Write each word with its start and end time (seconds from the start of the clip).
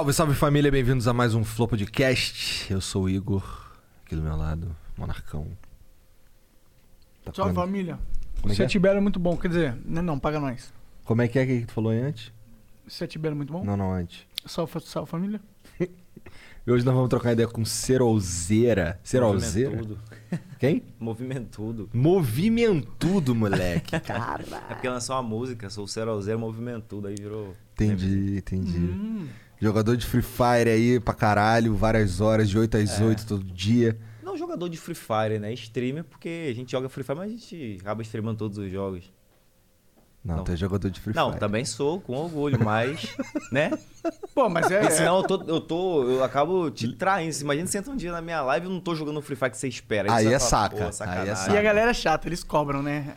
Salve, 0.00 0.12
salve 0.14 0.34
família, 0.34 0.70
bem-vindos 0.70 1.06
a 1.06 1.12
mais 1.12 1.34
um 1.34 1.44
Flow 1.44 1.68
Podcast. 1.68 2.72
Eu 2.72 2.80
sou 2.80 3.02
o 3.02 3.08
Igor, 3.10 3.44
aqui 4.02 4.16
do 4.16 4.22
meu 4.22 4.34
lado, 4.34 4.74
Monarcão. 4.96 5.46
Tá 7.22 7.34
Salve 7.34 7.54
família. 7.54 7.98
Como 8.40 8.50
é, 8.50 8.56
Sete 8.56 8.78
é? 8.78 8.80
Belo 8.80 8.96
é 8.96 9.00
muito 9.02 9.20
bom, 9.20 9.36
quer 9.36 9.48
dizer, 9.48 9.76
não, 9.84 10.00
não, 10.00 10.18
paga 10.18 10.40
nós. 10.40 10.72
Como 11.04 11.20
é 11.20 11.28
que 11.28 11.38
é 11.38 11.44
que 11.44 11.66
tu 11.66 11.74
falou 11.74 11.92
aí 11.92 12.00
antes? 12.00 12.32
Sete 12.88 13.18
Belo 13.18 13.34
é 13.34 13.36
muito 13.36 13.52
bom? 13.52 13.62
Não, 13.62 13.76
não, 13.76 13.92
antes. 13.92 14.26
Salve, 14.46 14.80
salve 14.80 15.10
família. 15.10 15.38
E 16.66 16.70
hoje 16.70 16.84
nós 16.84 16.94
vamos 16.94 17.08
trocar 17.08 17.32
ideia 17.32 17.48
com 17.48 17.64
Cerolzeira. 17.64 19.00
Cerolzeira? 19.02 19.70
Movimentudo. 19.70 20.00
Quem? 20.58 20.82
Movimentudo. 21.00 21.90
Movimentudo, 21.92 23.34
moleque. 23.34 23.98
Cara. 24.00 24.44
É 24.68 24.74
porque 24.74 24.88
lançou 24.88 25.16
uma 25.16 25.22
música, 25.22 25.70
sou 25.70 25.84
o 25.84 25.86
Zero 26.20 26.38
Movimentudo, 26.38 27.08
aí 27.08 27.14
virou. 27.18 27.56
Entendi, 27.72 28.36
entendi. 28.36 28.78
Hum. 28.78 29.26
Jogador 29.60 29.96
de 29.96 30.06
Free 30.06 30.22
Fire 30.22 30.70
aí 30.70 30.98
pra 31.00 31.12
caralho, 31.14 31.74
várias 31.76 32.20
horas, 32.20 32.48
de 32.48 32.58
8 32.58 32.76
às 32.78 33.00
É. 33.00 33.04
8 33.04 33.26
todo 33.26 33.44
dia. 33.44 33.98
Não 34.22 34.36
jogador 34.36 34.68
de 34.68 34.78
Free 34.78 34.94
Fire, 34.94 35.38
né? 35.38 35.52
Streamer, 35.52 36.04
porque 36.04 36.48
a 36.50 36.54
gente 36.54 36.70
joga 36.72 36.88
Free 36.88 37.04
Fire, 37.04 37.18
mas 37.18 37.28
a 37.28 37.32
gente 37.36 37.78
acaba 37.80 38.00
streamando 38.02 38.38
todos 38.38 38.56
os 38.58 38.70
jogos. 38.70 39.12
Não, 40.24 40.36
Não. 40.36 40.44
tu 40.44 40.52
é 40.52 40.56
jogador 40.56 40.90
de 40.90 41.00
Free 41.00 41.14
não, 41.14 41.28
Fire. 41.30 41.40
também 41.40 41.64
sou, 41.64 41.98
com 42.00 42.14
orgulho, 42.14 42.62
mas. 42.62 43.14
né? 43.50 43.70
Pô, 44.34 44.48
mas 44.50 44.70
é. 44.70 44.80
Porque 44.80 44.92
senão 44.94 45.16
eu 45.18 45.22
tô, 45.24 45.42
eu 45.46 45.60
tô. 45.60 46.04
Eu 46.10 46.22
acabo 46.24 46.70
te 46.70 46.92
traindo. 46.94 47.34
Imagina 47.40 47.66
você 47.66 47.78
entra 47.78 47.90
um 47.90 47.96
dia 47.96 48.12
na 48.12 48.20
minha 48.20 48.42
live 48.42 48.66
e 48.66 48.68
eu 48.68 48.72
não 48.72 48.80
tô 48.80 48.94
jogando 48.94 49.20
Free 49.22 49.34
Fire 49.36 49.50
que 49.50 49.56
você 49.58 49.68
espera. 49.68 50.12
Aí 50.12 50.24
você 50.26 50.34
é 50.34 50.38
falar, 50.38 50.50
saca, 50.50 50.76
"Pô, 50.76 50.82
aí 50.82 50.88
é 50.88 50.92
sacanagem." 50.92 51.36
saca. 51.36 51.52
E 51.54 51.58
a 51.58 51.62
galera 51.62 51.90
é 51.90 51.94
chata, 51.94 52.28
eles 52.28 52.44
cobram, 52.44 52.82
né? 52.82 53.16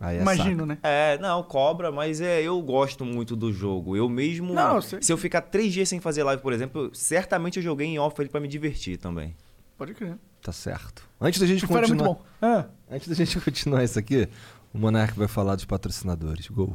Aí 0.00 0.16
é 0.16 0.22
Imagino, 0.22 0.64
né? 0.64 0.78
É, 0.82 1.18
não, 1.18 1.42
cobra, 1.42 1.92
mas 1.92 2.22
é, 2.22 2.40
eu 2.40 2.60
gosto 2.62 3.04
muito 3.04 3.36
do 3.36 3.52
jogo. 3.52 3.94
Eu 3.94 4.08
mesmo. 4.08 4.54
Não, 4.54 4.76
eu 4.76 4.82
sei. 4.82 5.02
Se 5.02 5.12
eu 5.12 5.18
ficar 5.18 5.42
três 5.42 5.74
dias 5.74 5.90
sem 5.90 6.00
fazer 6.00 6.22
live, 6.24 6.40
por 6.40 6.54
exemplo, 6.54 6.90
certamente 6.94 7.58
eu 7.58 7.62
joguei 7.62 7.86
em 7.86 7.98
off 7.98 8.18
ali 8.18 8.30
pra 8.30 8.40
me 8.40 8.48
divertir 8.48 8.96
também. 8.96 9.36
Pode 9.76 9.92
crer. 9.92 10.16
Tá 10.40 10.52
certo. 10.52 11.06
Antes 11.20 11.38
da 11.38 11.46
gente 11.46 11.66
Fire 11.66 11.78
é 11.78 11.80
continuar... 11.82 12.06
muito 12.06 12.18
bom. 12.18 12.24
Ah, 12.40 12.64
Antes 12.90 13.08
da 13.08 13.14
gente 13.14 13.38
continuar 13.44 13.84
isso 13.84 13.98
aqui, 13.98 14.26
o 14.72 14.78
Monark 14.78 15.18
vai 15.18 15.28
falar 15.28 15.54
dos 15.54 15.66
patrocinadores. 15.66 16.48
Gol. 16.48 16.74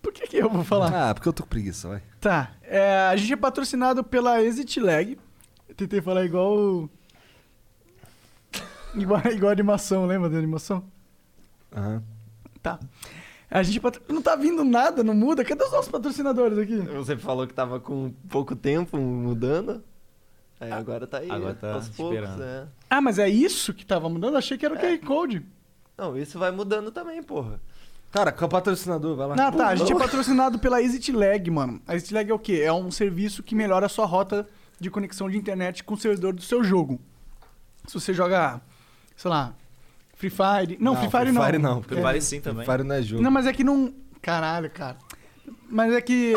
por 0.00 0.12
que, 0.12 0.28
que 0.28 0.36
eu 0.36 0.48
vou 0.48 0.62
falar? 0.62 1.10
Ah, 1.10 1.14
porque 1.14 1.28
eu 1.28 1.32
tô 1.32 1.42
com 1.42 1.48
preguiça, 1.48 1.88
vai. 1.88 2.02
Tá. 2.20 2.52
é, 2.62 3.08
a 3.10 3.16
gente 3.16 3.32
é 3.32 3.36
patrocinado 3.36 4.04
pela 4.04 4.40
Exit 4.40 4.78
Lag. 4.78 5.18
Eu 5.68 5.74
tentei 5.74 6.00
falar 6.00 6.24
igual. 6.24 6.88
Igual, 8.94 9.20
igual 9.34 9.50
a 9.50 9.52
animação, 9.52 10.06
lembra 10.06 10.30
da 10.30 10.38
animação? 10.38 10.84
Aham. 11.74 12.04
Tá. 12.62 12.78
A 13.50 13.62
gente 13.62 13.80
patro- 13.80 14.02
não 14.08 14.22
tá 14.22 14.34
vindo 14.36 14.64
nada, 14.64 15.02
não 15.04 15.12
muda. 15.14 15.44
Cadê 15.44 15.62
os 15.64 15.72
nossos 15.72 15.90
patrocinadores 15.90 16.56
aqui? 16.58 16.76
Você 16.76 17.16
falou 17.16 17.46
que 17.46 17.52
tava 17.52 17.78
com 17.80 18.12
pouco 18.28 18.56
tempo 18.56 18.96
mudando. 18.96 19.82
Aí 20.58 20.70
agora 20.72 21.06
tá 21.06 21.18
aí. 21.18 21.30
Agora 21.30 21.54
tá 21.54 21.74
aos 21.74 21.88
poucos, 21.88 22.16
esperando. 22.18 22.42
é. 22.42 22.66
Ah, 22.88 23.00
mas 23.00 23.18
é 23.18 23.28
isso 23.28 23.74
que 23.74 23.84
tava 23.84 24.08
mudando? 24.08 24.36
Achei 24.36 24.56
que 24.56 24.64
era 24.64 24.74
o 24.74 24.78
QR 24.78 24.98
Code. 25.04 25.44
Não, 25.98 26.16
isso 26.16 26.38
vai 26.38 26.50
mudando 26.50 26.90
também, 26.90 27.22
porra. 27.22 27.60
Cara, 28.10 28.30
qual 28.30 28.42
é 28.42 28.46
o 28.46 28.48
patrocinador? 28.50 29.16
Vai 29.16 29.26
lá. 29.28 29.34
Ah, 29.48 29.52
tá. 29.52 29.68
A 29.68 29.74
gente 29.74 29.92
é 29.92 29.98
patrocinado 29.98 30.58
pela 30.58 30.80
ExitLag, 30.80 31.50
mano. 31.50 31.80
A 31.86 31.94
ExitLag 31.96 32.30
é 32.30 32.34
o 32.34 32.38
quê? 32.38 32.60
É 32.64 32.72
um 32.72 32.90
serviço 32.90 33.42
que 33.42 33.54
melhora 33.54 33.86
a 33.86 33.88
sua 33.88 34.06
rota 34.06 34.46
de 34.78 34.90
conexão 34.90 35.28
de 35.28 35.36
internet 35.36 35.82
com 35.84 35.94
o 35.94 35.98
servidor 35.98 36.32
do 36.32 36.42
seu 36.42 36.62
jogo. 36.62 37.00
Se 37.86 37.94
você 37.94 38.14
joga, 38.14 38.60
sei 39.16 39.30
lá, 39.30 39.54
Free 40.22 40.30
Fire... 40.30 40.76
Não, 40.78 40.94
Free 40.94 41.10
Fire 41.10 41.32
não. 41.32 41.42
Free 41.42 41.50
Fire 41.52 41.58
não. 41.58 41.82
Free 41.82 42.00
Fire 42.00 42.22
sim 42.22 42.40
também. 42.40 42.64
Free 42.64 42.76
Fire 42.76 42.86
não 42.88 42.94
é 42.94 43.02
jogo. 43.02 43.22
Não, 43.24 43.30
mas 43.32 43.44
é 43.44 43.52
que 43.52 43.64
não... 43.64 43.92
Caralho, 44.20 44.70
cara. 44.70 44.96
Mas 45.68 45.92
é 45.92 46.00
que... 46.00 46.34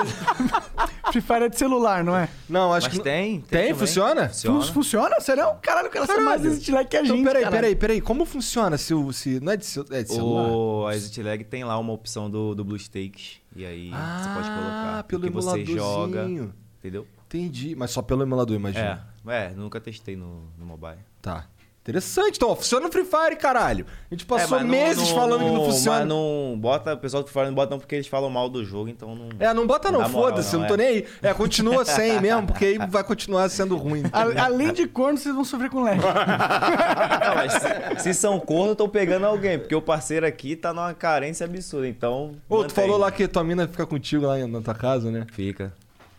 Free 1.14 1.22
Fire 1.22 1.44
é 1.44 1.50
de 1.50 1.56
celular, 1.60 2.04
não 2.04 2.18
é? 2.18 2.28
Não, 2.50 2.74
acho 2.74 2.88
Mas 2.88 2.98
que... 2.98 3.04
tem, 3.04 3.42
Tem? 3.42 3.62
também. 3.68 3.74
Funciona? 3.76 4.28
Funciona. 4.30 4.62
Fun- 4.62 4.74
Funciona? 4.74 5.20
Sério? 5.22 5.54
Caralho, 5.62 5.88
o 5.90 5.92
cara 5.92 6.08
sabe 6.08 6.22
mais 6.22 6.42
Caralho. 6.42 6.56
ExitLag 6.58 6.90
que 6.90 6.98
a 6.98 7.02
Então, 7.04 7.16
gente, 7.16 7.26
peraí, 7.28 7.44
caralho. 7.44 7.62
peraí, 7.62 7.76
peraí. 7.76 8.02
Como 8.02 8.26
funciona 8.26 8.76
se 8.76 8.92
o... 8.96 9.14
Se... 9.14 9.40
Não 9.40 9.52
é 9.52 9.58
de, 9.58 9.66
cel- 9.68 9.86
é 9.92 10.02
de 10.02 10.10
celular? 10.12 10.50
O 10.50 10.88
a 10.88 10.96
Exit 10.96 11.22
Lag 11.22 11.44
tem 11.44 11.64
lá 11.64 11.78
uma 11.78 11.94
opção 11.94 12.28
do, 12.28 12.56
do 12.56 12.66
BlueStacks. 12.66 13.40
E 13.56 13.64
aí 13.64 13.92
você 13.92 14.30
pode 14.34 14.50
colocar. 14.50 15.00
Ah, 15.00 15.04
pelo 15.08 15.22
que 15.22 15.30
você 15.30 15.64
joga. 15.64 16.22
emuladorzinho. 16.22 16.54
Entendeu? 16.80 17.08
Entendi. 17.28 17.76
Mas 17.76 17.92
só 17.92 18.02
pelo 18.02 18.24
emulador, 18.24 18.56
imagina. 18.56 19.08
É, 19.28 19.46
é, 19.46 19.50
nunca 19.56 19.80
testei 19.80 20.16
no, 20.16 20.48
no 20.58 20.66
mobile. 20.66 20.98
Tá. 21.22 21.46
Interessante. 21.86 22.38
Então, 22.38 22.50
ó, 22.50 22.56
funciona 22.56 22.88
no 22.88 22.92
Free 22.92 23.06
Fire, 23.06 23.36
caralho. 23.36 23.86
A 24.10 24.16
gente 24.16 24.26
passou 24.26 24.58
É, 24.58 24.62
mas 24.64 24.72
meses 24.72 25.08
falando 25.12 25.44
que 25.44 25.52
não 25.52 25.66
funciona. 25.66 26.00
Mas 26.00 26.08
não 26.08 26.58
bota, 26.58 26.96
o 26.96 26.98
pessoal 26.98 27.22
do 27.22 27.30
Free 27.30 27.34
Fire 27.34 27.46
não 27.46 27.54
bota 27.54 27.70
não 27.70 27.80
porque 27.80 27.94
eles 27.94 28.08
falam 28.08 28.28
mal 28.28 28.50
do 28.50 28.66
jogo, 28.66 28.90
então 28.90 29.16
não. 29.16 29.30
É, 29.40 29.54
não 29.54 29.68
bota 29.68 29.92
não, 29.92 30.00
moral, 30.00 30.10
foda-se, 30.12 30.54
não, 30.56 30.62
não, 30.62 30.68
tô 30.68 30.74
é. 30.74 30.78
nem 30.78 30.88
aí. 30.88 31.08
É, 31.22 31.32
continua 31.36 31.86
sem 31.86 32.18
mesmo, 32.20 32.48
porque 32.48 32.66
aí 32.66 32.78
vai 32.90 33.04
continuar 33.04 33.48
sendo 33.50 33.78
ruim. 33.78 34.02
A- 34.12 34.46
além 34.46 34.74
de 34.74 34.88
corno, 34.88 35.16
vocês 35.20 35.36
vão 35.36 35.46
sofrer 35.46 35.70
com 35.70 35.84
lag. 35.84 36.00
Não, 36.02 37.36
mas 37.36 37.54
se, 37.54 38.04
se 38.04 38.14
são 38.16 38.40
corno, 38.40 38.72
eu 38.72 38.76
tô 38.76 38.90
pegando 38.90 39.28
alguém, 39.28 39.60
porque 39.60 39.76
o 39.76 39.82
parceiro 39.82 40.26
aqui 40.26 40.56
tá 40.56 40.74
numa 40.74 40.94
carência 40.96 41.46
absurda, 41.46 41.88
então. 41.88 42.32
Ô, 42.50 42.58
tu 42.58 42.62
mantém. 42.62 42.76
falou 42.84 42.98
lá 42.98 43.12
que 43.12 43.28
tua 43.28 43.44
mina 43.44 43.68
fica 43.68 43.86
contigo 43.86 44.26
lá 44.26 44.38
na 44.48 44.62
tua 44.62 44.74
casa, 44.74 45.12
né? 45.12 45.28
Fica. 45.32 45.72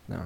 Não. 0.07 0.25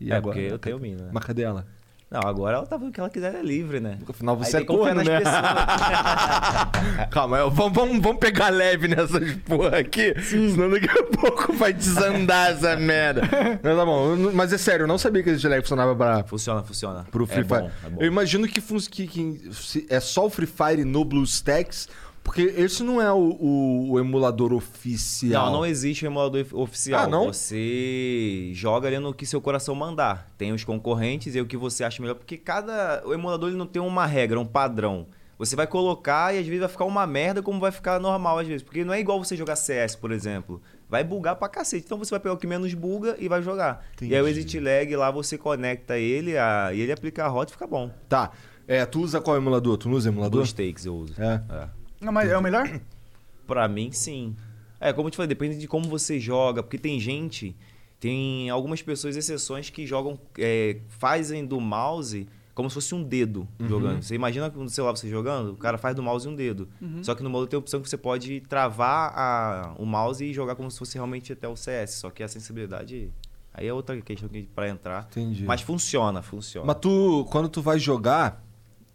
E 0.00 0.10
é, 0.10 0.16
agora? 0.16 0.34
porque 0.34 0.52
eu 0.52 0.58
tenho 0.58 0.78
mina. 0.80 1.04
né? 1.04 1.10
Mas 1.12 1.24
cadê 1.24 1.42
ela? 1.42 1.64
Não, 2.14 2.20
agora 2.28 2.58
ela 2.58 2.66
tá 2.66 2.76
fazendo 2.76 2.90
o 2.90 2.92
que 2.92 3.00
ela 3.00 3.10
quiser, 3.10 3.34
é 3.34 3.42
livre, 3.42 3.80
né? 3.80 3.98
Afinal, 4.08 4.38
Aí 4.38 4.44
você 4.44 4.58
é 4.58 4.60
que 4.60 4.66
confiar 4.66 4.94
corno, 4.94 5.02
né? 5.10 5.20
Calma, 7.10 7.38
eu- 7.38 7.50
vamos, 7.50 7.72
vamos, 7.72 8.00
vamos 8.00 8.18
pegar 8.20 8.50
leve 8.50 8.86
nessas 8.86 9.32
porra 9.46 9.78
aqui, 9.78 10.14
senão 10.22 10.70
daqui 10.70 10.88
a 10.88 11.02
pouco 11.02 11.52
vai 11.54 11.72
desandar 11.72 12.52
essa 12.52 12.76
merda. 12.76 13.22
Não, 13.62 13.76
tá 13.76 13.84
bom, 13.84 14.10
eu 14.14 14.32
mas 14.32 14.52
é 14.52 14.58
sério, 14.58 14.84
eu 14.84 14.88
não 14.88 14.96
sabia 14.96 15.24
que 15.24 15.30
esse 15.30 15.48
lag 15.48 15.60
funcionava 15.60 15.94
pra, 15.96 16.22
Funciona, 16.22 16.62
funciona. 16.62 17.04
pro 17.10 17.26
Free 17.26 17.40
é 17.40 17.44
Fire. 17.44 17.60
Bom, 17.62 17.70
é 17.84 17.90
bom. 17.90 17.96
Eu 18.00 18.06
imagino 18.06 18.46
que, 18.46 18.60
que, 18.60 19.06
que 19.08 19.86
é 19.90 19.98
só 19.98 20.26
o 20.26 20.30
Free 20.30 20.46
Fire 20.46 20.84
no 20.84 21.04
BlueStacks, 21.04 21.88
porque 22.24 22.42
esse 22.56 22.82
não 22.82 23.00
é 23.00 23.12
o, 23.12 23.16
o- 23.38 23.90
o 23.92 24.00
emulador 24.00 24.52
oficial. 24.52 25.46
Não, 25.46 25.52
não 25.58 25.66
existe 25.66 26.04
um 26.04 26.08
emulador 26.08 26.40
of- 26.40 26.54
oficial. 26.56 27.02
Ah, 27.04 27.06
não? 27.06 27.26
Você 27.26 28.50
joga 28.54 28.88
ali 28.88 28.98
no 28.98 29.14
que 29.14 29.24
seu 29.26 29.40
coração 29.40 29.74
mandar. 29.74 30.28
Tem 30.36 30.52
os 30.52 30.64
concorrentes 30.64 31.34
e 31.36 31.40
o 31.40 31.46
que 31.46 31.56
você 31.56 31.84
acha 31.84 32.00
melhor, 32.02 32.14
porque 32.14 32.36
cada 32.36 33.02
o 33.06 33.12
emulador 33.14 33.48
ele 33.50 33.58
não 33.58 33.66
tem 33.66 33.80
uma 33.80 34.06
regra, 34.06 34.40
um 34.40 34.46
padrão. 34.46 35.06
Você 35.38 35.56
vai 35.56 35.66
colocar 35.66 36.32
e 36.34 36.38
às 36.38 36.46
vezes 36.46 36.60
vai 36.60 36.68
ficar 36.68 36.84
uma 36.84 37.06
merda 37.06 37.42
como 37.42 37.58
vai 37.60 37.72
ficar 37.72 37.98
normal 38.00 38.38
às 38.38 38.46
vezes, 38.46 38.62
porque 38.62 38.84
não 38.84 38.94
é 38.94 39.00
igual 39.00 39.22
você 39.22 39.36
jogar 39.36 39.56
CS, 39.56 39.96
por 39.96 40.10
exemplo. 40.12 40.62
Vai 40.88 41.02
bugar 41.02 41.34
pra 41.36 41.48
cacete. 41.48 41.84
Então 41.84 41.98
você 41.98 42.10
vai 42.10 42.20
pegar 42.20 42.34
o 42.34 42.36
que 42.38 42.46
menos 42.46 42.72
buga 42.72 43.16
e 43.18 43.28
vai 43.28 43.42
jogar. 43.42 43.84
E 44.00 44.14
aí 44.14 44.22
o 44.22 44.28
Entendi. 44.28 44.40
Exit 44.40 44.60
Lag 44.60 44.96
lá 44.96 45.10
você 45.10 45.36
conecta 45.36 45.98
ele 45.98 46.38
a, 46.38 46.70
e 46.72 46.80
ele 46.80 46.92
aplica 46.92 47.24
a 47.24 47.28
rota 47.28 47.50
e 47.50 47.52
fica 47.52 47.66
bom. 47.66 47.90
Tá. 48.08 48.30
É, 48.66 48.86
tu 48.86 49.00
usa 49.00 49.20
qual 49.20 49.36
emulador? 49.36 49.76
Tu 49.76 49.88
não 49.88 49.96
usa 49.96 50.08
emulador? 50.08 50.38
Dois 50.40 50.52
takes 50.52 50.86
eu 50.86 50.94
uso. 50.94 51.14
É. 51.20 51.42
É. 51.52 51.68
Não, 52.04 52.12
mas 52.12 52.30
é 52.30 52.36
o 52.38 52.42
melhor? 52.42 52.68
Pra 53.46 53.66
mim, 53.68 53.90
sim. 53.92 54.34
É, 54.80 54.92
como 54.92 55.08
eu 55.08 55.10
te 55.10 55.16
falei, 55.16 55.28
depende 55.28 55.58
de 55.58 55.66
como 55.68 55.88
você 55.88 56.18
joga, 56.20 56.62
porque 56.62 56.78
tem 56.78 56.98
gente, 57.00 57.54
tem 58.00 58.48
algumas 58.50 58.80
pessoas, 58.82 59.16
exceções, 59.16 59.70
que 59.70 59.86
jogam, 59.86 60.18
é, 60.38 60.78
fazem 60.88 61.44
do 61.44 61.60
mouse 61.60 62.26
como 62.54 62.70
se 62.70 62.74
fosse 62.74 62.94
um 62.94 63.02
dedo 63.02 63.48
jogando. 63.68 64.02
Você 64.02 64.14
imagina 64.14 64.48
no 64.48 64.68
celular 64.68 64.96
você 64.96 65.08
jogando, 65.08 65.52
o 65.52 65.56
cara 65.56 65.76
faz 65.76 65.94
do 65.96 66.02
mouse 66.02 66.28
um 66.28 66.34
dedo. 66.36 66.68
Só 67.02 67.14
que 67.14 67.22
no 67.22 67.28
modo 67.30 67.46
tem 67.46 67.56
a 67.56 67.60
opção 67.60 67.80
que 67.82 67.88
você 67.88 67.96
pode 67.96 68.40
travar 68.42 69.12
a- 69.18 69.74
o 69.76 69.84
mouse 69.84 70.24
e 70.24 70.32
jogar 70.32 70.54
como 70.54 70.70
se 70.70 70.78
fosse 70.78 70.94
realmente 70.94 71.32
até 71.32 71.48
o 71.48 71.56
CS. 71.56 71.94
Só 71.98 72.10
que 72.10 72.22
a 72.22 72.28
sensibilidade. 72.28 73.10
Aí 73.52 73.66
é 73.66 73.72
outra 73.72 74.00
questão 74.00 74.28
que 74.28 74.42
pra 74.54 74.68
entrar. 74.68 75.06
Entendi. 75.10 75.44
Mas 75.44 75.60
funciona, 75.62 76.22
funciona. 76.22 76.66
Mas 76.66 76.76
tu, 76.80 77.26
quando 77.30 77.48
tu 77.48 77.60
vai 77.60 77.78
jogar, 77.78 78.42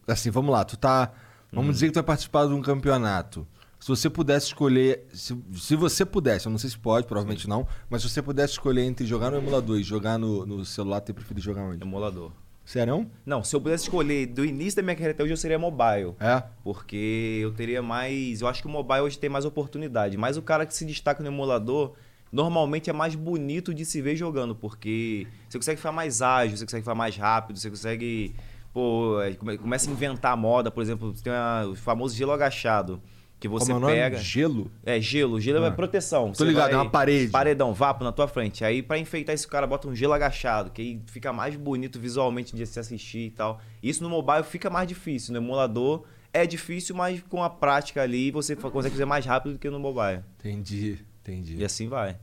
assim, 0.07 0.29
vamos 0.31 0.51
lá, 0.51 0.63
tu 0.63 0.77
tá. 0.77 1.11
Vamos 1.51 1.75
dizer 1.75 1.87
que 1.87 1.93
tu 1.93 1.95
vai 1.95 2.03
participar 2.03 2.47
de 2.47 2.53
um 2.53 2.61
campeonato. 2.61 3.47
Se 3.79 3.87
você 3.87 4.09
pudesse 4.09 4.47
escolher. 4.47 5.05
Se, 5.13 5.37
se 5.53 5.75
você 5.75 6.05
pudesse, 6.05 6.47
eu 6.47 6.51
não 6.51 6.57
sei 6.57 6.69
se 6.69 6.77
pode, 6.77 7.07
provavelmente 7.07 7.47
não, 7.47 7.65
mas 7.89 8.01
se 8.01 8.09
você 8.09 8.21
pudesse 8.21 8.53
escolher 8.53 8.83
entre 8.83 9.05
jogar 9.05 9.31
no 9.31 9.37
emulador 9.37 9.79
e 9.79 9.83
jogar 9.83 10.17
no, 10.17 10.45
no 10.45 10.65
celular, 10.65 10.99
tu 10.99 11.13
preferido 11.13 11.41
jogar 11.41 11.63
onde? 11.63 11.81
Emulador. 11.81 12.31
Sério? 12.69 13.09
Não, 13.25 13.43
se 13.43 13.55
eu 13.55 13.59
pudesse 13.59 13.85
escolher 13.85 14.27
do 14.27 14.45
início 14.45 14.75
da 14.75 14.83
minha 14.83 14.93
carreira 14.93 15.13
até 15.13 15.23
hoje, 15.23 15.33
eu 15.33 15.37
seria 15.37 15.57
mobile. 15.57 16.13
É? 16.19 16.43
Porque 16.63 17.39
eu 17.41 17.51
teria 17.51 17.81
mais. 17.81 18.41
Eu 18.41 18.47
acho 18.47 18.61
que 18.61 18.67
o 18.67 18.71
mobile 18.71 19.01
hoje 19.01 19.17
tem 19.17 19.27
mais 19.27 19.43
oportunidade. 19.43 20.15
Mas 20.17 20.37
o 20.37 20.41
cara 20.43 20.67
que 20.67 20.75
se 20.75 20.85
destaca 20.85 21.23
no 21.23 21.29
emulador, 21.29 21.93
normalmente 22.31 22.87
é 22.87 22.93
mais 22.93 23.15
bonito 23.15 23.73
de 23.73 23.83
se 23.85 24.03
ver 24.03 24.15
jogando. 24.15 24.53
Porque 24.53 25.25
você 25.47 25.57
consegue 25.57 25.77
ficar 25.77 25.91
mais 25.91 26.21
ágil, 26.21 26.57
você 26.57 26.65
consegue 26.65 26.83
ficar 26.83 26.93
mais 26.93 27.17
rápido, 27.17 27.57
você 27.57 27.71
consegue. 27.71 28.35
Pô, 28.73 29.19
é, 29.21 29.33
come- 29.33 29.57
começa 29.57 29.89
a 29.89 29.93
inventar 29.93 30.35
moda, 30.37 30.69
por 30.69 30.81
exemplo, 30.81 31.13
tem 31.13 31.33
o 31.71 31.75
famoso 31.75 32.15
gelo 32.15 32.31
agachado. 32.31 33.01
Que 33.39 33.47
você 33.47 33.71
Como 33.71 33.75
é 33.75 33.77
o 33.77 33.79
nome? 33.79 33.93
pega. 34.01 34.17
Gelo? 34.17 34.69
É, 34.85 34.99
gelo. 34.99 35.39
Gelo 35.39 35.63
Ah. 35.63 35.67
é 35.67 35.71
proteção. 35.71 36.33
Tô 36.33 36.43
ligado, 36.43 36.71
é 36.73 36.75
uma 36.75 36.89
parede. 36.89 37.31
Paredão, 37.31 37.73
vapo 37.73 38.03
na 38.03 38.11
tua 38.11 38.27
frente. 38.27 38.65
Aí, 38.65 38.83
pra 38.83 38.97
enfeitar 38.97 39.33
esse 39.33 39.47
cara, 39.47 39.65
bota 39.65 39.87
um 39.87 39.95
gelo 39.95 40.11
agachado, 40.11 40.69
que 40.71 40.81
aí 40.81 41.01
fica 41.05 41.31
mais 41.31 41.55
bonito 41.55 41.97
visualmente 41.97 42.53
de 42.53 42.65
se 42.65 42.77
assistir 42.81 43.27
e 43.27 43.31
tal. 43.31 43.61
Isso 43.81 44.03
no 44.03 44.09
mobile 44.09 44.43
fica 44.43 44.69
mais 44.69 44.89
difícil. 44.89 45.31
No 45.31 45.39
emulador 45.39 46.03
é 46.33 46.45
difícil, 46.45 46.93
mas 46.93 47.23
com 47.29 47.41
a 47.41 47.49
prática 47.49 48.01
ali 48.01 48.29
você 48.29 48.57
fa- 48.57 48.69
consegue 48.69 48.91
fazer 48.95 49.05
mais 49.05 49.25
rápido 49.25 49.53
do 49.53 49.57
que 49.59 49.69
no 49.69 49.79
mobile. 49.79 50.21
Entendi, 50.39 50.99
entendi. 51.21 51.55
E 51.59 51.63
assim 51.63 51.87
vai. 51.87 52.17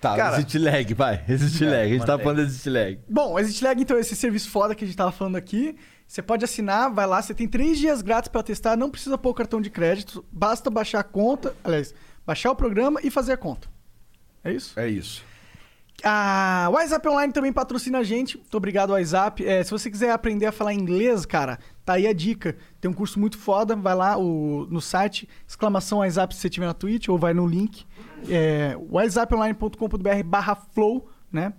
Tá, 0.00 0.16
Cara- 0.16 0.36
exit 0.38 0.58
lag, 0.58 0.94
vai. 0.94 1.22
Exit 1.28 1.64
lag. 1.64 1.76
A 1.82 1.88
gente 1.88 2.00
tá 2.06 2.12
mantém. 2.12 2.24
falando 2.24 2.36
de 2.38 2.42
exit 2.52 2.70
lag. 2.70 3.00
Bom, 3.08 3.38
Exit 3.38 3.62
Lag, 3.64 3.80
então, 3.82 3.96
é 3.96 4.00
esse 4.00 4.16
serviço 4.16 4.48
foda 4.50 4.74
que 4.74 4.82
a 4.84 4.86
gente 4.86 4.96
tava 4.96 5.12
falando 5.12 5.36
aqui. 5.36 5.76
Você 6.08 6.22
pode 6.22 6.44
assinar, 6.44 6.90
vai 6.92 7.06
lá, 7.06 7.20
você 7.20 7.34
tem 7.34 7.46
três 7.46 7.78
dias 7.78 8.00
grátis 8.02 8.28
pra 8.28 8.42
testar, 8.42 8.76
não 8.76 8.90
precisa 8.90 9.16
pôr 9.18 9.30
o 9.30 9.34
cartão 9.34 9.60
de 9.60 9.68
crédito, 9.70 10.24
basta 10.32 10.68
baixar 10.70 11.00
a 11.00 11.04
conta, 11.04 11.54
aliás, 11.62 11.94
baixar 12.26 12.50
o 12.50 12.56
programa 12.56 12.98
e 13.04 13.10
fazer 13.10 13.32
a 13.32 13.36
conta. 13.36 13.68
É 14.42 14.52
isso? 14.52 14.78
É 14.80 14.88
isso. 14.88 15.22
A 16.02 16.68
WhatsApp 16.72 17.06
Online 17.08 17.30
também 17.32 17.52
patrocina 17.52 17.98
a 17.98 18.02
gente. 18.02 18.38
Muito 18.38 18.56
obrigado, 18.56 18.90
WhatsApp. 18.90 19.46
É, 19.46 19.62
se 19.62 19.70
você 19.70 19.90
quiser 19.90 20.10
aprender 20.12 20.46
a 20.46 20.52
falar 20.52 20.72
inglês, 20.72 21.26
cara, 21.26 21.58
tá 21.84 21.92
aí 21.94 22.06
a 22.06 22.12
dica. 22.14 22.56
Tem 22.80 22.90
um 22.90 22.94
curso 22.94 23.20
muito 23.20 23.36
foda. 23.36 23.76
Vai 23.76 23.94
lá 23.94 24.16
o- 24.16 24.66
no 24.70 24.80
site, 24.80 25.28
exclamação 25.46 25.98
WhatsApp 25.98 26.34
se 26.34 26.40
você 26.40 26.48
tiver 26.48 26.64
na 26.66 26.72
Twitch, 26.72 27.08
ou 27.08 27.18
vai 27.18 27.34
no 27.34 27.46
link. 27.46 27.84
É, 28.28 28.76
whatsapponline.com.br 28.90 30.22
barra 30.24 30.54
flow, 30.54 31.08
né? 31.32 31.52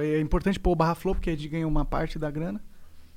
É 0.00 0.20
importante 0.20 0.58
pôr 0.58 0.72
o 0.72 0.76
barra 0.76 0.94
flow, 0.94 1.14
porque 1.14 1.30
a 1.30 1.32
gente 1.34 1.48
ganha 1.48 1.66
uma 1.66 1.84
parte 1.84 2.18
da 2.18 2.30
grana. 2.30 2.60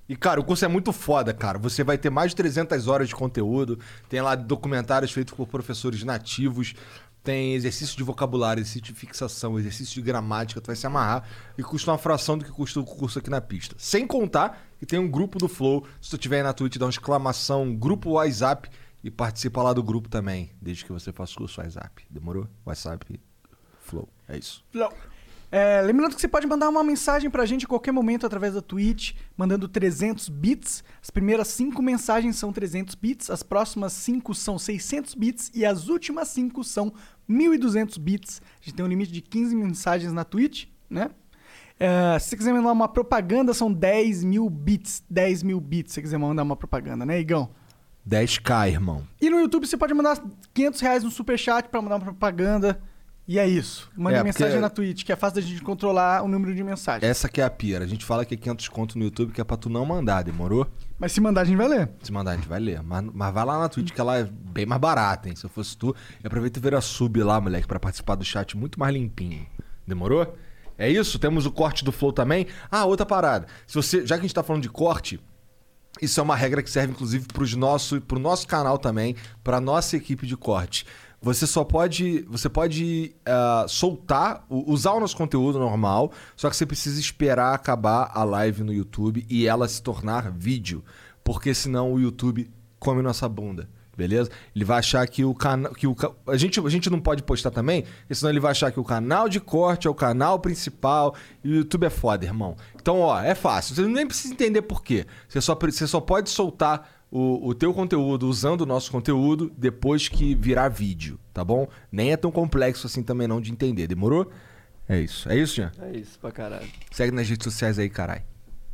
E, 0.08 0.16
cara, 0.16 0.40
o 0.40 0.44
curso 0.44 0.66
é 0.66 0.68
muito 0.68 0.92
foda, 0.92 1.34
cara. 1.34 1.60
Você 1.60 1.84
vai 1.84 1.96
ter 1.96 2.10
mais 2.10 2.32
de 2.32 2.36
300 2.38 2.88
horas 2.88 3.08
de 3.08 3.16
conteúdo. 3.16 3.78
Tem 4.10 4.20
lá 4.22 4.34
documentários 4.34 5.12
feitos 5.12 5.36
por 5.36 5.48
professores 5.48 6.04
nativos. 6.04 6.74
Tem 7.24 7.54
exercício 7.54 7.96
de 7.96 8.02
vocabulário, 8.02 8.62
exercício 8.62 8.82
de 8.82 8.94
fixação, 8.94 9.60
exercício 9.60 9.94
de 9.94 10.02
gramática. 10.02 10.60
Tu 10.60 10.66
vai 10.66 10.76
se 10.76 10.88
amarrar 10.88 11.26
e 11.56 11.62
custa 11.62 11.92
uma 11.92 11.98
fração 12.00 12.40
do 12.40 12.44
que 12.44 12.52
custa 12.52 12.80
o 12.80 12.84
curso 12.84 13.20
aqui 13.20 13.30
na 13.30 13.40
pista. 13.40 13.76
Sem 13.78 14.08
contar 14.08 14.60
que 14.80 14.86
tem 14.86 14.98
um 14.98 15.08
grupo 15.08 15.38
do 15.38 15.48
Flow. 15.48 15.86
Se 16.02 16.10
tu 16.10 16.18
tiver 16.18 16.38
aí 16.38 16.44
na 16.44 16.54
Twitch, 16.54 16.78
dá 16.78 16.86
uma 16.86 16.92
exclamação, 16.92 17.76
grupo 17.76 18.12
WhatsApp 18.12 18.68
e 19.04 19.10
participa 19.10 19.62
lá 19.64 19.74
do 19.74 19.84
grupo 19.84 20.10
também. 20.10 20.52
Desde 20.62 20.86
que 20.86 20.92
você 20.92 21.12
faça 21.12 21.34
o 21.34 21.38
curso 21.38 21.62
WhatsApp. 21.62 22.06
Demorou? 22.10 22.48
WhatsApp, 22.66 23.20
Flow. 23.80 24.08
É 24.28 24.38
isso. 24.38 24.64
Flow. 24.72 24.94
É, 25.52 25.82
lembrando 25.82 26.14
que 26.14 26.22
você 26.22 26.28
pode 26.28 26.46
mandar 26.46 26.70
uma 26.70 26.84
mensagem 26.84 27.28
pra 27.28 27.44
gente 27.44 27.66
a 27.66 27.68
qualquer 27.68 27.92
momento 27.92 28.24
através 28.24 28.54
da 28.54 28.62
Twitch, 28.62 29.16
mandando 29.36 29.68
300 29.68 30.30
bits. 30.30 30.84
As 31.02 31.10
primeiras 31.10 31.48
5 31.48 31.82
mensagens 31.82 32.36
são 32.36 32.54
300 32.54 32.94
bits, 32.94 33.32
as 33.32 33.42
próximas 33.42 33.94
5 33.94 34.36
são 34.36 34.60
600 34.60 35.16
bits 35.16 35.52
e 35.56 35.66
as 35.66 35.88
últimas 35.88 36.28
5 36.28 36.64
são 36.64 36.94
1200 37.28 37.98
bits. 37.98 38.42
A 38.62 38.66
gente 38.66 38.76
tem 38.76 38.86
um 38.86 38.90
limite 38.90 39.12
de 39.12 39.22
15 39.22 39.56
mensagens 39.56 40.14
na 40.14 40.24
Twitch, 40.24 40.68
né? 40.88 41.10
É, 41.80 42.20
se 42.20 42.30
você 42.30 42.38
quiser 42.38 42.54
mandar 42.54 42.74
uma 42.74 42.88
propaganda, 42.88 43.52
são 43.52 43.74
10 43.74 44.24
mil 44.24 44.48
bits. 44.52 45.04
10 45.10 45.42
mil 45.42 45.60
bits 45.60 45.94
se 45.94 45.96
você 45.96 46.02
quiser 46.02 46.20
mandar 46.20 46.44
uma 46.44 46.56
propaganda, 46.56 47.06
né, 47.08 47.20
Igão? 47.20 47.50
10k, 48.10 48.70
irmão. 48.70 49.04
E 49.22 49.30
no 49.30 49.40
YouTube 49.40 49.68
você 49.68 49.78
pode 49.78 49.94
mandar 49.94 50.20
500 50.54 50.82
reais 50.82 51.04
no 51.04 51.12
superchat 51.12 51.70
pra 51.70 51.82
mandar 51.82 51.96
uma 51.98 52.06
propaganda. 52.06 52.82
E 53.28 53.38
é 53.38 53.48
isso. 53.48 53.92
Mande 53.96 54.18
É, 54.18 54.24
mensagem 54.24 54.48
porque- 54.54 54.60
na 54.62 54.70
Twitch, 54.72 55.04
que 55.06 55.12
é 55.12 55.16
fácil 55.16 55.36
da 55.40 55.48
gente 55.48 55.62
controlar 55.62 56.24
o 56.24 56.28
número 56.28 56.56
de 56.56 56.64
mensagens. 56.64 57.08
Essa 57.08 57.30
que 57.30 57.40
é 57.40 57.44
a 57.44 57.50
pira. 57.50 57.84
A 57.86 57.88
gente 57.88 58.04
fala 58.04 58.26
que 58.26 58.34
é 58.34 58.38
500 58.38 58.68
conto 58.70 58.98
no 58.98 59.04
YouTube, 59.04 59.32
que 59.32 59.40
é 59.40 59.44
pra 59.44 59.56
tu 59.56 59.70
não 59.70 59.86
mandar, 59.86 60.24
demorou? 60.24 60.66
Mas 60.98 61.12
se 61.12 61.22
mandar, 61.22 61.42
a 61.42 61.46
gente 61.46 61.56
vai 61.58 61.68
ler. 61.68 61.92
Se 62.02 62.12
mandar, 62.12 62.32
a 62.32 62.36
gente 62.38 62.48
vai 62.48 62.60
ler. 62.60 62.82
Mas, 62.82 63.06
mas 63.14 63.32
vai 63.32 63.46
lá 63.46 63.60
na 63.60 63.70
Twitch, 63.70 63.92
que 63.92 64.02
ela 64.02 64.18
é 64.18 64.24
bem 64.24 64.66
mais 64.66 64.82
barata, 64.82 65.30
hein? 65.30 65.36
Se 65.36 65.46
eu 65.46 65.50
fosse 65.50 65.78
tu, 65.78 65.96
e 66.24 66.26
aproveita 66.26 66.58
e 66.58 66.62
vira 66.62 66.82
sub 66.82 67.22
lá, 67.22 67.40
moleque, 67.40 67.68
pra 67.68 67.80
participar 67.80 68.16
do 68.16 68.26
chat 68.26 68.58
muito 68.58 68.80
mais 68.80 68.92
limpinho. 68.96 69.46
Demorou? 69.86 70.36
É 70.76 70.90
isso? 70.90 71.20
Temos 71.20 71.46
o 71.46 71.52
corte 71.52 71.86
do 71.86 71.92
Flow 71.92 72.12
também. 72.12 72.48
Ah, 72.72 72.86
outra 72.86 73.06
parada. 73.06 73.46
Se 73.68 73.76
você, 73.76 74.08
já 74.08 74.16
que 74.16 74.22
a 74.22 74.24
gente 74.24 74.34
tá 74.34 74.42
falando 74.42 74.64
de 74.64 74.70
corte, 74.70 75.20
isso 76.02 76.20
é 76.20 76.24
uma 76.24 76.36
regra 76.36 76.62
que 76.64 76.70
serve 76.70 76.94
inclusive 76.94 77.26
pros 77.28 77.56
nosso, 77.56 78.00
pro 78.02 78.20
nosso 78.20 78.48
canal 78.48 78.78
também, 78.78 79.16
pra 79.44 79.60
nossa 79.60 79.98
equipe 79.98 80.26
de 80.26 80.38
corte. 80.38 80.86
Você 81.22 81.46
só 81.46 81.66
pode, 81.66 82.22
você 82.30 82.48
pode 82.48 83.14
ah, 83.26 83.66
soltar, 83.68 84.46
usar 84.50 84.94
o 84.94 85.02
nosso 85.02 85.18
conteúdo 85.18 85.60
normal, 85.60 86.14
só 86.36 86.50
que 86.50 86.56
você 86.56 86.66
precisa 86.66 87.00
esperar 87.00 87.54
acabar 87.54 88.10
a 88.14 88.24
live 88.24 88.64
no 88.64 88.72
YouTube 88.72 89.26
e 89.30 89.46
ela 89.46 89.68
se 89.68 89.82
tornar 89.82 90.32
vídeo, 90.32 90.84
porque 91.24 91.54
senão 91.54 91.92
o 91.92 92.00
YouTube 92.00 92.50
come 92.80 93.02
nossa 93.02 93.28
bunda. 93.28 93.70
Beleza? 94.00 94.32
Ele 94.56 94.64
vai 94.64 94.80
achar 94.80 95.06
que 95.06 95.26
o 95.26 95.36
canal. 95.36 95.74
Que 95.74 95.86
o, 95.86 95.94
a, 96.26 96.38
gente, 96.38 96.58
a 96.58 96.70
gente 96.70 96.90
não 96.90 97.02
pode 97.02 97.22
postar 97.22 97.52
também, 97.52 97.84
porque 97.84 98.16
senão 98.16 98.32
ele 98.32 98.40
vai 98.40 98.52
achar 98.52 98.72
que 98.72 98.80
o 98.80 98.84
canal 98.84 99.28
de 99.28 99.42
corte 99.42 99.88
é 99.88 99.90
o 99.90 99.94
canal 99.94 100.40
principal 100.40 101.14
e 101.44 101.52
o 101.52 101.56
YouTube 101.58 101.86
é 101.86 101.90
foda, 101.90 102.24
irmão. 102.26 102.56
Então, 102.76 103.02
ó, 103.02 103.20
é 103.20 103.36
fácil. 103.36 103.76
Você 103.76 103.86
nem 103.86 104.08
precisa 104.08 104.34
entender 104.34 104.62
por 104.62 104.82
quê. 104.82 105.06
Você 105.28 105.42
só, 105.42 105.54
você 105.54 105.86
só 105.86 106.00
pode 106.00 106.30
soltar 106.30 106.90
o, 107.12 107.50
o 107.50 107.54
teu 107.54 107.74
conteúdo 107.74 108.30
usando 108.30 108.62
o 108.62 108.66
nosso 108.66 108.90
conteúdo 108.90 109.52
depois 109.58 110.08
que 110.08 110.34
virar 110.34 110.70
vídeo, 110.70 111.20
tá 111.34 111.44
bom? 111.44 111.68
Nem 111.92 112.14
é 112.14 112.18
tão 112.18 112.32
complexo 112.32 112.88
assim 112.88 113.04
também 113.04 113.28
não 113.28 113.42
de 113.42 113.52
entender. 113.52 113.86
Demorou? 113.86 114.32
É 114.88 114.98
isso. 114.98 115.28
É 115.30 115.36
isso, 115.36 115.56
Jean? 115.56 115.74
É 115.82 115.98
isso 115.98 116.18
pra 116.20 116.32
caralho. 116.32 116.70
Segue 116.90 117.14
nas 117.14 117.28
redes 117.28 117.44
sociais 117.44 117.78
aí, 117.78 117.90
carai. 117.90 118.24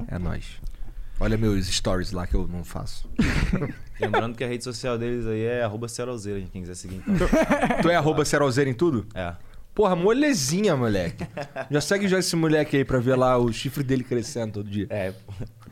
É 0.07 0.19
nóis. 0.19 0.61
Olha 1.19 1.37
meus 1.37 1.65
stories 1.67 2.11
lá 2.11 2.27
que 2.27 2.35
eu 2.35 2.47
não 2.47 2.63
faço. 2.63 3.09
Lembrando 3.99 4.35
que 4.35 4.43
a 4.43 4.47
rede 4.47 4.63
social 4.63 4.97
deles 4.97 5.25
aí 5.25 5.43
é 5.45 5.63
arroba 5.63 5.87
Cerolzeira, 5.87 6.41
quem 6.51 6.61
quiser 6.61 6.75
seguir 6.75 7.01
então. 7.07 7.27
tu 7.81 7.89
é 7.89 7.95
arroba 7.95 8.25
Serolzeira 8.25 8.69
em 8.69 8.73
tudo? 8.73 9.07
É. 9.15 9.33
Porra, 9.73 9.95
molezinha, 9.95 10.75
moleque. 10.75 11.25
Já 11.69 11.81
segue 11.81 12.07
já 12.07 12.19
esse 12.19 12.35
moleque 12.35 12.77
aí 12.77 12.85
pra 12.85 12.99
ver 12.99 13.15
lá 13.15 13.37
o 13.37 13.51
chifre 13.51 13.83
dele 13.83 14.03
crescendo 14.03 14.53
todo 14.53 14.69
dia. 14.69 14.87
É. 14.89 15.13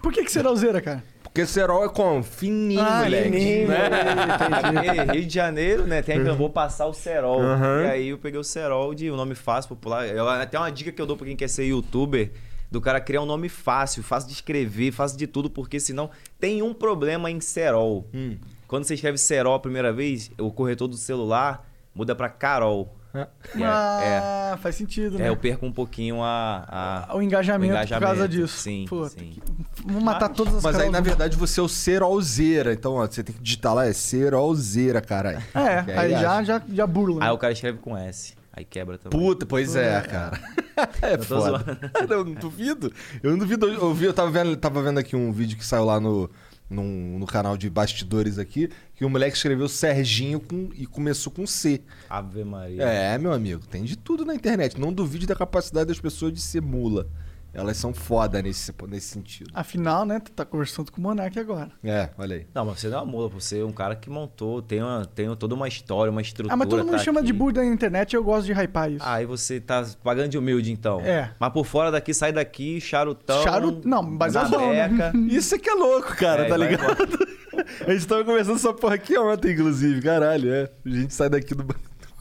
Por 0.02 0.12
que, 0.12 0.24
que 0.24 0.32
será 0.32 0.52
useira, 0.52 0.82
cara? 0.82 1.04
Porque 1.24 1.46
Serol 1.46 1.84
é 1.86 1.90
como? 1.90 2.22
Fininho, 2.22 2.82
Ah, 2.82 3.00
moleque. 3.04 3.32
fininho. 3.32 3.68
né? 3.70 5.14
Rio 5.14 5.26
de 5.26 5.34
Janeiro, 5.34 5.88
né? 5.88 6.02
Tem 6.02 6.22
que 6.22 6.30
eu 6.30 6.36
vou 6.36 6.50
passar 6.50 6.86
o 6.86 6.94
Cerol. 6.94 7.42
Uhum. 7.42 7.82
E 7.82 7.88
aí 7.88 8.08
eu 8.10 8.18
peguei 8.18 8.40
o 8.40 8.44
Cerol 8.44 8.94
de 8.94 9.10
um 9.10 9.16
nome 9.16 9.36
fácil, 9.36 9.70
popular. 9.70 10.06
Eu, 10.08 10.28
até 10.30 10.60
uma 10.60 10.70
dica 10.72 10.92
que 10.92 11.02
eu 11.02 11.06
dou 11.06 11.18
pra 11.18 11.26
quem 11.26 11.36
quer 11.36 11.48
ser 11.50 11.64
youtuber. 11.66 12.32
Do 12.74 12.82
cara 12.82 13.00
criar 13.00 13.22
um 13.22 13.26
nome 13.28 13.50
fácil, 13.50 14.02
fácil 14.02 14.30
de 14.30 14.34
escrever, 14.34 14.92
fácil 14.92 15.16
de 15.16 15.28
tudo, 15.28 15.48
porque 15.48 15.80
senão 15.80 16.10
tem 16.40 16.64
um 16.64 16.74
problema 16.74 17.30
em 17.30 17.40
Cerol. 17.40 18.10
Hum. 18.12 18.36
Quando 18.68 18.84
você 18.84 18.96
escreve 18.96 19.20
Cerol 19.20 19.54
a 19.54 19.60
primeira 19.60 19.94
vez, 19.94 20.32
o 20.40 20.50
corretor 20.52 20.88
do 20.88 20.98
celular 20.98 21.70
muda 21.94 22.16
pra 22.16 22.30
Carol. 22.30 22.92
É. 23.14 23.28
E 23.56 23.62
é- 23.62 23.68
ah, 23.68 24.58
faz 24.60 24.74
sentido, 24.76 25.18
é, 25.18 25.20
né? 25.20 25.26
é, 25.28 25.30
eu 25.30 25.38
perco 25.38 25.68
um 25.68 25.72
pouquinho 25.72 26.24
a, 26.24 27.06
a- 27.08 27.16
O 27.16 27.22
engajamento, 27.22 27.76
o 27.76 27.88
por 27.88 28.00
causa 28.00 28.28
disso. 28.28 28.58
Sim, 28.58 28.86
Puta, 28.90 29.10
sim. 29.10 29.36
Vamos 29.86 30.02
matar 30.02 30.30
todas 30.30 30.56
as 30.56 30.64
Mas 30.64 30.76
aí, 30.80 30.90
na 30.90 31.00
verdade, 31.00 31.38
você 31.38 31.60
é 31.60 31.64
o 31.64 31.68
Serolzeira. 31.70 32.74
Então, 32.74 32.94
ó, 32.96 33.06
você 33.06 33.24
tem 33.24 33.36
que 33.36 33.42
digitar 33.44 33.76
lá, 33.76 33.86
é 33.86 33.94
Serolzeira, 33.94 35.00
caralho. 35.00 35.44
É, 35.54 35.84
Que 35.84 35.92
aí 35.92 36.12
já, 36.14 36.44
já, 36.44 36.60
já 36.68 36.88
burla. 36.88 37.20
né? 37.20 37.26
Aí 37.28 37.32
o 37.32 37.38
cara 37.38 37.54
escreve 37.54 37.78
com 37.78 37.96
S. 37.96 38.34
Aí 38.56 38.64
quebra 38.64 39.00
também. 39.00 39.20
Puta, 39.20 39.46
pois 39.48 39.76
é, 39.76 40.00
cara. 40.02 40.40
é 41.02 41.18
tô 41.18 41.24
foda. 41.24 41.80
Eu 42.08 42.24
não 42.26 42.34
duvido. 42.36 42.94
Eu 43.24 43.32
não 43.32 43.38
duvido. 43.40 43.66
Eu, 43.68 43.94
vi, 43.96 44.06
eu 44.06 44.14
tava, 44.14 44.30
vendo, 44.30 44.56
tava 44.56 44.82
vendo 44.84 45.00
aqui 45.00 45.16
um 45.16 45.32
vídeo 45.32 45.58
que 45.58 45.66
saiu 45.66 45.86
lá 45.86 46.00
no, 46.00 46.30
num- 46.70 47.18
no 47.18 47.26
canal 47.26 47.58
de 47.58 47.68
bastidores 47.68 48.38
aqui, 48.38 48.70
que 48.96 49.04
o 49.04 49.10
moleque 49.10 49.36
escreveu 49.36 49.68
Serginho 49.68 50.40
com, 50.40 50.70
e 50.76 50.86
começou 50.86 51.34
com 51.34 51.48
C. 51.48 51.82
Ave 52.08 52.44
Maria. 52.44 52.84
É, 52.84 53.18
meu 53.18 53.34
amigo, 53.34 53.66
tem 53.66 53.84
de 53.84 53.98
tudo 53.98 54.24
na 54.24 54.36
internet. 54.36 54.80
Não 54.80 54.94
duvide 54.94 55.26
da 55.26 55.36
capacidade 55.36 55.88
das 55.88 56.00
pessoas 56.00 56.32
de 56.32 56.40
ser 56.40 56.62
mula. 56.62 57.08
Elas 57.54 57.78
são 57.78 57.94
foda 57.94 58.42
nesse, 58.42 58.74
nesse 58.88 59.08
sentido. 59.08 59.52
Afinal, 59.54 60.06
né, 60.06 60.20
tu 60.20 60.32
tá 60.32 60.44
conversando 60.44 60.92
com 60.92 61.00
o 61.00 61.04
Monark 61.04 61.38
agora. 61.38 61.72
É, 61.84 62.10
olha 62.18 62.38
aí. 62.38 62.48
Não, 62.54 62.66
mas 62.66 62.80
você 62.80 62.88
não 62.90 62.98
é 62.98 63.02
uma 63.02 63.12
mula, 63.12 63.30
você 63.30 63.60
é 63.60 63.64
um 63.66 63.72
cara 63.72 63.96
que 63.96 64.10
montou, 64.10 64.62
tem, 64.62 64.82
uma, 64.82 65.06
tem 65.06 65.34
toda 65.36 65.54
uma 65.54 65.68
história, 65.68 66.10
uma 66.12 66.22
estrutura. 66.22 66.54
Ah, 66.54 66.58
mas 66.58 66.68
todo 66.68 66.80
mundo 66.84 66.92
tá 66.92 66.98
chama 66.98 67.20
aqui. 67.20 67.28
de 67.28 67.34
burro 67.34 67.52
na 67.52 67.66
internet 67.66 68.14
e 68.14 68.16
eu 68.16 68.24
gosto 68.24 68.46
de 68.48 68.54
hypar 68.54 68.92
isso. 68.92 69.06
Ah, 69.06 69.14
aí 69.16 69.26
você 69.26 69.60
tá 69.60 69.86
pagando 70.04 70.30
de 70.30 70.38
humilde, 70.38 70.72
então. 70.72 71.00
É. 71.02 71.32
Mas 71.40 71.54
por 71.54 71.66
fora 71.66 71.92
daqui, 71.92 72.14
sai 72.14 72.32
daqui, 72.34 72.82
charutão. 72.82 73.44
Charu- 73.44 73.82
não, 73.86 74.02
mas 74.02 74.36
é 74.36 74.46
bom, 74.46 74.70
né? 74.72 75.12
Isso 75.30 75.54
é 75.54 75.60
que 75.60 75.70
é 75.70 75.74
louco, 75.76 76.16
cara, 76.16 76.44
É, 76.44 76.50
tá 76.50 76.58
ligado? 76.58 77.34
A 77.88 77.92
gente 77.94 78.08
tava 78.08 78.26
conversando 78.26 78.56
essa 78.56 78.74
porra 78.74 78.96
aqui 78.96 79.18
ontem, 79.18 79.54
inclusive. 79.54 80.02
Caralho, 80.02 80.52
é. 80.52 80.70
A 80.86 80.90
gente 80.90 81.14
sai 81.14 81.30
daqui 81.30 81.54
do. 81.54 81.64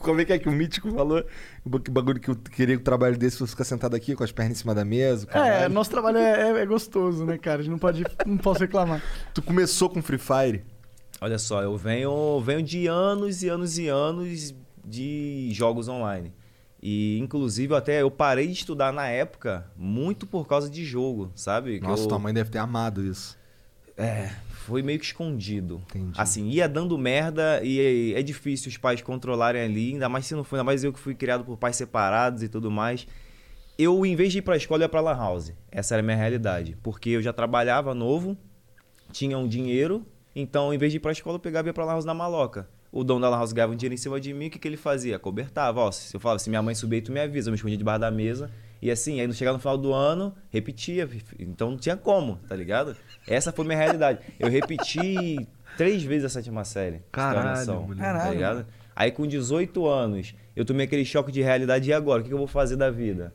Como 0.03 0.21
é 0.21 0.25
que 0.25 0.33
é 0.33 0.37
que 0.39 0.47
o 0.47 0.51
Mítico 0.51 0.91
falou? 0.91 1.23
O 1.65 1.79
que 1.79 1.89
bagulho 1.89 2.19
que 2.19 2.29
eu 2.29 2.35
queria 2.35 2.75
que 2.75 2.81
o 2.81 2.85
trabalho 2.85 3.17
desse 3.17 3.37
fosse 3.37 3.51
ficar 3.51 3.63
sentado 3.63 3.95
aqui 3.95 4.15
com 4.15 4.23
as 4.23 4.31
pernas 4.31 4.57
em 4.57 4.59
cima 4.59 4.75
da 4.75 4.83
mesa. 4.85 5.27
É, 5.31 5.67
nosso 5.69 5.89
trabalho 5.89 6.17
é, 6.17 6.51
é- 6.51 6.61
é 6.61 6.65
gostoso, 6.65 7.25
né, 7.25 7.37
cara? 7.37 7.59
A 7.61 7.63
gente 7.63 7.71
não 7.71 7.79
pode. 7.79 8.03
Não 8.25 8.37
posso 8.37 8.59
reclamar. 8.59 9.01
Tu 9.33 9.41
começou 9.41 9.89
com 9.89 10.01
Free 10.01 10.17
Fire? 10.19 10.63
Olha 11.21 11.39
só, 11.39 11.63
eu 11.63 11.77
venho, 11.77 12.39
venho 12.41 12.61
de 12.61 12.85
anos 12.87 13.41
e 13.43 13.47
anos 13.47 13.77
e 13.77 13.87
anos 13.87 14.53
de 14.83 15.49
jogos 15.53 15.87
online. 15.87 16.33
E, 16.81 17.17
inclusive, 17.19 17.73
até 17.73 18.01
eu 18.01 18.11
parei 18.11 18.47
de 18.47 18.53
estudar 18.53 18.91
na 18.91 19.07
época 19.07 19.65
muito 19.77 20.27
por 20.27 20.45
causa 20.45 20.69
de 20.69 20.83
jogo, 20.83 21.31
sabe? 21.33 21.79
Que 21.79 21.87
Nossa, 21.87 22.03
eu- 22.03 22.07
tua 22.09 22.19
mãe 22.19 22.33
deve 22.33 22.49
ter 22.49 22.57
amado 22.57 23.01
isso. 23.01 23.37
É, 23.95 24.31
foi 24.63 24.81
meio 24.81 24.97
que 24.99 25.05
escondido. 25.05 25.81
Entendi. 25.89 26.13
Assim, 26.17 26.49
ia 26.49 26.67
dando 26.67 26.97
merda 26.97 27.61
e 27.63 28.13
é 28.15 28.23
difícil 28.23 28.69
os 28.69 28.77
pais 28.77 29.01
controlarem 29.01 29.61
ali, 29.61 29.93
ainda 29.93 30.09
mais 30.09 30.25
se 30.25 30.33
não 30.33 30.43
foi, 30.43 30.57
ainda 30.57 30.65
mais 30.65 30.83
eu 30.83 30.93
que 30.93 30.99
fui 30.99 31.13
criado 31.13 31.43
por 31.43 31.57
pais 31.57 31.75
separados 31.75 32.41
e 32.41 32.49
tudo 32.49 32.71
mais. 32.71 33.05
Eu, 33.77 34.05
em 34.05 34.15
vez 34.15 34.31
de 34.31 34.39
ir 34.39 34.41
pra 34.41 34.55
escola, 34.55 34.83
ia 34.83 34.89
pra 34.89 35.01
Lan 35.01 35.15
House. 35.15 35.53
Essa 35.71 35.95
era 35.95 36.01
a 36.01 36.03
minha 36.03 36.15
realidade. 36.15 36.77
Porque 36.81 37.09
eu 37.09 37.21
já 37.21 37.33
trabalhava 37.33 37.93
novo, 37.93 38.37
tinha 39.11 39.37
um 39.37 39.47
dinheiro, 39.47 40.05
então, 40.35 40.73
em 40.73 40.77
vez 40.77 40.91
de 40.91 40.97
ir 40.97 40.99
pra 40.99 41.11
escola, 41.11 41.35
eu 41.35 41.39
pegava 41.39 41.67
e 41.67 41.69
ia 41.69 41.73
pra 41.73 41.85
Lan 41.85 41.93
House 41.93 42.05
na 42.05 42.13
maloca. 42.13 42.67
O 42.91 43.03
dono 43.03 43.21
da 43.21 43.29
Lan 43.29 43.37
House 43.37 43.53
ganhava 43.53 43.73
um 43.73 43.75
dinheiro 43.75 43.93
em 43.93 43.97
cima 43.97 44.19
de 44.19 44.33
mim, 44.33 44.47
o 44.47 44.49
que, 44.49 44.59
que 44.59 44.67
ele 44.67 44.77
fazia? 44.77 45.17
Cobertava. 45.17 45.79
Ó, 45.81 45.91
se 45.91 46.15
eu 46.15 46.19
falava, 46.19 46.39
se 46.39 46.49
minha 46.49 46.61
mãe 46.61 46.75
subir, 46.75 47.01
tu 47.01 47.11
me 47.11 47.19
avisa. 47.19 47.49
Eu 47.49 47.51
me 47.51 47.55
escondia 47.55 47.77
debaixo 47.77 48.01
da 48.01 48.11
mesa. 48.11 48.51
E 48.83 48.91
assim, 48.91 49.21
aí 49.21 49.27
no 49.27 49.33
chegar 49.33 49.53
no 49.53 49.59
final 49.59 49.77
do 49.77 49.93
ano, 49.93 50.35
repetia. 50.49 51.09
Então 51.39 51.71
não 51.71 51.77
tinha 51.77 51.95
como, 51.95 52.35
tá 52.49 52.53
ligado? 52.53 52.97
Essa 53.25 53.49
foi 53.53 53.63
minha 53.63 53.77
realidade. 53.77 54.19
Eu 54.37 54.49
repeti 54.49 55.47
três 55.77 56.03
vezes 56.03 56.25
a 56.25 56.29
sétima 56.29 56.65
série. 56.65 56.99
Caralho. 57.09 57.65
Caralho, 57.95 58.25
Tá 58.25 58.29
ligado? 58.31 58.65
Aí 58.93 59.09
com 59.09 59.25
18 59.25 59.87
anos, 59.87 60.35
eu 60.53 60.65
tomei 60.65 60.85
aquele 60.85 61.05
choque 61.05 61.31
de 61.31 61.41
realidade. 61.41 61.89
E 61.89 61.93
agora? 61.93 62.21
O 62.21 62.25
que, 62.25 62.33
eu 62.33 62.37
vou 62.37 62.45
fazer 62.45 62.75
da 62.75 62.91
vida? 62.91 63.33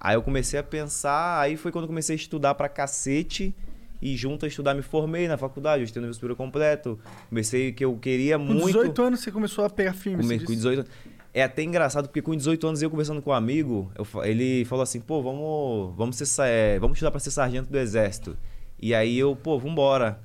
Aí 0.00 0.16
eu 0.16 0.22
comecei 0.22 0.58
a 0.58 0.62
pensar, 0.62 1.38
aí 1.38 1.56
foi 1.56 1.70
quando 1.70 1.84
eu 1.84 1.88
comecei 1.88 2.14
a 2.14 2.18
estudar 2.18 2.56
pra 2.56 2.68
cacete. 2.68 3.54
E 4.02 4.16
junto 4.16 4.44
a 4.44 4.48
estudar, 4.48 4.74
me 4.74 4.82
formei 4.82 5.28
na 5.28 5.36
faculdade, 5.36 5.82
eu 5.82 5.84
estudei 5.84 6.00
no 6.00 6.06
nível 6.06 6.14
superior 6.14 6.36
completo. 6.36 6.98
Comecei 7.28 7.70
que 7.70 7.84
eu 7.84 7.96
queria 7.96 8.38
Com 8.38 8.44
muito. 8.44 8.66
18 8.66 9.02
anos 9.02 9.20
você 9.20 9.30
começou 9.30 9.64
a 9.64 9.70
pegar 9.70 9.92
firme. 9.92 10.22
Com, 10.22 10.28
você 10.28 10.38
com 10.38 10.46
disse? 10.46 10.56
18 10.56 10.78
anos. 10.80 10.90
É 11.32 11.42
até 11.44 11.62
engraçado, 11.62 12.08
porque 12.08 12.20
com 12.20 12.34
18 12.34 12.66
anos 12.66 12.82
eu 12.82 12.90
conversando 12.90 13.22
com 13.22 13.30
um 13.30 13.34
amigo, 13.34 13.90
eu 13.96 14.24
ele 14.24 14.64
falou 14.64 14.82
assim, 14.82 15.00
pô, 15.00 15.22
vamos, 15.22 15.94
vamos, 15.96 16.16
ser, 16.16 16.42
é, 16.42 16.78
vamos 16.80 16.96
estudar 16.96 17.10
pra 17.12 17.20
ser 17.20 17.30
sargento 17.30 17.70
do 17.70 17.78
exército. 17.78 18.36
E 18.80 18.92
aí 18.94 19.16
eu, 19.18 19.36
pô, 19.36 19.58
vambora. 19.58 20.18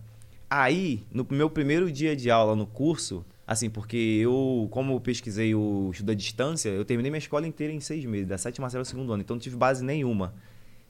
Aí, 0.50 1.04
no 1.12 1.26
meu 1.30 1.50
primeiro 1.50 1.92
dia 1.92 2.16
de 2.16 2.32
aula 2.32 2.56
no 2.56 2.66
curso, 2.66 3.24
assim, 3.46 3.70
porque 3.70 3.98
eu, 4.24 4.68
como 4.72 4.94
eu 4.94 5.00
pesquisei 5.00 5.54
o 5.54 5.90
estudo 5.92 6.12
à 6.12 6.16
distância, 6.16 6.70
eu 6.70 6.84
terminei 6.86 7.12
minha 7.12 7.20
escola 7.20 7.46
inteira 7.48 7.72
em 7.74 7.80
seis 7.80 8.04
meses, 8.06 8.28
da 8.28 8.38
sétima 8.38 8.68
série 8.70 8.80
ao 8.82 8.86
segundo 8.86 9.12
ano, 9.14 9.22
então 9.22 9.36
não 9.36 9.42
tive 9.42 9.56
base 9.58 9.84
nenhuma. 9.84 10.34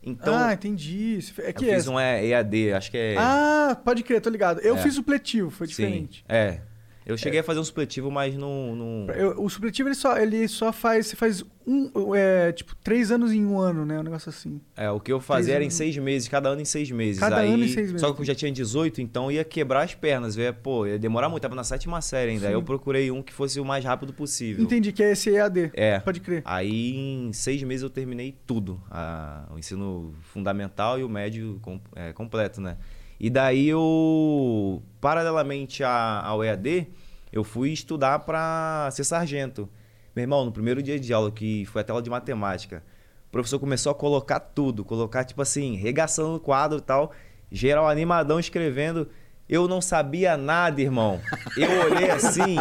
Então, 0.01 0.35
ah, 0.35 0.53
entendi. 0.53 1.19
É 1.39 1.49
eu 1.49 1.53
que 1.55 1.69
é. 1.69 1.75
fiz 1.75 1.87
um 1.87 1.99
EAD, 1.99 2.73
acho 2.73 2.91
que 2.91 2.97
é... 2.97 3.15
Ah, 3.17 3.75
pode 3.83 4.03
crer, 4.03 4.21
tô 4.21 4.29
ligado. 4.29 4.59
Eu 4.61 4.75
É. 4.75 4.77
fiz 4.77 4.93
supletivo, 4.93 5.49
foi 5.49 5.65
sim, 5.67 5.73
diferente. 5.73 6.23
é. 6.29 6.61
Eu 7.05 7.15
cheguei 7.17 7.39
a 7.39 7.43
fazer 7.43 7.59
um 7.59 7.63
supletivo, 7.63 8.09
mas 8.09 8.35
não... 8.35 8.75
não... 8.75 9.13
Eu- 9.13 9.39
o 9.43 9.47
supletivo 9.49 9.87
ele 9.89 9.95
só, 9.95 10.17
ele 10.17 10.47
só 10.47 10.73
faz. 10.73 11.05
Você 11.07 11.15
faz 11.15 11.43
um. 11.67 11.91
É, 12.15 12.51
tipo, 12.51 12.75
três 12.77 13.11
anos 13.11 13.31
em 13.31 13.45
um 13.45 13.59
ano, 13.59 13.85
né? 13.85 13.99
Um 13.99 14.03
negócio 14.03 14.29
assim. 14.29 14.59
É, 14.75 14.89
o 14.89 14.99
que 14.99 15.11
eu 15.13 15.19
fazia 15.19 15.53
Três 15.53 15.55
era 15.55 15.63
em 15.63 15.69
seis 15.69 15.95
meses, 15.97 16.27
cada 16.27 16.49
ano 16.49 16.61
em 16.61 16.65
seis 16.65 16.89
meses. 16.89 17.19
Cada 17.19 17.37
Aí, 17.37 17.53
ano 17.53 17.63
em 17.63 17.67
seis 17.67 17.87
meses. 17.91 18.01
Só 18.01 18.11
que 18.11 18.21
eu 18.21 18.25
já 18.25 18.33
tinha 18.33 18.51
18, 18.51 19.01
então 19.01 19.31
ia 19.31 19.43
quebrar 19.43 19.83
as 19.83 19.93
pernas. 19.93 20.35
Ia, 20.35 20.51
pô, 20.51 20.87
ia 20.87 20.97
demorar 20.97 21.29
muito, 21.29 21.43
tava 21.43 21.53
na 21.55 21.63
sétima 21.63 22.01
série 22.01 22.31
ainda. 22.31 22.47
Aí 22.47 22.53
eu 22.53 22.63
procurei 22.63 23.11
um 23.11 23.21
que 23.21 23.31
fosse 23.33 23.59
o 23.59 23.65
mais 23.65 23.85
rápido 23.85 24.11
possível. 24.11 24.63
Entendi 24.63 24.91
que 24.91 25.03
é 25.03 25.11
esse 25.11 25.29
EAD. 25.29 25.71
É. 25.75 25.99
Pode 25.99 26.19
crer. 26.21 26.41
Aí 26.43 26.95
em 26.95 27.31
seis 27.33 27.61
meses 27.61 27.83
eu 27.83 27.89
terminei 27.89 28.35
tudo. 28.47 28.81
a- 28.89 29.45
o 29.53 29.59
ensino 29.59 30.13
fundamental 30.23 30.99
e 30.99 31.03
o 31.03 31.09
médio 31.09 31.59
com- 31.61 31.79
é, 31.95 32.11
completo, 32.13 32.59
né? 32.61 32.77
E 33.19 33.29
daí 33.29 33.67
eu, 33.69 34.81
paralelamente 34.99 35.83
a- 35.83 36.21
ao 36.23 36.43
EAD, 36.43 36.87
eu 37.31 37.43
fui 37.43 37.71
estudar 37.71 38.19
para 38.19 38.89
ser 38.91 39.03
sargento. 39.03 39.69
Meu 40.15 40.23
irmão, 40.23 40.45
no 40.45 40.51
primeiro 40.51 40.81
dia 40.81 40.99
de 40.99 41.13
aula, 41.13 41.31
que 41.31 41.65
foi 41.65 41.81
até 41.81 41.91
aula 41.91 42.01
de 42.01 42.09
matemática, 42.09 42.83
o 43.27 43.31
professor 43.31 43.59
começou 43.59 43.91
a 43.91 43.95
colocar 43.95 44.39
tudo, 44.39 44.83
colocar 44.85 45.23
tipo 45.25 45.41
assim, 45.41 45.75
regaçando 45.75 46.33
no 46.33 46.39
quadro 46.39 46.77
e 46.77 46.81
tal, 46.81 47.11
geral 47.51 47.87
animadão 47.89 48.39
escrevendo. 48.39 49.09
Eu 49.47 49.67
não 49.67 49.79
sabia 49.81 50.35
nada, 50.37 50.81
irmão. 50.81 51.19
Eu 51.55 51.69
olhei 51.91 52.09
assim, 52.09 52.55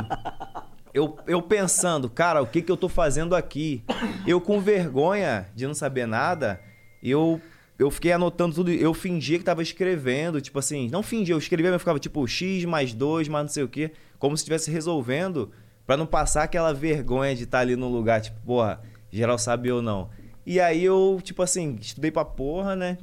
eu, 0.92 1.16
eu 1.26 1.40
pensando, 1.40 2.10
cara, 2.10 2.42
o 2.42 2.46
que, 2.46 2.60
que 2.60 2.70
eu 2.70 2.76
tô 2.76 2.88
fazendo 2.88 3.34
aqui? 3.34 3.82
Eu 4.26 4.40
com 4.40 4.60
vergonha 4.60 5.46
de 5.54 5.66
não 5.66 5.74
saber 5.74 6.06
nada, 6.06 6.60
eu, 7.02 7.40
eu 7.78 7.90
fiquei 7.90 8.12
anotando 8.12 8.54
tudo. 8.54 8.70
Eu 8.70 8.94
fingia 8.94 9.38
que 9.38 9.44
tava 9.44 9.62
escrevendo, 9.62 10.40
tipo 10.40 10.58
assim, 10.58 10.88
não 10.90 11.02
fingia, 11.02 11.34
eu 11.34 11.38
escrevia, 11.38 11.70
mas 11.70 11.74
eu 11.74 11.80
ficava 11.80 11.98
tipo 11.98 12.26
X 12.26 12.64
mais 12.64 12.92
2, 12.92 13.28
mais 13.28 13.44
não 13.44 13.48
sei 13.48 13.62
o 13.64 13.68
quê, 13.68 13.92
como 14.18 14.36
se 14.36 14.42
estivesse 14.42 14.70
resolvendo, 14.70 15.50
pra 15.86 15.96
não 15.96 16.06
passar 16.06 16.44
aquela 16.44 16.72
vergonha 16.72 17.34
de 17.34 17.44
estar 17.44 17.60
ali 17.60 17.76
no 17.76 17.88
lugar, 17.88 18.20
tipo, 18.20 18.38
porra, 18.44 18.80
geral 19.10 19.38
sabe 19.38 19.70
ou 19.70 19.82
não. 19.82 20.08
E 20.46 20.60
aí 20.60 20.84
eu, 20.84 21.20
tipo 21.22 21.42
assim, 21.42 21.76
estudei 21.80 22.10
pra 22.10 22.24
porra, 22.24 22.76
né? 22.76 22.98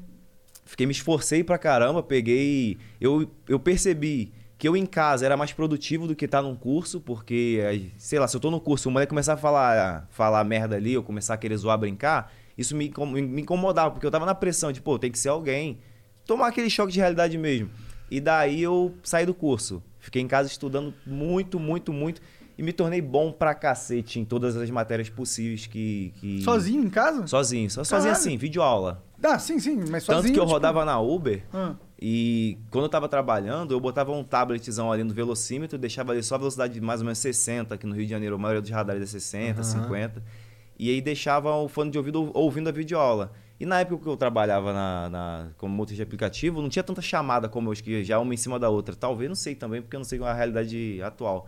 Fiquei, 0.65 0.85
me 0.85 0.91
esforcei 0.91 1.43
pra 1.43 1.57
caramba, 1.57 2.01
peguei. 2.01 2.77
Eu, 2.99 3.29
eu 3.47 3.59
percebi 3.59 4.31
que 4.57 4.67
eu 4.67 4.77
em 4.77 4.85
casa 4.85 5.25
era 5.25 5.35
mais 5.35 5.51
produtivo 5.51 6.07
do 6.07 6.15
que 6.15 6.25
estar 6.25 6.41
num 6.41 6.55
curso, 6.55 7.01
porque, 7.01 7.91
sei 7.97 8.19
lá, 8.19 8.27
se 8.27 8.37
eu 8.37 8.39
tô 8.39 8.51
no 8.51 8.59
curso 8.59 8.87
o 8.87 8.91
moleque 8.91 9.09
começar 9.09 9.33
a 9.33 9.37
falar, 9.37 10.07
falar 10.11 10.43
merda 10.43 10.75
ali, 10.75 10.95
ou 10.95 11.03
começar 11.03 11.33
a 11.33 11.37
querer 11.37 11.57
zoar, 11.57 11.79
brincar, 11.79 12.31
isso 12.57 12.75
me, 12.75 12.91
me 13.21 13.41
incomodava, 13.41 13.91
porque 13.91 14.05
eu 14.05 14.11
tava 14.11 14.25
na 14.25 14.35
pressão 14.35 14.71
de, 14.71 14.81
pô, 14.81 14.97
tem 14.99 15.11
que 15.11 15.19
ser 15.19 15.29
alguém. 15.29 15.79
Tomar 16.25 16.47
aquele 16.47 16.69
choque 16.69 16.91
de 16.93 16.99
realidade 16.99 17.37
mesmo. 17.37 17.69
E 18.09 18.19
daí 18.19 18.61
eu 18.61 18.93
saí 19.03 19.25
do 19.25 19.33
curso. 19.33 19.81
Fiquei 19.99 20.21
em 20.21 20.27
casa 20.27 20.49
estudando 20.49 20.93
muito, 21.05 21.59
muito, 21.59 21.93
muito. 21.93 22.21
E 22.57 22.63
me 22.63 22.73
tornei 22.73 23.01
bom 23.01 23.31
pra 23.31 23.55
cacete 23.55 24.19
em 24.19 24.25
todas 24.25 24.55
as 24.55 24.69
matérias 24.69 25.09
possíveis 25.09 25.65
que. 25.65 26.13
que... 26.19 26.41
Sozinho 26.43 26.83
em 26.83 26.89
casa? 26.89 27.25
Sozinho. 27.25 27.69
Só 27.71 27.83
sozinho 27.83 28.11
assim, 28.11 28.37
videoaula. 28.37 29.03
Ah, 29.23 29.39
sim, 29.39 29.59
sim, 29.59 29.75
mas 29.89 30.03
sozinho. 30.03 30.23
Tanto 30.23 30.33
que 30.33 30.39
eu 30.39 30.43
tipo- 30.43 30.53
rodava 30.53 30.83
na 30.83 30.99
Uber 30.99 31.43
Ah, 31.53 31.75
e 31.99 32.57
quando 32.69 32.85
eu 32.85 32.89
tava 32.89 33.07
trabalhando, 33.07 33.71
eu 33.73 33.79
botava 33.79 34.11
um 34.11 34.23
tabletzão 34.23 34.91
ali 34.91 35.03
no 35.03 35.13
velocímetro, 35.13 35.77
deixava 35.77 36.11
ali 36.11 36.21
só 36.23 36.35
a 36.35 36.37
velocidade 36.39 36.73
de 36.73 36.81
mais 36.81 36.99
ou 37.01 37.05
menos 37.05 37.19
60, 37.19 37.75
aqui 37.75 37.85
no 37.85 37.95
Rio 37.95 38.05
de 38.05 38.09
Janeiro 38.11 38.35
a 38.35 38.37
maioria 38.39 38.61
dos 38.61 38.71
radares 38.71 39.03
é 39.03 39.05
60, 39.05 39.61
Aham. 39.61 39.63
50. 39.63 40.23
E 40.81 40.89
aí 40.89 40.99
deixava 40.99 41.55
o 41.55 41.67
fone 41.69 41.91
de 41.91 41.99
ouvido 41.99 42.23
ou- 42.23 42.31
ouvindo 42.33 42.67
a 42.67 42.71
videoaula. 42.71 43.31
E 43.59 43.67
na 43.67 43.81
época 43.81 44.01
que 44.01 44.09
eu 44.09 44.17
trabalhava 44.17 44.73
na, 44.73 45.09
na, 45.11 45.49
como 45.55 45.71
motorista 45.75 45.97
de 46.03 46.07
aplicativo, 46.07 46.59
não 46.59 46.69
tinha 46.69 46.81
tanta 46.81 47.03
chamada 47.03 47.47
como 47.47 47.69
hoje, 47.69 47.83
que 47.83 48.03
já 48.03 48.17
uma 48.17 48.33
em 48.33 48.37
cima 48.37 48.57
da 48.57 48.67
outra. 48.67 48.95
Talvez, 48.95 49.29
não 49.29 49.35
sei 49.35 49.53
também, 49.53 49.79
porque 49.79 49.95
eu 49.95 49.99
não 49.99 50.03
sei 50.05 50.19
a 50.23 50.33
realidade 50.33 50.99
atual. 51.03 51.45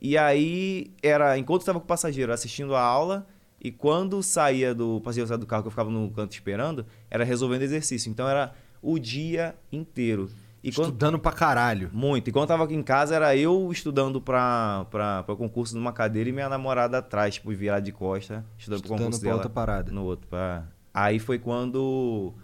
E 0.00 0.16
aí, 0.16 0.92
era 1.02 1.36
enquanto 1.36 1.62
estava 1.62 1.80
com 1.80 1.84
o 1.84 1.88
passageiro 1.88 2.32
assistindo 2.32 2.76
a 2.76 2.80
aula, 2.80 3.26
e 3.60 3.72
quando 3.72 4.22
saía 4.22 4.72
do 4.72 5.00
passageiro 5.00 5.26
saía 5.26 5.38
do 5.38 5.46
carro, 5.46 5.62
que 5.64 5.66
eu 5.66 5.72
ficava 5.72 5.90
no 5.90 6.08
canto 6.12 6.30
esperando, 6.30 6.86
era 7.10 7.24
resolvendo 7.24 7.62
exercício. 7.62 8.08
Então 8.08 8.28
era 8.28 8.54
o 8.80 9.00
dia 9.00 9.56
inteiro. 9.72 10.30
E 10.68 10.72
quando, 10.72 10.86
Estudando 10.88 11.18
pra 11.18 11.30
caralho. 11.30 11.88
muito. 11.92 12.28
E 12.28 12.32
quando 12.32 12.42
eu 12.42 12.48
tava 12.48 12.64
aqui 12.64 12.74
em 12.74 12.82
casa, 12.82 13.14
era 13.14 13.36
eu 13.36 13.70
estudando 13.70 14.20
pra, 14.20 14.84
pra, 14.90 15.22
pra 15.22 15.36
concurso 15.36 15.76
numa 15.76 15.92
cadeira 15.92 16.28
e 16.28 16.32
minha 16.32 16.48
namorada 16.48 16.98
atrás, 16.98 17.34
tipo, 17.34 17.50
virada 17.52 17.82
de 17.82 17.92
costa, 17.92 18.44
estudando, 18.58 18.80
pro 18.80 18.86
Estudando 18.86 18.98
concurso 19.04 19.20
pra 19.20 19.28
dela. 19.28 19.36
outra 19.38 19.50
parada. 19.50 19.92
No 19.92 20.04
outro. 20.04 20.26
Pra... 20.28 20.64
Aí 20.92 21.18
foi 21.20 21.38
quando 21.38 22.34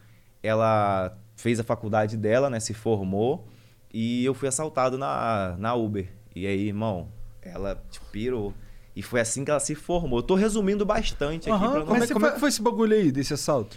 ela 0.42 1.18
fez 1.36 1.58
a 1.58 1.64
faculdade 1.64 2.16
dela, 2.16 2.48
né? 2.48 2.60
Se 2.60 2.72
formou. 2.72 3.46
E 3.92 4.24
eu 4.24 4.34
fui 4.34 4.46
assaltado 4.48 4.96
na, 4.96 5.56
na 5.58 5.74
Uber. 5.74 6.08
E 6.34 6.46
aí, 6.46 6.68
irmão, 6.68 7.08
ela 7.42 7.82
tipo, 7.90 8.06
pirou. 8.12 8.54
E 8.94 9.02
foi 9.02 9.20
assim 9.20 9.44
que 9.44 9.50
ela 9.50 9.58
se 9.58 9.74
formou. 9.74 10.20
Eu 10.20 10.22
tô 10.22 10.34
resumindo 10.36 10.86
bastante 10.86 11.50
aqui 11.50 11.58
Aham, 11.58 11.70
pra 11.72 11.78
não... 11.80 11.86
Como, 11.86 12.04
é, 12.04 12.06
como 12.06 12.26
é 12.26 12.28
fa- 12.28 12.34
que 12.34 12.40
foi 12.40 12.48
esse 12.50 12.62
bagulho 12.62 12.94
aí, 12.94 13.10
desse 13.10 13.34
assalto? 13.34 13.76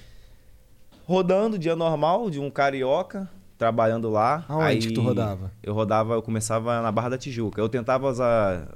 Rodando, 1.05 1.57
dia 1.57 1.75
normal, 1.75 2.29
de 2.29 2.39
um 2.39 2.49
carioca, 2.49 3.29
trabalhando 3.57 4.09
lá. 4.09 4.43
Aonde 4.47 4.65
Aí 4.65 4.77
que 4.79 4.91
tu 4.93 5.01
rodava? 5.01 5.51
Eu 5.63 5.73
rodava, 5.73 6.13
eu 6.13 6.21
começava 6.21 6.81
na 6.81 6.91
Barra 6.91 7.09
da 7.09 7.17
Tijuca. 7.17 7.59
Eu 7.61 7.69
tentava 7.69 8.07
usar. 8.09 8.67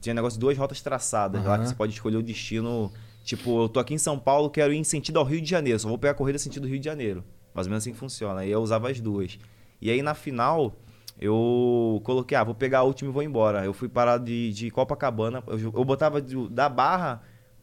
Tinha 0.00 0.14
negócio 0.14 0.38
de 0.38 0.40
duas 0.40 0.56
rotas 0.56 0.80
traçadas 0.80 1.44
lá 1.44 1.54
Aham. 1.54 1.62
que 1.62 1.68
você 1.68 1.74
pode 1.74 1.92
escolher 1.92 2.16
o 2.16 2.22
destino. 2.22 2.90
Tipo, 3.24 3.64
eu 3.64 3.68
tô 3.68 3.78
aqui 3.80 3.92
em 3.92 3.98
São 3.98 4.18
Paulo, 4.18 4.48
quero 4.48 4.72
ir 4.72 4.76
em 4.78 4.84
sentido 4.84 5.18
ao 5.18 5.24
Rio 5.24 5.40
de 5.40 5.50
Janeiro. 5.50 5.78
Só 5.78 5.88
vou 5.88 5.98
pegar 5.98 6.12
a 6.12 6.14
corrida 6.14 6.38
sentido 6.38 6.66
Rio 6.68 6.78
de 6.78 6.84
Janeiro. 6.84 7.24
Mais 7.54 7.66
ou 7.66 7.70
menos 7.70 7.82
assim 7.84 7.92
que 7.92 7.98
funciona. 7.98 8.40
Aí 8.40 8.50
eu 8.50 8.60
usava 8.60 8.88
as 8.90 9.00
duas. 9.00 9.38
E 9.82 9.90
aí 9.90 10.00
na 10.00 10.14
final, 10.14 10.72
eu 11.20 12.00
coloquei, 12.04 12.36
ah, 12.36 12.44
vou 12.44 12.54
pegar 12.54 12.80
a 12.80 12.82
última 12.84 13.10
e 13.10 13.12
vou 13.12 13.22
embora. 13.22 13.64
Eu 13.64 13.72
fui 13.72 13.88
parar 13.88 14.18
de, 14.18 14.52
de 14.52 14.70
Copacabana. 14.70 15.42
Eu, 15.46 15.58
eu 15.58 15.84
botava 15.84 16.20
de- 16.22 16.48
da 16.48 16.68
Barra 16.68 17.22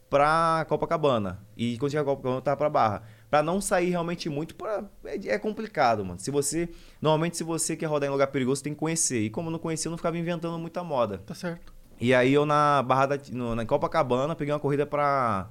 pra 0.09 0.65
Copacabana. 0.67 1.39
E 1.55 1.77
quando 1.77 1.91
chegava 1.91 2.11
a 2.11 2.11
Copacabana, 2.11 2.37
eu 2.39 2.41
tava 2.41 2.57
pra 2.57 2.69
Barra. 2.69 3.03
Pra 3.33 3.41
não 3.41 3.59
sair 3.59 3.89
realmente 3.89 4.29
muito, 4.29 4.53
pra, 4.53 4.83
é, 5.03 5.29
é 5.29 5.39
complicado, 5.39 6.05
mano. 6.05 6.19
Se 6.19 6.29
você. 6.29 6.69
Normalmente, 7.01 7.35
se 7.35 7.43
você 7.43 7.75
quer 7.75 7.87
rodar 7.87 8.07
em 8.07 8.11
lugar 8.11 8.27
perigoso, 8.27 8.59
você 8.59 8.65
tem 8.65 8.75
que 8.75 8.79
conhecer. 8.79 9.21
E 9.21 9.29
como 9.31 9.47
eu 9.47 9.53
não 9.53 9.57
conhecia, 9.57 9.87
eu 9.87 9.89
não 9.89 9.97
ficava 9.97 10.15
inventando 10.15 10.59
muita 10.59 10.83
moda. 10.83 11.17
Tá 11.17 11.33
certo. 11.33 11.73
E 11.99 12.13
aí 12.13 12.31
eu 12.31 12.45
na 12.45 12.83
Barra 12.83 13.07
da, 13.07 13.19
no, 13.31 13.55
na 13.55 13.65
Copacabana 13.65 14.35
peguei 14.35 14.53
uma 14.53 14.59
corrida 14.59 14.85
pra. 14.85 15.49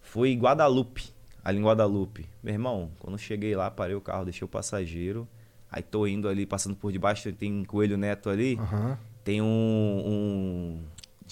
Foi 0.00 0.34
Guadalupe. 0.34 1.14
Ali 1.44 1.60
em 1.60 1.62
Guadalupe. 1.62 2.28
Meu 2.42 2.54
irmão, 2.54 2.90
quando 2.98 3.14
eu 3.14 3.18
cheguei 3.18 3.54
lá, 3.54 3.70
parei 3.70 3.94
o 3.94 4.00
carro, 4.00 4.24
deixei 4.24 4.44
o 4.44 4.48
passageiro. 4.48 5.28
Aí 5.70 5.80
tô 5.80 6.08
indo 6.08 6.28
ali, 6.28 6.44
passando 6.44 6.74
por 6.74 6.90
debaixo, 6.90 7.32
tem 7.32 7.64
Coelho 7.64 7.96
Neto 7.96 8.30
ali. 8.30 8.58
Aham. 8.58 8.98
Tem 9.22 9.40
um. 9.40 9.46
um 9.46 10.80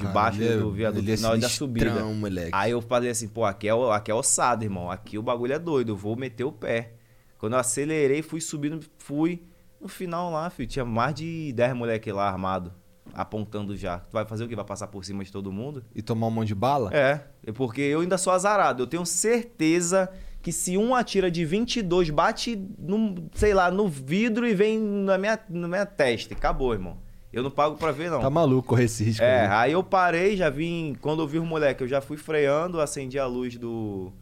debaixo 0.06 0.38
Cara, 0.38 0.50
ele 0.50 0.54
é- 0.54 0.62
do 0.62 0.72
viaduto 0.72 1.04
ele 1.04 1.12
é 1.12 1.16
final 1.16 1.38
da 1.38 1.48
subida. 1.48 2.04
moleque. 2.04 2.50
Aí 2.52 2.70
eu 2.72 2.80
falei 2.80 3.10
assim, 3.10 3.28
pô, 3.28 3.44
aqui 3.44 3.68
é, 3.68 3.72
aqui 3.92 4.10
é 4.10 4.14
ossado, 4.14 4.64
irmão. 4.64 4.90
Aqui 4.90 5.18
o 5.18 5.22
bagulho 5.22 5.52
é 5.52 5.58
doido, 5.58 5.92
eu 5.92 5.96
vou 5.96 6.16
meter 6.16 6.44
o 6.44 6.52
pé. 6.52 6.92
Quando 7.38 7.54
eu 7.54 7.58
acelerei, 7.58 8.22
fui 8.22 8.40
subindo, 8.40 8.84
fui. 8.98 9.42
No 9.80 9.88
final 9.88 10.30
lá, 10.30 10.50
filho, 10.50 10.68
tinha 10.68 10.84
mais 10.84 11.14
de 11.14 11.52
10 11.54 11.74
moleque 11.74 12.12
lá 12.12 12.28
armado, 12.28 12.70
apontando 13.14 13.74
já. 13.76 13.98
Tu 14.00 14.12
vai 14.12 14.26
fazer 14.26 14.44
o 14.44 14.48
quê? 14.48 14.54
Vai 14.54 14.64
passar 14.64 14.88
por 14.88 15.02
cima 15.04 15.24
de 15.24 15.32
todo 15.32 15.50
mundo? 15.50 15.82
E 15.94 16.02
tomar 16.02 16.26
um 16.26 16.30
monte 16.30 16.48
de 16.48 16.54
bala? 16.54 16.90
É, 16.92 17.20
é 17.46 17.52
porque 17.52 17.80
eu 17.80 18.00
ainda 18.00 18.18
sou 18.18 18.30
azarado. 18.32 18.82
Eu 18.82 18.86
tenho 18.86 19.06
certeza 19.06 20.10
que 20.42 20.52
se 20.52 20.76
um 20.76 20.94
atira 20.94 21.30
de 21.30 21.44
22, 21.44 22.10
bate 22.10 22.56
no, 22.78 23.28
sei 23.34 23.54
lá, 23.54 23.70
no 23.70 23.88
vidro 23.88 24.46
e 24.46 24.54
vem 24.54 24.78
na 24.78 25.16
minha, 25.18 25.38
na 25.48 25.68
minha 25.68 25.86
testa. 25.86 26.34
Acabou, 26.34 26.72
irmão. 26.74 26.98
Eu 27.32 27.42
não 27.42 27.50
pago 27.50 27.76
pra 27.76 27.92
ver, 27.92 28.10
não. 28.10 28.20
Tá 28.20 28.28
maluco 28.30 28.68
correr 28.68 28.84
esse 28.84 29.04
risco 29.04 29.22
É, 29.22 29.42
aí. 29.42 29.48
aí 29.48 29.72
eu 29.72 29.84
parei, 29.84 30.36
já 30.36 30.50
vim. 30.50 30.96
Quando 31.00 31.22
eu 31.22 31.28
vi 31.28 31.38
o 31.38 31.44
moleque, 31.44 31.82
eu 31.82 31.88
já 31.88 32.00
fui 32.00 32.16
freando, 32.16 32.80
acendi 32.80 33.18
a 33.18 33.26
luz 33.26 33.56
do, 33.56 34.12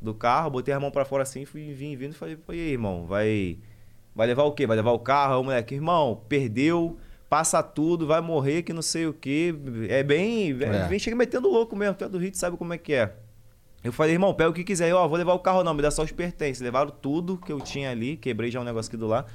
do 0.00 0.12
carro, 0.12 0.50
botei 0.50 0.74
a 0.74 0.80
mão 0.80 0.90
pra 0.90 1.04
fora 1.04 1.22
assim, 1.22 1.44
fui 1.44 1.72
vim 1.72 1.96
vindo 1.96 2.10
e 2.12 2.14
falei, 2.14 2.36
pô, 2.36 2.52
e 2.52 2.60
aí, 2.60 2.70
irmão, 2.72 3.06
vai. 3.06 3.58
Vai 4.14 4.26
levar 4.26 4.44
o 4.44 4.52
quê? 4.52 4.66
Vai 4.66 4.76
levar 4.76 4.92
o 4.92 4.98
carro? 4.98 5.34
Aí 5.34 5.40
o 5.40 5.44
moleque, 5.44 5.74
irmão, 5.74 6.22
perdeu, 6.28 6.96
passa 7.28 7.62
tudo, 7.62 8.06
vai 8.06 8.20
morrer, 8.20 8.62
que 8.62 8.72
não 8.72 8.82
sei 8.82 9.06
o 9.06 9.12
quê. 9.12 9.54
É 9.88 10.02
bem. 10.02 10.50
É. 10.60 10.88
Vem 10.88 10.98
chega 10.98 11.14
metendo 11.14 11.48
louco 11.48 11.76
mesmo, 11.76 11.94
tu 11.94 12.04
é 12.04 12.08
do 12.08 12.18
Rio, 12.18 12.30
sabe 12.34 12.56
como 12.56 12.72
é 12.72 12.78
que 12.78 12.94
é. 12.94 13.14
Eu 13.84 13.92
falei, 13.92 14.14
irmão, 14.14 14.34
pega 14.34 14.50
o 14.50 14.52
que 14.52 14.64
quiser. 14.64 14.88
Eu, 14.88 14.96
ó, 14.96 15.06
vou 15.06 15.16
levar 15.16 15.34
o 15.34 15.38
carro 15.38 15.62
não, 15.62 15.72
me 15.72 15.82
dá 15.82 15.90
só 15.92 16.02
os 16.02 16.10
pertences. 16.10 16.60
Levaram 16.60 16.90
tudo 16.90 17.36
que 17.36 17.52
eu 17.52 17.60
tinha 17.60 17.90
ali, 17.90 18.16
quebrei 18.16 18.50
já 18.50 18.60
um 18.60 18.64
negócio 18.64 18.88
aqui 18.90 18.96
do 18.96 19.06
lado. 19.06 19.30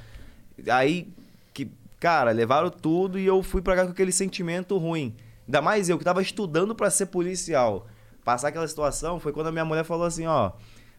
Aí, 0.68 1.08
que, 1.54 1.70
cara, 2.02 2.32
levaram 2.32 2.68
tudo 2.68 3.16
e 3.16 3.24
eu 3.24 3.40
fui 3.44 3.62
pra 3.62 3.76
cá 3.76 3.84
com 3.84 3.92
aquele 3.92 4.10
sentimento 4.10 4.76
ruim. 4.76 5.14
Ainda 5.46 5.62
mais 5.62 5.88
eu 5.88 5.96
que 5.96 6.04
tava 6.04 6.20
estudando 6.20 6.74
pra 6.74 6.90
ser 6.90 7.06
policial. 7.06 7.86
Passar 8.24 8.48
aquela 8.48 8.66
situação 8.66 9.20
foi 9.20 9.32
quando 9.32 9.46
a 9.46 9.52
minha 9.52 9.64
mulher 9.64 9.84
falou 9.84 10.04
assim, 10.04 10.26
ó, 10.26 10.50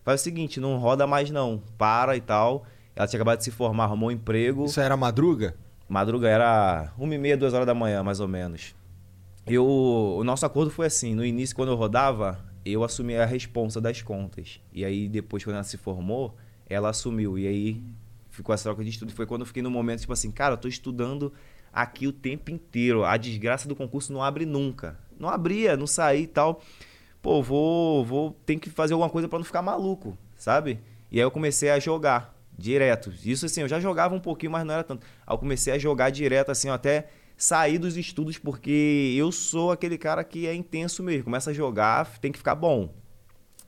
faz 0.02 0.22
o 0.22 0.24
seguinte, 0.24 0.62
não 0.62 0.78
roda 0.78 1.06
mais 1.06 1.30
não, 1.30 1.62
para 1.78 2.16
e 2.16 2.22
tal. 2.22 2.66
Ela 2.96 3.06
tinha 3.06 3.18
acabado 3.18 3.40
de 3.40 3.44
se 3.44 3.52
formar, 3.52 3.84
arrumou 3.84 4.08
um 4.08 4.12
emprego. 4.14 4.64
Isso 4.64 4.80
era 4.80 4.96
madruga? 4.96 5.58
Madruga 5.90 6.30
era 6.30 6.94
uma 6.98 7.14
e 7.14 7.18
meia, 7.18 7.36
duas 7.36 7.54
horas 7.54 7.68
da 7.68 7.74
manhã, 7.74 8.02
mais 8.02 8.22
ou 8.22 8.28
menos. 8.30 8.74
Eu, 9.46 9.66
o 9.66 10.24
nosso 10.24 10.46
acordo 10.46 10.72
foi 10.72 10.88
assim, 10.88 11.14
no 11.14 11.26
início, 11.26 11.54
quando 11.54 11.74
eu 11.74 11.76
rodava, 11.76 12.40
eu 12.66 12.82
assumi 12.82 13.18
a 13.18 13.26
responsa 13.26 13.82
das 13.82 14.02
contas. 14.02 14.62
E 14.72 14.86
aí, 14.86 15.10
depois, 15.10 15.44
quando 15.44 15.56
ela 15.56 15.66
se 15.66 15.76
formou, 15.76 16.34
ela 16.66 16.90
assumiu. 16.90 17.38
E 17.38 17.46
aí, 17.46 17.84
ficou 18.34 18.54
essa 18.54 18.64
troca 18.64 18.84
de 18.84 18.90
estudo. 18.90 19.14
Foi 19.14 19.26
quando 19.26 19.42
eu 19.42 19.48
fiquei 19.48 19.64
no 19.64 19.72
momento, 19.72 20.02
tipo 20.02 20.12
assim, 20.12 20.32
cara, 20.32 20.56
eu 20.56 20.58
tô 20.58 20.68
estudando 20.68 21.32
aqui 21.72 22.08
o 22.08 22.12
tempo 22.12 22.52
inteiro. 22.52 23.06
A 23.06 23.16
desgraça 23.16 23.68
do 23.68 23.76
concurso 23.76 24.12
não 24.12 24.22
abre 24.22 24.46
nunca. 24.46 25.00
Não 25.18 25.30
abria, 25.30 25.78
não 25.78 25.88
saía 25.88 26.22
e 26.22 26.28
tal. 26.28 26.62
Pô, 27.22 27.42
vou, 27.42 28.04
vou, 28.04 28.32
tem 28.46 28.60
que 28.60 28.70
fazer 28.70 28.94
alguma 28.94 29.10
coisa 29.10 29.30
pra 29.30 29.40
não 29.40 29.46
ficar 29.46 29.62
maluco, 29.62 30.18
sabe? 30.36 30.80
E 31.10 31.20
aí 31.20 31.24
eu 31.24 31.32
comecei 31.32 31.70
a 31.70 31.80
jogar 31.80 32.36
direto. 32.58 33.14
Isso 33.24 33.46
assim, 33.46 33.62
eu 33.62 33.68
já 33.68 33.80
jogava 33.80 34.14
um 34.14 34.20
pouquinho, 34.20 34.52
mas 34.52 34.66
não 34.66 34.74
era 34.74 34.84
tanto. 34.84 35.06
Aí 35.26 35.34
eu 35.34 35.38
comecei 35.38 35.72
a 35.72 35.78
jogar 35.78 36.10
direto, 36.10 36.52
assim, 36.52 36.70
ó, 36.70 36.74
até 36.74 37.08
sair 37.38 37.78
dos 37.78 37.96
estudos, 37.96 38.38
porque 38.38 39.14
eu 39.16 39.32
sou 39.32 39.72
aquele 39.72 39.98
cara 39.98 40.24
que 40.24 40.48
é 40.48 40.54
intenso 40.54 41.04
mesmo. 41.04 41.24
Começa 41.26 41.52
a 41.52 41.54
jogar, 41.54 42.18
tem 42.20 42.32
que 42.32 42.38
ficar 42.40 42.56
bom. 42.56 42.94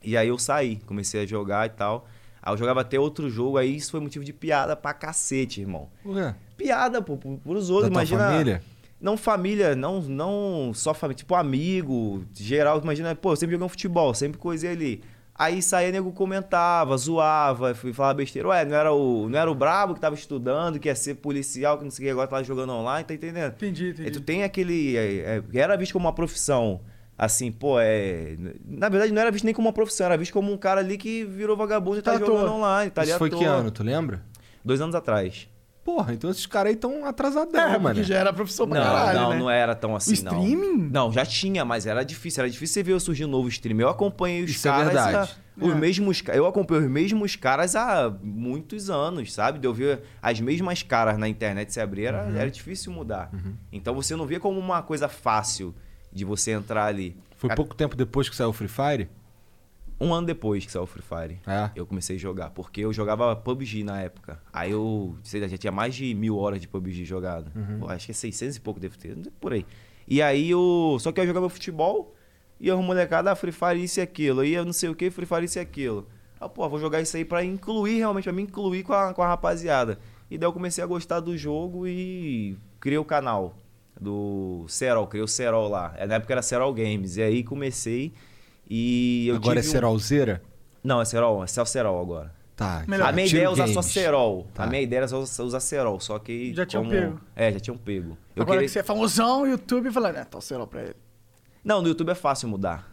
E 0.03 0.17
aí 0.17 0.27
eu 0.27 0.38
saí, 0.38 0.77
comecei 0.86 1.22
a 1.22 1.25
jogar 1.25 1.67
e 1.67 1.69
tal. 1.69 2.07
Aí 2.45 2.53
eu 2.53 2.57
jogava 2.57 2.81
até 2.81 2.99
outro 2.99 3.27
jogo, 3.29 3.57
aí 3.57 3.75
isso 3.75 3.89
foi 3.91 3.99
motivo 3.99 4.23
de 4.23 4.31
piada 4.31 4.75
pra 4.75 4.93
cacete, 4.93 5.61
irmão. 5.61 5.89
Por 6.03 6.13
quê? 6.15 6.33
Piada, 6.55 7.01
pô, 7.01 7.17
pro- 7.17 7.37
pros 7.37 7.67
Da 7.69 7.73
outros, 7.73 7.91
tua 7.91 8.01
imagina. 8.03 8.27
família? 8.29 8.63
Não 9.01 9.17
família, 9.17 9.75
não, 9.75 9.99
não 10.01 10.71
só 10.73 10.93
família, 10.93 11.17
tipo 11.17 11.33
amigo, 11.35 12.23
geral, 12.33 12.79
imagina, 12.81 13.13
pô, 13.15 13.31
eu 13.31 13.35
sempre 13.35 13.53
joguei 13.53 13.65
um 13.65 13.69
futebol, 13.69 14.13
sempre 14.13 14.37
coisei 14.39 14.71
ali. 14.71 15.03
Aí 15.37 15.61
saía, 15.61 15.91
nego 15.91 16.13
comentava, 16.13 16.95
zoava, 16.95 17.75
fui 17.75 17.91
falar 17.91 18.13
besteira. 18.13 18.47
Ué, 18.47 18.63
não 18.63 18.75
era 18.75 18.93
o, 18.93 19.27
não 19.27 19.37
era 19.37 19.51
o 19.51 19.55
brabo 19.55 19.93
que 19.93 19.99
tava 19.99 20.15
estudando, 20.15 20.79
que 20.79 20.87
ia 20.87 20.95
ser 20.95 21.15
policial, 21.15 21.77
que 21.77 21.83
não 21.83 21.91
sei 21.91 22.05
o 22.05 22.07
que, 22.07 22.11
agora 22.11 22.27
tá 22.27 22.41
jogando 22.41 22.71
online, 22.71 23.03
tá 23.03 23.13
entendendo? 23.13 23.51
Entendi, 23.53 23.87
E 23.87 23.89
entendi. 23.89 24.11
tu 24.11 24.21
tem 24.21 24.43
aquele. 24.43 24.95
É, 24.95 25.43
é, 25.53 25.57
era 25.59 25.75
visto 25.75 25.91
como 25.91 26.05
uma 26.05 26.13
profissão. 26.13 26.79
Assim, 27.17 27.51
pô, 27.51 27.79
é. 27.79 28.36
Na 28.65 28.89
verdade, 28.89 29.13
não 29.13 29.22
era 29.22 29.31
visto 29.31 29.45
nem 29.45 29.53
como 29.53 29.67
uma 29.67 29.74
profissão, 29.74 30.05
era 30.05 30.17
visto 30.17 30.34
como 30.34 30.51
um 30.51 30.57
cara 30.57 30.81
ali 30.81 30.98
que 30.98 31.24
virou 31.24 31.55
vagabundo 31.55 32.00
e 32.00 32.01
tá, 32.01 32.13
Tá 32.13 32.19
jogando 32.19 32.51
online. 32.51 32.91
Tá 32.91 33.01
ali 33.01 33.10
Isso 33.12 33.19
foi 33.19 33.30
toa. 33.30 33.39
que 33.39 33.45
ano, 33.45 33.71
tu 33.71 33.84
lembra? 33.84 34.21
Dois 34.63 34.82
anos 34.82 34.95
atrás. 34.95 35.47
Porra, 35.84 36.13
então 36.15 36.32
esses 36.32 36.47
caras 36.47 36.71
aí 36.71 36.75
tão 36.75 37.06
atrasadão, 37.06 37.62
É, 37.62 37.78
mano. 37.78 38.04
já 38.04 38.17
era 38.17 38.34
profissão 38.34 38.67
pra 38.67 38.80
Não, 38.80 38.86
caralho, 38.88 39.19
não, 39.19 39.30
né? 39.30 39.38
não 39.39 39.49
era 39.51 39.75
tão 39.75 39.95
assim, 39.95 40.19
O 40.19 40.23
não. 40.25 40.32
streaming? 40.43 40.89
Não, 40.91 41.12
já 41.13 41.23
tinha, 41.23 41.63
mas 41.63 41.86
era 41.86 42.04
difícil. 42.04 42.41
Era 42.41 42.49
difícil 42.49 42.73
você 42.73 42.84
ver 42.84 42.99
surgir 42.99 43.23
um 43.25 43.28
novo 43.30 43.47
stream. 43.49 43.80
Eu 43.80 43.88
acompanhei 43.89 44.43
os 44.43 44.49
Isso 44.51 44.67
é 44.67 44.71
caras. 44.71 44.88
verdade. 44.88 45.15
há- 45.15 45.45
os 45.63 45.71
É. 45.71 45.75
mesmos, 45.75 46.21
eu 46.34 46.45
acompanhei 46.47 46.84
os 46.86 46.91
mesmos 46.91 47.36
caras 47.38 47.75
há 47.78 48.12
muitos 48.21 48.89
anos, 48.89 49.32
sabe? 49.32 49.58
De 49.60 49.65
eu 49.67 49.73
ver 49.73 50.01
as 50.21 50.41
mesmas 50.41 50.82
caras 50.84 51.17
na 51.17 51.30
internet 51.30 51.71
se 51.71 51.80
abrir, 51.80 52.06
era, 52.08 52.25
Uhum. 52.25 52.36
era 52.36 52.51
difícil 52.51 52.91
mudar. 52.91 53.30
Então 53.71 53.93
você 53.95 54.15
não 54.17 54.25
via 54.25 54.39
como 54.39 54.60
uma 54.60 54.82
coisa 54.82 55.08
fácil 55.08 55.73
de 56.15 56.23
você 56.23 56.51
entrar 56.51 56.86
ali. 56.86 57.15
Foi 57.36 57.54
pouco 57.54 57.75
tempo 57.75 57.95
depois 57.95 58.30
que 58.30 58.36
saiu 58.36 58.49
o 58.49 58.54
Free 58.54 58.69
Fire? 58.69 59.10
Um 59.99 60.13
ano 60.13 60.25
depois 60.25 60.65
que 60.65 60.71
saiu 60.71 60.84
o 60.84 60.88
Free 60.88 61.04
Fire. 61.04 61.39
É. 61.45 61.69
Eu 61.75 61.86
comecei 61.86 62.15
a 62.15 62.19
jogar, 62.19 62.49
porque 62.51 62.82
eu 62.82 62.93
jogava 62.93 63.36
PUBG 63.36 63.84
na 63.84 64.01
época. 64.01 64.41
Aí 64.51 64.71
eu, 64.71 65.15
sei 65.23 65.41
lá, 65.41 65.47
já 65.47 65.58
tinha 65.58 65.71
mais 65.71 65.93
de 65.93 66.13
mil 66.15 66.38
horas 66.38 66.62
de 66.62 66.67
PUBG 66.67 67.04
jogado. 67.04 67.51
Uhum. 67.54 67.80
Pô, 67.80 67.89
acho 67.89 68.06
que 68.06 68.12
é 68.12 68.15
600 68.15 68.56
e 68.56 68.62
pouco 68.62 68.80
deve 68.80 68.97
ter, 68.97 69.15
por 69.39 69.54
aí. 69.54 69.65
E 70.08 70.21
aí 70.21 70.49
eu, 70.49 70.97
só 70.99 71.12
que 71.12 71.19
eu 71.19 71.28
jogava 71.28 71.49
futebol 71.49 72.15
e 72.60 72.69
eu 72.69 72.82
molecada, 72.82 73.32
ah, 73.32 73.36
Free 73.36 73.51
Fire 73.51 73.84
isso 73.84 73.99
e 73.99 74.01
aquilo. 74.01 74.39
Aí 74.39 74.54
eu 74.54 74.63
não 74.63 74.73
sei 74.73 74.89
o 74.89 74.95
que, 74.95 75.12
Free 75.12 75.25
Fire 75.25 75.43
isso 75.43 75.60
e 75.60 75.62
aquilo. 75.62 76.08
Ah, 76.39 76.47
pô, 76.47 76.67
vou 76.69 76.80
jogar 76.80 77.01
isso 77.01 77.15
aí 77.17 77.25
pra 77.25 77.43
incluir 77.43 77.97
realmente, 77.97 78.23
pra 78.23 78.34
me 78.34 78.43
incluir 78.43 78.84
com 78.84 78.93
a, 78.93 79.13
com 79.13 79.21
a 79.21 79.28
rapaziada. 79.28 79.99
E 80.30 80.38
daí 80.38 80.47
eu 80.47 80.54
comecei 80.54 80.84
a 80.84 80.88
gostar 80.88 81.19
do 81.19 81.38
jogo 81.38 81.88
e 81.88 82.58
criei 82.80 82.97
o 82.97 83.06
canal 83.06 83.56
do 83.99 84.65
Serol, 84.67 85.08
criei 85.08 85.23
o 85.23 85.27
Serol 85.27 85.67
lá. 85.69 85.93
É, 85.97 86.05
Na 86.05 86.15
época 86.15 86.34
era 86.34 86.41
Serol 86.41 86.73
Games. 86.73 87.17
E 87.17 87.21
aí 87.23 87.43
comecei 87.43 88.13
e 88.69 89.27
eu 89.27 89.36
Agora 89.36 89.60
é 89.60 89.62
tive 89.62 89.69
um- 89.69 89.71
Serolzeira? 89.71 90.41
não, 90.84 91.01
é 91.01 91.05
Serol, 91.05 91.43
é 91.43 91.47
só 91.47 91.63
Serol 91.65 92.01
agora. 92.01 92.34
Tá. 92.55 92.86
Melhor. 92.88 93.10
A 93.10 93.12
minha 93.12 93.27
ideia 93.27 93.43
é 93.45 93.49
usar 93.49 93.67
só. 93.67 93.81
Serol. 93.81 94.47
Tá. 94.53 94.63
A 94.63 94.67
minha 94.67 94.81
ideia 94.81 94.99
era 94.99 95.08
só 95.10 95.19
usar 95.43 95.60
Serol, 95.60 95.99
só 95.99 96.17
que. 96.19 96.53
Já 96.53 96.65
tinham 96.65 96.84
como- 96.86 96.95
pego. 96.95 97.21
É, 97.36 97.51
já 97.51 97.60
tinham 97.60 97.77
pego. 97.77 98.17
Eu 98.36 98.43
Agora 98.43 98.58
queria- 98.60 98.67
que 98.67 98.73
você 98.73 98.79
é 98.79 98.84
famosão, 98.84 99.45
YouTube, 99.45 99.91
falando, 99.91 100.15
é, 100.17 100.23
tá 100.23 100.38
o 100.38 100.41
celular 100.41 100.65
pra 100.67 100.84
ele. 100.84 100.95
Não, 101.63 101.81
no 101.81 101.89
YouTube 101.89 102.12
é 102.12 102.15
fácil 102.15 102.47
mudar. 102.47 102.89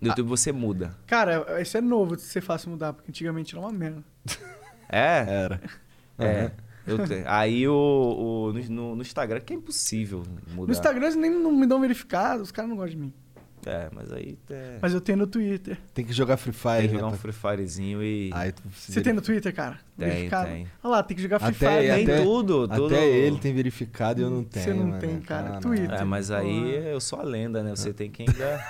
No 0.00 0.08
YouTube 0.08 0.28
você 0.28 0.52
muda. 0.52 0.96
Cara, 1.06 1.60
isso 1.60 1.76
é 1.76 1.80
novo 1.82 2.16
de 2.16 2.22
ser 2.22 2.40
fácil 2.40 2.70
mudar, 2.70 2.92
porque 2.94 3.10
antigamente 3.10 3.54
era 3.54 3.60
uma 3.64 3.72
merda. 3.72 4.02
É? 4.88 5.24
Era. 5.28 5.60
É. 6.18 6.44
Eu 6.44 6.50
te- 7.06 7.22
Aí 7.26 7.66
o, 7.68 7.72
o- 7.74 8.52
no, 8.52 8.62
no- 8.70 8.96
no 8.96 9.02
Instagram 9.02 9.40
que 9.40 9.52
é 9.52 9.56
impossível 9.56 10.22
mudar. 10.52 10.66
No 10.66 10.72
Instagram 10.72 11.02
eles 11.04 11.16
nem 11.16 11.30
não 11.30 11.52
me 11.52 11.66
dão 11.66 11.80
verificado, 11.80 12.42
os 12.42 12.50
caras 12.52 12.68
não 12.68 12.76
gostam 12.76 12.98
de 12.98 13.04
mim. 13.06 13.12
É, 13.66 13.88
mas 13.94 14.12
aí 14.12 14.36
é... 14.50 14.76
Mas 14.82 14.92
eu 14.92 15.00
tenho 15.00 15.16
no 15.16 15.26
Twitter. 15.26 15.78
Tem 15.94 16.04
que 16.04 16.12
jogar 16.12 16.36
Free 16.36 16.52
Fire, 16.52 16.80
tem 16.80 16.88
que 16.88 16.92
né? 16.92 16.98
jogar 17.00 17.06
um 17.06 17.10
pra- 17.12 17.18
Free 17.18 17.32
Firezinho 17.32 18.02
e. 18.02 18.30
Aí 18.34 18.52
tu 18.52 18.62
Você 18.70 19.00
tem 19.00 19.14
no 19.14 19.22
Twitter, 19.22 19.54
cara? 19.54 19.78
Tem, 19.96 20.06
verificado? 20.06 20.48
tem. 20.50 20.66
Olha 20.82 20.90
lá, 20.90 21.02
tem 21.02 21.16
que 21.16 21.22
jogar 21.22 21.38
Free 21.38 21.48
Até, 21.56 21.80
Fire. 21.80 21.94
Tem 22.04 22.14
até, 22.14 22.22
tudo, 22.24 22.68
tudo. 22.68 22.86
Até 22.94 23.06
ele 23.08 23.38
tem 23.38 23.54
verificado 23.54 24.20
e 24.20 24.22
eu 24.22 24.28
não 24.28 24.44
tenho. 24.44 24.64
Você 24.66 24.74
não 24.74 24.86
mano. 24.88 25.00
tem, 25.00 25.18
cara. 25.18 25.56
Ah, 25.56 25.60
Twitter. 25.60 25.92
É, 25.98 26.04
mas 26.04 26.30
aí 26.30 26.74
eu 26.92 27.00
sou 27.00 27.18
a 27.20 27.22
lenda, 27.22 27.62
né? 27.62 27.70
Você 27.74 27.90
tem 27.94 28.10
que 28.10 28.24
ainda. 28.24 28.62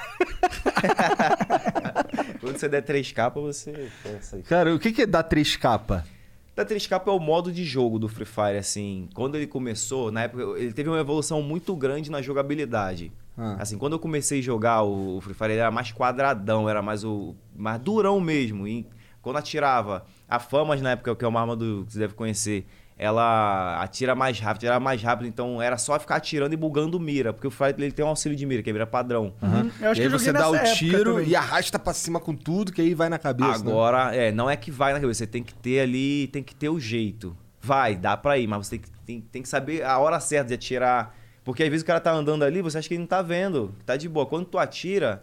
Quando 2.40 2.56
você 2.58 2.68
der 2.68 2.82
3 2.82 3.10
capas, 3.12 3.42
você 3.42 3.88
pensa 4.02 4.36
aí. 4.36 4.42
Cara, 4.42 4.74
o 4.74 4.78
que, 4.78 4.92
que 4.92 5.02
é 5.02 5.06
dar 5.06 5.22
três 5.24 5.56
capa? 5.56 6.04
Da 6.54 6.64
3 6.64 6.86
capa 6.86 7.10
é 7.10 7.14
o 7.14 7.18
modo 7.18 7.50
de 7.50 7.64
jogo 7.64 7.98
do 7.98 8.08
Free 8.08 8.24
Fire, 8.24 8.56
assim. 8.58 9.08
Quando 9.12 9.34
ele 9.34 9.46
começou, 9.46 10.12
na 10.12 10.22
época, 10.22 10.42
ele 10.56 10.72
teve 10.72 10.88
uma 10.88 11.00
evolução 11.00 11.42
muito 11.42 11.74
grande 11.74 12.10
na 12.10 12.22
jogabilidade. 12.22 13.10
Ah. 13.36 13.56
Assim, 13.58 13.76
quando 13.76 13.94
eu 13.94 13.98
comecei 13.98 14.38
a 14.38 14.42
jogar 14.42 14.82
o 14.82 15.16
o 15.16 15.20
Free 15.20 15.34
Fire, 15.34 15.50
ele 15.50 15.60
era 15.60 15.70
mais 15.70 15.90
quadradão, 15.90 16.68
era 16.68 16.80
mais 16.80 17.02
o 17.02 17.34
mais 17.56 17.80
durão 17.80 18.20
mesmo. 18.20 18.68
E 18.68 18.86
quando 19.20 19.36
atirava, 19.36 20.04
a 20.28 20.38
Famas 20.38 20.80
na 20.80 20.92
época, 20.92 21.16
que 21.16 21.24
é 21.24 21.28
uma 21.28 21.40
arma 21.40 21.56
do, 21.56 21.84
que 21.86 21.92
você 21.92 21.98
deve 21.98 22.14
conhecer, 22.14 22.66
ela 22.96 23.82
atira 23.82 24.14
mais 24.14 24.38
rápido, 24.38 24.66
era 24.66 24.78
mais 24.78 25.02
rápido, 25.02 25.26
então 25.26 25.60
era 25.60 25.76
só 25.76 25.98
ficar 25.98 26.16
atirando 26.16 26.52
e 26.52 26.56
bugando 26.56 26.98
mira, 27.00 27.32
porque 27.32 27.46
o 27.46 27.50
Fire 27.50 27.74
ele 27.76 27.90
tem 27.90 28.04
um 28.04 28.08
auxílio 28.08 28.36
de 28.36 28.46
mira, 28.46 28.62
que 28.62 28.70
é 28.70 28.72
mira 28.72 28.86
padrão. 28.86 29.34
Uhum. 29.42 29.70
Eu 29.80 29.90
acho 29.90 30.00
e 30.00 30.04
aí 30.04 30.10
que 30.10 30.12
você 30.12 30.32
dá 30.32 30.48
o 30.48 30.58
tiro 30.74 31.20
e 31.22 31.34
arrasta 31.34 31.78
pra 31.78 31.92
cima 31.92 32.20
com 32.20 32.34
tudo, 32.34 32.72
que 32.72 32.80
aí 32.80 32.94
vai 32.94 33.08
na 33.08 33.18
cabeça. 33.18 33.50
né? 33.50 33.70
Agora, 33.70 34.14
é, 34.14 34.30
não 34.30 34.48
é 34.48 34.56
que 34.56 34.70
vai 34.70 34.92
na 34.92 35.00
cabeça, 35.00 35.18
você 35.18 35.26
tem 35.26 35.42
que 35.42 35.54
ter 35.54 35.80
ali, 35.80 36.28
tem 36.28 36.42
que 36.42 36.54
ter 36.54 36.68
o 36.68 36.78
jeito. 36.78 37.36
Vai, 37.60 37.96
dá 37.96 38.16
pra 38.16 38.38
ir, 38.38 38.46
mas 38.46 38.66
você 38.66 38.70
tem 38.70 38.80
que, 38.80 38.90
tem, 39.04 39.20
tem 39.20 39.42
que 39.42 39.48
saber 39.48 39.82
a 39.84 39.98
hora 39.98 40.20
certa 40.20 40.48
de 40.48 40.54
atirar. 40.54 41.16
Porque 41.42 41.62
às 41.62 41.68
vezes 41.68 41.82
o 41.82 41.86
cara 41.86 42.00
tá 42.00 42.12
andando 42.12 42.42
ali, 42.42 42.62
você 42.62 42.78
acha 42.78 42.88
que 42.88 42.94
ele 42.94 43.00
não 43.00 43.06
tá 43.08 43.20
vendo, 43.22 43.74
tá 43.84 43.96
de 43.96 44.08
boa. 44.08 44.24
Quando 44.24 44.46
tu 44.46 44.58
atira, 44.58 45.20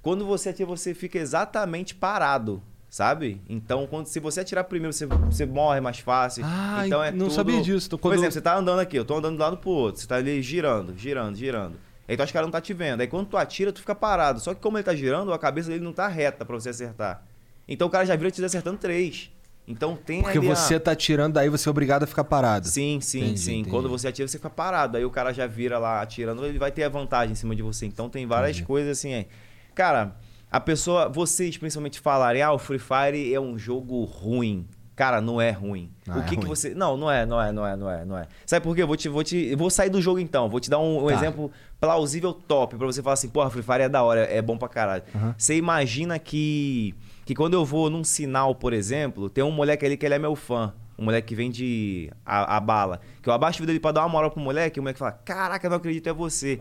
quando 0.00 0.24
você 0.24 0.50
atira, 0.50 0.66
você 0.66 0.94
fica 0.94 1.18
exatamente 1.18 1.94
parado, 1.94 2.62
sabe? 2.90 3.40
Então, 3.48 3.86
quando, 3.86 4.06
se 4.06 4.18
você 4.20 4.40
atirar 4.40 4.64
primeiro, 4.64 4.92
você, 4.92 5.06
você 5.06 5.46
morre 5.46 5.80
mais 5.80 6.00
fácil. 6.00 6.42
Ah, 6.44 6.82
então 6.86 7.02
é 7.02 7.10
não 7.10 7.26
tudo... 7.28 7.34
sabia 7.34 7.62
disso. 7.62 7.86
Então, 7.86 7.98
Por 7.98 8.08
quando- 8.10 8.14
exemplo, 8.18 8.32
você 8.32 8.40
tá 8.42 8.56
andando 8.56 8.80
aqui, 8.80 8.96
eu 8.98 9.04
tô 9.04 9.16
andando 9.16 9.36
de 9.36 9.40
um 9.40 9.44
lado 9.44 9.56
pro 9.56 9.70
outro, 9.70 10.00
você 10.02 10.06
tá 10.08 10.16
ali 10.16 10.42
girando, 10.42 10.92
girando, 10.98 11.36
girando. 11.36 11.76
Aí 12.08 12.16
tu 12.16 12.22
acha 12.24 12.32
que 12.32 12.36
o 12.36 12.38
cara 12.38 12.46
não 12.46 12.50
tá 12.50 12.60
te 12.60 12.74
vendo. 12.74 13.00
Aí 13.00 13.06
quando 13.06 13.28
tu 13.28 13.36
atira, 13.36 13.72
tu 13.72 13.78
fica 13.80 13.94
parado. 13.94 14.40
Só 14.40 14.52
que 14.52 14.60
como 14.60 14.76
ele 14.76 14.82
tá 14.84 14.92
girando, 14.94 15.32
a 15.32 15.38
cabeça 15.38 15.68
dele 15.70 15.84
não 15.84 15.92
tá 15.92 16.08
reta 16.08 16.44
pra 16.44 16.56
você 16.56 16.68
acertar. 16.70 17.22
Então 17.68 17.86
o 17.86 17.90
cara 17.90 18.04
já 18.04 18.16
vira 18.16 18.30
te 18.32 18.44
acertando 18.44 18.78
três. 18.78 19.30
Então 19.68 19.94
tem 19.94 20.20
Porque 20.20 20.36
ali 20.38 20.50
a- 20.50 20.56
você 20.56 20.80
tá 20.80 20.90
atirando, 20.90 21.34
daí 21.34 21.48
você 21.48 21.68
é 21.68 21.70
obrigado 21.70 22.02
a 22.02 22.06
ficar 22.08 22.24
parado. 22.24 22.66
Sim, 22.66 22.98
sim, 23.00 23.20
Entendi, 23.20 23.38
sim. 23.40 23.52
entendi. 23.58 23.70
Quando 23.70 23.88
você 23.88 24.08
atira, 24.08 24.26
você 24.26 24.38
fica 24.38 24.50
parado. 24.50 24.96
Aí 24.96 25.04
o 25.04 25.10
cara 25.10 25.32
já 25.32 25.46
vira 25.46 25.78
lá 25.78 26.02
atirando, 26.02 26.44
ele 26.44 26.58
vai 26.58 26.72
ter 26.72 26.82
a 26.82 26.88
vantagem 26.88 27.30
em 27.30 27.36
cima 27.36 27.54
de 27.54 27.62
você. 27.62 27.86
Então 27.86 28.10
tem 28.10 28.26
várias 28.26 28.56
Entendi. 28.56 28.66
coisas 28.66 28.98
assim. 28.98 29.14
aí. 29.14 29.28
Cara, 29.72 30.16
a 30.50 30.58
pessoa, 30.60 31.08
vocês 31.08 31.56
principalmente 31.56 32.00
falarem, 32.00 32.42
ah, 32.42 32.52
o 32.52 32.58
Free 32.58 32.78
Fire 32.78 33.32
é 33.34 33.40
um 33.40 33.56
jogo 33.58 34.02
ruim. 34.04 34.66
Cara, 34.96 35.20
não 35.22 35.40
é 35.40 35.50
ruim. 35.50 35.90
Ah, 36.06 36.16
o 36.16 36.20
é 36.20 36.22
que, 36.24 36.30
que 36.36 36.44
ruim. 36.44 36.46
você. 36.48 36.74
Não, 36.74 36.94
não 36.94 37.10
é, 37.10 37.24
não 37.24 37.40
é, 37.40 37.50
não 37.52 37.66
é, 37.66 37.74
não 37.76 37.90
é, 37.90 38.04
não 38.04 38.18
é. 38.18 38.26
Sabe 38.44 38.62
por 38.62 38.76
quê? 38.76 38.82
Eu 38.82 38.86
vou 38.86 38.96
te. 38.98 39.08
Vou, 39.08 39.24
te... 39.24 39.54
vou 39.56 39.70
sair 39.70 39.88
do 39.88 40.02
jogo 40.02 40.18
então. 40.18 40.46
Vou 40.50 40.60
te 40.60 40.68
dar 40.68 40.78
um, 40.78 41.04
um 41.04 41.06
Tá. 41.06 41.14
exemplo 41.14 41.50
plausível 41.80 42.34
top 42.34 42.76
pra 42.76 42.86
você 42.86 43.02
falar 43.02 43.14
assim, 43.14 43.30
porra, 43.30 43.48
Free 43.48 43.62
Fire 43.62 43.82
é 43.84 43.88
da 43.88 44.02
hora, 44.02 44.20
é 44.24 44.42
bom 44.42 44.58
pra 44.58 44.68
caralho. 44.68 45.02
Você 45.38 45.56
imagina 45.56 46.18
que. 46.18 46.94
Que 47.24 47.34
quando 47.34 47.54
eu 47.54 47.64
vou 47.64 47.88
num 47.88 48.04
sinal, 48.04 48.54
por 48.54 48.72
exemplo, 48.74 49.30
tem 49.30 49.42
um 49.42 49.50
moleque 49.52 49.86
ali 49.86 49.96
que 49.96 50.04
ele 50.04 50.16
é 50.16 50.18
meu 50.18 50.34
fã. 50.36 50.74
Um 50.98 51.04
moleque 51.04 51.28
que 51.28 51.34
vende 51.34 52.10
a, 52.26 52.56
a 52.56 52.60
bala. 52.60 53.00
Que 53.22 53.28
eu 53.30 53.32
abaixo 53.32 53.56
o 53.56 53.60
vídeo 53.62 53.68
dele 53.68 53.80
pra 53.80 53.92
dar 53.92 54.02
uma 54.02 54.08
moral 54.10 54.30
pro 54.30 54.40
moleque, 54.40 54.78
e 54.78 54.80
o 54.80 54.82
moleque 54.82 54.98
fala: 54.98 55.12
Caraca, 55.12 55.66
não 55.70 55.78
acredito, 55.78 56.08
é 56.08 56.12
você. 56.12 56.60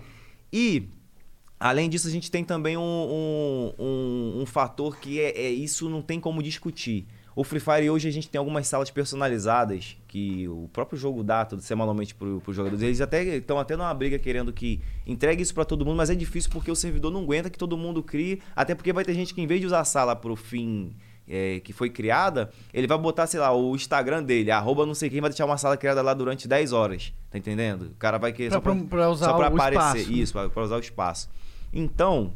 E 0.53 0.87
Além 1.59 1.89
disso, 1.89 2.07
a 2.07 2.11
gente 2.11 2.31
tem 2.31 2.43
também 2.43 2.77
um, 2.77 2.81
um, 2.81 3.73
um- 3.77 4.41
um 4.41 4.45
fator 4.45 4.97
que 4.97 5.19
é, 5.19 5.31
é 5.37 5.49
isso 5.49 5.89
não 5.89 6.01
tem 6.01 6.19
como 6.19 6.41
discutir. 6.41 7.05
O 7.35 7.43
Free 7.43 7.59
Fire 7.59 7.89
hoje 7.89 8.07
a 8.07 8.11
gente 8.11 8.29
tem 8.29 8.37
algumas 8.39 8.67
salas 8.67 8.89
personalizadas 8.89 9.97
que 10.07 10.47
o 10.47 10.69
próprio 10.73 10.97
jogo 10.97 11.23
dá 11.23 11.45
todo 11.45 11.61
semanalmente 11.61 12.13
para 12.15 12.27
os 12.27 12.55
jogadores. 12.55 12.81
Eles 12.83 12.99
até 13.01 13.23
estão 13.37 13.57
até 13.59 13.75
numa 13.77 13.93
briga 13.93 14.17
querendo 14.19 14.51
que 14.51 14.81
entregue 15.05 15.41
isso 15.41 15.53
para 15.53 15.63
todo 15.65 15.85
mundo, 15.85 15.97
mas 15.97 16.09
é 16.09 16.15
difícil 16.15 16.49
porque 16.51 16.71
o 16.71 16.75
servidor 16.75 17.11
não 17.11 17.21
aguenta 17.21 17.49
que 17.49 17.57
todo 17.57 17.77
mundo 17.77 18.01
crie, 18.03 18.41
até 18.55 18.73
porque 18.75 18.91
vai 18.91 19.05
ter 19.05 19.13
gente 19.13 19.33
que 19.33 19.41
em 19.41 19.47
vez 19.47 19.61
de 19.61 19.67
usar 19.67 19.81
a 19.81 19.85
sala 19.85 20.15
para 20.15 20.31
o 20.31 20.35
fim 20.35 20.91
é, 21.27 21.59
que 21.61 21.71
foi 21.71 21.89
criada, 21.89 22.49
ele 22.73 22.87
vai 22.87 22.97
botar, 22.97 23.27
sei 23.27 23.39
lá, 23.39 23.53
o 23.55 23.75
Instagram 23.75 24.23
dele, 24.23 24.49
arroba 24.51 24.85
não 24.85 24.95
sei 24.95 25.09
quem, 25.09 25.21
vai 25.21 25.29
deixar 25.29 25.45
uma 25.45 25.57
sala 25.57 25.77
criada 25.77 26.01
lá 26.01 26.13
durante 26.13 26.47
10 26.47 26.73
horas. 26.73 27.13
Tá 27.29 27.37
entendendo? 27.37 27.83
O 27.83 27.95
cara 27.99 28.17
vai 28.17 28.33
querer 28.33 28.49
Pra- 28.49 28.57
só 28.57 28.61
pra, 28.61 28.73
pra- 28.75 28.83
pra 28.85 29.09
usar 29.11 29.25
só 29.27 29.37
pra 29.37 29.47
aparecer. 29.47 29.77
espaço, 29.99 30.11
né? 30.11 30.17
Isso, 30.17 30.33
pra, 30.33 30.49
pra 30.49 30.63
usar 30.63 30.75
o 30.75 30.79
espaço. 30.79 31.29
Então, 31.71 32.33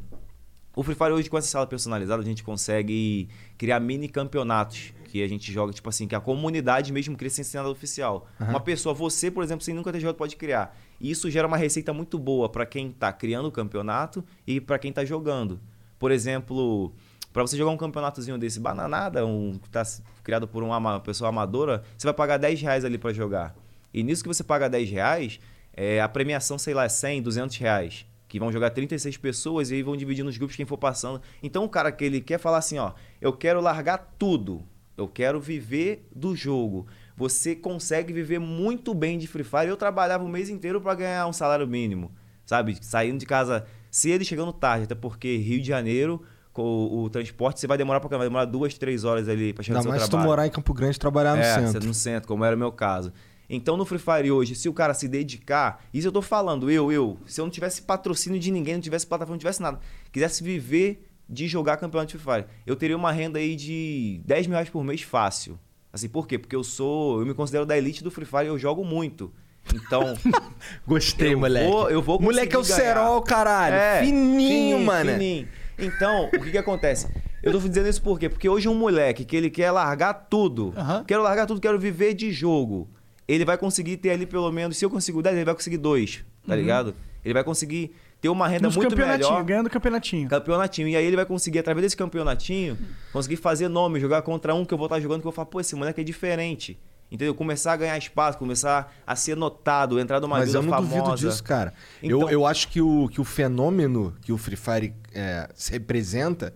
o 0.76 0.82
Free 0.82 0.96
Fire 0.96 1.12
hoje, 1.12 1.30
com 1.30 1.38
essa 1.38 1.48
sala 1.48 1.68
personalizada, 1.68 2.22
a 2.22 2.26
gente 2.26 2.44
consegue 2.44 3.30
criar 3.58 3.80
mini 3.80 4.08
campeonatos. 4.08 4.94
Que 5.06 5.22
a 5.22 5.28
gente 5.28 5.54
joga, 5.54 5.72
tipo 5.72 5.88
assim, 5.88 6.08
que 6.08 6.16
a 6.16 6.20
comunidade 6.20 6.92
mesmo 6.92 7.16
cria 7.16 7.30
sem 7.30 7.44
ser 7.44 7.58
nada 7.58 7.70
oficial. 7.70 8.28
Uma 8.40 8.60
pessoa, 8.60 8.96
você, 8.96 9.30
por 9.30 9.44
exemplo, 9.44 9.64
sem 9.64 9.72
nunca 9.72 9.92
ter 9.92 10.00
jogado, 10.00 10.16
pode 10.16 10.36
criar. 10.36 10.76
E 11.00 11.12
isso 11.12 11.30
gera 11.30 11.48
uma 11.48 11.56
receita 11.56 11.94
muito 11.94 12.18
boa 12.18 12.50
para 12.50 12.66
quem 12.66 12.92
tá 12.92 13.14
criando 13.14 13.48
o 13.48 13.52
campeonato 13.52 14.26
e 14.48 14.60
para 14.60 14.80
quem 14.80 14.92
tá 14.92 15.06
jogando. 15.06 15.60
Por 16.00 16.12
exemplo, 16.12 16.92
para 17.32 17.44
você 17.44 17.56
jogar 17.56 17.70
um 17.72 17.78
campeonatozinho 17.78 18.40
desse, 18.40 18.60
bananada, 18.60 19.24
um 19.24 19.60
que 19.62 19.70
tá 19.70 19.84
criado 20.24 20.48
por 20.48 20.64
uma 20.64 21.00
pessoa 21.00 21.30
amadora, 21.30 21.84
você 21.96 22.08
vai 22.08 22.14
pagar 22.16 22.38
10 22.38 22.62
reais 22.62 22.84
ali 22.84 22.98
para 22.98 23.14
jogar. 23.14 23.56
E 23.94 24.02
nisso 24.02 24.24
que 24.24 24.28
você 24.28 24.44
paga 24.44 24.68
10 24.68 24.90
reais, 24.90 25.40
é, 25.74 26.02
a 26.02 26.10
premiação, 26.10 26.58
sei 26.58 26.74
lá, 26.74 26.86
é 26.86 26.90
100, 26.90 27.22
200 27.22 27.58
reais. 27.58 28.06
Que 28.34 28.40
vão 28.40 28.52
jogar 28.52 28.72
36 28.72 29.16
pessoas 29.18 29.70
e 29.70 29.76
aí 29.76 29.84
vão 29.84 29.96
dividir 29.96 30.26
nos 30.26 30.36
grupos 30.36 30.56
quem 30.56 30.66
for 30.66 30.76
passando. 30.76 31.22
Então 31.44 31.64
o 31.66 31.70
cara 31.70 31.92
que 31.92 32.04
ele 32.04 32.20
quer 32.20 32.40
falar 32.40 32.58
assim, 32.58 32.80
ó, 32.80 32.94
eu 33.22 33.32
quero 33.32 33.62
largar 33.62 34.16
tudo. 34.18 34.64
Eu 34.98 35.08
quero 35.08 35.40
viver 35.40 36.10
do 36.16 36.36
jogo. 36.36 36.88
Você 37.16 37.56
consegue 37.56 38.12
viver 38.12 38.40
muito 38.40 38.92
bem 38.96 39.20
de 39.20 39.28
Free 39.28 39.44
Fire. 39.44 39.68
Eu 39.68 39.78
trabalhava 39.78 40.24
o 40.24 40.28
mês 40.28 40.50
inteiro 40.50 40.82
para 40.82 40.96
ganhar 40.96 41.28
um 41.28 41.32
salário 41.32 41.68
mínimo. 41.68 42.12
Sabe? 42.44 42.76
Saindo 42.82 43.20
de 43.20 43.28
casa 43.28 43.68
cedo 43.92 44.24
e 44.24 44.26
chegando 44.26 44.52
tarde. 44.52 44.86
Até 44.86 44.96
porque 44.96 45.38
Rio 45.38 45.62
de 45.62 45.68
Janeiro, 45.68 46.24
com 46.52 46.64
o, 46.64 47.04
o 47.04 47.10
transporte, 47.12 47.60
você 47.60 47.68
vai 47.68 47.78
demorar 47.78 48.00
pra. 48.00 48.18
Vai 48.18 48.26
demorar 48.26 48.46
duas, 48.46 48.76
três 48.80 49.04
horas 49.04 49.30
ali 49.30 49.54
pra 49.54 49.64
chegar 49.64 49.78
Ainda 49.78 49.82
no 49.82 49.84
seu 49.84 49.92
mais 49.92 50.02
se 50.02 50.08
tu 50.08 50.12
trabalho. 50.14 50.30
morar 50.32 50.48
em 50.48 50.50
Campo 50.50 50.74
Grande 50.74 50.96
e 50.96 51.00
trabalhar 51.00 51.36
no 51.36 51.42
é, 51.44 51.68
centro. 51.68 51.86
no 51.86 51.94
centro, 51.94 52.28
como 52.28 52.44
era 52.44 52.56
o 52.56 52.60
meu 52.60 52.72
caso. 52.72 53.14
Então, 53.50 53.76
no 53.78 53.86
Free 53.86 54.00
Fire 54.00 54.32
hoje, 54.32 54.56
se 54.56 54.68
o 54.70 54.74
cara 54.74 54.94
se 54.94 55.08
dedicar, 55.08 55.84
isso 55.94 56.08
eu 56.08 56.12
tô 56.12 56.22
falando, 56.22 56.72
eu, 56.72 56.92
eu, 56.92 57.18
se 57.26 57.40
eu 57.42 57.46
não 57.46 57.52
tivesse 57.52 57.82
patrocínio 57.82 58.40
de 58.40 58.52
ninguém, 58.52 58.76
não 58.76 58.82
tivesse 58.82 59.06
plataforma, 59.06 59.36
não 59.36 59.40
tivesse 59.40 59.62
nada, 59.62 59.80
quisesse 60.12 60.44
viver 60.44 61.08
de 61.30 61.48
jogar 61.48 61.78
campeonato 61.78 62.12
de 62.16 62.24
Free 62.24 62.36
Fire, 62.36 62.48
eu 62.66 62.76
teria 62.76 62.96
uma 62.96 63.12
renda 63.12 63.40
aí 63.40 63.56
de 63.56 64.22
10 64.26 64.48
mil 64.48 64.54
reais 64.56 64.70
por 64.70 64.84
mês 64.84 65.02
fácil. 65.02 65.60
Assim, 65.92 66.10
por 66.10 66.28
quê? 66.28 66.40
Porque 66.40 66.56
eu 66.56 66.64
sou, 66.64 67.20
eu 67.20 67.26
me 67.26 67.34
considero 67.34 67.66
da 67.66 67.78
elite 67.78 68.04
do 68.04 68.10
Free 68.10 68.26
Fire 68.26 68.46
e 68.46 68.48
eu 68.48 68.58
jogo 68.58 68.84
muito. 68.84 69.32
Então, 69.74 70.14
Gostei, 70.88 71.34
eu 71.34 71.40
moleque. 71.40 71.70
Vou, 71.72 71.90
eu 71.90 72.02
vou 72.02 72.20
moleque 72.20 72.56
é 72.56 72.60
o 72.60 72.64
ganhar. 72.64 72.76
cerol, 72.76 73.22
caralho. 73.22 73.76
É, 73.76 74.04
fininho, 74.04 74.80
mano. 74.80 75.12
fininho. 75.12 75.48
Então, 75.78 76.26
o 76.28 76.32
que 76.42 76.52
que 76.52 76.58
acontece? 76.58 77.08
Eu 77.42 77.52
tô 77.52 77.60
dizendo 77.60 77.88
isso 77.88 78.02
por 78.02 78.20
quê? 78.20 78.30
Porque 78.30 78.48
hoje 78.48 78.68
um 78.70 78.76
moleque 78.76 79.26
que 79.26 79.36
ele 79.36 79.50
quer 79.50 79.72
largar 79.72 80.14
tudo, 80.14 80.74
Aham. 80.78 81.04
quero 81.06 81.22
largar 81.22 81.46
tudo, 81.46 81.60
quero 81.62 81.78
viver 81.80 82.14
de 82.14 82.32
jogo, 82.32 82.90
ele 83.28 83.46
vai 83.46 83.58
conseguir 83.58 83.98
ter 83.98 84.12
ali 84.12 84.26
pelo 84.26 84.52
menos, 84.52 84.78
se 84.78 84.86
eu 84.86 84.90
consigo 84.90 85.22
10, 85.22 85.36
ele 85.36 85.46
vai 85.46 85.54
conseguir 85.56 85.78
2, 85.78 86.24
tá 86.48 86.56
ligado? 86.56 86.96
Ele 87.24 87.34
vai 87.34 87.44
conseguir 87.44 87.96
ter 88.20 88.30
uma 88.30 88.48
renda 88.48 88.68
Nos 88.68 88.76
muito 88.76 88.96
melhor. 88.98 89.44
ganhando 89.44 89.70
campeonatinho. 89.70 90.28
Campeonatinho. 90.30 90.88
E 90.90 90.96
aí 90.96 91.06
ele 91.06 91.16
vai 91.16 91.26
conseguir, 91.26 91.60
através 91.60 91.84
desse 91.84 91.96
campeonatinho, 91.98 92.78
conseguir 93.12 93.38
fazer 93.38 93.68
nome, 93.70 94.00
jogar 94.00 94.22
contra 94.22 94.54
um 94.54 94.66
que 94.66 94.74
eu 94.74 94.78
vou 94.78 94.88
estar 94.88 95.00
jogando, 95.00 95.22
que 95.22 95.28
eu 95.28 95.32
vou 95.32 95.36
falar, 95.36 95.46
pô, 95.46 95.60
esse 95.62 95.76
moleque 95.76 96.02
é 96.02 96.04
diferente. 96.04 96.78
Entendeu? 97.12 97.36
Começar 97.36 97.74
a 97.74 97.78
ganhar 97.78 97.98
espaço, 97.98 98.38
começar 98.40 98.92
a 99.06 99.16
ser 99.16 99.36
notado, 99.38 100.00
entrar 100.00 100.20
numa 100.20 100.40
Mas 100.40 100.54
eu 100.54 100.64
não 100.64 100.70
famosa. 100.72 100.96
duvido 101.02 101.16
disso, 101.16 101.44
cara. 101.44 101.74
Então- 102.02 102.22
Eu, 102.24 102.30
eu 102.30 102.46
acho 102.46 102.68
que 102.70 102.82
o, 102.82 103.08
que 103.08 103.22
o 103.22 103.24
fenômeno 103.24 104.14
que 104.22 104.32
o 104.32 104.38
Free 104.38 104.56
Fire 104.58 104.94
é, 105.14 105.48
se 105.54 105.72
representa, 105.72 106.54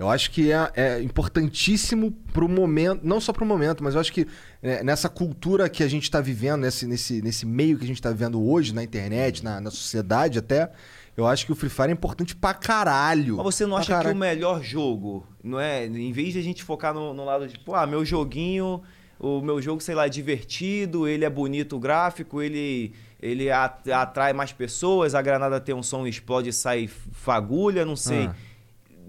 eu 0.00 0.08
acho 0.08 0.30
que 0.30 0.50
é, 0.50 0.72
é 0.74 1.02
importantíssimo 1.02 2.10
pro 2.32 2.48
momento, 2.48 3.02
não 3.04 3.20
só 3.20 3.34
pro 3.34 3.44
momento, 3.44 3.84
mas 3.84 3.94
eu 3.94 4.00
acho 4.00 4.10
que 4.10 4.26
é, 4.62 4.82
nessa 4.82 5.10
cultura 5.10 5.68
que 5.68 5.82
a 5.82 5.88
gente 5.88 6.04
está 6.04 6.22
vivendo, 6.22 6.62
nesse, 6.62 6.86
nesse, 6.86 7.20
nesse 7.20 7.44
meio 7.44 7.76
que 7.76 7.84
a 7.84 7.86
gente 7.86 7.98
está 7.98 8.08
vivendo 8.08 8.42
hoje, 8.42 8.74
na 8.74 8.82
internet, 8.82 9.44
na, 9.44 9.60
na 9.60 9.70
sociedade 9.70 10.38
até, 10.38 10.72
eu 11.14 11.26
acho 11.26 11.44
que 11.44 11.52
o 11.52 11.54
Free 11.54 11.68
Fire 11.68 11.90
é 11.90 11.92
importante 11.92 12.34
pra 12.34 12.54
caralho. 12.54 13.36
Mas 13.36 13.44
você 13.44 13.66
não 13.66 13.76
acha 13.76 13.88
que 13.88 13.92
caralho. 13.92 14.16
o 14.16 14.18
melhor 14.18 14.62
jogo, 14.62 15.26
não 15.44 15.60
é? 15.60 15.84
Em 15.84 16.12
vez 16.12 16.32
de 16.32 16.38
a 16.38 16.42
gente 16.42 16.64
focar 16.64 16.94
no, 16.94 17.12
no 17.12 17.22
lado 17.22 17.46
de, 17.46 17.58
pô, 17.58 17.74
ah, 17.74 17.86
meu 17.86 18.02
joguinho, 18.02 18.80
o 19.18 19.42
meu 19.42 19.60
jogo, 19.60 19.82
sei 19.82 19.94
lá, 19.94 20.06
é 20.06 20.08
divertido, 20.08 21.06
ele 21.06 21.26
é 21.26 21.30
bonito 21.30 21.76
o 21.76 21.78
gráfico, 21.78 22.40
ele, 22.40 22.94
ele 23.20 23.50
atrai 23.50 24.32
mais 24.32 24.50
pessoas, 24.50 25.14
a 25.14 25.20
granada 25.20 25.60
tem 25.60 25.74
um 25.74 25.82
som, 25.82 26.06
explode 26.06 26.48
e 26.48 26.52
sai 26.54 26.88
fagulha, 26.88 27.84
não 27.84 27.96
sei. 27.96 28.24
Ah. 28.24 28.34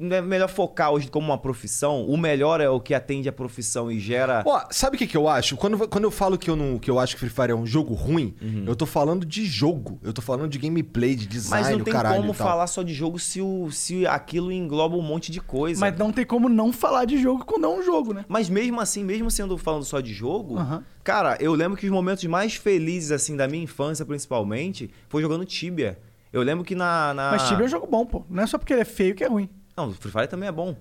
Não 0.01 0.15
é 0.17 0.21
melhor 0.21 0.49
focar 0.49 0.91
hoje 0.91 1.07
como 1.09 1.27
uma 1.27 1.37
profissão? 1.37 2.05
O 2.07 2.17
melhor 2.17 2.59
é 2.59 2.67
o 2.67 2.79
que 2.79 2.93
atende 2.93 3.29
a 3.29 3.31
profissão 3.31 3.91
e 3.91 3.99
gera. 3.99 4.41
Ó, 4.45 4.61
sabe 4.71 4.95
o 4.95 4.99
que, 4.99 5.05
que 5.05 5.15
eu 5.15 5.27
acho? 5.29 5.55
Quando, 5.55 5.87
quando 5.87 6.03
eu 6.05 6.11
falo 6.11 6.37
que 6.37 6.49
eu, 6.49 6.55
não, 6.55 6.79
que 6.79 6.89
eu 6.89 6.97
acho 6.99 7.13
que 7.15 7.19
Free 7.19 7.29
Fire 7.29 7.51
é 7.51 7.55
um 7.55 7.65
jogo 7.65 7.93
ruim, 7.93 8.33
Uhum. 8.41 8.63
eu 8.65 8.75
tô 8.75 8.85
falando 8.85 9.25
de 9.25 9.45
jogo. 9.45 9.99
Eu 10.01 10.11
tô 10.11 10.21
falando 10.21 10.49
de 10.49 10.57
gameplay, 10.57 11.15
de 11.15 11.27
design, 11.27 11.63
Mas 11.67 11.77
não 11.77 11.83
tem 11.83 11.93
caralho 11.93 12.21
como 12.21 12.33
falar 12.33 12.65
só 12.67 12.81
de 12.81 12.93
jogo 12.93 13.19
se, 13.19 13.39
o, 13.41 13.69
se 13.71 14.05
aquilo 14.07 14.51
engloba 14.51 14.95
um 14.97 15.01
monte 15.01 15.31
de 15.31 15.39
coisa. 15.39 15.79
Mas 15.79 15.97
não 15.97 16.11
tem 16.11 16.25
como 16.25 16.49
não 16.49 16.73
falar 16.73 17.05
de 17.05 17.21
jogo 17.21 17.45
quando 17.45 17.65
é 17.65 17.69
um 17.69 17.83
jogo, 17.83 18.13
né? 18.13 18.25
Mas 18.27 18.49
mesmo 18.49 18.79
assim, 18.81 19.03
mesmo 19.03 19.29
sendo 19.29 19.57
falando 19.57 19.83
só 19.83 19.99
de 19.99 20.13
jogo, 20.13 20.57
Aham. 20.57 20.83
cara, 21.03 21.37
eu 21.39 21.53
lembro 21.53 21.77
que 21.77 21.85
os 21.85 21.91
momentos 21.91 22.23
mais 22.25 22.55
felizes, 22.55 23.11
assim, 23.11 23.35
da 23.37 23.47
minha 23.47 23.63
infância, 23.63 24.05
principalmente, 24.05 24.89
foi 25.09 25.21
jogando 25.21 25.45
Tibia. 25.45 25.99
Eu 26.33 26.41
lembro 26.41 26.63
que 26.63 26.73
na. 26.75 27.13
na... 27.13 27.31
Mas 27.31 27.43
Tibia 27.43 27.63
é 27.63 27.65
um 27.65 27.69
jogo 27.69 27.85
bom, 27.85 28.05
pô. 28.05 28.23
Não 28.29 28.43
é 28.43 28.47
só 28.47 28.57
porque 28.57 28.71
ele 28.73 28.81
é 28.81 28.85
feio 28.85 29.13
que 29.13 29.23
é 29.23 29.27
ruim. 29.27 29.49
Não, 29.85 29.89
o 29.89 29.93
Free 29.93 30.11
Fire 30.11 30.27
também 30.27 30.49
é 30.49 30.51
bom. 30.51 30.75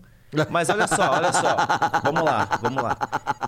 Mas 0.48 0.68
olha 0.68 0.86
só, 0.86 1.10
olha 1.10 1.32
só. 1.32 1.56
Vamos 2.04 2.22
lá, 2.22 2.58
vamos 2.62 2.82
lá. 2.82 2.96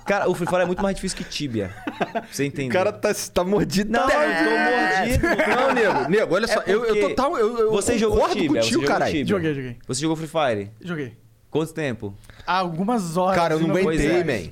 Cara, 0.05 0.29
o 0.29 0.35
Free 0.35 0.47
Fire 0.49 0.63
é 0.63 0.65
muito 0.65 0.83
mais 0.83 0.97
difícil 0.97 1.19
que 1.19 1.25
Tibia. 1.25 1.73
Pra 1.97 2.25
você 2.31 2.45
entender. 2.45 2.71
O 2.71 2.73
cara 2.73 2.93
tá, 2.93 3.11
tá 3.33 3.45
mordido. 3.45 3.93
Não, 3.93 4.07
tá 4.07 4.27
eu 4.27 4.45
tô 4.45 4.51
mordido. 4.99 5.27
Não, 5.57 5.73
nego, 5.73 6.11
nego, 6.11 6.35
olha 6.35 6.45
É 6.45 6.49
só. 6.49 6.61
eu, 6.63 6.85
eu 6.85 6.87
porque 6.87 7.09
total. 7.09 7.39
Eu, 7.39 7.59
eu 7.59 7.71
você 7.71 7.97
jogou 7.97 8.29
Tibia, 8.29 8.49
você 8.49 8.55
contigo, 8.55 8.73
jogou 8.73 8.89
caralho. 8.89 9.13
Tibia. 9.13 9.27
Joguei, 9.27 9.55
joguei. 9.55 9.77
Você 9.87 10.01
jogou 10.01 10.17
Free 10.17 10.29
Fire? 10.29 10.71
Joguei. 10.81 11.17
Quanto 11.51 11.73
tempo? 11.73 12.15
Há 12.47 12.57
algumas 12.57 13.17
horas. 13.17 13.37
Cara, 13.37 13.55
eu 13.55 13.61
não 13.61 13.71
aguentei, 13.71 14.21
é. 14.21 14.25
man. 14.25 14.51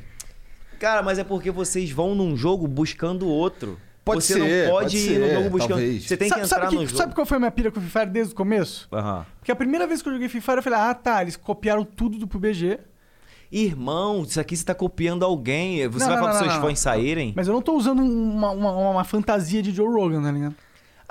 Cara, 0.78 1.02
mas 1.02 1.18
é 1.18 1.24
porque 1.24 1.50
vocês 1.50 1.90
vão 1.90 2.14
num 2.14 2.36
jogo 2.36 2.68
buscando 2.68 3.28
outro. 3.28 3.78
Pode 4.14 4.24
você 4.24 4.32
ser, 4.34 4.38
não 4.38 4.46
pode, 4.72 4.84
pode 4.84 4.96
ir 4.96 5.00
ser, 5.00 5.18
no 5.18 5.30
jogo 5.34 5.50
buscando. 5.50 5.68
talvez. 5.70 6.04
Você 6.06 6.16
tem 6.16 6.28
sabe, 6.28 6.40
que 6.42 6.46
sabe 6.48 6.60
entrar 6.60 6.70
que- 6.70 6.76
no 6.76 6.86
jogo. 6.86 6.96
Sabe 6.98 7.14
qual 7.14 7.26
foi 7.26 7.36
a 7.36 7.40
minha 7.40 7.50
pira 7.50 7.70
com 7.70 7.78
o 7.78 7.82
Free 7.82 7.90
Fire 7.90 8.10
desde 8.10 8.32
o 8.32 8.36
começo? 8.36 8.88
Aham. 8.92 9.26
Porque 9.38 9.52
a 9.52 9.56
primeira 9.56 9.86
vez 9.86 10.02
que 10.02 10.08
eu 10.08 10.12
joguei 10.12 10.28
Free 10.28 10.40
Fire, 10.40 10.56
eu 10.58 10.62
falei, 10.62 10.78
ah, 10.78 10.94
tá, 10.94 11.22
eles 11.22 11.36
copiaram 11.36 11.84
tudo 11.84 12.18
do 12.18 12.26
PUBG. 12.28 12.78
Irmão, 13.52 14.22
isso 14.22 14.38
aqui 14.40 14.56
você 14.56 14.64
tá 14.64 14.74
copiando 14.74 15.24
alguém. 15.24 15.86
Você 15.88 16.04
Não, 16.04 16.06
vai 16.06 16.16
não, 16.16 16.22
falar 16.22 16.32
não, 16.34 16.38
pros 16.38 16.38
seus 16.52 16.54
não, 16.54 16.68
fãs 16.68 16.78
saírem? 16.78 17.32
Mas 17.34 17.48
eu 17.48 17.54
não 17.54 17.60
tô 17.62 17.74
usando 17.76 18.00
uma, 18.00 18.50
uma, 18.52 18.90
uma 18.90 19.04
fantasia 19.04 19.60
de 19.60 19.72
Joe 19.72 19.88
Rogan, 19.88 20.22
tá 20.22 20.30
ligado? 20.30 20.54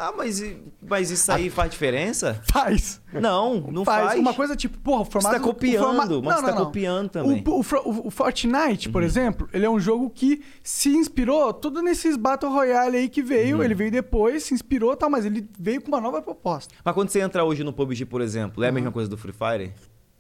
Ah, 0.02 0.14
mas, 0.16 0.42
mas 0.82 1.12
isso 1.12 1.30
aí 1.30 1.50
faz 1.50 1.70
diferença? 1.72 2.42
Faz. 2.50 3.02
Não, 3.12 3.60
não 3.70 3.84
faz. 3.84 4.18
Uma 4.18 4.34
coisa 4.34 4.56
tipo, 4.56 4.78
porra, 4.80 5.02
o 5.02 5.06
Você 5.06 5.12
formato... 5.12 5.36
tá 5.36 5.42
copiando, 5.42 5.84
forma- 5.84 6.22
mas 6.24 6.36
você 6.40 6.46
tá 6.46 6.54
copiando 6.54 7.10
também. 7.10 7.44
Uhum. 7.46 7.54
O, 7.54 7.90
o, 8.04 8.08
o- 8.08 8.12
Fortnite, 8.12 8.88
por 8.90 9.04
exemplo, 9.04 9.50
ele 9.52 9.66
é 9.66 9.70
um 9.70 9.80
jogo 9.80 10.10
que 10.10 10.42
se 10.64 10.90
inspirou 10.90 11.52
tudo 11.54 11.82
nesses 11.82 12.16
Battle 12.16 12.50
Royale 12.52 12.96
aí 12.98 13.10
que 13.10 13.22
veio. 13.22 13.58
Uhum. 13.58 13.64
Ele 13.64 13.76
veio 13.76 13.92
depois, 13.92 14.44
se 14.44 14.54
inspirou 14.54 14.94
e 14.94 14.96
tal, 14.96 15.10
mas 15.10 15.26
ele 15.26 15.46
veio 15.60 15.82
com 15.82 15.90
uma 15.90 16.00
nova 16.00 16.22
proposta. 16.22 16.74
Mas 16.84 16.94
quando 16.94 17.10
você 17.10 17.20
entra 17.20 17.44
hoje 17.44 17.64
no 17.64 17.74
PUBG, 17.74 18.06
por 18.06 18.22
exemplo, 18.22 18.64
é 18.64 18.70
a 18.70 18.72
mesma 18.72 18.92
coisa 18.94 19.10
do 19.10 19.18
Free 19.18 19.34
Fire? 19.34 19.74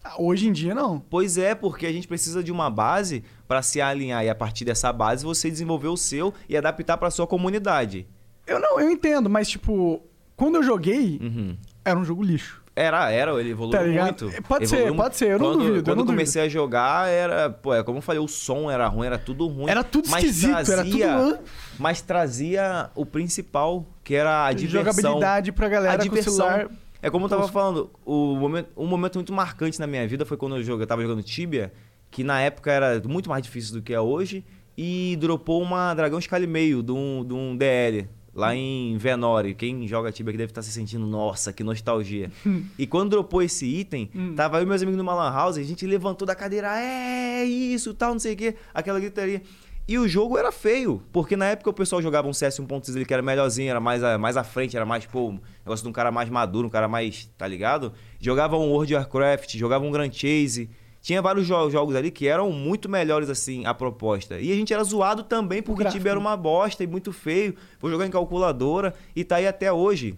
Ah, 0.03 0.15
Hoje 0.17 0.47
em 0.47 0.51
dia, 0.51 0.73
não. 0.75 0.99
Pois 0.99 1.37
é, 1.37 1.53
porque 1.55 1.85
a 1.85 1.91
gente 1.91 2.07
precisa 2.07 2.41
de 2.43 2.51
uma 2.51 2.69
base 2.69 3.23
pra 3.47 3.61
se 3.61 3.79
alinhar 3.81 4.23
e 4.25 4.29
a 4.29 4.35
partir 4.35 4.65
dessa 4.65 4.91
base 4.91 5.23
você 5.25 5.49
desenvolver 5.49 5.87
o 5.89 5.97
seu 5.97 6.33
e 6.47 6.55
adaptar 6.57 6.97
pra 6.97 7.09
sua 7.11 7.27
comunidade. 7.27 8.07
Eu 8.49 8.59
não, 8.59 8.79
eu 8.79 8.89
entendo, 8.91 9.29
mas 9.29 9.47
tipo, 9.49 10.01
quando 10.35 10.55
eu 10.55 10.63
joguei, 10.63 11.19
Uhum. 11.21 11.55
era 11.85 11.97
um 11.97 12.03
jogo 12.03 12.23
lixo. 12.23 12.59
Era, 12.75 13.11
era, 13.11 13.31
ele 13.41 13.49
evoluiu 13.49 13.77
Tá 13.77 13.85
muito. 14.03 14.31
Pode 14.47 14.65
ser, 14.67 14.75
Evoluiu 14.77 14.95
pode 14.95 15.17
ser, 15.17 15.25
eu 15.31 15.39
não 15.39 15.45
quando, 15.47 15.57
duvido, 15.59 15.77
eu 15.79 15.83
Quando 15.83 15.99
eu 15.99 16.05
comecei 16.05 16.41
a 16.41 16.47
jogar, 16.47 17.09
era, 17.09 17.49
pô, 17.49 17.73
é 17.73 17.83
como 17.83 17.97
eu 17.97 18.01
falei, 18.01 18.21
o 18.21 18.27
som 18.27 18.71
era 18.71 18.87
ruim, 18.87 19.05
era 19.07 19.17
tudo 19.17 19.47
ruim. 19.47 19.69
Era 19.69 19.83
tudo 19.83 20.07
mas 20.09 20.23
esquisito, 20.23 20.71
era 20.71 20.83
tudo- 20.85 20.97
trazia- 20.97 21.39
Mas 21.77 22.01
trazia 22.01 22.89
o 22.95 23.05
principal, 23.05 23.85
que 24.01 24.15
era 24.15 24.45
a 24.45 24.53
diversão. 24.53 24.93
Jogabilidade 24.93 25.51
pra 25.51 25.67
galera 25.67 25.93
a 25.93 25.97
diversão. 25.97 26.33
celular. 26.35 26.69
É 27.01 27.09
como 27.09 27.25
eu 27.25 27.29
tava 27.29 27.47
falando, 27.49 27.89
o 28.05 28.35
momento, 28.35 28.69
um 28.77 28.85
momento 28.85 29.15
muito 29.15 29.33
marcante 29.33 29.77
na 29.79 29.87
minha 29.87 30.07
vida 30.07 30.25
foi 30.25 30.37
quando 30.37 30.55
eu, 30.55 30.63
jogo, 30.63 30.81
eu 30.83 30.87
tava 30.87 31.01
jogando 31.01 31.21
Tibia, 31.23 31.73
que 32.09 32.23
na 32.23 32.39
época 32.41 32.71
era 32.71 33.01
muito 33.05 33.29
mais 33.29 33.43
difícil 33.43 33.73
do 33.75 33.81
que 33.81 33.93
é 33.93 33.99
hoje, 33.99 34.43
e 34.77 35.17
dropou 35.19 35.61
uma 35.61 35.93
Dragão 35.93 36.19
Scale 36.21 36.47
meio 36.47 36.81
de 36.81 36.91
um, 36.93 37.25
de 37.25 37.33
um 37.33 37.57
DL, 37.57 38.07
lá 38.33 38.55
em 38.55 38.97
Venore. 38.97 39.53
Quem 39.53 39.87
joga 39.87 40.11
Tibia 40.11 40.31
aqui 40.31 40.37
deve 40.37 40.51
estar 40.51 40.61
se 40.61 40.71
sentindo, 40.71 41.05
nossa, 41.07 41.51
que 41.53 41.63
nostalgia. 41.63 42.31
e 42.77 42.85
quando 42.87 43.11
dropou 43.11 43.41
esse 43.41 43.65
item, 43.65 44.09
tava 44.35 44.57
eu 44.59 44.63
e 44.63 44.65
meus 44.65 44.81
amigos 44.81 44.97
numa 44.97 45.13
lan 45.13 45.31
house, 45.33 45.57
a 45.57 45.63
gente 45.63 45.85
levantou 45.85 46.25
da 46.25 46.35
cadeira, 46.35 46.69
é 46.79 47.43
isso, 47.43 47.93
tal, 47.93 48.11
não 48.13 48.19
sei 48.19 48.33
o 48.33 48.37
quê, 48.37 48.55
aquela 48.73 48.99
gritaria. 48.99 49.41
E 49.87 49.97
o 49.97 50.07
jogo 50.07 50.37
era 50.37 50.51
feio, 50.51 51.01
porque 51.11 51.35
na 51.35 51.45
época 51.45 51.71
o 51.71 51.73
pessoal 51.73 51.99
jogava 51.99 52.27
um 52.27 52.33
CS 52.33 52.59
1.6 52.59 52.95
ali 52.95 53.05
que 53.05 53.11
era 53.13 53.23
melhorzinho, 53.23 53.71
era 53.71 53.79
mais, 53.79 54.03
a- 54.03 54.19
mais 54.19 54.37
à 54.37 54.43
frente, 54.43 54.75
era 54.77 54.85
mais, 54.85 55.03
pô, 55.07 55.33
negócio 55.65 55.83
de 55.83 55.89
um 55.89 55.91
cara 55.91 56.11
mais 56.11 56.29
maduro, 56.29 56.67
um 56.67 56.69
cara 56.69 56.87
mais, 56.87 57.27
tá 57.35 57.47
ligado? 57.47 57.91
Jogava 58.19 58.55
um 58.55 58.69
World 58.69 58.93
of 58.95 59.03
Warcraft, 59.03 59.55
jogava 59.57 59.83
um 59.83 59.89
Grand 59.89 60.11
Chase. 60.11 60.69
Tinha 61.01 61.21
vários 61.21 61.47
jo- 61.47 61.69
jogos 61.69 61.95
ali 61.95 62.11
que 62.11 62.27
eram 62.27 62.51
muito 62.51 62.89
melhores, 62.89 63.29
assim, 63.29 63.65
a 63.65 63.73
proposta. 63.73 64.39
E 64.39 64.51
a 64.51 64.55
gente 64.55 64.73
era 64.73 64.83
zoado 64.83 65.23
também 65.23 65.61
porque 65.61 65.83
o. 65.83 65.89
Tibia 65.89 66.11
era 66.11 66.19
uma 66.19 66.35
bosta 66.35 66.83
e 66.83 66.87
muito 66.87 67.13
feio. 67.13 67.55
Vou 67.79 67.89
jogar 67.89 68.05
em 68.05 68.11
calculadora 68.11 68.93
e 69.15 69.23
tá 69.23 69.37
aí 69.37 69.47
até 69.47 69.71
hoje. 69.71 70.15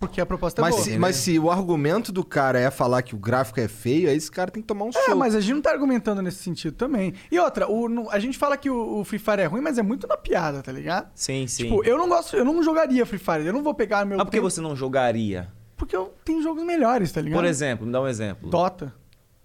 Porque 0.00 0.20
a 0.20 0.26
proposta 0.26 0.60
é 0.60 0.62
Mas 0.62 0.74
boa. 0.74 0.84
se, 0.84 0.98
mas 0.98 1.14
se 1.16 1.38
o 1.38 1.48
argumento 1.48 2.10
do 2.10 2.24
cara 2.24 2.58
é 2.58 2.68
falar 2.72 3.02
que 3.02 3.14
o 3.14 3.18
gráfico 3.18 3.60
é 3.60 3.68
feio, 3.68 4.08
aí 4.10 4.16
esse 4.16 4.28
cara 4.28 4.50
tem 4.50 4.60
que 4.60 4.66
tomar 4.66 4.86
um 4.86 4.88
É, 4.88 4.92
soco. 4.92 5.16
mas 5.16 5.32
a 5.32 5.40
gente 5.40 5.54
não 5.54 5.62
tá 5.62 5.70
argumentando 5.70 6.20
nesse 6.20 6.38
sentido 6.42 6.74
também. 6.74 7.14
E 7.30 7.38
outra, 7.38 7.70
o- 7.70 7.88
no- 7.88 8.10
a 8.10 8.18
gente 8.18 8.36
fala 8.36 8.56
que 8.56 8.68
o, 8.68 8.98
o 8.98 9.04
Free 9.04 9.20
Fire 9.20 9.42
é 9.42 9.44
ruim, 9.46 9.60
mas 9.60 9.78
é 9.78 9.82
muito 9.82 10.08
na 10.08 10.16
piada, 10.16 10.60
tá 10.60 10.72
ligado? 10.72 11.08
Sim, 11.14 11.46
sim. 11.46 11.64
Tipo, 11.64 11.84
eu 11.84 11.96
não 11.96 12.08
gosto, 12.08 12.34
eu 12.36 12.44
não 12.44 12.60
jogaria 12.64 13.06
Free 13.06 13.18
Fire. 13.20 13.46
Eu 13.46 13.52
não 13.52 13.62
vou 13.62 13.74
pegar 13.74 14.04
meu. 14.04 14.16
Mas 14.18 14.24
por 14.24 14.32
que 14.32 14.40
você 14.40 14.60
não 14.60 14.74
jogaria? 14.74 15.48
Porque 15.76 15.94
eu 15.94 16.12
tenho 16.24 16.42
jogos 16.42 16.64
melhores, 16.64 17.12
tá 17.12 17.20
ligado? 17.20 17.38
Por 17.38 17.44
exemplo, 17.46 17.86
me 17.86 17.92
dá 17.92 18.00
um 18.00 18.08
exemplo. 18.08 18.50
Dota. 18.50 18.92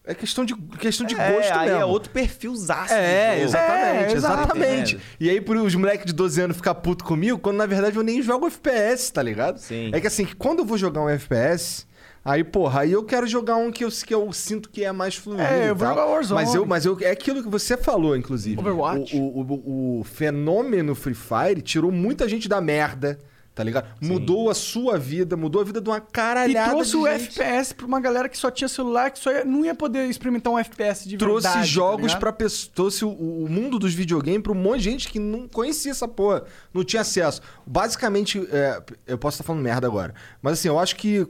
É 0.08 0.16
questão 0.16 0.46
de, 0.46 0.56
questão 0.80 1.06
de 1.06 1.16
é, 1.16 1.34
gosto 1.34 1.52
aí 1.52 1.68
mesmo. 1.68 1.82
é 1.82 1.86
outro 1.86 2.10
perfilzaço. 2.12 2.94
É, 2.94 3.32
do 3.32 3.36
jogo. 3.36 3.44
exatamente, 3.50 4.14
É, 4.14 4.16
exatamente. 4.16 4.96
Entendendo? 4.96 5.02
E 5.20 5.30
aí, 5.30 5.42
por 5.42 5.58
os 5.58 5.76
moleques 5.76 6.06
de 6.06 6.14
12 6.14 6.42
anos 6.42 6.56
ficar 6.58 6.76
puto 6.76 7.04
comigo, 7.04 7.38
quando 7.38 7.58
na 7.58 7.66
verdade 7.66 7.98
eu 7.98 8.04
nem 8.04 8.22
jogo 8.22 8.48
FPS, 8.48 9.12
tá 9.12 9.22
ligado? 9.22 9.58
Sim. 9.60 9.92
É 9.94 10.00
que 10.00 10.08
assim, 10.08 10.24
que 10.26 10.34
quando 10.34 10.60
eu 10.60 10.66
vou 10.66 10.78
jogar 10.78 11.02
um 11.02 11.10
FPS, 11.10 11.86
aí, 12.24 12.42
porra, 12.42 12.82
aí 12.82 12.94
eu 12.94 13.04
quero 13.04 13.28
jogar 13.28 13.58
um 13.58 13.70
que 13.70 13.84
eu, 13.84 13.90
que 13.90 14.14
eu 14.14 14.32
sinto 14.32 14.70
que 14.70 14.82
é 14.84 14.94
mais 14.94 15.16
fluido. 15.16 15.42
É, 15.44 15.70
eu 15.70 15.76
vou 15.76 15.88
jogar 15.90 16.06
Warzone. 16.06 16.42
Mas 16.42 16.56
eu, 16.56 16.66
mas 16.66 16.86
eu, 16.86 16.98
é 17.02 17.12
aquilo 17.12 17.44
que 17.44 17.50
você 17.50 17.76
falou, 17.76 18.16
inclusive. 18.16 18.58
Overwatch. 18.58 19.14
O, 19.14 19.20
o, 19.20 19.42
o, 19.42 20.00
o 20.00 20.04
fenômeno 20.06 20.96
Free 20.96 21.14
Fire 21.14 21.62
tirou 21.62 21.92
muita 21.92 22.30
gente 22.30 22.48
da 22.48 22.62
merda. 22.62 23.20
Tá 23.58 23.64
ligado? 23.64 23.88
Mudou 24.00 24.52
a 24.52 24.54
sua 24.54 25.00
vida, 25.00 25.36
mudou 25.36 25.60
a 25.60 25.66
vida 25.66 25.82
de 25.82 25.90
uma 25.90 25.98
E 25.98 26.02
caralhada 26.12 26.70
trouxe 26.70 26.92
de 26.92 26.98
o. 26.98 27.08
FPS 27.08 27.74
pra 27.74 27.88
uma 27.88 28.00
galera 28.00 28.30
que 28.30 28.38
só 28.38 28.52
tinha 28.52 28.68
celular, 28.68 29.10
que 29.10 29.18
só 29.18 29.32
ia- 29.32 29.44
não 29.44 29.66
ia 29.66 29.74
poder 29.74 30.08
experimentar 30.08 30.54
um 30.54 30.60
FPS 30.60 31.10
de 31.10 31.18
trouxe 31.18 31.48
verdade. 31.48 31.68
jogos 31.68 32.14
tá 32.14 32.20
pra 32.20 32.32
pessoa, 32.32 32.72
trouxe 32.76 33.04
o, 33.04 33.10
o 33.10 33.48
mundo 33.50 33.80
dos 33.80 33.96
videogames 33.96 34.44
pra 34.44 34.52
um 34.52 34.56
monte 34.56 34.78
de 34.78 34.84
gente 34.92 35.10
que 35.10 35.18
não 35.18 35.48
conhecia 35.48 35.90
essa 35.90 36.08
porra, 36.08 36.44
não 36.72 36.84
tinha 36.84 37.02
acesso. 37.02 37.42
Basicamente, 37.66 38.48
é, 38.52 38.80
eu 39.08 39.18
posso 39.18 39.34
estar 39.38 39.44
falando 39.44 39.64
merda 39.64 39.88
agora, 39.88 40.14
mas 40.40 40.54
assim, 40.60 40.68
eu 40.68 40.78
acho 40.78 40.96
que 40.96 41.28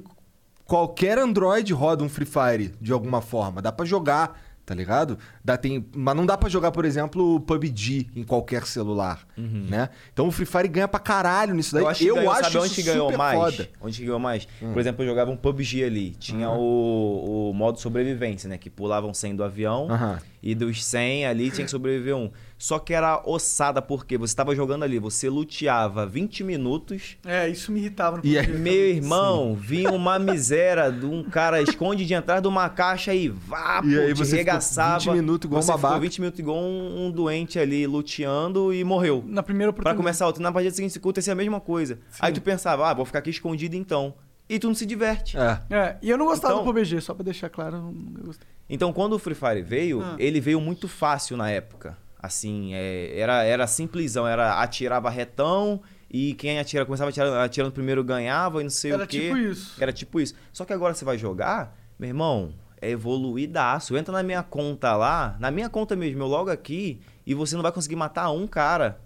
qualquer 0.66 1.18
Android 1.18 1.72
roda 1.74 2.04
um 2.04 2.10
Free 2.10 2.26
Fire 2.28 2.74
de 2.82 2.92
alguma 2.92 3.22
forma, 3.22 3.62
dá 3.62 3.72
pra 3.72 3.86
jogar, 3.86 4.38
tá 4.66 4.76
ligado? 4.76 5.18
Dá, 5.48 5.56
tem, 5.56 5.86
mas 5.96 6.14
não 6.14 6.26
dá 6.26 6.38
pra 6.38 6.50
jogar, 6.50 6.74
por 6.74 6.84
exemplo, 6.84 7.40
PUBG 7.40 8.10
em 8.18 8.24
qualquer 8.26 8.66
celular, 8.68 9.26
né? 9.38 9.88
Então 10.12 10.28
o 10.28 10.32
Free 10.32 10.46
Fire 10.46 10.68
ganha 10.68 10.90
pra 10.90 11.00
caralho 11.00 11.54
nisso 11.54 11.74
daí. 11.74 11.84
Eu 11.84 11.88
acho, 11.88 12.04
que 12.04 12.14
ganhou, 12.14 12.34
sabe 12.36 12.48
isso 12.50 12.60
onde 12.60 12.76
que 12.76 12.84
ganhou 12.84 13.06
super 13.06 13.18
mais? 13.18 13.40
foda. 13.40 13.70
Onde 13.80 13.98
que 13.98 14.04
ganhou 14.04 14.20
mais? 14.20 14.46
Por 14.60 14.78
exemplo, 14.78 15.04
eu 15.06 15.08
jogava 15.08 15.32
um 15.32 15.38
PUBG 15.38 15.86
ali. 15.86 16.10
Tinha 16.20 16.50
o, 16.50 17.50
o 17.50 17.54
modo 17.54 17.80
sobrevivência, 17.80 18.50
né? 18.50 18.58
Que 18.58 18.70
pulavam 18.70 19.14
100 19.14 19.38
do 19.38 19.44
avião. 19.46 19.88
Aham. 19.90 20.20
E 20.44 20.54
dos 20.54 20.84
100 20.84 21.26
ali 21.26 21.50
tinha 21.50 21.66
que 21.66 21.72
sobreviver 21.72 22.16
um. 22.16 22.30
Só 22.58 22.80
que 22.80 22.94
era 22.94 23.22
ossada, 23.26 23.82
porque 23.82 24.18
você 24.18 24.36
tava 24.36 24.56
jogando 24.56 24.84
ali, 24.84 24.98
você 24.98 25.30
luteava 25.30 26.06
20 26.06 26.44
minutos. 26.44 27.18
É, 27.26 27.48
isso 27.48 27.72
me 27.72 27.80
irritava 27.80 28.18
no 28.18 28.26
E 28.26 28.38
aí-. 28.38 28.48
Meu 28.48 28.74
irmão, 28.90 29.56
vinha 29.56 29.92
uma 29.92 30.18
miséria 30.18 30.92
de 30.92 31.06
um 31.06 31.24
cara 31.24 31.62
esconde 31.62 32.06
de 32.06 32.14
entrar 32.14 32.40
de 32.40 32.48
uma 32.48 32.68
caixa 32.70 33.14
e 33.14 33.28
vá, 33.30 33.82
E 33.84 33.94
pô, 33.96 34.02
aí 34.02 34.14
te 34.14 34.18
você 34.18 34.38
regaçava. 34.38 35.00
20 35.00 35.12
minutos 35.16 35.37
igual 35.46 35.60
um 35.60 35.62
você 35.62 35.72
babaca. 35.72 35.88
ficou 35.96 36.02
20 36.02 36.20
minutos 36.22 36.40
igual 36.40 36.58
um, 36.58 37.06
um 37.08 37.12
doente 37.12 37.60
ali 37.60 37.86
luteando 37.86 38.74
e 38.74 38.84
morreu. 38.84 39.24
Na 39.28 39.44
primeira 39.44 39.72
Pra 39.72 39.82
oportunidade. 39.82 39.98
começar 39.98 40.26
outra. 40.26 40.42
Na 40.42 40.52
partida 40.52 40.74
seguinte 40.74 40.98
acontecia 40.98 41.34
a 41.34 41.36
mesma 41.36 41.60
coisa. 41.60 42.00
Aí 42.20 42.32
tu 42.34 42.42
pensava, 42.42 42.90
ah, 42.90 42.94
vou 42.94 43.06
ficar 43.06 43.20
aqui 43.20 43.30
escondido 43.30 43.76
então. 43.76 44.14
E 44.50 44.58
tu 44.58 44.68
não 44.68 44.76
se 44.76 44.86
diverte. 44.86 45.38
É. 45.38 45.60
É, 45.70 45.98
e 46.02 46.10
eu 46.10 46.18
não 46.18 46.26
gostava 46.26 46.54
Então- 46.54 46.66
do 46.66 46.74
PUBG, 46.74 47.02
só 47.02 47.14
pra 47.14 47.24
deixar 47.24 47.50
claro, 47.50 47.76
eu 47.76 47.82
não 47.82 47.94
gostei. 48.26 48.48
Então, 48.70 48.92
quando 48.94 49.14
o 49.14 49.20
Free 49.20 49.36
Fire 49.36 49.62
veio, 49.62 50.02
Ah. 50.02 50.16
ele 50.18 50.40
veio 50.40 50.60
muito 50.62 50.88
fácil 50.88 51.36
na 51.38 51.50
época. 51.50 51.98
Assim, 52.20 52.74
é, 52.74 53.20
era, 53.20 53.44
era 53.44 53.68
simplesão, 53.68 54.26
era 54.28 54.62
atirava 54.62 55.10
retão 55.10 55.82
e 56.10 56.34
quem 56.34 56.60
atira, 56.60 56.86
começava 56.86 57.10
atirando, 57.10 57.36
atirando 57.36 57.72
primeiro 57.72 58.04
ganhava 58.04 58.62
e 58.62 58.64
não 58.64 58.70
sei 58.70 58.92
Era 58.94 59.04
o 59.04 59.08
quê. 59.08 59.20
tipo 59.22 59.38
isso. 59.38 59.76
Era 59.80 59.94
tipo 59.94 60.20
isso. 60.20 60.34
Só 60.52 60.66
que 60.66 60.74
agora 60.74 60.94
você 60.94 61.06
vai 61.06 61.18
jogar, 61.18 61.78
meu 62.00 62.08
irmão, 62.10 62.54
é 62.82 62.90
evoluídaço. 62.90 63.98
Entra 63.98 64.14
na 64.14 64.24
minha 64.24 64.44
conta 64.44 64.96
lá, 64.96 65.36
na 65.40 65.52
minha 65.52 65.70
conta 65.70 65.96
mesmo, 65.96 66.22
eu 66.24 66.28
logo 66.28 66.50
aqui, 66.50 67.02
e 67.26 67.34
você 67.34 67.56
não 67.56 67.64
vai 67.64 67.72
conseguir 67.72 67.96
matar 67.96 68.30
um 68.32 68.48
cara. 68.48 69.02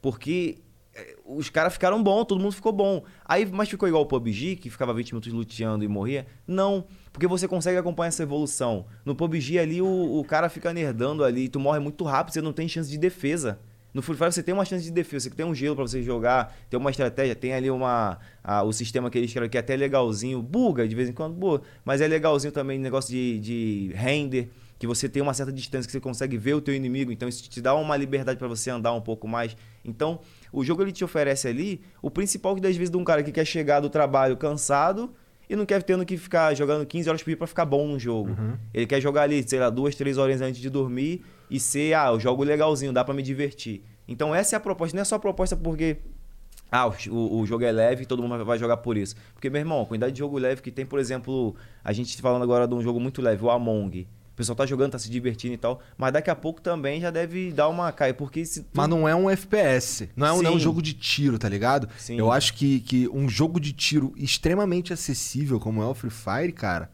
Porque 0.00 0.58
é, 0.94 1.16
os 1.24 1.48
caras 1.48 1.72
ficaram 1.72 2.02
bons, 2.02 2.24
todo 2.24 2.40
mundo 2.40 2.52
ficou 2.52 2.72
bom. 2.72 3.04
Aí, 3.24 3.46
mas 3.46 3.68
ficou 3.68 3.88
igual 3.88 4.02
o 4.02 4.06
PUBG, 4.06 4.56
que 4.56 4.68
ficava 4.68 4.92
20 4.92 5.12
minutos 5.12 5.32
luteando 5.32 5.84
e 5.84 5.88
morria? 5.88 6.26
Não, 6.46 6.84
porque 7.12 7.26
você 7.26 7.48
consegue 7.48 7.78
acompanhar 7.78 8.08
essa 8.08 8.22
evolução. 8.22 8.86
No 9.04 9.14
PUBG 9.14 9.58
ali, 9.58 9.80
o, 9.80 10.18
o 10.18 10.24
cara 10.24 10.48
fica 10.48 10.72
nerdando 10.72 11.24
ali, 11.24 11.48
tu 11.48 11.58
morre 11.58 11.78
muito 11.78 12.04
rápido, 12.04 12.34
você 12.34 12.42
não 12.42 12.52
tem 12.52 12.68
chance 12.68 12.90
de 12.90 12.98
defesa. 12.98 13.58
No 13.94 14.00
Free 14.02 14.16
Fire 14.16 14.32
você 14.32 14.42
tem 14.42 14.54
uma 14.54 14.64
chance 14.64 14.82
de 14.84 14.90
defesa, 14.90 15.28
você 15.28 15.34
tem 15.34 15.44
um 15.44 15.54
gelo 15.54 15.74
pra 15.76 15.86
você 15.86 16.02
jogar, 16.02 16.56
tem 16.70 16.78
uma 16.80 16.90
estratégia, 16.90 17.34
tem 17.34 17.52
ali 17.52 17.70
uma 17.70 18.18
a- 18.42 18.62
o 18.62 18.72
sistema 18.72 19.10
que 19.10 19.18
eles 19.18 19.30
criaram 19.30 19.48
que 19.50 19.56
é 19.56 19.60
até 19.60 19.76
legalzinho, 19.76 20.40
buga 20.42 20.88
de 20.88 20.94
vez 20.94 21.08
em 21.08 21.12
quando, 21.12 21.34
buga, 21.34 21.62
mas 21.84 22.00
é 22.00 22.08
legalzinho 22.08 22.52
também 22.52 22.78
negócio 22.78 23.10
de, 23.10 23.38
de 23.40 23.92
render, 23.94 24.48
que 24.78 24.86
você 24.86 25.08
tem 25.08 25.22
uma 25.22 25.34
certa 25.34 25.52
distância 25.52 25.86
que 25.86 25.92
você 25.92 26.00
consegue 26.00 26.36
ver 26.38 26.54
o 26.54 26.60
teu 26.60 26.74
inimigo, 26.74 27.12
então 27.12 27.28
isso 27.28 27.48
te 27.48 27.60
dá 27.60 27.74
uma 27.74 27.96
liberdade 27.96 28.38
pra 28.38 28.48
você 28.48 28.70
andar 28.70 28.92
um 28.94 29.00
pouco 29.00 29.28
mais. 29.28 29.56
Então, 29.84 30.20
o 30.52 30.64
jogo 30.64 30.82
ele 30.82 30.90
te 30.90 31.04
oferece 31.04 31.46
ali 31.46 31.82
o 32.00 32.10
principal 32.10 32.54
que 32.54 32.60
das 32.60 32.74
vezes 32.76 32.90
de 32.90 32.96
um 32.96 33.04
cara 33.04 33.22
que 33.22 33.30
quer 33.30 33.44
chegar 33.44 33.78
do 33.80 33.88
trabalho 33.90 34.36
cansado 34.36 35.12
e 35.48 35.54
não 35.54 35.66
quer 35.66 35.82
tendo 35.82 36.04
que 36.06 36.16
ficar 36.16 36.54
jogando 36.54 36.86
15 36.86 37.08
horas 37.08 37.22
por 37.22 37.28
dia 37.28 37.36
pra 37.36 37.46
ficar 37.46 37.64
bom 37.66 37.86
no 37.86 37.98
jogo. 37.98 38.30
Ele 38.72 38.86
quer 38.86 39.00
jogar 39.00 39.22
ali, 39.22 39.46
sei 39.46 39.58
lá, 39.60 39.68
duas, 39.70 39.94
três 39.94 40.16
horas 40.18 40.40
antes 40.40 40.60
de 40.60 40.70
dormir 40.70 41.22
e 41.54 41.60
ser, 41.60 41.94
ah, 41.94 42.08
eu 42.08 42.18
jogo 42.20 42.42
legalzinho, 42.42 42.92
dá 42.92 43.04
pra 43.04 43.14
me 43.14 43.22
divertir. 43.22 43.82
Então 44.08 44.34
essa 44.34 44.54
é 44.54 44.58
a 44.58 44.60
proposta, 44.60 44.96
não 44.96 45.02
é 45.02 45.04
só 45.04 45.16
a 45.16 45.18
proposta 45.18 45.56
porque 45.56 45.98
ah, 46.70 46.86
o, 47.10 47.40
o- 47.40 47.46
jogo 47.46 47.64
é 47.64 47.70
leve 47.70 48.02
e 48.04 48.06
todo 48.06 48.22
mundo 48.22 48.44
vai 48.44 48.58
jogar 48.58 48.78
por 48.78 48.96
isso. 48.96 49.14
Porque, 49.34 49.50
meu 49.50 49.60
irmão, 49.60 49.82
a 49.82 49.86
quantidade 49.86 50.12
de 50.14 50.18
jogo 50.20 50.38
leve 50.38 50.62
que 50.62 50.70
tem, 50.70 50.86
por 50.86 50.98
exemplo, 50.98 51.54
a 51.84 51.92
gente 51.92 52.20
falando 52.22 52.42
agora 52.42 52.66
de 52.66 52.74
um 52.74 52.80
jogo 52.80 52.98
muito 52.98 53.20
leve, 53.20 53.44
o 53.44 53.50
Among. 53.50 54.08
O 54.32 54.34
pessoal 54.34 54.56
tá 54.56 54.64
jogando, 54.64 54.92
tá 54.92 54.98
se 54.98 55.10
divertindo 55.10 55.52
e 55.52 55.58
tal, 55.58 55.80
mas 55.98 56.10
daqui 56.14 56.30
a 56.30 56.34
pouco 56.34 56.62
também 56.62 56.98
já 57.02 57.10
deve 57.10 57.52
dar 57.52 57.68
uma 57.68 57.92
caia, 57.92 58.14
porque 58.14 58.42
se 58.46 58.62
tu- 58.62 58.70
Mas 58.72 58.88
não 58.88 59.06
é 59.06 59.14
um 59.14 59.28
FPS. 59.28 60.08
Não 60.16 60.26
é 60.26 60.32
um, 60.32 60.40
não 60.42 60.50
é 60.52 60.54
um 60.54 60.58
jogo 60.58 60.80
de 60.80 60.94
tiro, 60.94 61.38
tá 61.38 61.46
ligado? 61.50 61.86
Sim. 61.98 62.16
Eu 62.16 62.32
acho 62.32 62.54
que, 62.54 62.80
que 62.80 63.06
um 63.10 63.28
jogo 63.28 63.60
de 63.60 63.74
tiro 63.74 64.14
extremamente 64.16 64.90
acessível, 64.94 65.60
como 65.60 65.82
é 65.82 65.86
o 65.86 65.92
Free 65.94 66.10
Fire, 66.10 66.52
cara, 66.52 66.90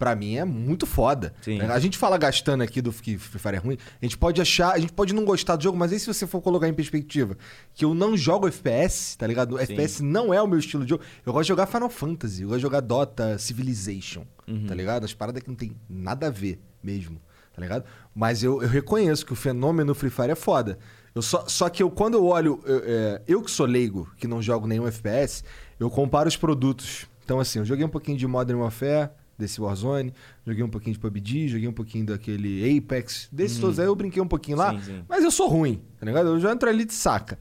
pra 0.00 0.16
mim 0.16 0.36
é 0.36 0.44
muito 0.44 0.86
foda. 0.86 1.32
Sim. 1.42 1.60
A 1.60 1.78
gente 1.78 1.96
fala 1.98 2.16
gastando 2.16 2.62
aqui 2.62 2.80
do 2.80 2.90
que 2.90 3.18
Free 3.18 3.38
Fire 3.38 3.54
é 3.56 3.58
ruim. 3.58 3.76
A 4.00 4.04
gente 4.04 4.16
pode 4.18 4.40
achar, 4.40 4.72
a 4.72 4.78
gente 4.78 4.92
pode 4.94 5.12
não 5.14 5.24
gostar 5.24 5.54
do 5.56 5.62
jogo, 5.62 5.76
mas 5.78 5.92
aí 5.92 6.00
se 6.00 6.06
você 6.06 6.26
for 6.26 6.40
colocar 6.40 6.66
em 6.66 6.72
perspectiva 6.74 7.36
que 7.74 7.84
eu 7.84 7.92
não 7.94 8.16
jogo 8.16 8.48
FPS, 8.48 9.16
tá 9.18 9.26
ligado? 9.26 9.56
O 9.56 9.58
FPS 9.58 10.02
não 10.02 10.32
é 10.34 10.40
o 10.42 10.46
meu 10.48 10.58
estilo 10.58 10.82
de 10.84 10.90
jogo. 10.90 11.04
Eu 11.24 11.32
gosto 11.32 11.44
de 11.44 11.48
jogar 11.48 11.66
Final 11.66 11.90
Fantasy, 11.90 12.42
eu 12.42 12.48
gosto 12.48 12.58
de 12.58 12.62
jogar 12.62 12.80
Dota, 12.80 13.38
Civilization, 13.38 14.24
Uhum. 14.48 14.66
tá 14.66 14.74
ligado? 14.74 15.04
As 15.04 15.12
paradas 15.14 15.42
que 15.42 15.48
não 15.48 15.54
tem 15.54 15.76
nada 15.88 16.26
a 16.26 16.30
ver 16.30 16.58
mesmo, 16.82 17.20
tá 17.54 17.60
ligado? 17.62 17.84
Mas 18.14 18.42
eu, 18.42 18.62
eu 18.62 18.68
reconheço 18.68 19.24
que 19.24 19.32
o 19.32 19.36
fenômeno 19.36 19.94
Free 19.94 20.10
Fire 20.10 20.30
é 20.30 20.34
foda. 20.34 20.78
Eu 21.14 21.20
só, 21.22 21.44
só 21.46 21.68
que 21.68 21.82
eu, 21.82 21.90
quando 21.90 22.14
eu 22.14 22.24
olho, 22.24 22.60
eu, 22.64 22.82
é, 22.84 23.22
eu 23.28 23.42
que 23.42 23.50
sou 23.50 23.66
leigo, 23.66 24.08
que 24.16 24.26
não 24.26 24.40
jogo 24.40 24.66
nenhum 24.66 24.86
FPS, 24.86 25.44
eu 25.78 25.90
comparo 25.90 26.26
os 26.28 26.36
produtos. 26.36 27.06
Então, 27.24 27.38
assim, 27.38 27.58
eu 27.60 27.64
joguei 27.64 27.84
um 27.84 27.88
pouquinho 27.88 28.16
de 28.18 28.26
Modern 28.26 28.58
Warfare, 28.60 29.10
desse 29.40 29.60
Warzone, 29.60 30.12
joguei 30.46 30.62
um 30.62 30.68
pouquinho 30.68 30.94
de 30.94 31.00
PUBG, 31.00 31.48
joguei 31.48 31.66
um 31.66 31.72
pouquinho 31.72 32.06
daquele 32.06 32.78
Apex, 32.78 33.28
desses 33.32 33.58
todos 33.58 33.80
aí 33.80 33.86
eu 33.86 33.94
brinquei 33.96 34.22
um 34.22 34.28
pouquinho 34.28 34.56
lá, 34.56 34.72
Sim, 34.74 34.82
sim. 34.82 35.04
mas 35.08 35.24
eu 35.24 35.30
sou 35.30 35.48
ruim, 35.48 35.80
tá 35.98 36.06
ligado? 36.06 36.28
Eu 36.28 36.38
já 36.40 36.52
entro 36.52 36.68
ali 36.68 36.84
de 36.84 36.92
saca. 36.94 37.38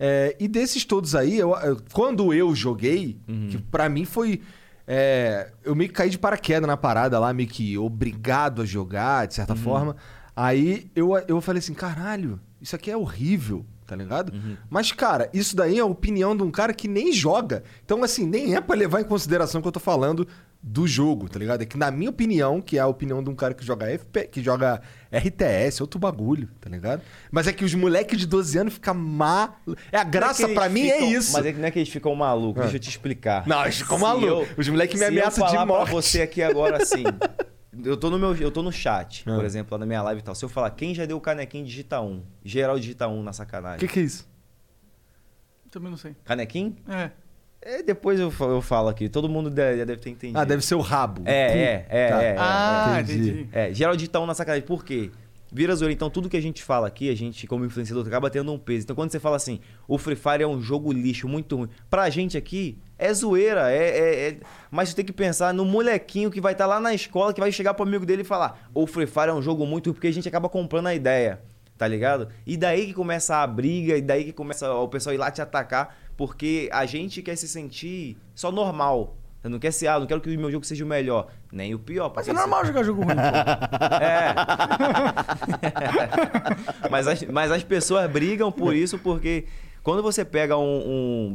É, 0.00 0.34
e 0.40 0.48
desses 0.48 0.84
todos 0.84 1.14
aí, 1.14 1.38
eu- 1.38 1.54
eu- 1.58 1.80
quando 1.92 2.34
eu 2.34 2.52
joguei, 2.56 3.18
que 3.50 3.58
pra 3.58 3.88
mim 3.88 4.04
foi. 4.04 4.40
é, 4.86 5.52
eu 5.62 5.76
meio 5.76 5.88
que 5.88 5.94
caí 5.94 6.10
de 6.10 6.18
paraquedas 6.18 6.66
na 6.66 6.76
parada 6.76 7.16
lá, 7.20 7.32
meio 7.32 7.48
que 7.48 7.78
obrigado 7.78 8.62
a 8.62 8.64
jogar, 8.64 9.26
de 9.28 9.34
certa 9.34 9.54
forma. 9.54 9.94
Aí 10.34 10.90
eu, 10.96 11.12
eu 11.28 11.40
falei 11.40 11.60
assim, 11.60 11.72
caralho, 11.74 12.40
isso 12.60 12.74
aqui 12.74 12.90
é 12.90 12.96
horrível, 12.96 13.64
tá 13.86 13.94
ligado? 13.94 14.32
Mas, 14.68 14.90
cara, 14.90 15.30
isso 15.32 15.54
daí 15.54 15.76
é 15.78 15.80
a 15.82 15.84
opinião 15.86 16.36
de 16.36 16.42
um 16.42 16.50
cara 16.50 16.74
que 16.74 16.88
nem 16.88 17.12
joga. 17.12 17.62
Então, 17.84 18.02
assim, 18.02 18.26
nem 18.26 18.56
é 18.56 18.60
pra 18.60 18.74
levar 18.74 19.00
em 19.00 19.04
consideração 19.04 19.60
o 19.60 19.62
que 19.62 19.68
eu 19.68 19.72
tô 19.72 19.80
falando 19.80 20.26
do 20.64 20.86
jogo, 20.86 21.28
tá 21.28 21.38
ligado? 21.40 21.62
É 21.62 21.66
que 21.66 21.76
na 21.76 21.90
minha 21.90 22.08
opinião, 22.08 22.60
que 22.60 22.78
é 22.78 22.80
a 22.80 22.86
opinião 22.86 23.22
de 23.22 23.28
um 23.28 23.34
cara 23.34 23.52
que 23.52 23.64
joga 23.64 23.86
FP, 23.98 24.28
que 24.28 24.40
joga 24.40 24.80
RTS, 25.12 25.80
outro 25.82 25.98
bagulho, 25.98 26.48
tá 26.60 26.70
ligado? 26.70 27.02
Mas 27.32 27.48
é 27.48 27.52
que 27.52 27.64
os 27.64 27.74
moleques 27.74 28.16
de 28.20 28.26
12 28.26 28.58
anos 28.58 28.74
ficam 28.74 28.94
mal. 28.94 29.56
É 29.90 29.98
a 29.98 30.04
graça 30.04 30.42
Não 30.42 30.50
é 30.50 30.52
que 30.52 30.54
pra 30.54 30.66
eles 30.66 30.74
mim 30.80 30.88
é 30.88 30.92
ficam- 30.94 31.10
isso. 31.12 31.32
Mas 31.32 31.46
é 31.46 31.52
que 31.52 31.58
não 31.58 31.66
é 31.66 31.70
que 31.72 31.78
eles 31.80 31.88
ficam 31.88 32.14
malucos, 32.14 32.62
deixa 32.62 32.76
eu 32.76 32.80
te 32.80 32.88
explicar. 32.88 33.44
Não, 33.46 33.60
eles 33.62 33.76
ficam 33.78 33.96
Se 33.96 34.02
malucos. 34.04 34.48
eu- 34.50 34.54
Os 34.56 34.68
moleques 34.68 35.00
me 35.00 35.06
ameaçam 35.06 35.44
de 35.46 35.52
falar 35.52 35.66
morte. 35.66 35.84
pra 35.90 35.92
você 35.94 36.22
aqui 36.22 36.42
agora 36.42 36.76
assim. 36.82 37.02
Eu 37.84 37.96
tô 37.96 38.10
no 38.10 38.18
meu, 38.18 38.36
eu 38.36 38.50
tô 38.50 38.62
no 38.62 38.70
chat, 38.70 39.24
Ah. 39.26 39.34
por 39.34 39.46
exemplo, 39.46 39.72
lá 39.72 39.78
na 39.78 39.86
minha 39.86 40.02
live 40.02 40.20
e 40.20 40.22
tal. 40.22 40.34
Se 40.34 40.44
eu 40.44 40.48
falar 40.50 40.68
quem 40.72 40.94
já 40.94 41.06
deu 41.06 41.16
o 41.16 41.20
canequinho 41.22 41.64
digita 41.64 42.02
1, 42.02 42.22
geral 42.44 42.78
digita 42.78 43.08
1 43.08 43.22
na 43.22 43.32
sacanagem. 43.32 43.78
O 43.78 43.80
que, 43.80 43.88
que 43.88 43.98
é 43.98 44.02
isso? 44.02 44.28
Também 45.70 45.88
não 45.90 45.96
sei. 45.96 46.14
Canequinho? 46.22 46.76
É. 46.86 47.10
É, 47.64 47.82
depois 47.82 48.18
eu, 48.18 48.32
eu 48.40 48.60
falo 48.60 48.88
aqui. 48.88 49.08
Todo 49.08 49.28
mundo 49.28 49.48
deve, 49.48 49.78
já 49.78 49.84
deve 49.84 50.00
ter 50.00 50.10
entendido. 50.10 50.38
Ah, 50.38 50.44
deve 50.44 50.64
ser 50.64 50.74
o 50.74 50.80
rabo. 50.80 51.22
É, 51.24 51.32
é, 51.32 51.86
é, 51.88 52.08
Tá. 52.08 52.22
é, 52.22 52.26
é. 52.26 52.36
ah, 52.38 52.98
entendi. 53.00 53.30
entendi. 53.30 53.48
É, 53.52 53.72
geral 53.72 53.94
digita 53.94 54.18
1 54.18 54.26
na 54.26 54.34
sacanagem. 54.34 54.66
Por 54.66 54.84
quê? 54.84 55.10
Vira 55.54 55.74
zoeira. 55.76 55.92
Então, 55.92 56.08
tudo 56.10 56.28
que 56.30 56.36
a 56.36 56.40
gente 56.40 56.62
fala 56.62 56.88
aqui, 56.88 57.10
a 57.10 57.14
gente, 57.14 57.46
como 57.46 57.64
influenciador, 57.64 58.06
acaba 58.06 58.30
tendo 58.30 58.50
um 58.52 58.58
peso. 58.58 58.84
Então, 58.84 58.96
quando 58.96 59.12
você 59.12 59.20
fala 59.20 59.36
assim, 59.36 59.60
o 59.86 59.98
Free 59.98 60.16
Fire 60.16 60.42
é 60.42 60.46
um 60.46 60.60
jogo 60.62 60.90
lixo, 60.92 61.28
muito 61.28 61.54
ruim. 61.56 61.68
Pra 61.90 62.08
gente 62.10 62.36
aqui, 62.38 62.78
é 62.98 63.12
zoeira. 63.12 63.70
É, 63.70 63.76
é- 63.76 64.28
é- 64.30 64.36
Mas 64.70 64.88
você 64.88 64.96
tem 64.96 65.04
que 65.04 65.12
pensar 65.12 65.52
no 65.52 65.64
molequinho 65.64 66.30
que 66.30 66.40
vai 66.40 66.52
estar 66.54 66.66
lá 66.66 66.80
na 66.80 66.94
escola, 66.94 67.32
que 67.34 67.40
vai 67.40 67.52
chegar 67.52 67.74
pro 67.74 67.86
amigo 67.86 68.04
dele 68.06 68.22
e 68.22 68.24
falar: 68.24 68.70
o 68.74 68.86
Free 68.86 69.06
Fire 69.06 69.28
é 69.28 69.34
um 69.34 69.42
jogo 69.42 69.64
muito 69.66 69.88
ruim, 69.88 69.94
porque 69.94 70.08
a 70.08 70.12
gente 70.12 70.26
acaba 70.26 70.48
comprando 70.48 70.86
a 70.86 70.94
ideia. 70.94 71.38
Tá 71.78 71.88
ligado? 71.88 72.28
E 72.46 72.56
daí 72.56 72.86
que 72.86 72.94
começa 72.94 73.36
a 73.36 73.46
briga, 73.46 73.96
e 73.96 74.00
daí 74.02 74.24
que 74.24 74.32
começa 74.32 74.72
o 74.72 74.86
pessoal 74.88 75.14
ir 75.14 75.18
lá 75.18 75.30
te 75.32 75.42
atacar, 75.42 75.96
porque 76.16 76.68
a 76.72 76.84
gente 76.86 77.22
quer 77.22 77.36
se 77.36 77.48
sentir 77.48 78.16
só 78.34 78.50
normal. 78.52 79.16
Eu 79.42 79.50
não 79.50 79.58
quero 79.58 79.72
ser, 79.72 79.88
ah, 79.88 79.98
não 79.98 80.06
quero 80.06 80.20
que 80.20 80.34
o 80.34 80.38
meu 80.38 80.52
jogo 80.52 80.64
seja 80.64 80.84
o 80.84 80.86
melhor, 80.86 81.26
nem 81.50 81.74
o 81.74 81.78
pior. 81.78 82.12
Mas 82.14 82.28
é 82.28 82.32
normal 82.32 82.64
jogar 82.64 82.84
jogo 82.84 83.02
ruim, 83.02 83.16
é. 84.00 84.34
mas, 86.88 87.08
as, 87.08 87.22
mas 87.24 87.50
as 87.50 87.64
pessoas 87.64 88.08
brigam 88.08 88.52
por 88.52 88.74
isso 88.74 88.98
porque 88.98 89.46
quando 89.82 90.02
você 90.02 90.24
pega 90.24 90.56
um. 90.56 91.28
um 91.28 91.32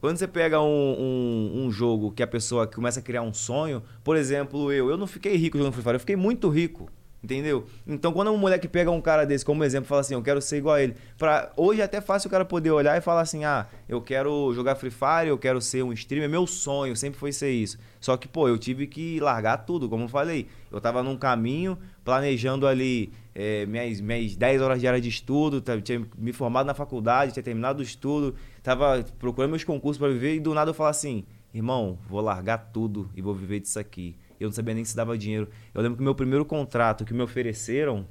quando 0.00 0.16
você 0.16 0.28
pega 0.28 0.60
um, 0.60 0.64
um, 0.64 1.64
um 1.64 1.70
jogo 1.72 2.12
que 2.12 2.22
a 2.22 2.26
pessoa 2.26 2.66
começa 2.66 3.00
a 3.00 3.02
criar 3.02 3.20
um 3.20 3.34
sonho, 3.34 3.82
por 4.02 4.16
exemplo, 4.16 4.72
eu, 4.72 4.88
eu 4.88 4.96
não 4.96 5.06
fiquei 5.06 5.36
rico 5.36 5.58
jogando 5.58 5.74
Free 5.74 5.82
Fire, 5.82 5.96
eu 5.96 6.00
fiquei 6.00 6.16
muito 6.16 6.48
rico. 6.48 6.88
Entendeu? 7.22 7.66
Então, 7.86 8.12
quando 8.14 8.30
um 8.30 8.38
moleque 8.38 8.66
pega 8.66 8.90
um 8.90 9.00
cara 9.00 9.26
desse 9.26 9.44
como 9.44 9.62
exemplo 9.62 9.86
fala 9.86 10.00
assim, 10.00 10.14
eu 10.14 10.22
quero 10.22 10.40
ser 10.40 10.56
igual 10.56 10.76
a 10.76 10.82
ele. 10.82 10.94
Pra, 11.18 11.52
hoje 11.54 11.82
é 11.82 11.84
até 11.84 12.00
fácil 12.00 12.28
o 12.28 12.30
cara 12.30 12.46
poder 12.46 12.70
olhar 12.70 12.96
e 12.96 13.02
falar 13.02 13.20
assim, 13.20 13.44
ah, 13.44 13.66
eu 13.86 14.00
quero 14.00 14.54
jogar 14.54 14.74
Free 14.74 14.90
Fire, 14.90 15.28
eu 15.28 15.36
quero 15.36 15.60
ser 15.60 15.82
um 15.82 15.92
streamer, 15.92 16.30
meu 16.30 16.46
sonho 16.46 16.96
sempre 16.96 17.20
foi 17.20 17.30
ser 17.30 17.50
isso. 17.50 17.78
Só 18.00 18.16
que, 18.16 18.26
pô, 18.26 18.48
eu 18.48 18.56
tive 18.56 18.86
que 18.86 19.20
largar 19.20 19.58
tudo, 19.58 19.86
como 19.86 20.04
eu 20.04 20.08
falei. 20.08 20.46
Eu 20.72 20.80
tava 20.80 21.02
num 21.02 21.14
caminho, 21.16 21.76
planejando 22.02 22.66
ali 22.66 23.12
eh, 23.34 23.66
minhas, 23.66 24.00
minhas 24.00 24.34
10 24.34 24.62
horas 24.62 24.80
diárias 24.80 25.02
de 25.02 25.10
estudo, 25.10 25.60
tá- 25.60 25.78
tinha 25.78 26.02
me 26.16 26.32
formado 26.32 26.66
na 26.66 26.74
faculdade, 26.74 27.32
tinha 27.32 27.42
terminado 27.42 27.80
o 27.80 27.82
estudo, 27.82 28.34
tava 28.62 29.04
procurando 29.18 29.50
meus 29.50 29.62
concursos 29.64 29.98
para 29.98 30.08
viver 30.08 30.36
e 30.36 30.40
do 30.40 30.54
nada 30.54 30.70
eu 30.70 30.74
falo 30.74 30.88
assim, 30.88 31.24
irmão, 31.52 31.98
vou 32.08 32.22
largar 32.22 32.70
tudo 32.72 33.10
e 33.14 33.20
vou 33.20 33.34
viver 33.34 33.60
disso 33.60 33.78
aqui. 33.78 34.16
Eu 34.40 34.48
não 34.48 34.52
sabia 34.52 34.74
nem 34.74 34.84
se 34.84 34.96
dava 34.96 35.16
dinheiro. 35.18 35.48
Eu 35.74 35.82
lembro 35.82 35.96
que 35.98 36.02
o 36.02 36.04
meu 36.04 36.14
primeiro 36.14 36.46
contrato 36.46 37.04
que 37.04 37.12
me 37.12 37.22
ofereceram, 37.22 38.08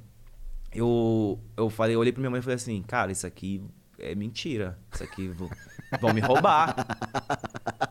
eu, 0.72 1.40
eu 1.56 1.68
falei, 1.68 1.96
eu 1.96 2.00
olhei 2.00 2.12
pra 2.12 2.20
minha 2.20 2.30
mãe 2.30 2.38
e 2.38 2.42
falei 2.42 2.54
assim, 2.54 2.80
cara, 2.82 3.10
isso 3.10 3.26
aqui 3.26 3.64
é 3.98 4.14
mentira. 4.14 4.78
Isso 4.94 5.02
aqui 5.02 5.28
vão, 6.00 6.14
me 6.14 6.20
roubar. 6.20 6.74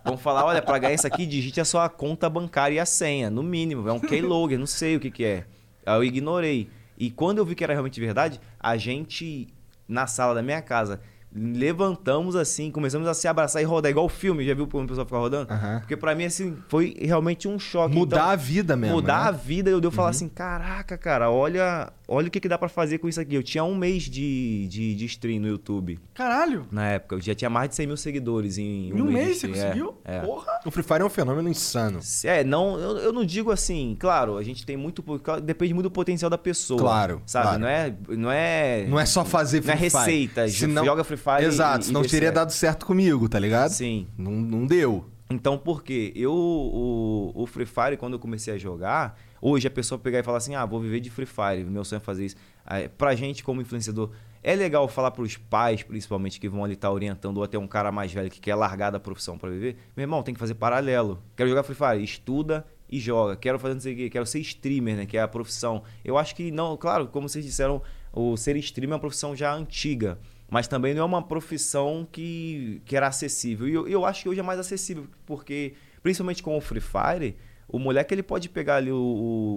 Vão 0.06 0.18
falar, 0.18 0.46
olha, 0.46 0.62
pra 0.62 0.80
ganhar 0.80 0.94
isso 0.94 1.06
aqui, 1.06 1.26
digite 1.26 1.60
a 1.60 1.66
sua 1.66 1.90
conta 1.90 2.30
bancária 2.30 2.76
e 2.76 2.80
a 2.80 2.86
senha, 2.86 3.30
no 3.30 3.44
mínimo. 3.44 3.88
É 3.90 3.92
um 3.92 4.00
keylogger, 4.00 4.58
não 4.58 4.66
sei 4.66 4.96
o 4.96 5.00
que 5.00 5.12
que 5.12 5.26
é. 5.26 5.46
Aí 5.86 5.96
eu 5.96 6.04
ignorei. 6.04 6.70
E 6.98 7.12
quando 7.12 7.40
eu 7.40 7.46
vi 7.46 7.56
que 7.56 7.64
era 7.64 7.74
realmente 7.74 8.00
verdade, 8.00 8.40
a 8.60 8.78
gente, 8.78 9.48
na 9.88 10.08
sala 10.08 10.34
da 10.34 10.42
minha 10.42 10.62
casa, 10.62 11.02
levantamos 11.34 12.36
assim, 12.36 12.72
começamos 12.72 13.08
a 13.08 13.14
se 13.14 13.28
abraçar 13.28 13.62
e 13.62 13.66
rodar, 13.66 13.92
igual 13.92 14.06
o 14.06 14.10
filme, 14.10 14.46
já 14.46 14.54
viu 14.54 14.68
como 14.68 14.84
o 14.84 14.88
pessoal 14.88 15.06
fica 15.06 15.18
rodando? 15.18 15.52
Aham. 15.54 15.80
Porque 15.80 15.96
pra 15.96 16.16
mim, 16.16 16.26
assim, 16.26 16.58
foi 16.68 16.96
realmente 17.00 17.48
um 17.48 17.60
choque. 17.60 17.94
Mudar 17.96 18.18
Então, 18.18 18.30
a 18.30 18.36
vida 18.36 18.76
mesmo. 18.76 18.96
mudar 18.96 19.28
a 19.28 19.32
né? 19.32 19.40
vida, 19.44 19.70
eu 19.70 19.80
deu 19.80 19.90
Uhum. 19.90 19.96
falar 19.96 20.10
assim, 20.10 20.28
caraca, 20.28 20.98
cara, 20.98 21.30
olha, 21.30 21.92
olha 22.10 22.28
o 22.28 22.32
que, 22.32 22.40
que 22.40 22.48
dá 22.50 22.58
pra 22.58 22.68
fazer 22.68 22.98
com 22.98 23.08
isso 23.08 23.20
aqui. 23.22 23.36
Eu 23.36 23.44
tinha 23.44 23.64
um 23.64 23.76
mês 23.76 24.04
de, 24.04 24.68
de, 24.68 24.96
de 24.96 25.06
stream 25.06 25.40
no 25.42 25.48
YouTube. 25.48 26.00
Caralho. 26.14 26.66
Na 26.72 26.88
época, 26.90 27.16
eu 27.16 27.22
já 27.22 27.34
tinha 27.36 27.50
mais 27.50 27.70
de 27.70 27.76
100 27.76 27.88
mil 27.88 27.98
seguidores 27.98 28.58
em 28.58 28.92
um, 28.94 28.98
Em 28.98 29.02
um 29.02 29.06
mês 29.12 29.36
de 29.40 29.48
você 29.48 29.48
stream. 29.48 29.62
É, 29.64 29.68
conseguiu? 29.70 29.98
É. 30.04 30.20
Porra. 30.22 30.60
O 30.66 30.72
Free 30.72 30.84
Fire 30.84 31.02
é 31.02 31.06
um 31.06 31.10
fenômeno 31.10 31.48
insano. 31.50 32.00
É, 32.24 32.44
não, 32.44 32.78
eu, 32.80 32.98
eu 32.98 33.14
não 33.14 33.24
digo 33.24 33.52
assim, 33.52 33.96
claro, 34.00 34.38
a 34.38 34.44
gente 34.44 34.66
tem 34.66 34.76
muito, 34.76 35.04
depende 35.44 35.74
muito 35.74 35.84
do 35.88 35.92
potencial 35.92 36.30
da 36.30 36.38
pessoa. 36.38 36.80
Claro, 36.80 37.22
Sabe, 37.26 37.46
claro. 37.46 37.60
não 37.62 37.68
é, 37.68 37.96
não 38.10 38.32
é, 38.32 38.86
Não 38.88 39.00
é 39.00 39.06
só 39.06 39.24
fazer 39.24 39.64
não 39.64 39.74
é 39.74 39.78
Free 39.78 39.90
Fire. 39.90 40.00
receita, 40.04 40.48
Senão- 40.50 40.86
joga 40.86 41.04
Free 41.04 41.18
Fire 41.18 41.44
e- 41.44 41.46
Exato, 41.46 41.84
e 41.84 41.86
senão 41.88 42.04
se 42.04 42.10
teria 42.10 42.30
é. 42.30 42.32
dado 42.32 42.52
certo 42.52 42.86
comigo, 42.86 43.30
tá 43.30 43.40
ligado? 43.40 43.72
Sim. 43.72 44.08
Não, 44.18 44.32
não 44.32 44.66
deu. 44.66 45.06
Então, 45.32 45.58
por 45.60 45.84
quê? 45.84 46.12
Eu, 46.16 46.34
o, 46.34 47.32
o 47.36 47.46
Free 47.46 47.66
Fire, 47.66 47.98
quando 47.98 48.14
eu 48.14 48.20
comecei 48.20 48.54
a 48.54 48.58
jogar, 48.58 49.16
hoje 49.42 49.68
a 49.68 49.72
pessoa 49.72 49.98
pegar 49.98 50.20
e 50.20 50.24
falar 50.24 50.38
assim, 50.38 50.56
ah, 50.56 50.66
vou 50.66 50.80
viver 50.80 51.00
de 51.00 51.10
Free 51.10 51.26
Fire, 51.26 51.64
meu 51.64 51.84
sonho 51.84 51.98
é 51.98 52.00
fazer 52.00 52.26
isso. 52.26 52.36
Aí, 52.66 52.88
pra 52.90 53.16
gente, 53.16 53.44
como 53.44 53.62
influenciador, 53.62 54.12
é 54.42 54.56
legal 54.56 54.88
falar 54.88 55.12
pros 55.12 55.36
pais, 55.36 55.84
principalmente, 55.84 56.40
que 56.40 56.48
vão 56.48 56.64
ali 56.64 56.74
estar 56.74 56.92
orientando, 56.92 57.38
ou 57.38 57.44
até 57.44 57.58
um 57.58 57.68
cara 57.68 57.92
mais 57.92 58.14
velho 58.14 58.30
que 58.30 58.40
quer 58.40 58.56
largar 58.56 58.90
da 58.90 59.00
profissão 59.00 59.38
pra 59.38 59.50
viver. 59.50 59.78
Meu 59.96 60.04
irmão, 60.04 60.24
tem 60.24 60.34
que 60.34 60.40
fazer 60.40 60.56
paralelo. 60.56 61.22
Quero 61.36 61.50
jogar 61.50 61.64
Free 61.64 61.76
Fire, 61.76 62.04
estuda 62.04 62.66
e 62.90 63.00
joga. 63.00 63.36
Quero 63.36 63.60
fazer 63.60 63.74
não 63.74 63.82
sei 63.82 63.94
o 63.94 63.98
quê, 63.98 64.10
quero 64.10 64.26
ser 64.26 64.40
streamer, 64.40 64.96
né, 64.96 65.06
que 65.06 65.18
é 65.18 65.22
a 65.22 65.28
profissão. 65.28 65.84
Eu 66.04 66.18
acho 66.18 66.36
que 66.36 66.52
não, 66.52 66.78
claro, 66.78 67.08
como 67.08 67.28
vocês 67.28 67.44
disseram, 67.44 67.82
o 68.14 68.38
ser 68.38 68.56
streamer 68.58 68.94
é 68.94 68.96
uma 68.96 69.00
profissão 69.00 69.36
já 69.36 69.54
antiga. 69.54 70.18
Mas 70.50 70.68
também 70.68 70.96
não 70.96 71.04
é 71.04 71.06
uma 71.06 71.22
profissão 71.22 72.08
que, 72.12 72.82
que 72.86 72.96
era 72.96 73.08
acessível. 73.08 73.68
E 73.68 73.74
eu, 73.74 73.88
eu 73.88 74.06
acho 74.06 74.24
que 74.24 74.30
hoje 74.30 74.40
é 74.40 74.44
mais 74.44 74.60
acessível, 74.60 75.06
porque, 75.26 75.74
principalmente 76.02 76.42
com 76.42 76.58
o 76.58 76.62
Free 76.62 76.82
Fire, 76.82 77.36
o 77.72 77.78
moleque 77.78 78.14
ele 78.14 78.24
pode 78.24 78.50
pegar 78.50 78.78
ali 78.78 78.92
o, 78.92 78.98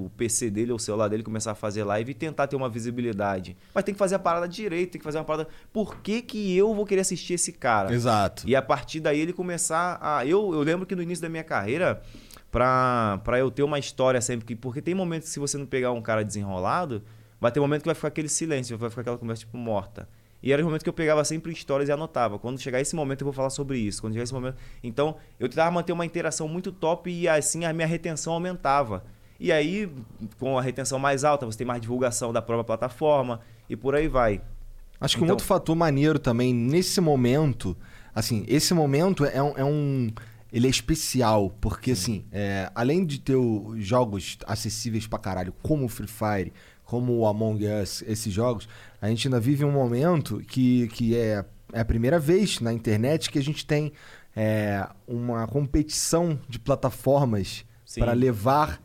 o 0.06 0.10
PC 0.16 0.50
dele, 0.50 0.70
ou 0.70 0.76
o 0.76 0.80
celular 0.80 1.08
dele, 1.08 1.22
começar 1.22 1.52
a 1.52 1.54
fazer 1.54 1.82
live 1.82 2.10
e 2.10 2.14
tentar 2.14 2.46
ter 2.46 2.56
uma 2.56 2.68
visibilidade. 2.68 3.56
Mas 3.74 3.84
tem 3.84 3.94
que 3.94 3.98
fazer 3.98 4.16
a 4.16 4.18
parada 4.18 4.46
direito, 4.46 4.92
tem 4.92 4.98
que 4.98 5.04
fazer 5.04 5.18
uma 5.18 5.24
parada. 5.24 5.48
Por 5.72 5.96
que, 5.96 6.20
que 6.20 6.56
eu 6.56 6.74
vou 6.74 6.84
querer 6.84 7.00
assistir 7.00 7.34
esse 7.34 7.52
cara? 7.52 7.92
Exato. 7.92 8.46
E 8.46 8.54
a 8.54 8.60
partir 8.60 9.00
daí 9.00 9.18
ele 9.18 9.32
começar 9.32 9.98
a. 10.00 10.26
Eu, 10.26 10.52
eu 10.52 10.60
lembro 10.60 10.86
que 10.86 10.94
no 10.94 11.02
início 11.02 11.22
da 11.22 11.28
minha 11.28 11.42
carreira, 11.42 12.02
pra, 12.50 13.18
pra 13.24 13.38
eu 13.38 13.50
ter 13.50 13.62
uma 13.62 13.78
história 13.78 14.20
sempre. 14.20 14.44
que 14.44 14.54
Porque 14.54 14.82
tem 14.82 14.94
momentos 14.94 15.28
que 15.28 15.34
se 15.34 15.40
você 15.40 15.56
não 15.56 15.66
pegar 15.66 15.92
um 15.92 16.02
cara 16.02 16.22
desenrolado, 16.22 17.02
vai 17.40 17.50
ter 17.50 17.60
momento 17.60 17.80
que 17.80 17.88
vai 17.88 17.94
ficar 17.94 18.08
aquele 18.08 18.28
silêncio, 18.28 18.76
vai 18.76 18.90
ficar 18.90 19.00
aquela 19.00 19.18
conversa 19.18 19.40
tipo 19.40 19.56
morta. 19.56 20.06
E 20.42 20.52
era 20.52 20.60
o 20.60 20.64
momento 20.64 20.82
que 20.82 20.88
eu 20.88 20.92
pegava 20.92 21.24
sempre 21.24 21.52
histórias 21.52 21.88
e 21.88 21.92
anotava. 21.92 22.38
Quando 22.38 22.58
chegar 22.60 22.80
esse 22.80 22.96
momento 22.96 23.20
eu 23.20 23.26
vou 23.26 23.32
falar 23.32 23.50
sobre 23.50 23.78
isso. 23.78 24.00
Quando 24.00 24.14
chegar 24.14 24.24
esse 24.24 24.34
momento. 24.34 24.56
Então, 24.82 25.16
eu 25.38 25.48
tentava 25.48 25.70
manter 25.70 25.92
uma 25.92 26.04
interação 26.04 26.48
muito 26.48 26.72
top 26.72 27.10
e 27.10 27.28
assim 27.28 27.64
a 27.64 27.72
minha 27.72 27.86
retenção 27.86 28.32
aumentava. 28.32 29.04
E 29.38 29.52
aí, 29.52 29.90
com 30.38 30.58
a 30.58 30.62
retenção 30.62 30.98
mais 30.98 31.22
alta, 31.24 31.46
você 31.46 31.58
tem 31.58 31.66
mais 31.66 31.80
divulgação 31.80 32.32
da 32.32 32.42
própria 32.42 32.64
plataforma 32.64 33.40
e 33.68 33.76
por 33.76 33.94
aí 33.94 34.08
vai. 34.08 34.40
Acho 35.00 35.16
que 35.16 35.22
um 35.22 35.26
Então- 35.26 35.34
outro 35.34 35.46
fator 35.46 35.74
maneiro 35.76 36.18
também, 36.18 36.52
nesse 36.54 37.00
momento, 37.00 37.76
assim, 38.14 38.44
esse 38.48 38.72
momento 38.74 39.24
é 39.24 39.42
um. 39.42 39.56
é 39.56 39.64
um- 39.64 40.10
ele 40.52 40.66
é 40.66 40.70
especial, 40.70 41.48
porque 41.62 41.92
assim, 41.92 42.24
é, 42.30 42.70
além 42.74 43.06
de 43.06 43.18
ter 43.18 43.36
jogos 43.78 44.36
acessíveis 44.46 45.06
pra 45.06 45.18
caralho, 45.18 45.52
como 45.62 45.86
o 45.86 45.88
Free 45.88 46.06
Fire, 46.06 46.52
como 46.92 47.16
o 47.16 47.26
Among 47.26 47.64
Us, 47.66 48.04
esses 48.06 48.30
jogos, 48.30 48.68
a 49.00 49.08
gente 49.08 49.26
ainda 49.26 49.40
vive 49.40 49.64
um 49.64 49.72
momento 49.72 50.42
que, 50.46 50.88
que 50.88 51.16
é, 51.16 51.42
é 51.72 51.80
a 51.80 51.84
primeira 51.86 52.18
vez 52.18 52.60
na 52.60 52.70
internet 52.70 53.30
que 53.30 53.38
a 53.38 53.42
gente 53.42 53.64
tem 53.64 53.94
é, 54.36 54.86
uma 55.08 55.46
competição 55.46 56.38
de 56.46 56.58
plataformas 56.58 57.64
para 57.94 58.12
levar 58.12 58.78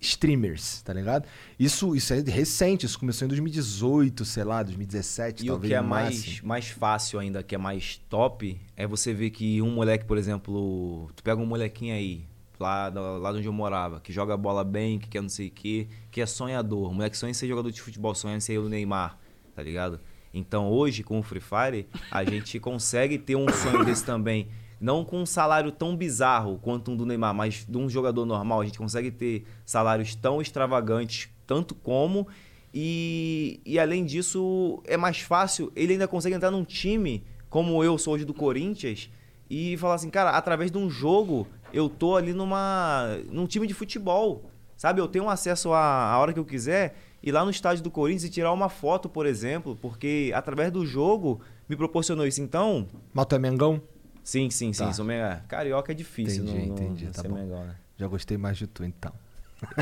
streamers, 0.00 0.82
tá 0.82 0.92
ligado? 0.92 1.26
Isso, 1.58 1.96
isso 1.96 2.14
é 2.14 2.20
recente, 2.20 2.86
isso 2.86 2.96
começou 2.96 3.26
em 3.26 3.28
2018, 3.28 4.24
sei 4.24 4.44
lá, 4.44 4.62
2017, 4.62 5.44
E 5.44 5.50
o 5.50 5.54
talvez 5.54 5.68
que 5.68 5.74
é 5.74 5.80
mais, 5.80 6.40
mais 6.42 6.68
fácil 6.68 7.18
ainda, 7.18 7.42
que 7.42 7.56
é 7.56 7.58
mais 7.58 8.00
top, 8.08 8.56
é 8.76 8.86
você 8.86 9.12
ver 9.12 9.30
que 9.30 9.60
um 9.60 9.72
moleque, 9.72 10.04
por 10.04 10.16
exemplo, 10.16 11.10
tu 11.16 11.24
pega 11.24 11.42
um 11.42 11.46
molequinho 11.46 11.92
aí, 11.92 12.24
lá, 12.58 12.88
lá 12.88 13.32
de 13.32 13.38
onde 13.38 13.46
eu 13.46 13.52
morava, 13.52 14.00
que 14.00 14.12
joga 14.12 14.36
bola 14.36 14.64
bem, 14.64 14.98
que 14.98 15.08
quer 15.08 15.22
não 15.22 15.28
sei 15.28 15.48
o 15.48 15.50
quê, 15.50 15.88
que 16.10 16.20
é 16.20 16.26
sonhador. 16.26 16.90
O 16.90 16.94
moleque 16.94 17.16
sonha 17.16 17.30
em 17.30 17.34
ser 17.34 17.46
jogador 17.46 17.70
de 17.70 17.80
futebol, 17.80 18.14
sonha 18.14 18.36
em 18.36 18.40
ser 18.40 18.58
o 18.58 18.68
Neymar, 18.68 19.18
tá 19.54 19.62
ligado? 19.62 20.00
Então 20.32 20.70
hoje, 20.70 21.02
com 21.02 21.18
o 21.18 21.22
Free 21.22 21.40
Fire, 21.40 21.86
a 22.10 22.24
gente 22.28 22.58
consegue 22.60 23.18
ter 23.18 23.36
um 23.36 23.48
sonho 23.48 23.84
desse 23.84 24.04
também. 24.04 24.48
Não 24.80 25.04
com 25.04 25.22
um 25.22 25.26
salário 25.26 25.72
tão 25.72 25.96
bizarro 25.96 26.58
quanto 26.62 26.92
um 26.92 26.96
do 26.96 27.04
Neymar, 27.04 27.34
mas 27.34 27.66
de 27.68 27.76
um 27.76 27.88
jogador 27.88 28.24
normal. 28.24 28.60
A 28.60 28.64
gente 28.64 28.78
consegue 28.78 29.10
ter 29.10 29.44
salários 29.64 30.14
tão 30.14 30.40
extravagantes, 30.40 31.28
tanto 31.46 31.74
como. 31.74 32.28
E, 32.72 33.60
e 33.66 33.78
além 33.78 34.04
disso, 34.04 34.80
é 34.86 34.96
mais 34.96 35.18
fácil. 35.18 35.72
Ele 35.74 35.94
ainda 35.94 36.06
consegue 36.06 36.36
entrar 36.36 36.50
num 36.50 36.64
time, 36.64 37.24
como 37.50 37.82
eu 37.82 37.98
sou 37.98 38.14
hoje 38.14 38.24
do 38.24 38.34
Corinthians, 38.34 39.10
e 39.50 39.76
falar 39.78 39.94
assim, 39.94 40.10
cara, 40.10 40.30
através 40.30 40.70
de 40.70 40.78
um 40.78 40.90
jogo, 40.90 41.48
eu 41.72 41.88
tô 41.88 42.16
ali 42.16 42.32
numa, 42.32 43.18
num 43.30 43.46
time 43.46 43.66
de 43.66 43.74
futebol. 43.74 44.50
Sabe? 44.76 45.00
Eu 45.00 45.08
tenho 45.08 45.28
acesso 45.28 45.72
a, 45.72 46.12
a 46.12 46.18
hora 46.18 46.32
que 46.32 46.38
eu 46.38 46.44
quiser 46.44 46.94
ir 47.20 47.32
lá 47.32 47.44
no 47.44 47.50
estádio 47.50 47.82
do 47.82 47.90
Corinthians 47.90 48.24
e 48.24 48.30
tirar 48.30 48.52
uma 48.52 48.68
foto, 48.68 49.08
por 49.08 49.26
exemplo, 49.26 49.76
porque 49.82 50.30
através 50.34 50.70
do 50.70 50.86
jogo 50.86 51.40
me 51.68 51.74
proporcionou 51.76 52.24
isso. 52.26 52.40
Então, 52.40 52.86
Mas 53.12 53.26
tu 53.26 53.34
é 53.34 53.38
Mengão? 53.38 53.82
sim, 54.22 54.48
sim, 54.50 54.72
sim. 54.72 54.84
Tá. 54.84 54.92
Sou 54.92 55.04
Mengão. 55.04 55.40
Carioca 55.48 55.90
é 55.90 55.94
difícil, 55.94 56.44
Entendi, 56.44 56.58
não, 56.60 56.66
não, 56.66 56.74
entendi, 56.74 57.04
não 57.06 57.12
tá 57.12 57.22
bom. 57.24 57.34
Mengão, 57.34 57.64
né? 57.64 57.74
Já 57.96 58.06
gostei 58.06 58.36
mais 58.38 58.56
de 58.56 58.68
tu, 58.68 58.84
então. 58.84 59.12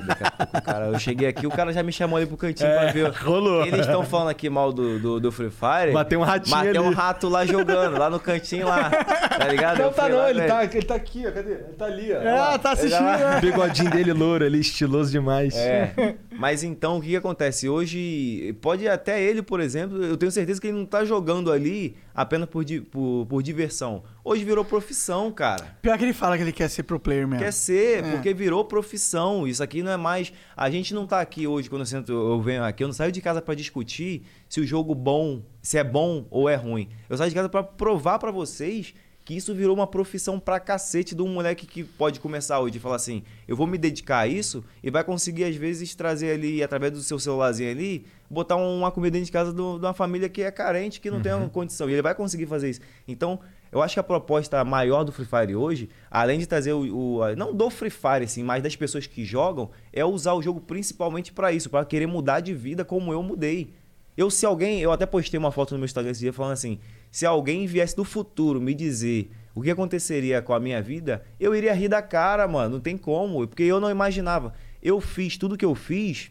Daqui 0.07 0.25
a 0.25 0.31
pouco, 0.31 0.63
cara, 0.63 0.87
eu 0.87 0.99
cheguei 0.99 1.29
aqui, 1.29 1.47
o 1.47 1.51
cara 1.51 1.73
já 1.73 1.83
me 1.83 1.93
chamou 1.93 2.17
ali 2.17 2.27
pro 2.27 2.37
cantinho 2.37 2.71
pra 2.71 2.93
ver. 2.93 3.07
É, 3.07 3.09
rolou. 3.11 3.65
Eles 3.67 3.81
estão 3.81 4.05
falando 4.05 4.29
aqui 4.29 4.49
mal 4.49 4.73
do, 4.73 4.99
do, 4.99 5.21
do 5.21 5.31
Free 5.33 5.51
Fire. 5.51 5.93
Mas 5.93 6.07
tem 6.09 6.17
um 6.17 6.23
ratinho 6.23 6.57
Mas 6.57 6.73
tem 6.73 6.81
um 6.81 6.87
ali. 6.87 6.95
rato 6.95 7.29
lá 7.29 7.45
jogando, 7.45 7.99
lá 7.99 8.09
no 8.09 8.19
cantinho 8.19 8.67
lá. 8.67 8.91
Tá 8.91 9.47
ligado? 9.49 9.81
Eu 9.81 9.93
fui 9.93 10.09
lá, 10.09 10.27
velho. 10.27 10.41
ele 10.41 10.83
tá 10.87 10.95
aqui, 10.95 11.25
ó. 11.27 11.31
Cadê? 11.33 11.53
Ele 11.53 11.63
tá 11.77 11.85
ali, 11.85 12.13
ó. 12.13 12.17
É, 12.23 12.59
tá 12.59 12.73
assistindo, 12.73 12.99
já- 13.01 13.19
né? 13.33 13.39
O 13.39 13.41
bigodinho 13.41 13.91
dele 13.91 14.13
louro 14.13 14.45
ali, 14.45 14.61
estiloso 14.61 15.11
demais. 15.11 15.55
É. 15.57 16.17
Mas 16.31 16.63
então, 16.63 16.99
o 16.99 17.01
que, 17.03 17.09
que 17.09 17.17
acontece? 17.17 17.69
Hoje, 17.69 18.57
pode 18.61 18.89
até 18.89 19.23
ele, 19.23 19.43
por 19.43 19.61
exemplo, 19.61 20.03
eu 20.03 20.17
tenho 20.17 20.33
certeza 20.33 20.61
que 20.61 20.69
ele 20.69 20.79
não 20.79 20.87
tá 20.87 21.05
jogando 21.05 21.53
ali 21.53 21.97
apenas 22.17 22.49
por, 22.49 22.65
di- 22.65 22.81
por, 22.81 23.27
por 23.29 23.43
diversão. 23.43 24.03
Hoje 24.25 24.43
virou 24.45 24.65
profissão, 24.65 25.31
cara. 25.31 25.77
Pior 25.83 25.99
que 25.99 26.05
ele 26.05 26.15
fala 26.15 26.37
que 26.37 26.43
ele 26.43 26.53
quer 26.53 26.69
ser 26.71 26.83
pro 26.85 26.99
player 26.99 27.29
mesmo. 27.29 27.45
Quer 27.45 27.53
ser, 27.53 28.03
É. 28.03 28.11
porque 28.11 28.33
virou 28.33 28.65
profissão. 28.65 29.47
Isso 29.47 29.63
aqui 29.63 29.83
não 29.83 29.93
é 29.93 29.97
mais. 29.97 30.33
A 30.57 30.71
gente 30.71 30.95
não 30.95 31.07
tá 31.07 31.21
aqui 31.21 31.47
hoje, 31.47 31.69
quando 31.69 31.83
eu, 31.83 31.87
sento, 31.87 32.11
eu 32.13 32.41
venho 32.41 32.65
aqui, 32.65 32.83
eu 32.83 32.89
não 32.89 32.95
saio 32.95 33.13
de 33.13 33.21
casa 33.21 33.43
pra 33.43 33.55
discutir 33.55 34.23
se 34.49 34.61
o 34.61 34.67
jogo 34.67 34.95
bom, 34.95 35.43
se 35.61 35.77
é 35.77 35.85
bom 35.85 36.27
ou 36.31 36.49
é 36.49 36.55
ruim. 36.57 36.89
Eu 37.09 37.17
saio 37.19 37.29
de 37.31 37.37
casa 37.37 37.49
pra 37.49 37.63
provar 37.63 38.19
pra 38.19 38.31
vocês 38.31 38.95
que 39.25 39.35
isso 39.35 39.53
virou 39.53 39.75
uma 39.75 39.89
profissão 39.89 40.39
pra 40.39 40.61
cacete 40.61 41.13
de 41.13 41.21
um 41.21 41.27
moleque 41.27 41.67
que 41.67 41.83
pode 41.83 42.21
começar 42.21 42.61
hoje 42.61 42.77
e 42.77 42.81
falar 42.81 42.95
assim: 42.95 43.25
eu 43.49 43.57
vou 43.57 43.67
me 43.67 43.77
dedicar 43.77 44.21
a 44.21 44.27
isso 44.29 44.65
e 44.81 44.89
vai 44.89 45.03
conseguir, 45.03 45.43
às 45.43 45.57
vezes, 45.57 45.97
trazer 45.97 46.31
ali, 46.31 46.63
através 46.63 46.93
do 46.93 47.01
seu 47.03 47.19
celularzinho 47.19 47.69
ali, 47.73 48.07
botar 48.31 48.57
uma 48.57 48.91
comida 48.91 49.13
dentro 49.13 49.27
de 49.27 49.33
casa 49.33 49.53
de 49.53 49.61
uma 49.61 49.95
família 49.95 50.29
que 50.29 50.43
é 50.43 50.51
carente, 50.51 51.01
que 51.01 51.11
não 51.11 51.21
tem 51.23 51.33
uma 51.33 51.49
condição. 51.49 51.89
E 51.89 51.93
ele 51.93 52.03
vai 52.03 52.15
conseguir 52.15 52.47
fazer 52.47 52.71
isso. 52.71 52.81
Então, 53.07 53.39
eu 53.73 53.83
acho 53.83 53.95
que 53.95 54.01
a 54.01 54.03
proposta 54.03 54.65
maior 54.65 55.05
do 55.05 55.13
Free 55.13 55.27
Fire 55.27 55.55
hoje, 55.57 55.89
além 56.11 56.39
de 56.39 56.47
trazer 56.47 56.73
o, 56.73 57.19
o- 57.19 57.37
não 57.37 57.55
do 57.55 57.69
Free 57.71 57.91
Fire 57.91 58.25
assim, 58.25 58.43
mas 58.43 58.63
das 58.63 58.75
pessoas 58.77 59.07
que 59.07 59.25
jogam, 59.25 59.71
é 59.93 60.05
usar 60.05 60.35
o 60.35 60.43
jogo 60.43 60.61
principalmente 60.61 61.33
pra 61.33 61.53
isso, 61.53 61.69
pra 61.71 61.85
querer 61.85 62.07
mudar 62.07 62.41
de 62.41 62.55
vida 62.55 62.85
como 62.85 63.13
eu 63.13 63.23
mudei. 63.23 63.73
Eu 64.17 64.31
se 64.31 64.47
alguém, 64.47 64.81
eu 64.81 64.91
até 64.93 65.05
postei 65.05 65.37
uma 65.39 65.53
foto 65.53 65.73
no 65.73 65.79
meu 65.79 65.85
Instagram 65.85 66.11
esse 66.13 66.21
dia 66.21 66.33
falando 66.33 66.53
assim, 66.53 66.79
se 67.11 67.27
alguém 67.27 67.67
viesse 67.67 67.95
do 67.95 68.03
futuro 68.05 68.61
me 68.61 68.73
dizer 68.73 69.31
o 69.55 69.61
que 69.61 69.71
aconteceria 69.71 70.41
com 70.41 70.55
a 70.55 70.61
minha 70.61 70.81
vida, 70.81 71.23
eu 71.39 71.55
iria 71.55 71.75
rir 71.75 71.89
da 71.89 72.01
cara, 72.01 72.49
mano, 72.49 72.75
não 72.77 72.81
tem 72.81 72.97
como, 72.97 73.47
porque 73.47 73.63
eu 73.63 73.79
não 73.79 73.91
imaginava. 73.91 74.55
Eu 74.83 75.01
fiz 75.03 75.37
tudo 75.37 75.57
que 75.57 75.65
eu 75.65 75.75
fiz 75.75 76.31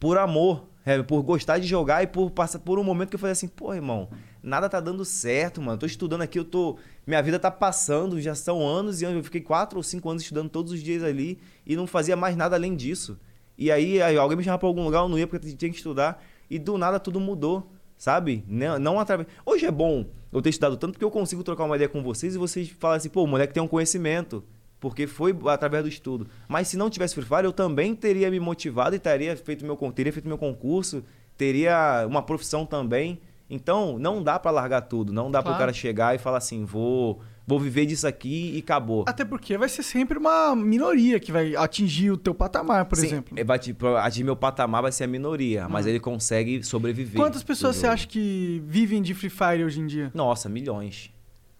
por 0.00 0.18
amor, 0.18 0.66
é, 0.84 1.02
por 1.02 1.22
gostar 1.22 1.58
de 1.58 1.66
jogar 1.66 2.02
e 2.02 2.06
por 2.06 2.30
passar 2.30 2.58
por 2.58 2.78
um 2.78 2.84
momento 2.84 3.08
que 3.08 3.16
eu 3.16 3.18
falei 3.18 3.32
assim, 3.32 3.48
pô, 3.48 3.72
irmão, 3.72 4.08
nada 4.42 4.68
tá 4.68 4.80
dando 4.80 5.04
certo, 5.04 5.62
mano. 5.62 5.78
Tô 5.78 5.86
estudando 5.86 6.22
aqui, 6.22 6.38
eu 6.38 6.44
tô. 6.44 6.76
Minha 7.06 7.22
vida 7.22 7.38
tá 7.38 7.50
passando, 7.50 8.20
já 8.20 8.34
são 8.34 8.66
anos 8.66 9.00
e 9.00 9.04
anos. 9.04 9.18
Eu 9.18 9.24
fiquei 9.24 9.40
quatro 9.40 9.78
ou 9.78 9.82
cinco 9.82 10.10
anos 10.10 10.22
estudando 10.22 10.50
todos 10.50 10.72
os 10.72 10.82
dias 10.82 11.02
ali 11.02 11.38
e 11.66 11.74
não 11.74 11.86
fazia 11.86 12.16
mais 12.16 12.36
nada 12.36 12.54
além 12.54 12.76
disso. 12.76 13.18
E 13.56 13.70
aí, 13.70 14.02
aí 14.02 14.16
alguém 14.16 14.36
me 14.36 14.44
chamava 14.44 14.58
pra 14.58 14.68
algum 14.68 14.84
lugar, 14.84 15.02
eu 15.02 15.08
não 15.08 15.18
ia 15.18 15.26
porque 15.26 15.54
tinha 15.54 15.70
que 15.70 15.76
estudar. 15.76 16.22
E 16.50 16.58
do 16.58 16.76
nada 16.76 17.00
tudo 17.00 17.18
mudou, 17.18 17.72
sabe? 17.96 18.44
Não, 18.46 18.78
não 18.78 19.00
através. 19.00 19.28
Hoje 19.46 19.64
é 19.64 19.70
bom 19.70 20.04
eu 20.30 20.42
ter 20.42 20.50
estudado 20.50 20.76
tanto 20.76 20.92
porque 20.92 21.04
eu 21.04 21.10
consigo 21.10 21.42
trocar 21.42 21.64
uma 21.64 21.76
ideia 21.76 21.88
com 21.88 22.02
vocês 22.02 22.34
e 22.34 22.38
vocês 22.38 22.68
falam 22.68 22.96
assim, 22.96 23.08
pô, 23.08 23.22
o 23.22 23.26
moleque 23.26 23.54
tem 23.54 23.62
um 23.62 23.68
conhecimento. 23.68 24.44
Porque 24.84 25.06
foi 25.06 25.34
através 25.46 25.82
do 25.82 25.88
estudo. 25.88 26.26
Mas 26.46 26.68
se 26.68 26.76
não 26.76 26.90
tivesse 26.90 27.14
Free 27.14 27.24
Fire, 27.24 27.44
eu 27.44 27.52
também 27.54 27.94
teria 27.94 28.30
me 28.30 28.38
motivado 28.38 28.94
e 28.94 28.98
teria 28.98 29.34
feito 29.34 29.64
meu, 29.64 29.76
teria 29.92 30.12
feito 30.12 30.28
meu 30.28 30.36
concurso, 30.36 31.02
teria 31.38 32.04
uma 32.06 32.20
profissão 32.20 32.66
também. 32.66 33.18
Então, 33.48 33.98
não 33.98 34.22
dá 34.22 34.38
pra 34.38 34.50
largar 34.50 34.82
tudo. 34.82 35.10
Não 35.10 35.30
dá 35.30 35.38
para 35.42 35.52
Claro. 35.52 35.56
o 35.56 35.58
cara 35.60 35.72
chegar 35.72 36.14
e 36.14 36.18
falar 36.18 36.36
assim, 36.36 36.66
vou, 36.66 37.18
vou 37.46 37.58
viver 37.58 37.86
disso 37.86 38.06
aqui 38.06 38.52
e 38.54 38.58
acabou. 38.58 39.04
Até 39.08 39.24
porque 39.24 39.56
vai 39.56 39.70
ser 39.70 39.82
sempre 39.82 40.18
uma 40.18 40.54
minoria 40.54 41.18
que 41.18 41.32
vai 41.32 41.56
atingir 41.56 42.10
o 42.10 42.18
teu 42.18 42.34
patamar, 42.34 42.84
por 42.84 42.96
Sim, 42.98 43.06
exemplo. 43.06 43.36
vai, 43.46 43.58
atingir 44.02 44.22
meu 44.24 44.36
patamar 44.36 44.82
vai 44.82 44.92
ser 44.92 45.04
a 45.04 45.06
minoria, 45.06 45.66
mas 45.66 45.86
ele 45.86 45.98
consegue 45.98 46.62
sobreviver. 46.62 47.16
Quantas 47.18 47.42
pessoas 47.42 47.76
você 47.76 47.86
acha 47.86 48.06
que 48.06 48.62
vivem 48.66 49.00
de 49.00 49.14
Free 49.14 49.30
Fire 49.30 49.64
hoje 49.64 49.80
em 49.80 49.86
dia? 49.86 50.10
Nossa, 50.14 50.46
milhões. 50.46 51.10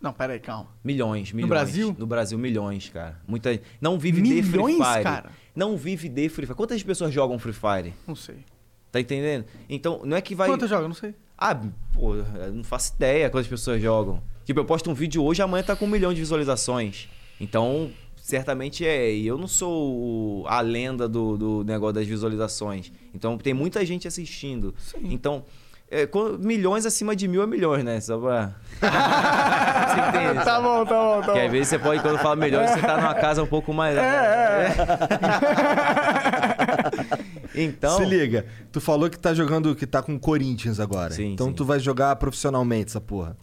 Não, 0.04 0.12
pera 0.12 0.34
aí, 0.34 0.38
calma. 0.38 0.68
Milhões, 0.84 1.32
milhões. 1.32 1.48
Brasil? 1.48 1.96
No 1.98 2.06
Brasil, 2.06 2.38
milhões, 2.38 2.90
cara. 2.90 3.18
Muita 3.26 3.58
Não 3.80 3.98
vive 3.98 4.20
Milhões, 4.20 4.44
de 4.44 4.50
Free 4.50 4.74
Fire. 4.74 5.02
cara? 5.02 5.30
Não 5.56 5.78
vive 5.78 6.10
de 6.10 6.28
Free 6.28 6.44
Fire. 6.44 6.54
Quantas 6.54 6.82
pessoas 6.82 7.10
jogam 7.10 7.38
Free 7.38 7.54
Fire? 7.54 7.94
Não 8.06 8.14
sei. 8.14 8.36
Tá 8.92 9.00
entendendo? 9.00 9.46
Então, 9.66 10.02
não 10.04 10.14
é 10.14 10.20
que 10.20 10.34
vai. 10.34 10.46
Quantas 10.46 10.68
joga? 10.68 10.86
Não 10.86 10.94
sei. 10.94 11.14
Ah, 11.38 11.58
pô, 11.94 12.16
não 12.52 12.62
faço 12.62 12.92
ideia 12.96 13.30
quantas 13.30 13.48
pessoas 13.48 13.80
jogam. 13.80 14.22
Tipo, 14.44 14.60
eu 14.60 14.66
posto 14.66 14.90
um 14.90 14.94
vídeo 14.94 15.24
hoje, 15.24 15.40
amanhã 15.40 15.64
tá 15.64 15.74
com 15.74 15.86
um 15.86 15.88
milhão 15.88 16.12
de 16.12 16.20
visualizações. 16.20 17.08
Então, 17.40 17.90
certamente 18.14 18.86
é. 18.86 19.10
E 19.10 19.26
eu 19.26 19.38
não 19.38 19.48
sou 19.48 20.46
a 20.46 20.60
lenda 20.60 21.08
do, 21.08 21.38
do 21.38 21.64
negócio 21.64 21.94
das 21.94 22.06
visualizações. 22.06 22.92
Então, 23.14 23.38
tem 23.38 23.54
muita 23.54 23.84
gente 23.86 24.06
assistindo. 24.06 24.74
Sim. 24.78 24.98
Então, 25.04 25.44
é, 25.94 26.08
milhões 26.40 26.84
acima 26.84 27.14
de 27.14 27.28
mil 27.28 27.40
é 27.40 27.46
milhões, 27.46 27.84
né? 27.84 28.00
Só 28.00 28.18
pra. 28.18 28.50
Você 28.80 30.00
entende? 30.18 30.44
Tá 30.44 30.60
bom, 30.60 30.84
tá 30.84 30.94
bom, 30.94 31.20
tá 31.20 31.26
Porque 31.26 31.38
às 31.38 31.46
bom. 31.46 31.52
vezes 31.52 31.68
você 31.68 31.78
pode, 31.78 32.02
quando 32.02 32.18
fala 32.18 32.34
milhões, 32.34 32.70
você 32.70 32.80
tá 32.80 32.96
numa 32.96 33.14
casa 33.14 33.44
um 33.44 33.46
pouco 33.46 33.72
mais. 33.72 33.96
É, 33.96 34.74
então. 37.54 37.96
Se 37.96 38.04
liga, 38.04 38.44
tu 38.72 38.80
falou 38.80 39.08
que 39.08 39.16
tá 39.16 39.32
jogando, 39.32 39.72
que 39.76 39.86
tá 39.86 40.02
com 40.02 40.16
o 40.16 40.18
Corinthians 40.18 40.80
agora. 40.80 41.12
Sim, 41.12 41.32
então 41.32 41.46
sim. 41.46 41.52
tu 41.52 41.64
vai 41.64 41.78
jogar 41.78 42.16
profissionalmente 42.16 42.90
essa 42.90 43.00
porra. 43.00 43.36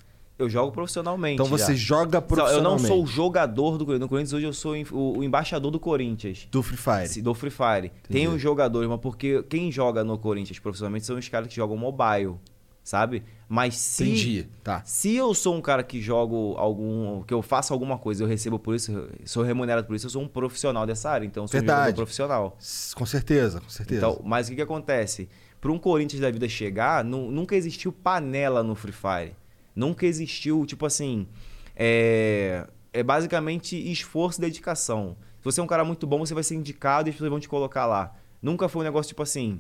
Eu 0.44 0.50
jogo 0.50 0.72
profissionalmente. 0.72 1.36
Então 1.36 1.46
você 1.46 1.76
já. 1.76 1.98
joga 1.98 2.18
Eu 2.18 2.22
profissionalmente. 2.22 2.82
não 2.84 2.88
sou 2.88 3.04
o 3.04 3.08
jogador 3.08 3.78
do 3.78 3.86
Corinthians. 3.86 4.00
No 4.02 4.10
Corinthians 4.10 4.34
hoje 4.34 4.46
eu 4.46 4.54
sou 4.54 4.74
o, 4.92 5.24
embaixador 5.24 5.70
do 5.72 5.80
Corinthians. 5.80 6.48
do 6.52 6.62
Free 6.64 6.78
Fire. 6.78 7.22
Do 7.22 7.34
Free 7.34 7.52
Fire. 7.52 7.92
Tem 8.10 8.28
os 8.28 8.42
jogadores, 8.42 8.90
mas 8.90 9.00
porque 9.00 9.44
quem 9.44 9.72
joga 9.72 10.04
no 10.04 10.18
Corinthians 10.18 10.60
profissionalmente 10.60 11.06
são 11.06 11.18
os 11.18 11.28
caras 11.30 11.48
que 11.48 11.56
jogam 11.56 11.78
mobile, 11.78 12.36
sabe? 12.84 13.24
Mas 13.48 13.76
se. 13.76 14.04
Entendi. 14.04 14.48
Tá. 14.64 14.82
Se 14.86 15.14
eu 15.14 15.34
sou 15.34 15.54
um 15.56 15.62
cara 15.62 15.84
que 15.84 16.02
jogo 16.02 16.56
algum. 16.58 17.22
que 17.24 17.34
eu 17.34 17.42
faço 17.42 17.74
alguma 17.74 17.98
coisa, 17.98 18.24
eu 18.24 18.28
recebo 18.28 18.58
por 18.58 18.74
isso, 18.76 18.92
eu 18.92 19.10
sou 19.26 19.44
remunerado 19.44 19.86
por 19.86 19.96
isso, 19.96 20.06
eu 20.06 20.10
sou 20.10 20.22
um 20.22 20.28
profissional 20.28 20.86
dessa 20.88 21.10
área. 21.10 21.26
Então 21.26 21.44
eu 21.44 21.48
sou 21.50 21.58
um 21.58 21.62
Verdade. 21.62 21.80
jogador 21.82 21.96
profissional. 21.98 22.58
Com 22.96 23.06
certeza, 23.06 23.60
com 23.60 23.70
certeza. 23.70 24.00
Então, 24.08 24.22
mas 24.24 24.48
o 24.48 24.52
que, 24.52 24.56
que 24.56 24.62
acontece? 24.62 25.28
Para 25.60 25.72
um 25.72 25.78
Corinthians 25.78 26.22
da 26.22 26.32
vida 26.32 26.48
chegar, 26.50 27.04
nu- 27.04 27.30
nunca 27.30 27.56
existiu 27.56 27.92
panela 27.92 28.64
no 28.64 28.74
Free 28.74 28.94
Fire. 28.94 29.36
Nunca 29.76 30.06
existiu, 30.06 30.66
tipo 30.66 30.86
assim. 30.86 31.28
É, 31.76 32.68
é 32.94 33.04
basicamente 33.04 33.76
esforço 33.92 34.40
e 34.40 34.42
dedicação. 34.42 35.16
Se 35.40 35.46
você 35.46 35.60
é 35.60 35.64
um 35.64 35.68
cara 35.68 35.84
muito 35.84 36.06
bom, 36.06 36.20
você 36.20 36.34
vai 36.34 36.44
ser 36.44 36.56
indicado 36.56 37.08
e 37.08 37.10
as 37.10 37.16
pessoas 37.16 37.30
vão 37.30 37.40
te 37.40 37.50
colocar 37.50 37.86
lá. 37.86 38.16
Nunca 38.42 38.68
foi 38.68 38.82
um 38.82 38.86
negócio 38.86 39.10
tipo 39.10 39.24
assim. 39.24 39.60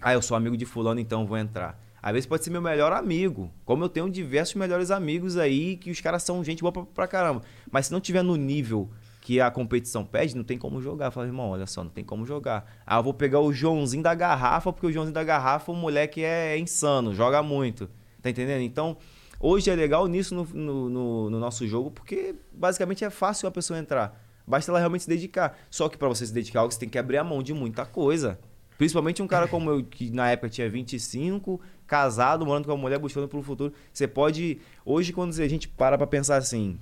Ah, 0.00 0.14
eu 0.14 0.22
sou 0.22 0.36
amigo 0.36 0.56
de 0.56 0.64
fulano, 0.64 1.00
então 1.00 1.26
vou 1.26 1.36
entrar. 1.36 1.78
Às 2.02 2.12
vezes 2.12 2.26
pode 2.26 2.42
ser 2.42 2.50
meu 2.50 2.60
melhor 2.60 2.92
amigo. 2.92 3.52
Como 3.64 3.84
eu 3.84 3.88
tenho 3.88 4.10
diversos 4.10 4.56
melhores 4.56 4.90
amigos 4.90 5.36
aí, 5.36 5.76
que 5.76 5.90
os 5.90 6.00
caras 6.00 6.22
são 6.24 6.42
gente 6.42 6.60
boa 6.60 6.72
pra, 6.72 6.82
pra 6.82 7.06
caramba. 7.06 7.42
Mas 7.70 7.86
se 7.86 7.92
não 7.92 8.00
tiver 8.00 8.22
no 8.22 8.34
nível 8.34 8.90
que 9.20 9.40
a 9.40 9.50
competição 9.52 10.04
pede, 10.04 10.36
não 10.36 10.42
tem 10.42 10.58
como 10.58 10.82
jogar. 10.82 11.12
Fala, 11.12 11.26
irmão, 11.26 11.50
olha 11.50 11.66
só, 11.66 11.84
não 11.84 11.90
tem 11.90 12.02
como 12.02 12.26
jogar. 12.26 12.82
Ah, 12.84 12.96
eu 12.98 13.02
vou 13.04 13.14
pegar 13.14 13.38
o 13.38 13.52
Joãozinho 13.52 14.02
da 14.02 14.14
garrafa, 14.14 14.72
porque 14.72 14.86
o 14.86 14.92
Joãozinho 14.92 15.14
da 15.14 15.22
garrafa, 15.22 15.70
o 15.70 15.76
moleque 15.76 16.24
é 16.24 16.58
insano, 16.58 17.14
joga 17.14 17.40
muito. 17.40 17.88
Tá 18.20 18.28
entendendo? 18.30 18.62
Então, 18.62 18.96
hoje 19.42 19.68
é 19.70 19.74
legal 19.74 20.06
nisso 20.06 20.34
no, 20.34 20.44
no- 20.44 20.88
no- 20.88 21.30
no 21.30 21.38
nosso 21.40 21.66
jogo, 21.66 21.90
porque 21.90 22.34
basicamente 22.52 23.04
é 23.04 23.10
fácil 23.10 23.46
a 23.48 23.50
pessoa 23.50 23.78
entrar. 23.78 24.18
Basta 24.46 24.70
ela 24.72 24.78
realmente 24.78 25.02
se 25.02 25.08
dedicar. 25.08 25.58
Só 25.70 25.88
que 25.88 25.98
pra 25.98 26.08
você 26.08 26.24
se 26.26 26.32
dedicar, 26.32 26.62
você 26.64 26.78
tem 26.78 26.88
que 26.88 26.98
abrir 26.98 27.18
a 27.18 27.24
mão 27.24 27.42
de 27.42 27.52
muita 27.52 27.84
coisa. 27.84 28.38
Principalmente 28.78 29.22
um 29.22 29.26
cara 29.28 29.46
como 29.46 29.70
eu, 29.70 29.84
que 29.84 30.10
na 30.10 30.30
época 30.30 30.48
tinha 30.48 30.68
25, 30.68 31.60
casado, 31.86 32.44
morando 32.46 32.64
com 32.64 32.72
uma 32.72 32.78
mulher, 32.78 32.98
buscando 32.98 33.28
pro 33.28 33.42
futuro. 33.42 33.72
Você 33.92 34.08
pode. 34.08 34.58
Hoje, 34.84 35.12
quando 35.12 35.30
a 35.40 35.48
gente 35.48 35.68
para 35.68 35.96
pra 35.98 36.06
pensar 36.06 36.36
assim. 36.38 36.78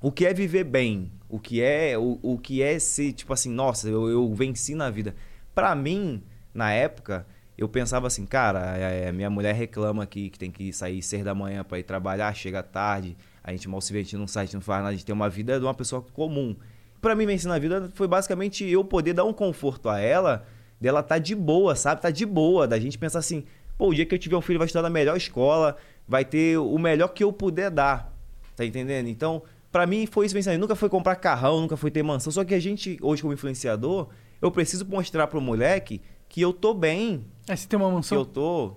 O 0.00 0.12
que 0.12 0.24
é 0.24 0.32
viver 0.32 0.62
bem? 0.64 1.10
O 1.28 1.38
que 1.40 1.60
é 1.60 1.98
o, 1.98 2.18
o 2.22 2.38
que 2.38 2.62
é 2.62 2.78
ser, 2.78 3.12
tipo 3.12 3.32
assim, 3.32 3.50
nossa, 3.50 3.88
eu, 3.88 4.08
eu 4.08 4.32
venci 4.32 4.74
na 4.76 4.88
vida. 4.90 5.14
Pra 5.54 5.74
mim, 5.74 6.22
na 6.54 6.72
época, 6.72 7.26
eu 7.58 7.68
pensava 7.68 8.06
assim, 8.06 8.24
cara, 8.24 8.78
é, 8.78 9.08
é, 9.08 9.12
minha 9.12 9.28
mulher 9.28 9.52
reclama 9.52 10.04
aqui 10.04 10.30
que 10.30 10.38
tem 10.38 10.48
que 10.48 10.72
sair 10.72 11.02
seis 11.02 11.24
da 11.24 11.34
manhã 11.34 11.64
pra 11.64 11.76
ir 11.76 11.82
trabalhar, 11.82 12.32
chega 12.32 12.62
tarde. 12.62 13.16
A 13.42 13.50
gente 13.50 13.68
mal 13.68 13.80
se 13.80 13.92
vê, 13.92 13.98
a 13.98 14.02
gente 14.02 14.16
não 14.16 14.28
sai, 14.28 14.44
a 14.44 14.46
gente 14.46 14.54
não 14.54 14.60
faz 14.60 14.78
nada, 14.78 14.90
a 14.90 14.92
gente 14.92 15.04
tem 15.04 15.12
uma 15.12 15.28
vida 15.28 15.58
de 15.58 15.66
uma 15.66 15.74
pessoa 15.74 16.00
comum. 16.12 16.54
Pra 17.00 17.16
mim, 17.16 17.26
vencer 17.26 17.48
na 17.48 17.58
vida 17.58 17.90
foi 17.94 18.06
basicamente 18.06 18.64
eu 18.64 18.84
poder 18.84 19.12
dar 19.12 19.24
um 19.24 19.32
conforto 19.32 19.88
a 19.88 19.98
ela, 19.98 20.46
dela 20.80 21.02
tá 21.02 21.18
de 21.18 21.34
boa, 21.34 21.74
sabe? 21.74 22.00
Tá 22.00 22.10
de 22.10 22.24
boa, 22.24 22.68
da 22.68 22.78
gente 22.78 22.96
pensar 22.96 23.18
assim, 23.18 23.44
pô, 23.76 23.88
o 23.88 23.94
dia 23.94 24.06
que 24.06 24.14
eu 24.14 24.18
tiver 24.20 24.36
um 24.36 24.40
filho 24.40 24.58
vai 24.58 24.66
estudar 24.66 24.82
na 24.82 24.90
melhor 24.90 25.16
escola, 25.16 25.76
vai 26.06 26.24
ter 26.24 26.58
o 26.58 26.78
melhor 26.78 27.08
que 27.08 27.24
eu 27.24 27.32
puder 27.32 27.72
dar. 27.72 28.16
Tá 28.54 28.64
entendendo? 28.64 29.08
Então, 29.08 29.42
pra 29.72 29.84
mim 29.84 30.06
foi 30.06 30.26
isso 30.26 30.34
pensamento. 30.34 30.60
Nunca 30.60 30.76
foi 30.76 30.88
comprar 30.88 31.16
carrão, 31.16 31.60
nunca 31.60 31.76
foi 31.76 31.90
ter 31.90 32.04
mansão. 32.04 32.32
Só 32.32 32.44
que 32.44 32.54
a 32.54 32.60
gente, 32.60 32.98
hoje 33.02 33.22
como 33.22 33.34
influenciador, 33.34 34.08
eu 34.40 34.50
preciso 34.52 34.86
mostrar 34.86 35.26
pro 35.26 35.40
moleque 35.40 36.00
que 36.28 36.40
eu 36.40 36.52
tô 36.52 36.74
bem, 36.74 37.24
É, 37.48 37.56
você 37.56 37.66
tem 37.66 37.78
uma 37.78 37.88
que 37.88 37.94
mansão? 37.94 38.18
eu 38.18 38.24
tô. 38.26 38.76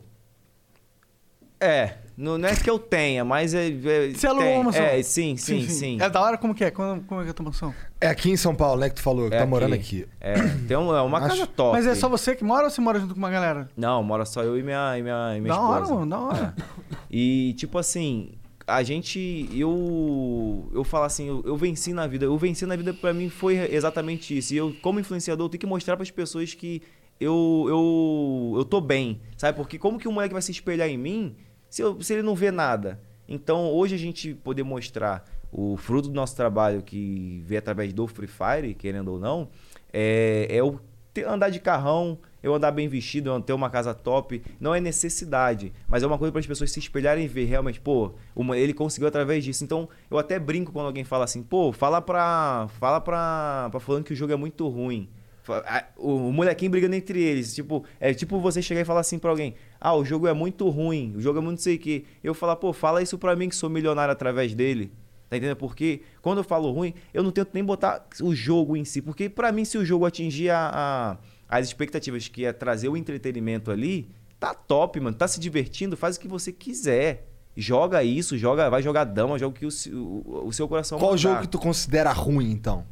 É, 1.63 1.97
não, 2.17 2.39
não 2.39 2.49
é 2.49 2.55
que 2.55 2.67
eu 2.67 2.79
tenha, 2.79 3.23
mas 3.23 3.53
é. 3.53 3.67
é 3.67 4.09
Você 4.15 4.25
alugou 4.25 4.45
tem. 4.47 4.55
uma 4.55 4.63
mansão? 4.63 4.81
É, 4.83 5.03
sim, 5.03 5.37
sim, 5.37 5.67
sim. 5.67 6.01
É 6.01 6.09
da 6.09 6.19
hora? 6.19 6.35
Como 6.35 6.55
que 6.55 6.63
é? 6.63 6.71
Como, 6.71 7.03
como 7.03 7.21
é 7.21 7.23
que 7.23 7.27
é 7.29 7.31
a 7.31 7.33
tua 7.35 7.45
mansão? 7.45 7.71
É 7.99 8.07
aqui 8.07 8.31
em 8.31 8.37
São 8.37 8.55
Paulo, 8.55 8.79
né, 8.81 8.89
que 8.89 8.95
tu 8.95 9.01
falou, 9.03 9.29
que 9.29 9.35
É 9.35 9.39
tá 9.39 9.45
morando 9.45 9.75
aqui. 9.75 10.07
É, 10.19 10.33
tem 10.67 10.75
uma, 10.75 10.97
é 10.97 11.01
uma 11.01 11.19
Acho- 11.19 11.27
casa 11.29 11.47
top. 11.47 11.73
Mas 11.77 11.85
é 11.85 11.93
só 11.93 12.09
você 12.09 12.33
que 12.35 12.43
mora 12.43 12.63
ou 12.63 12.69
você 12.71 12.81
mora 12.81 12.99
junto 12.99 13.13
com 13.13 13.19
uma 13.19 13.29
galera? 13.29 13.69
Não, 13.77 14.01
mora 14.01 14.25
só 14.25 14.41
eu 14.41 14.57
e 14.57 14.63
minha, 14.63 14.97
e 14.97 15.03
minha, 15.03 15.37
e 15.37 15.41
minha 15.41 15.53
da 15.53 15.59
esposa. 15.61 15.93
hora, 15.93 15.93
mano, 15.99 16.09
da 16.09 16.19
hora. 16.19 16.55
E, 17.13 17.53
tipo 17.57 17.77
assim, 17.77 18.31
a 18.65 18.81
gente. 18.83 19.49
Eu. 19.53 20.69
Eu 20.73 20.83
falo 20.83 21.03
assim, 21.03 21.27
eu, 21.27 21.43
eu 21.45 21.57
venci 21.57 21.91
na 21.93 22.07
vida. 22.07 22.23
Eu 22.25 22.37
venci 22.37 22.65
na 22.65 22.75
vida 22.75 22.93
pra 22.93 23.13
mim 23.13 23.29
foi 23.29 23.57
exatamente 23.71 24.35
isso. 24.35 24.53
E 24.53 24.57
eu, 24.57 24.73
como 24.81 24.97
influenciador, 24.99 25.45
eu 25.45 25.49
tenho 25.49 25.59
que 25.59 25.67
mostrar 25.67 25.97
pras 25.97 26.09
pessoas 26.09 26.53
que 26.53 26.81
eu, 27.21 27.65
eu, 27.69 28.53
eu 28.57 28.65
tô 28.65 28.81
bem. 28.81 29.21
Sabe? 29.37 29.55
Porque 29.57 29.77
como 29.77 29.97
que 29.99 30.07
o 30.07 30.11
moleque 30.11 30.33
vai 30.33 30.41
se 30.41 30.51
espelhar 30.51 30.89
em 30.89 30.97
mim 30.97 31.35
se, 31.69 31.81
eu- 31.81 32.01
se 32.01 32.13
ele 32.13 32.21
não 32.23 32.35
vê 32.35 32.51
nada? 32.51 32.99
Então, 33.27 33.71
hoje 33.71 33.95
a 33.95 33.97
gente 33.97 34.33
poder 34.33 34.63
mostrar 34.63 35.23
o 35.51 35.77
fruto 35.77 36.09
do 36.09 36.13
nosso 36.15 36.35
trabalho 36.35 36.81
que 36.81 37.41
vê 37.45 37.57
através 37.57 37.93
do 37.93 38.07
Free 38.07 38.27
Fire, 38.27 38.73
querendo 38.73 39.11
ou 39.13 39.19
não, 39.19 39.49
é, 39.93 40.47
é 40.49 40.63
o 40.63 40.79
ter- 41.13 41.27
andar 41.27 41.49
de 41.49 41.59
carrão, 41.59 42.17
eu 42.41 42.53
andar 42.53 42.71
bem 42.71 42.87
vestido, 42.87 43.29
eu 43.29 43.41
ter 43.41 43.53
uma 43.53 43.69
casa 43.69 43.93
top, 43.93 44.41
não 44.59 44.73
é 44.73 44.79
necessidade, 44.79 45.71
mas 45.87 46.03
é 46.03 46.07
uma 46.07 46.17
coisa 46.17 46.31
para 46.31 46.39
as 46.39 46.47
pessoas 46.47 46.71
se 46.71 46.79
espelharem 46.79 47.25
e 47.25 47.27
ver 47.27 47.45
realmente, 47.45 47.79
pô, 47.79 48.13
uma- 48.35 48.57
ele 48.57 48.73
conseguiu 48.73 49.07
através 49.07 49.43
disso. 49.43 49.63
Então, 49.63 49.87
eu 50.09 50.17
até 50.17 50.39
brinco 50.39 50.71
quando 50.71 50.87
alguém 50.87 51.03
fala 51.03 51.25
assim, 51.25 51.43
pô, 51.43 51.71
fala 51.71 52.01
pra, 52.01 52.67
fala 52.79 52.99
pra, 53.01 53.67
pra 53.71 53.79
falando 53.79 54.03
que 54.05 54.13
o 54.13 54.15
jogo 54.15 54.33
é 54.33 54.37
muito 54.37 54.67
ruim. 54.67 55.09
A- 55.53 55.85
O, 55.97 56.29
o 56.29 56.33
molequinho 56.33 56.71
brigando 56.71 56.95
entre 56.95 57.21
eles. 57.21 57.53
Tipo, 57.53 57.83
é 57.99 58.13
tipo 58.13 58.39
você 58.39 58.61
chegar 58.61 58.81
e 58.81 58.85
falar 58.85 59.01
assim 59.01 59.19
pra 59.19 59.29
alguém: 59.29 59.55
Ah, 59.79 59.93
o 59.95 60.03
jogo 60.05 60.27
é 60.27 60.33
muito 60.33 60.67
ruim, 60.69 61.13
o 61.15 61.21
jogo 61.21 61.39
é 61.39 61.41
muito 61.41 61.57
não 61.57 61.63
sei 61.63 61.75
o 61.75 61.79
quê. 61.79 62.05
Eu 62.23 62.33
falar, 62.33 62.55
pô, 62.55 62.71
fala 62.73 63.01
isso 63.01 63.17
pra 63.17 63.35
mim 63.35 63.49
que 63.49 63.55
sou 63.55 63.69
milionário 63.69 64.11
através 64.11 64.53
dele. 64.53 64.91
Tá 65.29 65.37
entendendo? 65.37 65.55
Porque 65.55 66.01
quando 66.21 66.39
eu 66.39 66.43
falo 66.43 66.69
ruim, 66.71 66.93
eu 67.13 67.23
não 67.23 67.31
tento 67.31 67.51
nem 67.53 67.63
botar 67.63 68.05
o 68.21 68.35
jogo 68.35 68.75
em 68.75 68.83
si. 68.83 69.01
Porque 69.01 69.29
pra 69.29 69.51
mim, 69.51 69.63
se 69.63 69.77
o 69.77 69.85
jogo 69.85 70.05
atingir 70.05 70.49
a, 70.49 70.69
a- 70.73 71.17
as 71.57 71.67
expectativas 71.67 72.27
que 72.27 72.43
é 72.45 72.51
trazer 72.51 72.89
o 72.89 72.97
entretenimento 72.97 73.71
ali, 73.71 74.09
tá 74.39 74.53
top, 74.53 74.99
mano. 74.99 75.15
Tá 75.15 75.27
se 75.29 75.39
divertindo, 75.39 75.95
faz 75.95 76.17
o 76.17 76.19
que 76.19 76.27
você 76.27 76.51
quiser. 76.51 77.27
Joga 77.55 78.01
isso, 78.03 78.37
joga, 78.37 78.69
vai 78.69 78.81
jogar 78.81 79.03
dama, 79.03 79.37
joga 79.37 79.55
o 79.55 79.59
que 79.59 79.65
o, 79.65 79.69
o, 79.97 80.47
o 80.47 80.53
seu 80.53 80.67
coração 80.69 80.97
Qual 80.97 81.11
mandar. 81.11 81.21
jogo 81.21 81.41
que 81.41 81.47
tu 81.49 81.59
considera 81.59 82.11
ruim, 82.13 82.49
então? 82.51 82.85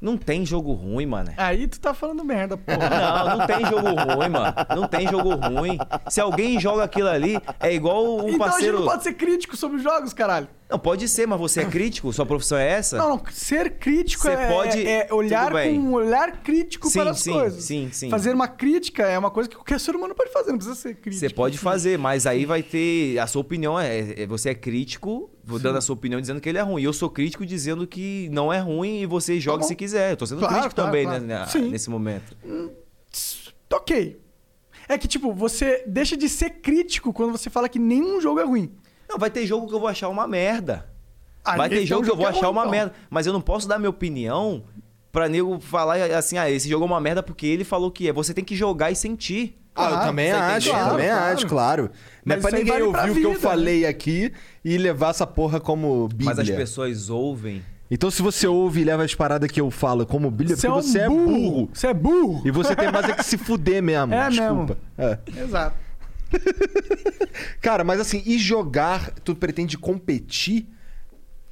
Não 0.00 0.16
tem 0.18 0.44
jogo 0.44 0.72
ruim, 0.74 1.06
mano. 1.06 1.32
Aí 1.38 1.66
tu 1.66 1.80
tá 1.80 1.94
falando 1.94 2.22
merda, 2.22 2.56
porra. 2.56 2.78
Não, 2.90 3.38
não 3.38 3.46
tem 3.46 3.64
jogo 3.64 3.88
ruim, 3.88 4.28
mano. 4.28 4.54
Não 4.76 4.86
tem 4.88 5.08
jogo 5.08 5.34
ruim. 5.34 5.78
Se 6.10 6.20
alguém 6.20 6.60
joga 6.60 6.84
aquilo 6.84 7.08
ali, 7.08 7.38
é 7.58 7.72
igual 7.74 8.04
um 8.04 8.18
então 8.18 8.26
a 8.28 8.30
gente 8.30 8.38
parceiro. 8.38 8.78
não 8.80 8.86
pode 8.86 9.02
ser 9.02 9.14
crítico 9.14 9.56
sobre 9.56 9.78
os 9.78 9.82
jogos, 9.82 10.12
caralho. 10.12 10.48
Não, 10.68 10.78
pode 10.78 11.08
ser, 11.08 11.26
mas 11.26 11.38
você 11.38 11.60
é 11.60 11.64
crítico? 11.64 12.12
Sua 12.12 12.26
profissão 12.26 12.58
é 12.58 12.68
essa? 12.68 12.98
Não, 12.98 13.10
não, 13.10 13.22
ser 13.30 13.78
crítico 13.78 14.26
é, 14.28 14.48
pode- 14.48 14.86
é 14.86 15.08
olhar 15.12 15.50
com 15.52 15.58
um 15.78 15.92
olhar 15.94 16.42
crítico 16.42 16.88
Sim, 16.90 16.98
para 17.00 17.10
as 17.12 17.20
sim, 17.20 17.32
coisas. 17.32 17.64
sim, 17.64 17.88
sim. 17.92 18.10
Fazer 18.10 18.34
uma 18.34 18.48
crítica 18.48 19.04
é 19.06 19.16
uma 19.16 19.30
coisa 19.30 19.48
que 19.48 19.54
qualquer 19.54 19.78
ser 19.78 19.94
humano 19.94 20.12
pode 20.14 20.30
fazer, 20.32 20.50
não 20.50 20.58
precisa 20.58 20.76
ser 20.76 20.94
crítico. 20.96 21.20
Você 21.20 21.30
pode 21.32 21.56
fazer, 21.56 21.96
mas 21.98 22.26
aí 22.26 22.44
vai 22.44 22.62
ter. 22.64 23.18
A 23.18 23.26
sua 23.28 23.40
opinião 23.42 23.78
é. 23.78 24.22
é- 24.22 24.26
você 24.26 24.50
é 24.50 24.54
crítico, 24.54 25.30
dando 25.60 25.78
a 25.78 25.80
sua 25.80 25.94
opinião 25.94 26.20
dizendo 26.20 26.40
que 26.40 26.48
ele 26.48 26.58
é 26.58 26.62
ruim. 26.62 26.82
Eu 26.82 26.92
sou 26.92 27.08
crítico 27.08 27.46
dizendo 27.46 27.86
que 27.86 28.28
não 28.32 28.52
é 28.52 28.58
ruim 28.58 29.00
e 29.02 29.06
você 29.06 29.38
joga 29.38 29.60
bom. 29.62 29.68
se 29.68 29.74
quiser. 29.74 30.12
Eu 30.12 30.16
tô 30.16 30.26
sendo 30.26 30.38
Claro, 30.40 30.54
crítico 30.54 30.74
claro, 30.74 30.90
também 30.90 31.04
claro. 31.06 31.24
né, 31.24 31.46
nesse 31.70 31.88
momento. 31.90 32.36
Ok. 33.72 34.20
É 34.88 34.96
que, 34.96 35.08
tipo, 35.08 35.32
você 35.32 35.82
deixa 35.86 36.16
de 36.16 36.28
ser 36.28 36.50
crítico 36.50 37.12
quando 37.12 37.32
você 37.32 37.50
fala 37.50 37.68
que 37.68 37.78
nenhum 37.78 38.20
jogo 38.20 38.40
é 38.40 38.44
ruim. 38.44 38.72
Não, 39.08 39.18
vai 39.18 39.30
ter 39.30 39.46
jogo 39.46 39.66
que 39.68 39.74
eu 39.74 39.80
vou 39.80 39.88
achar 39.88 40.08
uma 40.08 40.26
merda. 40.28 40.88
Ah, 41.44 41.56
vai 41.56 41.68
ter 41.68 41.82
um 41.82 41.86
jogo 41.86 42.04
que 42.04 42.10
eu 42.10 42.16
vou 42.16 42.26
é 42.26 42.30
achar 42.30 42.46
ruim, 42.46 42.50
uma 42.52 42.62
então. 42.62 42.70
merda. 42.70 42.94
Mas 43.08 43.26
eu 43.26 43.32
não 43.32 43.40
posso 43.40 43.68
dar 43.68 43.78
minha 43.78 43.90
opinião 43.90 44.64
pra 45.16 45.30
nego 45.30 45.58
falar 45.58 45.96
assim, 46.14 46.36
ah, 46.36 46.50
esse 46.50 46.68
jogo 46.68 46.84
é 46.84 46.88
uma 46.88 47.00
merda 47.00 47.22
porque 47.22 47.46
ele 47.46 47.64
falou 47.64 47.90
que 47.90 48.06
é. 48.06 48.12
Você 48.12 48.34
tem 48.34 48.44
que 48.44 48.54
jogar 48.54 48.90
e 48.90 48.94
sentir. 48.94 49.56
Ah, 49.74 49.84
eu 49.84 49.88
Claro, 49.88 50.06
também 50.08 50.30
acho, 50.30 50.68
eu 50.68 50.72
também 50.74 51.06
Claro, 51.08 51.24
acho, 51.32 51.46
claro. 51.46 51.48
claro. 51.48 51.90
Não 52.22 52.34
é 52.34 52.36
Mas 52.36 52.40
pra 52.42 52.48
isso 52.50 52.56
aí 52.56 52.64
ninguém 52.64 52.72
vale 52.80 52.92
pra 52.92 53.00
ouvir 53.00 53.10
o 53.12 53.14
que 53.14 53.24
eu 53.26 53.30
vida, 53.30 53.40
falei 53.40 53.86
aqui 53.86 54.30
e 54.62 54.76
levar 54.76 55.08
essa 55.10 55.26
porra 55.26 55.58
como 55.58 56.06
bíblia. 56.08 56.34
Mas 56.36 56.38
as 56.38 56.50
pessoas 56.50 57.08
ouvem. 57.08 57.62
Então 57.90 58.10
se 58.10 58.20
você 58.20 58.46
ouve 58.46 58.82
e 58.82 58.84
leva 58.84 59.04
as 59.04 59.14
paradas 59.14 59.50
que 59.50 59.58
eu 59.58 59.70
falo 59.70 60.04
como 60.04 60.30
bíblia, 60.30 60.54
Você 60.54 60.66
porque 60.68 60.78
é 60.78 60.80
um 60.80 60.82
você 60.82 60.98
é 60.98 61.08
burro. 61.08 61.24
burro. 61.26 61.70
Você 61.72 61.86
é 61.86 61.94
burro. 61.94 62.42
E 62.44 62.50
você 62.50 62.76
tem 62.76 62.92
mais 62.92 63.08
é 63.08 63.12
que 63.14 63.22
se 63.24 63.38
fuder 63.38 63.82
mesmo. 63.82 64.12
É 64.12 64.28
Desculpa. 64.28 64.76
É. 64.98 65.18
Exato. 65.42 65.76
Cara, 67.62 67.84
mas 67.84 68.00
assim, 68.00 68.22
e 68.26 68.38
jogar, 68.38 69.12
tu 69.24 69.34
pretende 69.34 69.78
competir? 69.78 70.66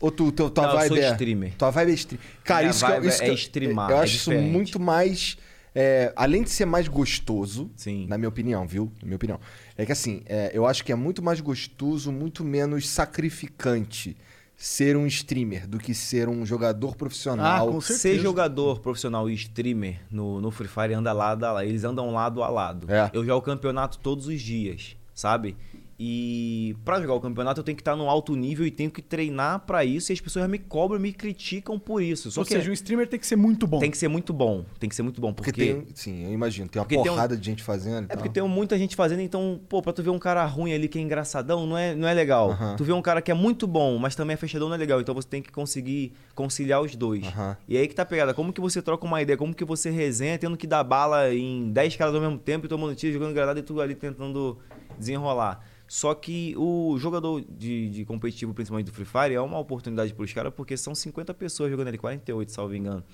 Ou 0.04 0.10
tu, 0.10 0.30
tu, 0.32 0.50
tua 0.50 0.64
Não, 0.64 0.70
eu 0.72 0.76
vibe 0.78 0.88
sou 0.88 0.96
é... 0.98 1.10
streamer. 1.12 1.54
Tua 1.56 1.70
vibe 1.70 1.90
é 1.90 1.94
streamer. 1.94 2.26
Cara, 2.44 2.60
Minha 2.60 2.70
isso, 2.70 2.84
que 2.86 2.92
eu- 2.92 3.04
isso 3.08 3.22
é 3.22 3.24
que 3.24 3.30
eu- 3.30 3.34
streamar, 3.34 3.90
Eu 3.90 3.96
é 3.96 4.00
acho 4.02 4.16
isso 4.16 4.32
muito 4.32 4.78
mais... 4.78 5.36
é, 5.74 6.12
além 6.14 6.42
de 6.42 6.50
ser 6.50 6.66
mais 6.66 6.86
gostoso, 6.88 7.70
Sim. 7.74 8.06
na 8.06 8.16
minha 8.18 8.28
opinião, 8.28 8.66
viu? 8.66 8.92
Na 9.00 9.06
minha 9.06 9.16
opinião. 9.16 9.40
É 9.76 9.86
que 9.86 9.92
assim, 9.92 10.22
é, 10.26 10.50
eu 10.54 10.66
acho 10.66 10.84
que 10.84 10.92
é 10.92 10.94
muito 10.94 11.22
mais 11.22 11.40
gostoso, 11.40 12.12
muito 12.12 12.44
menos 12.44 12.88
sacrificante 12.88 14.16
ser 14.56 14.96
um 14.96 15.06
streamer 15.06 15.66
do 15.66 15.78
que 15.78 15.92
ser 15.92 16.28
um 16.28 16.46
jogador 16.46 16.94
profissional. 16.96 17.68
Ah, 17.68 17.72
com 17.72 17.80
Ser 17.80 18.18
jogador 18.20 18.78
profissional 18.80 19.28
e 19.28 19.34
streamer 19.34 20.00
no, 20.10 20.40
no 20.40 20.50
Free 20.50 20.68
Fire 20.68 20.94
anda 20.94 21.12
lado 21.12 21.44
a 21.44 21.52
lado. 21.52 21.66
Eles 21.66 21.82
andam 21.82 22.10
lado 22.12 22.42
a 22.42 22.48
lado. 22.48 22.86
É. 22.90 23.10
Eu 23.12 23.24
jogo 23.24 23.38
o 23.38 23.42
campeonato 23.42 23.98
todos 23.98 24.26
os 24.28 24.40
dias, 24.40 24.96
sabe? 25.12 25.56
E 25.98 26.74
pra 26.84 27.00
jogar 27.00 27.14
o 27.14 27.20
campeonato 27.20 27.60
eu 27.60 27.64
tenho 27.64 27.76
que 27.76 27.82
estar 27.82 27.94
no 27.94 28.08
alto 28.08 28.34
nível 28.34 28.66
e 28.66 28.70
tenho 28.70 28.90
que 28.90 29.00
treinar 29.00 29.60
pra 29.60 29.84
isso. 29.84 30.10
E 30.10 30.14
as 30.14 30.20
pessoas 30.20 30.48
me 30.48 30.58
cobram, 30.58 30.98
me 30.98 31.12
criticam 31.12 31.78
por 31.78 32.02
isso. 32.02 32.30
Só 32.30 32.40
Ou 32.40 32.46
que 32.46 32.52
seja, 32.52 32.68
um 32.70 32.72
streamer 32.72 33.06
tem 33.08 33.18
que 33.18 33.26
ser 33.26 33.36
muito 33.36 33.66
bom. 33.66 33.78
tem 33.78 33.90
que 33.90 33.96
ser 33.98 34.08
muito 34.08 34.32
bom. 34.32 34.64
Tem 34.78 34.88
que 34.88 34.94
ser 34.96 35.02
muito 35.02 35.20
bom. 35.20 35.32
Porque, 35.32 35.52
Porque, 35.52 35.72
tem, 35.72 35.86
sim, 35.94 36.24
eu 36.26 36.32
imagino, 36.32 36.68
tem 36.68 36.80
uma 36.80 36.84
porque 36.84 36.96
tem 37.00 37.10
um- 37.10 37.14
porrada 37.14 37.36
de 37.36 37.44
gente 37.46 37.62
fazendo 37.62 38.02
e 38.02 38.04
É 38.04 38.08
tal. 38.08 38.16
porque 38.16 38.28
tem 38.28 38.42
muita 38.48 38.76
gente 38.76 38.96
fazendo, 38.96 39.20
então, 39.20 39.60
pô, 39.68 39.80
pra 39.80 39.92
tu 39.92 40.02
ver 40.02 40.10
um 40.10 40.18
cara 40.18 40.44
ruim 40.44 40.72
ali 40.72 40.88
que 40.88 40.98
é 40.98 41.00
engraçadão, 41.02 41.66
não 41.66 41.78
é, 41.78 41.94
não 41.94 42.08
é 42.08 42.14
legal. 42.14 42.56
Tu 42.76 42.84
vê 42.84 42.92
um 42.92 43.02
cara 43.02 43.22
que 43.22 43.30
é 43.30 43.34
muito 43.34 43.66
bom, 43.66 43.96
mas 43.98 44.14
também 44.16 44.34
é 44.34 44.36
fechadão, 44.36 44.68
não 44.68 44.74
é 44.74 44.78
legal. 44.78 45.00
Então 45.00 45.14
você 45.14 45.28
tem 45.28 45.40
que 45.42 45.52
conseguir 45.52 46.12
conciliar 46.34 46.82
os 46.82 46.94
dois. 46.96 47.24
E 47.68 47.76
aí 47.76 47.86
que 47.86 47.94
tá 47.94 48.02
a 48.02 48.06
pegada. 48.06 48.34
Como 48.34 48.52
que 48.52 48.60
você 48.60 48.82
troca 48.82 49.06
uma 49.06 49.22
ideia? 49.22 49.36
Como 49.36 49.54
que 49.54 49.64
você 49.64 49.90
resenha, 49.90 50.36
tendo 50.38 50.56
que 50.56 50.66
dar 50.66 50.82
bala 50.82 51.32
em 51.32 51.70
10 51.70 51.94
caras 51.96 52.14
ao 52.14 52.20
mesmo 52.20 52.38
tempo 52.38 52.66
e 52.66 52.68
tomando 52.68 52.94
tiro, 52.96 53.12
jogando 53.12 53.32
granada 53.32 53.60
e 53.60 53.62
tu 53.62 53.80
ali 53.80 53.94
tentando 53.94 54.58
desenrolar. 54.98 55.60
Só 55.94 56.12
que 56.12 56.56
o 56.56 56.98
jogador 56.98 57.44
de, 57.48 57.88
de 57.88 58.04
competitivo, 58.04 58.52
principalmente 58.52 58.86
do 58.86 58.92
Free 58.92 59.04
Fire, 59.04 59.32
é 59.32 59.40
uma 59.40 59.60
oportunidade 59.60 60.12
pros 60.12 60.32
caras, 60.32 60.52
porque 60.52 60.76
são 60.76 60.92
50 60.92 61.32
pessoas 61.34 61.70
jogando 61.70 61.86
ali, 61.86 61.96
48, 61.96 62.50
salvo 62.50 62.74
engano. 62.74 63.04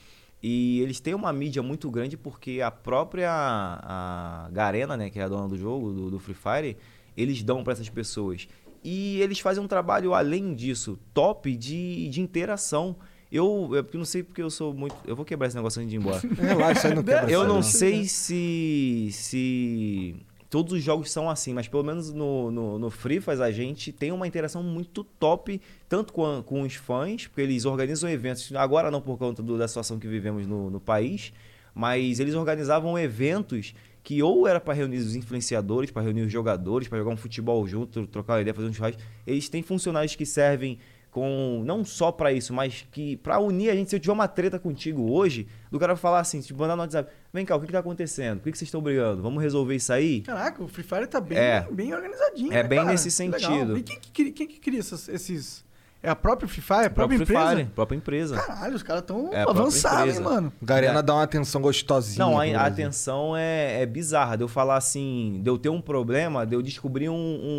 E 0.42 0.80
eles 0.80 0.98
têm 0.98 1.12
uma 1.12 1.30
mídia 1.30 1.62
muito 1.62 1.90
grande 1.90 2.16
porque 2.16 2.62
a 2.62 2.70
própria 2.70 3.30
a 3.30 4.48
Garena, 4.50 4.96
né, 4.96 5.10
que 5.10 5.20
é 5.20 5.22
a 5.24 5.28
dona 5.28 5.46
do 5.46 5.58
jogo, 5.58 5.92
do, 5.92 6.10
do 6.12 6.18
Free 6.18 6.32
Fire, 6.34 6.76
eles 7.14 7.42
dão 7.42 7.62
para 7.62 7.74
essas 7.74 7.90
pessoas. 7.90 8.48
E 8.82 9.20
eles 9.20 9.40
fazem 9.40 9.62
um 9.62 9.68
trabalho 9.68 10.14
além 10.14 10.54
disso, 10.54 10.98
top 11.12 11.54
de, 11.54 12.08
de 12.08 12.22
interação. 12.22 12.96
Eu, 13.30 13.72
eu 13.74 13.86
não 13.92 14.06
sei 14.06 14.22
porque 14.22 14.40
eu 14.40 14.48
sou 14.48 14.72
muito. 14.72 14.96
Eu 15.06 15.14
vou 15.14 15.26
quebrar 15.26 15.48
esse 15.48 15.56
negócio 15.56 15.82
antes 15.82 15.90
de 15.90 15.96
ir 15.96 16.00
embora. 16.00 16.22
Relaxa, 16.34 16.88
aí 16.88 16.94
não 16.94 17.02
quebra 17.02 17.30
Eu 17.30 17.46
não. 17.46 17.62
sei 17.62 18.06
se, 18.06 19.10
se 19.12 20.16
todos 20.50 20.72
os 20.72 20.82
jogos 20.82 21.10
são 21.10 21.30
assim, 21.30 21.54
mas 21.54 21.68
pelo 21.68 21.84
menos 21.84 22.12
no, 22.12 22.50
no, 22.50 22.78
no 22.78 22.90
Free 22.90 23.20
Fire 23.20 23.40
a 23.42 23.50
gente 23.52 23.92
tem 23.92 24.10
uma 24.12 24.26
interação 24.26 24.62
muito 24.62 25.04
top, 25.04 25.60
tanto 25.88 26.12
com, 26.12 26.26
a- 26.26 26.42
com 26.42 26.62
os 26.62 26.74
fãs, 26.74 27.26
porque 27.28 27.40
eles 27.40 27.64
organizam 27.64 28.10
eventos, 28.10 28.52
agora 28.54 28.90
não 28.90 29.00
por 29.00 29.16
conta 29.16 29.42
do- 29.42 29.56
da 29.56 29.68
situação 29.68 29.98
que 29.98 30.08
vivemos 30.08 30.46
no, 30.46 30.68
no 30.68 30.80
país, 30.80 31.32
mas 31.74 32.18
eles 32.18 32.34
organizavam 32.34 32.98
eventos 32.98 33.74
que 34.02 34.22
ou 34.22 34.48
era 34.48 34.58
para 34.58 34.74
reunir 34.74 34.96
os 34.96 35.14
influenciadores, 35.14 35.90
para 35.90 36.02
reunir 36.02 36.22
os 36.22 36.32
jogadores, 36.32 36.88
para 36.88 36.98
jogar 36.98 37.12
um 37.12 37.16
futebol 37.16 37.66
junto, 37.68 38.06
trocar 38.06 38.34
uma 38.34 38.40
ideia, 38.40 38.54
fazer 38.54 38.66
um 38.68 38.72
churrasco. 38.72 39.00
Eles 39.26 39.48
têm 39.48 39.62
funcionários 39.62 40.16
que 40.16 40.26
servem 40.26 40.78
com 41.10 41.62
não 41.64 41.84
só 41.84 42.12
pra 42.12 42.32
isso, 42.32 42.52
mas 42.54 42.86
que 42.92 43.16
pra 43.16 43.38
unir 43.40 43.70
a 43.70 43.74
gente, 43.74 43.90
se 43.90 43.96
eu 43.96 44.00
tiver 44.00 44.12
uma 44.12 44.28
treta 44.28 44.58
contigo 44.58 45.10
hoje, 45.12 45.48
do 45.70 45.78
cara 45.78 45.96
falar 45.96 46.20
assim, 46.20 46.40
tipo, 46.40 46.58
mandar 46.60 46.76
no 46.76 46.82
WhatsApp, 46.82 47.10
vem 47.32 47.44
cá, 47.44 47.56
o 47.56 47.60
que, 47.60 47.66
que 47.66 47.72
tá 47.72 47.80
acontecendo? 47.80 48.38
Por 48.38 48.44
que, 48.44 48.52
que 48.52 48.58
vocês 48.58 48.68
estão 48.68 48.80
brigando? 48.80 49.20
Vamos 49.22 49.42
resolver 49.42 49.74
isso 49.74 49.92
aí? 49.92 50.20
Caraca, 50.20 50.62
o 50.62 50.68
Free 50.68 50.84
Fire 50.84 51.06
tá 51.06 51.20
bem, 51.20 51.36
É. 51.38 51.66
bem 51.70 51.92
organizadinho. 51.92 52.52
É 52.52 52.62
né, 52.62 52.68
bem 52.68 52.78
cara? 52.78 52.90
nesse 52.92 53.10
Que 53.24 53.28
legal. 53.30 53.50
sentido. 53.52 53.78
E 53.78 53.82
quem 53.82 53.98
que, 53.98 54.10
cria- 54.10 54.32
quem 54.32 54.46
que 54.46 54.60
cria 54.60 54.78
essas- 54.78 55.08
esses, 55.08 55.64
É 56.02 56.08
a 56.08 56.16
própria 56.16 56.48
Free 56.48 56.62
Fire? 56.62 56.80
É 56.82 56.86
a 56.86 56.90
própria 56.90 57.18
Próprio 57.18 57.26
Free 57.26 57.36
empresa? 57.36 57.56
Fire, 57.56 57.68
própria 57.74 57.96
empresa. 57.96 58.36
Caralho, 58.36 58.74
os 58.76 58.82
caras 58.82 59.02
tão 59.02 59.32
É 59.34 59.42
a 59.42 59.44
própria 59.44 59.60
avançados, 59.62 60.16
hein, 60.16 60.22
mano. 60.22 60.52
Garena 60.62 61.02
dá 61.02 61.12
uma 61.14 61.24
atenção 61.24 61.60
gostosinha. 61.60 62.24
Não, 62.24 62.38
a, 62.40 62.44
a 62.44 62.66
atenção 62.66 63.36
é, 63.36 63.82
é 63.82 63.86
bizarra. 63.86 64.36
De 64.36 64.42
eu 64.44 64.48
falar 64.48 64.76
assim, 64.76 65.40
de 65.42 65.50
eu 65.50 65.58
ter 65.58 65.68
um 65.68 65.78
problema, 65.80 66.46
de 66.46 66.54
eu 66.56 66.62
descobrir 66.62 67.10
um, 67.10 67.14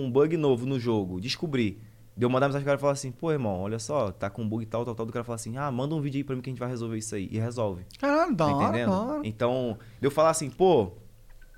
um 0.06 0.10
bug 0.12 0.38
novo 0.38 0.66
no 0.66 0.80
jogo. 0.80 1.22
Descobri. 1.22 1.78
De 2.22 2.26
eu 2.26 2.30
mandar 2.30 2.50
mensagem 2.50 2.64
pro 2.64 2.70
cara 2.70 2.78
e 2.78 2.80
falar 2.82 2.94
assim, 2.94 3.12
pô, 3.12 3.32
irmão, 3.32 3.62
olha 3.62 3.80
só, 3.80 4.12
tá 4.12 4.30
com 4.30 4.48
bug 4.48 4.64
tal, 4.68 4.86
tal, 4.86 4.94
tal. 4.94 5.08
Do 5.08 5.12
cara 5.12 5.26
falar 5.26 5.38
assim, 5.38 5.58
ah, 5.58 5.72
manda 5.72 5.96
um 5.96 6.00
vídeo 6.02 6.20
aí 6.20 6.24
pra 6.24 6.36
mim 6.36 6.42
que 6.44 6.52
a 6.52 6.54
gente 6.54 6.60
vai 6.60 6.70
resolver 6.70 6.96
isso 7.00 7.16
aí. 7.16 7.28
E 7.32 7.40
resolve. 7.40 7.84
Caralho, 8.00 8.36
da 8.36 8.46
Tá 8.46 8.56
hora, 8.56 8.68
entendendo? 8.68 8.92
hora. 8.92 9.22
Então, 9.24 9.80
eu 10.00 10.12
falar 10.12 10.30
assim, 10.30 10.48
pô, 10.52 10.92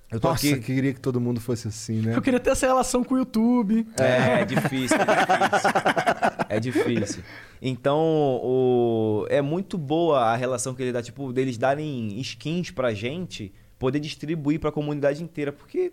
eu 0.10 0.22
tô 0.22 0.30
Nossa, 0.30 0.48
aqui. 0.48 0.62
queria 0.62 0.94
que 0.94 1.02
todo 1.02 1.20
mundo 1.20 1.42
fosse 1.42 1.68
assim, 1.68 2.00
né? 2.00 2.16
Eu 2.16 2.22
queria 2.22 2.40
ter 2.40 2.52
essa 2.52 2.66
relação 2.66 3.04
com 3.04 3.14
o 3.16 3.18
YouTube. 3.18 3.86
É, 4.00 4.40
é 4.40 4.46
difícil, 4.46 4.96
é 4.96 5.10
difícil. 5.36 5.72
É 6.48 6.60
difícil. 6.62 7.24
Então, 7.62 8.00
o... 8.42 9.26
é 9.30 9.42
muito 9.42 9.78
boa 9.78 10.22
a 10.22 10.36
relação 10.38 10.74
que 10.74 10.82
ele 10.82 10.94
dá, 10.94 11.02
tipo, 11.04 11.34
deles 11.34 11.58
darem 11.58 12.18
skins 12.22 12.72
pra 12.72 12.94
gente, 12.94 13.54
poder 13.78 14.00
distribuir 14.00 14.62
pra 14.62 14.72
comunidade 14.72 15.22
inteira, 15.22 15.52
porque 15.52 15.92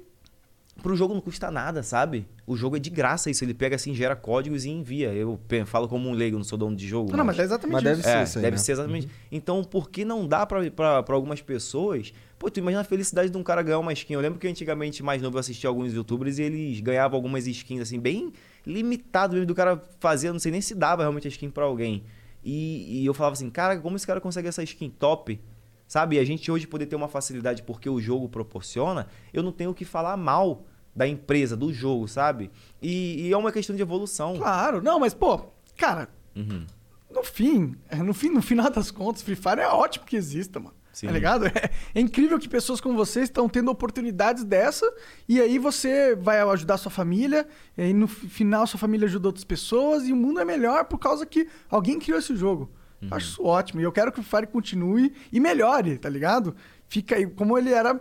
pro 0.81 0.97
jogo 0.97 1.15
não 1.15 1.21
custa 1.21 1.51
nada, 1.51 1.83
sabe? 1.83 2.27
O 2.47 2.57
jogo 2.57 2.77
é 2.77 2.79
de 2.79 2.91
graça 2.91 3.31
isso, 3.31 3.45
ele 3.45 3.55
pega 3.55 3.77
assim, 3.77 3.95
gera 3.95 4.17
códigos 4.17 4.65
e 4.65 4.71
envia. 4.71 5.13
Eu 5.13 5.39
falo 5.67 5.87
como 5.87 6.09
um 6.09 6.13
leigo, 6.13 6.37
não 6.37 6.45
sou 6.45 6.59
dono 6.59 6.75
de 6.75 6.89
jogo. 6.89 7.17
Não, 7.17 7.25
mas 7.25 7.39
é 7.39 7.43
exatamente 7.43 7.75
Mas 7.75 7.83
deve 7.85 8.01
isso. 8.01 8.09
ser 8.09 8.17
É, 8.17 8.23
isso 8.25 8.39
aí, 8.39 8.43
deve 8.43 8.57
né? 8.57 8.63
ser 8.63 8.73
exatamente. 8.73 9.09
Então, 9.31 9.63
por 9.63 9.89
que 9.91 10.05
não 10.05 10.27
dá 10.27 10.45
pra 10.47 11.05
algumas 11.11 11.41
pessoas? 11.41 12.13
Pô, 12.39 12.51
tu 12.51 12.59
imagina 12.59 12.81
a 12.81 12.85
felicidade 12.85 13.31
de 13.31 13.37
um 13.37 13.43
cara 13.43 13.63
ganhar 13.63 13.79
uma 13.79 13.93
skin. 13.93 14.15
Eu 14.15 14.21
lembro 14.21 14.39
que 14.39 14.49
antigamente, 14.49 15.03
mais 15.03 15.21
novo, 15.23 15.37
eu 15.37 15.41
assistia 15.41 15.69
alguns 15.69 15.93
youtubers 15.93 16.39
e 16.39 16.43
eles 16.43 16.81
ganhavam 16.81 17.17
algumas 17.17 17.47
skins, 17.47 17.81
assim, 17.83 18.01
bem 18.01 18.33
limitado 18.67 19.35
mesmo 19.35 19.47
do 19.47 19.55
cara 19.55 19.83
fazer. 19.99 20.33
Não 20.33 20.39
sei 20.39 20.51
nem 20.53 20.61
se 20.61 20.75
dava 20.75 21.03
realmente 21.03 21.27
a 21.27 21.31
skin 21.31 21.51
pra 21.51 21.65
alguém. 21.65 22.03
E, 22.43 23.03
e 23.03 23.07
eu 23.07 23.13
falava 23.13 23.35
assim, 23.35 23.51
cara, 23.51 23.79
como 23.79 23.97
esse 23.97 24.07
cara 24.07 24.21
consegue 24.21 24.49
essa 24.49 24.63
skin 24.63 24.89
top? 24.91 25.39
Sabe? 25.87 26.17
E 26.17 26.19
a 26.21 26.25
gente 26.25 26.51
hoje 26.51 26.67
poder 26.67 26.87
ter 26.87 26.95
uma 26.97 27.09
facilidade 27.09 27.63
porque 27.65 27.91
o 27.91 28.01
jogo 28.01 28.29
proporciona, 28.29 29.09
eu 29.35 29.43
não 29.43 29.51
tenho 29.51 29.71
o 29.71 29.75
que 29.75 29.85
falar 29.85 30.17
mal 30.17 30.65
da 30.95 31.07
empresa, 31.07 31.57
do 31.57 31.73
jogo, 31.73 32.07
sabe? 32.09 32.51
E, 32.83 33.29
e 33.29 33.33
é 33.33 33.37
uma 33.37 33.53
questão 33.53 33.75
de 33.77 33.83
evolução. 33.83 34.37
Claro, 34.37 34.83
não, 34.83 34.99
mas, 35.01 35.15
pô, 35.15 35.47
cara, 35.77 36.09
Uhum. 36.37 36.65
no 37.11 37.23
fim, 37.25 37.75
é, 37.89 37.97
no 37.97 38.13
fim, 38.15 38.31
no 38.31 38.43
final 38.43 38.69
das 38.71 38.91
contas, 38.91 39.23
Free 39.23 39.37
Fire 39.37 39.61
é 39.61 39.69
ótimo 39.69 40.05
que 40.05 40.17
exista, 40.17 40.59
mano. 40.61 40.75
Sim. 40.93 41.07
Tá 41.07 41.13
ligado? 41.13 41.47
É, 41.47 41.71
é 41.95 42.01
incrível 42.01 42.37
que 42.39 42.49
pessoas 42.49 42.81
como 42.81 42.97
vocês 42.97 43.27
estão 43.27 43.49
tendo 43.49 43.71
oportunidades 43.71 44.43
dessa 44.43 44.85
e 45.29 45.41
aí 45.41 45.57
você 45.57 46.17
vai 46.17 46.41
ajudar 46.41 46.79
sua 46.79 46.91
família, 46.91 47.47
e 47.79 47.83
aí 47.83 47.93
no 47.95 48.09
fi- 48.09 48.29
final 48.29 48.67
sua 48.67 48.79
família 48.79 49.07
ajuda 49.07 49.29
outras 49.29 49.45
pessoas 49.45 50.09
e 50.09 50.13
o 50.13 50.17
mundo 50.17 50.41
é 50.41 50.45
melhor 50.45 50.85
por 50.87 50.99
causa 50.99 51.25
que 51.25 51.47
alguém 51.71 51.99
criou 52.01 52.19
esse 52.19 52.35
jogo. 52.35 52.69
Uhum. 53.01 53.09
Acho 53.13 53.27
isso 53.31 53.45
ótimo 53.45 53.81
e 53.81 53.85
eu 53.85 53.93
quero 53.93 54.11
que 54.11 54.19
o 54.19 54.23
Free 54.23 54.41
Fire 54.43 54.53
continue 54.53 55.15
e 55.33 55.39
melhore, 55.39 55.97
tá 55.97 56.09
ligado? 56.09 56.57
Fica 56.89 57.15
aí, 57.15 57.25
como 57.25 57.57
ele 57.57 57.71
era 57.73 57.95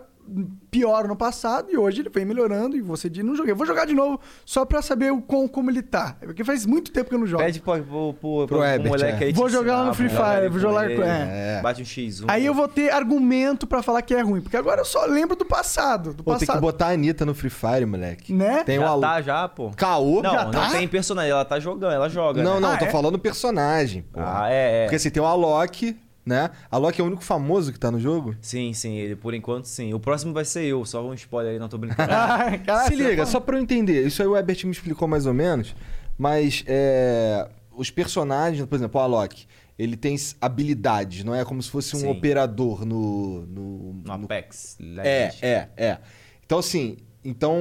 pior 0.70 1.08
no 1.08 1.16
passado 1.16 1.70
e 1.70 1.76
hoje 1.76 2.00
ele 2.02 2.08
vem 2.08 2.24
melhorando 2.24 2.76
e 2.76 2.80
você 2.80 3.08
diz, 3.10 3.24
não 3.24 3.34
joguei. 3.34 3.52
Eu 3.52 3.56
vou 3.56 3.66
jogar 3.66 3.84
de 3.86 3.94
novo 3.94 4.20
só 4.44 4.64
pra 4.64 4.80
saber 4.80 5.12
o 5.12 5.20
quão, 5.20 5.48
como 5.48 5.70
ele 5.70 5.82
tá. 5.82 6.16
Porque 6.20 6.44
faz 6.44 6.64
muito 6.64 6.92
tempo 6.92 7.08
que 7.08 7.14
eu 7.14 7.18
não 7.18 7.26
jogo. 7.26 7.42
Pede 7.42 7.60
pro, 7.60 7.82
pro, 7.82 8.14
pro, 8.14 8.46
Pro 8.46 8.64
Herbert, 8.64 8.88
moleque 8.90 9.24
é. 9.24 9.26
aí 9.28 9.32
Vou 9.32 9.48
jogar 9.48 9.74
ensinar, 9.74 9.84
no 9.86 9.94
Free 9.94 10.08
Fire, 10.08 10.48
vou 10.48 10.58
jogar 10.60 10.90
ele, 10.90 11.02
é. 11.02 11.60
Bate 11.62 11.82
um 11.82 11.84
X1. 11.84 12.24
Aí 12.28 12.46
eu 12.46 12.54
vou 12.54 12.68
ter 12.68 12.90
argumento 12.90 13.66
pra 13.66 13.82
falar 13.82 14.02
que 14.02 14.14
é 14.14 14.20
ruim, 14.20 14.40
porque 14.40 14.56
agora 14.56 14.80
eu 14.80 14.84
só 14.84 15.04
lembro 15.06 15.36
do 15.36 15.44
passado. 15.44 16.14
Do 16.14 16.22
Pô, 16.22 16.36
tem 16.36 16.46
que 16.46 16.58
botar 16.58 16.86
a 16.86 16.90
Anitta 16.90 17.26
no 17.26 17.34
Free 17.34 17.50
Fire, 17.50 17.84
moleque. 17.86 18.32
Né? 18.32 18.62
Tem 18.64 18.78
o 18.78 18.82
já 18.82 18.88
alu... 18.88 19.00
tá, 19.00 19.22
já, 19.22 19.48
pô. 19.48 19.70
Caô? 19.76 20.22
Não, 20.22 20.32
Já 20.32 20.44
não 20.44 20.50
tá? 20.50 20.70
tem 20.70 20.86
personagem, 20.88 21.30
ela 21.30 21.44
tá 21.44 21.58
jogando, 21.58 21.92
ela 21.92 22.08
joga. 22.08 22.42
Não, 22.42 22.54
né? 22.54 22.60
não, 22.60 22.70
Ah, 22.70 22.76
tô 22.76 22.84
é? 22.84 22.90
falando 22.90 23.18
personagem, 23.18 24.02
pô. 24.02 24.20
Ah, 24.22 24.46
é, 24.50 24.82
é. 24.82 24.84
Porque 24.84 24.96
assim, 24.96 25.10
tem 25.10 25.22
o 25.22 25.26
Alok, 25.26 25.96
né? 26.30 26.50
Alok 26.70 26.98
é 27.00 27.04
o 27.04 27.06
único 27.06 27.22
famoso 27.22 27.72
que 27.72 27.78
tá 27.78 27.90
no 27.90 28.00
jogo. 28.00 28.34
Sim, 28.40 28.72
sim, 28.72 28.94
ele 28.96 29.16
por 29.16 29.34
enquanto 29.34 29.66
sim. 29.66 29.92
O 29.92 30.00
próximo 30.00 30.32
vai 30.32 30.44
ser 30.44 30.64
eu, 30.64 30.84
só 30.86 31.06
um 31.06 31.12
spoiler 31.12 31.52
aí, 31.52 31.58
não 31.58 31.68
tô 31.68 31.76
brincando. 31.76 32.08
Ah, 32.10 32.56
caralho, 32.58 32.88
Se 32.90 32.96
você 32.96 33.08
liga, 33.10 33.26
só 33.26 33.40
pra 33.40 33.56
eu 33.58 33.62
entender. 33.62 34.06
Isso 34.06 34.22
aí 34.22 34.28
o 34.28 34.36
Herbert 34.36 34.64
me 34.64 34.70
explicou 34.70 35.06
mais 35.08 35.26
ou 35.26 35.34
menos. 35.34 35.74
Mas 36.16 36.64
é, 36.66 37.48
os 37.76 37.90
personagens, 37.90 38.64
por 38.66 38.74
exemplo, 38.76 39.00
o 39.00 39.04
Alok, 39.04 39.46
ele 39.78 39.96
tem 39.96 40.14
habilidades, 40.40 41.24
não 41.24 41.34
é 41.34 41.44
como 41.44 41.62
se 41.62 41.70
fosse 41.70 41.96
um 41.96 42.00
Sim. 42.00 42.08
operador 42.10 42.84
no. 42.84 43.46
No, 43.46 43.92
No 44.04 44.12
Apex. 44.12 44.76
É, 44.80 44.84
Legends. 44.84 45.42
é, 45.42 45.68
é. 45.76 45.98
Então, 46.44 46.58
assim, 46.58 46.96
então 47.24 47.56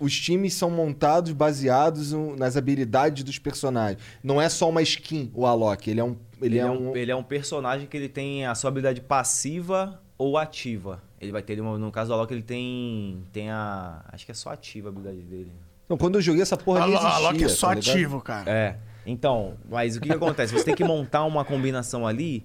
os 0.00 0.18
times 0.20 0.54
são 0.54 0.70
montados 0.70 1.32
baseados 1.32 2.12
no- 2.12 2.34
nas 2.36 2.56
habilidades 2.56 3.22
dos 3.22 3.38
personagens. 3.38 4.02
Não 4.22 4.40
é 4.40 4.48
só 4.48 4.68
uma 4.68 4.82
skin, 4.82 5.30
o 5.34 5.46
Alok. 5.46 5.88
Ele 5.90 6.00
é 6.00 6.04
um. 6.04 6.16
Ele, 6.42 6.56
Ele, 6.56 6.58
é, 6.58 6.62
é 6.62 6.70
um. 6.70 6.90
um, 6.90 6.96
ele 6.96 7.10
é 7.10 7.16
um 7.16 7.22
personagem 7.22 7.86
que 7.86 7.96
ele 7.96 8.08
tem 8.08 8.46
a 8.46 8.54
sua 8.54 8.68
habilidade 8.68 9.00
passiva 9.00 10.00
ou 10.18 10.36
ativa. 10.36 11.02
Ele 11.20 11.32
vai 11.32 11.42
ter, 11.42 11.60
uma- 11.60 11.78
no 11.78 11.90
caso 11.90 12.08
do 12.08 12.14
Alok, 12.14 12.32
ele 12.32 12.42
tem, 12.42 13.22
tem 13.32 13.50
a... 13.50 14.04
Acho 14.12 14.24
que 14.26 14.32
é 14.32 14.34
só 14.34 14.50
ativa 14.50 14.88
a 14.88 14.90
habilidade 14.90 15.22
dele. 15.22 15.52
Não, 15.88 15.96
quando 15.96 16.16
eu 16.16 16.22
joguei 16.22 16.42
essa 16.42 16.56
porra 16.56 16.80
Alok 16.82 16.96
existia. 16.96 17.16
Alok 17.16 17.44
é 17.44 17.48
só 17.48 17.66
tá 17.68 17.72
ativo, 17.74 18.20
cara. 18.20 18.50
É. 18.50 18.76
Então, 19.06 19.54
mas 19.68 19.96
o 19.96 20.00
que, 20.00 20.08
que 20.08 20.14
acontece? 20.14 20.52
Você 20.52 20.64
tem 20.64 20.74
que 20.74 20.84
montar 20.84 21.24
uma 21.24 21.44
combinação 21.44 22.06
ali. 22.06 22.44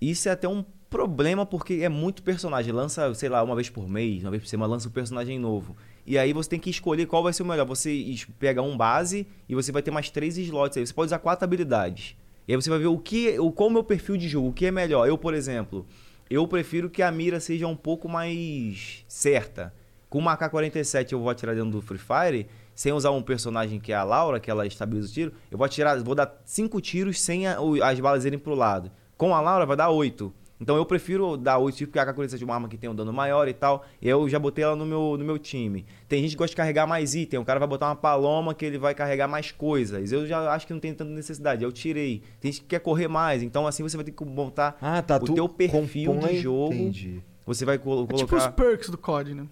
Isso 0.00 0.28
é 0.28 0.32
até 0.32 0.48
um 0.48 0.64
problema 0.88 1.44
porque 1.46 1.74
é 1.82 1.88
muito 1.88 2.22
personagem. 2.22 2.72
Lança, 2.72 3.12
sei 3.14 3.28
lá, 3.28 3.42
uma 3.42 3.54
vez 3.54 3.68
por 3.70 3.88
mês, 3.88 4.22
uma 4.24 4.30
vez 4.30 4.42
por 4.42 4.48
semana, 4.48 4.72
lança 4.72 4.88
um 4.88 4.92
personagem 4.92 5.38
novo. 5.38 5.76
E 6.06 6.18
aí 6.18 6.32
você 6.32 6.48
tem 6.48 6.58
que 6.58 6.70
escolher 6.70 7.06
qual 7.06 7.22
vai 7.22 7.32
ser 7.32 7.42
o 7.42 7.46
melhor. 7.46 7.66
Você 7.66 8.04
pega 8.38 8.60
um 8.62 8.76
base 8.76 9.26
e 9.48 9.54
você 9.54 9.70
vai 9.70 9.82
ter 9.82 9.90
mais 9.90 10.10
três 10.10 10.36
slots 10.38 10.76
aí. 10.78 10.86
Você 10.86 10.92
pode 10.92 11.06
usar 11.06 11.18
quatro 11.18 11.44
habilidades. 11.44 12.16
E 12.50 12.52
aí 12.52 12.60
você 12.60 12.68
vai 12.68 12.80
ver 12.80 12.88
o 12.88 12.98
que, 12.98 13.38
o, 13.38 13.52
qual 13.52 13.68
o 13.68 13.72
meu 13.72 13.84
perfil 13.84 14.16
de 14.16 14.28
jogo, 14.28 14.48
o 14.48 14.52
que 14.52 14.66
é 14.66 14.72
melhor. 14.72 15.06
Eu, 15.08 15.16
por 15.16 15.34
exemplo, 15.34 15.86
eu 16.28 16.48
prefiro 16.48 16.90
que 16.90 17.00
a 17.00 17.08
mira 17.12 17.38
seja 17.38 17.64
um 17.68 17.76
pouco 17.76 18.08
mais 18.08 19.04
certa. 19.06 19.72
Com 20.08 20.18
uma 20.18 20.32
AK-47 20.36 21.12
eu 21.12 21.20
vou 21.20 21.30
atirar 21.30 21.54
dentro 21.54 21.70
do 21.70 21.80
Free 21.80 21.96
Fire, 21.96 22.48
sem 22.74 22.92
usar 22.92 23.12
um 23.12 23.22
personagem 23.22 23.78
que 23.78 23.92
é 23.92 23.94
a 23.94 24.02
Laura, 24.02 24.40
que 24.40 24.50
ela 24.50 24.66
estabiliza 24.66 25.06
o 25.08 25.12
tiro, 25.12 25.32
eu 25.48 25.56
vou 25.56 25.64
atirar, 25.64 26.02
vou 26.02 26.16
dar 26.16 26.42
cinco 26.44 26.80
tiros 26.80 27.20
sem 27.20 27.46
a- 27.46 27.56
as 27.84 28.00
balas 28.00 28.24
irem 28.24 28.36
pro 28.36 28.56
lado. 28.56 28.90
Com 29.16 29.32
a 29.32 29.40
Laura 29.40 29.64
vai 29.64 29.76
dar 29.76 29.90
oito. 29.90 30.34
Então 30.60 30.76
eu 30.76 30.84
prefiro 30.84 31.38
dar 31.38 31.56
oito 31.58 31.76
tiros, 31.78 31.90
porque 31.90 31.98
a 31.98 32.02
AK-47 32.12 32.42
é 32.42 32.44
uma 32.44 32.54
arma 32.54 32.68
que 32.68 32.76
tem 32.76 32.90
um 32.90 32.94
dano 32.94 33.12
maior 33.12 33.48
e 33.48 33.54
tal. 33.54 33.84
E 34.00 34.06
eu 34.06 34.28
já 34.28 34.38
botei 34.38 34.62
ela 34.62 34.76
no 34.76 34.84
meu, 34.84 35.16
no 35.16 35.24
meu 35.24 35.38
time. 35.38 35.86
Tem 36.06 36.20
gente 36.22 36.32
que 36.32 36.36
gosta 36.36 36.50
de 36.50 36.56
carregar 36.56 36.86
mais 36.86 37.14
item. 37.14 37.40
O 37.40 37.44
cara 37.46 37.58
vai 37.58 37.66
botar 37.66 37.86
uma 37.88 37.96
paloma 37.96 38.54
que 38.54 38.66
ele 38.66 38.76
vai 38.76 38.94
carregar 38.94 39.26
mais 39.26 39.50
coisas. 39.50 40.12
Eu 40.12 40.26
já 40.26 40.52
acho 40.52 40.66
que 40.66 40.72
não 40.74 40.80
tem 40.80 40.92
tanta 40.92 41.10
necessidade. 41.10 41.64
Eu 41.64 41.72
tirei. 41.72 42.22
Tem 42.40 42.52
gente 42.52 42.60
que 42.62 42.68
quer 42.68 42.80
correr 42.80 43.08
mais. 43.08 43.42
Então 43.42 43.66
assim 43.66 43.82
você 43.82 43.96
vai 43.96 44.04
ter 44.04 44.12
que 44.12 44.22
montar 44.24 44.76
Ah, 44.82 45.00
tá. 45.00 45.16
o 45.16 45.20
teu 45.34 45.48
perfil 45.48 46.12
compõe- 46.12 46.34
de 46.34 46.40
jogo. 46.40 46.74
Entendi. 46.74 47.22
Você 47.46 47.64
vai 47.64 47.78
colo- 47.78 48.02
É 48.10 48.12
tipo 48.14 48.24
os 48.36 48.42
colocar... 48.42 48.52
perks 48.52 48.90
do 48.90 48.98
COD, 48.98 49.34
né? 49.34 49.46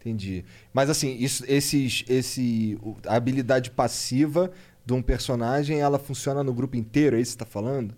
Entendi. 0.00 0.44
Mas 0.72 0.88
assim, 0.88 1.16
isso, 1.18 1.44
esses, 1.48 2.04
esse, 2.08 2.78
a 3.06 3.16
habilidade 3.16 3.70
passiva 3.72 4.52
de 4.84 4.92
um 4.94 5.02
personagem, 5.02 5.80
ela 5.80 5.98
funciona 5.98 6.44
no 6.44 6.54
grupo 6.54 6.76
inteiro, 6.76 7.16
é 7.16 7.20
isso 7.20 7.32
que 7.36 7.42
você 7.42 7.44
tá 7.44 7.50
falando? 7.50 7.92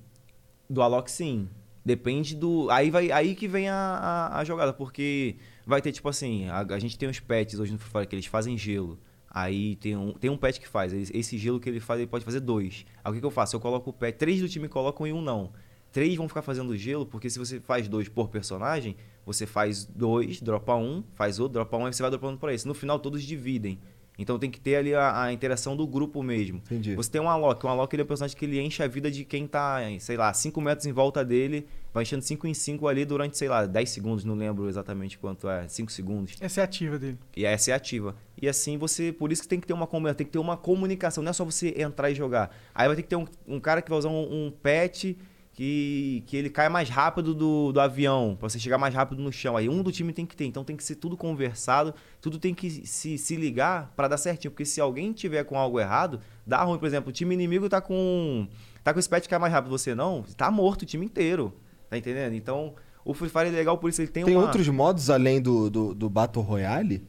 Do 0.70 0.80
Alok, 0.80 1.10
sim. 1.10 1.48
Depende 1.88 2.36
do. 2.36 2.68
Aí, 2.70 2.90
vai, 2.90 3.10
aí 3.10 3.34
que 3.34 3.48
vem 3.48 3.66
a, 3.66 3.74
a, 3.74 4.40
a 4.40 4.44
jogada, 4.44 4.74
porque 4.74 5.36
vai 5.66 5.80
ter, 5.80 5.90
tipo 5.90 6.06
assim, 6.06 6.46
a, 6.46 6.60
a 6.60 6.78
gente 6.78 6.98
tem 6.98 7.08
uns 7.08 7.18
pets 7.18 7.58
hoje 7.58 7.72
no 7.72 7.78
Free 7.78 7.90
Fire 7.90 8.06
que 8.06 8.14
eles 8.14 8.26
fazem 8.26 8.58
gelo. 8.58 8.98
Aí 9.26 9.74
tem 9.76 9.96
um, 9.96 10.12
tem 10.12 10.28
um 10.28 10.36
pet 10.36 10.60
que 10.60 10.68
faz. 10.68 10.92
Esse 10.92 11.38
gelo 11.38 11.58
que 11.58 11.66
ele 11.66 11.80
faz, 11.80 11.98
ele 11.98 12.06
pode 12.06 12.26
fazer 12.26 12.40
dois. 12.40 12.84
Aí 13.02 13.10
o 13.10 13.14
que, 13.14 13.20
que 13.20 13.24
eu 13.24 13.30
faço? 13.30 13.56
Eu 13.56 13.60
coloco 13.60 13.88
o 13.88 13.92
pet. 13.94 14.18
Três 14.18 14.38
do 14.38 14.48
time 14.50 14.68
colocam 14.68 15.06
e 15.06 15.14
um 15.14 15.22
não. 15.22 15.50
Três 15.90 16.14
vão 16.14 16.28
ficar 16.28 16.42
fazendo 16.42 16.76
gelo, 16.76 17.06
porque 17.06 17.30
se 17.30 17.38
você 17.38 17.58
faz 17.58 17.88
dois 17.88 18.06
por 18.06 18.28
personagem, 18.28 18.94
você 19.24 19.46
faz 19.46 19.86
dois, 19.86 20.42
dropa 20.42 20.74
um, 20.74 21.02
faz 21.14 21.38
outro, 21.40 21.54
dropa 21.54 21.78
um, 21.78 21.86
aí 21.86 21.94
você 21.94 22.02
vai 22.02 22.10
dropando 22.10 22.36
por 22.36 22.50
esse. 22.50 22.68
No 22.68 22.74
final 22.74 22.98
todos 22.98 23.22
dividem. 23.22 23.78
Então 24.18 24.38
tem 24.38 24.50
que 24.50 24.60
ter 24.60 24.76
ali 24.76 24.94
a, 24.94 25.22
a 25.22 25.32
interação 25.32 25.76
do 25.76 25.86
grupo 25.86 26.22
mesmo. 26.22 26.58
Entendi. 26.58 26.94
Você 26.96 27.10
tem 27.10 27.20
um 27.20 27.28
Alok. 27.28 27.64
Um 27.64 27.68
Alok 27.68 27.94
ele 27.94 28.02
é 28.02 28.04
um 28.04 28.08
personagem 28.08 28.36
que 28.36 28.44
ele 28.44 28.60
enche 28.60 28.82
a 28.82 28.88
vida 28.88 29.10
de 29.10 29.24
quem 29.24 29.46
tá, 29.46 29.78
sei 30.00 30.16
lá, 30.16 30.32
5 30.32 30.60
metros 30.60 30.86
em 30.86 30.92
volta 30.92 31.24
dele, 31.24 31.66
vai 31.94 32.02
enchendo 32.02 32.22
5 32.22 32.46
em 32.48 32.52
5 32.54 32.88
ali 32.88 33.04
durante, 33.04 33.38
sei 33.38 33.48
lá, 33.48 33.64
10 33.64 33.88
segundos, 33.88 34.24
não 34.24 34.34
lembro 34.34 34.68
exatamente 34.68 35.16
quanto 35.18 35.48
é, 35.48 35.68
5 35.68 35.92
segundos. 35.92 36.36
Essa 36.40 36.62
é 36.62 36.64
ativa 36.64 36.98
dele. 36.98 37.18
E 37.36 37.44
essa 37.44 37.70
é 37.70 37.74
ativa. 37.74 38.16
E 38.40 38.48
assim 38.48 38.76
você. 38.76 39.12
Por 39.12 39.30
isso 39.30 39.42
que 39.42 39.48
tem 39.48 39.60
que 39.60 39.66
ter 39.66 39.72
uma 39.72 39.86
tem 40.14 40.26
que 40.26 40.32
ter 40.32 40.38
uma 40.38 40.56
comunicação, 40.56 41.22
não 41.22 41.30
é 41.30 41.32
só 41.32 41.44
você 41.44 41.74
entrar 41.76 42.10
e 42.10 42.14
jogar. 42.14 42.50
Aí 42.74 42.88
vai 42.88 42.96
ter 42.96 43.02
que 43.02 43.08
ter 43.08 43.16
um, 43.16 43.26
um 43.46 43.60
cara 43.60 43.80
que 43.80 43.88
vai 43.88 43.98
usar 43.98 44.08
um, 44.08 44.46
um 44.46 44.50
pet 44.50 45.16
que, 45.58 46.22
que 46.28 46.36
ele 46.36 46.48
cai 46.48 46.68
mais 46.68 46.88
rápido 46.88 47.34
do, 47.34 47.72
do 47.72 47.80
avião, 47.80 48.36
pra 48.38 48.48
você 48.48 48.60
chegar 48.60 48.78
mais 48.78 48.94
rápido 48.94 49.20
no 49.20 49.32
chão. 49.32 49.56
Aí 49.56 49.68
um 49.68 49.82
do 49.82 49.90
time 49.90 50.12
tem 50.12 50.24
que 50.24 50.36
ter. 50.36 50.44
Então 50.44 50.62
tem 50.62 50.76
que 50.76 50.84
ser 50.84 50.94
tudo 50.94 51.16
conversado, 51.16 51.92
tudo 52.20 52.38
tem 52.38 52.54
que 52.54 52.86
se, 52.86 53.18
se 53.18 53.34
ligar 53.34 53.92
pra 53.96 54.06
dar 54.06 54.18
certinho. 54.18 54.52
Porque 54.52 54.64
se 54.64 54.80
alguém 54.80 55.12
tiver 55.12 55.42
com 55.42 55.58
algo 55.58 55.80
errado, 55.80 56.20
dá 56.46 56.62
ruim. 56.62 56.78
Por 56.78 56.86
exemplo, 56.86 57.10
o 57.10 57.12
time 57.12 57.34
inimigo 57.34 57.68
tá 57.68 57.80
com. 57.80 58.46
tá 58.84 58.92
com 58.92 59.00
esse 59.00 59.08
pet 59.08 59.24
que 59.24 59.30
cai 59.30 59.38
mais 59.40 59.52
rápido 59.52 59.72
você 59.72 59.96
não, 59.96 60.22
tá 60.36 60.48
morto 60.48 60.82
o 60.82 60.86
time 60.86 61.04
inteiro. 61.04 61.52
Tá 61.90 61.98
entendendo? 61.98 62.34
Então. 62.34 62.74
O 63.04 63.14
Free 63.14 63.30
Fire 63.30 63.46
é 63.46 63.50
legal 63.50 63.78
por 63.78 63.88
isso 63.88 64.02
ele 64.02 64.10
tem, 64.10 64.22
Tem 64.22 64.36
uma... 64.36 64.44
outros 64.44 64.68
modos 64.68 65.08
além 65.08 65.40
do, 65.40 65.70
do, 65.70 65.94
do 65.94 66.10
Battle 66.10 66.44
Royale? 66.44 67.02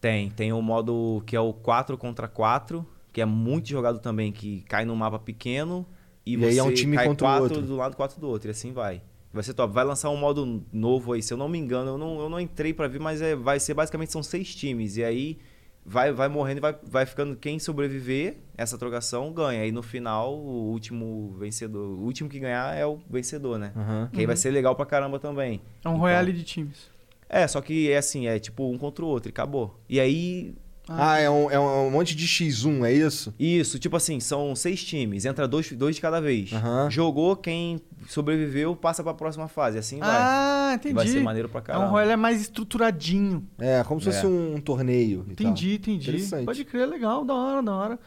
Tem, 0.00 0.30
tem 0.30 0.50
o 0.50 0.62
modo 0.62 1.22
que 1.26 1.36
é 1.36 1.40
o 1.40 1.52
4 1.52 1.98
contra 1.98 2.26
4, 2.26 2.86
que 3.12 3.20
é 3.20 3.26
muito 3.26 3.68
jogado 3.68 3.98
também, 3.98 4.32
que 4.32 4.62
cai 4.62 4.86
num 4.86 4.96
mapa 4.96 5.18
pequeno 5.18 5.86
e, 6.24 6.34
E 6.34 6.36
você 6.36 6.46
aí 6.46 6.58
é 6.58 6.62
um 6.62 6.72
time 6.72 6.96
cai 6.96 7.06
contra 7.06 7.26
o 7.26 7.28
quatro 7.30 7.44
outro. 7.44 7.62
do 7.62 7.76
lado, 7.76 7.96
quatro 7.96 8.20
do 8.20 8.28
outro, 8.28 8.48
e 8.48 8.52
assim 8.52 8.72
vai. 8.72 9.02
Vai 9.32 9.42
ser 9.42 9.54
top. 9.54 9.72
Vai 9.72 9.84
lançar 9.84 10.10
um 10.10 10.16
modo 10.16 10.62
novo 10.72 11.12
aí, 11.14 11.22
se 11.22 11.32
eu 11.32 11.38
não 11.38 11.48
me 11.48 11.58
engano, 11.58 11.92
eu 11.92 11.98
não, 11.98 12.20
eu 12.20 12.28
não 12.28 12.38
entrei 12.40 12.74
pra 12.74 12.86
ver, 12.86 13.00
mas 13.00 13.22
é, 13.22 13.34
vai 13.34 13.58
ser 13.58 13.72
basicamente 13.74 14.12
são 14.12 14.22
seis 14.22 14.54
times. 14.54 14.96
E 14.98 15.04
aí 15.04 15.38
vai, 15.86 16.12
vai 16.12 16.28
morrendo 16.28 16.58
e 16.58 16.60
vai, 16.60 16.76
vai 16.82 17.06
ficando 17.06 17.34
quem 17.34 17.58
sobreviver, 17.58 18.36
essa 18.58 18.76
trocação 18.76 19.32
ganha. 19.32 19.64
E 19.66 19.72
no 19.72 19.82
final, 19.82 20.34
o 20.38 20.70
último 20.70 21.34
vencedor, 21.38 21.88
o 21.98 22.02
último 22.02 22.28
que 22.28 22.38
ganhar 22.38 22.76
é 22.76 22.84
o 22.86 22.98
vencedor, 23.08 23.58
né? 23.58 23.72
Aham. 23.74 24.10
Que 24.12 24.20
aí 24.20 24.26
vai 24.26 24.36
ser 24.36 24.50
legal 24.50 24.76
pra 24.76 24.84
caramba 24.84 25.18
também. 25.18 25.62
É 25.82 25.88
um 25.88 25.92
Então- 25.92 25.96
royale 25.96 26.32
de 26.32 26.44
times. 26.44 26.90
É, 27.26 27.48
só 27.48 27.62
que 27.62 27.90
é 27.90 27.96
assim, 27.96 28.26
é 28.26 28.38
tipo 28.38 28.70
um 28.70 28.76
contra 28.76 29.02
o 29.02 29.08
outro 29.08 29.30
e 29.30 29.32
acabou. 29.32 29.80
E 29.88 29.98
aí, 29.98 30.54
Ah, 30.88 31.18
é 31.18 31.30
um, 31.30 31.48
é 31.50 31.58
um 31.58 31.90
monte 31.90 32.14
de 32.16 32.26
X1, 32.26 32.84
é 32.84 32.92
isso? 32.92 33.32
isso, 33.38 33.78
tipo 33.78 33.96
assim, 33.96 34.18
são 34.18 34.54
seis 34.56 34.82
times, 34.84 35.24
entra 35.24 35.46
dois, 35.46 35.70
dois 35.72 35.94
de 35.94 36.02
cada 36.02 36.20
vez. 36.20 36.52
Aham. 36.52 36.90
Jogou, 36.90 37.36
quem 37.36 37.80
sobreviveu 38.08 38.74
passa 38.74 39.02
pra 39.02 39.14
próxima 39.14 39.46
fase, 39.46 39.78
assim 39.78 40.00
vai. 40.00 40.08
Ah, 40.10 40.70
Que 40.80 40.88
entendi. 40.88 40.94
vai 40.94 41.06
ser 41.06 41.22
maneiro 41.22 41.48
pra 41.48 41.60
é 41.60 41.62
caramba. 41.62 41.86
um 41.86 41.90
royale 41.90 42.16
mais 42.16 42.40
estruturadinho. 42.40 43.46
É, 43.58 43.84
como 43.84 44.00
se 44.00 44.08
É. 44.08 44.12
fosse 44.12 44.26
um 44.26 44.60
torneio. 44.60 45.20
e 45.30 45.34
tal. 45.36 45.46
Entendi, 45.50 45.74
entendi. 45.74 46.10
Interessante. 46.10 46.44
Pode 46.46 46.64
crer, 46.64 46.88
legal, 46.88 47.24
da 47.24 47.34
hora, 47.34 47.62
da 47.62 47.72
hora. 47.74 47.98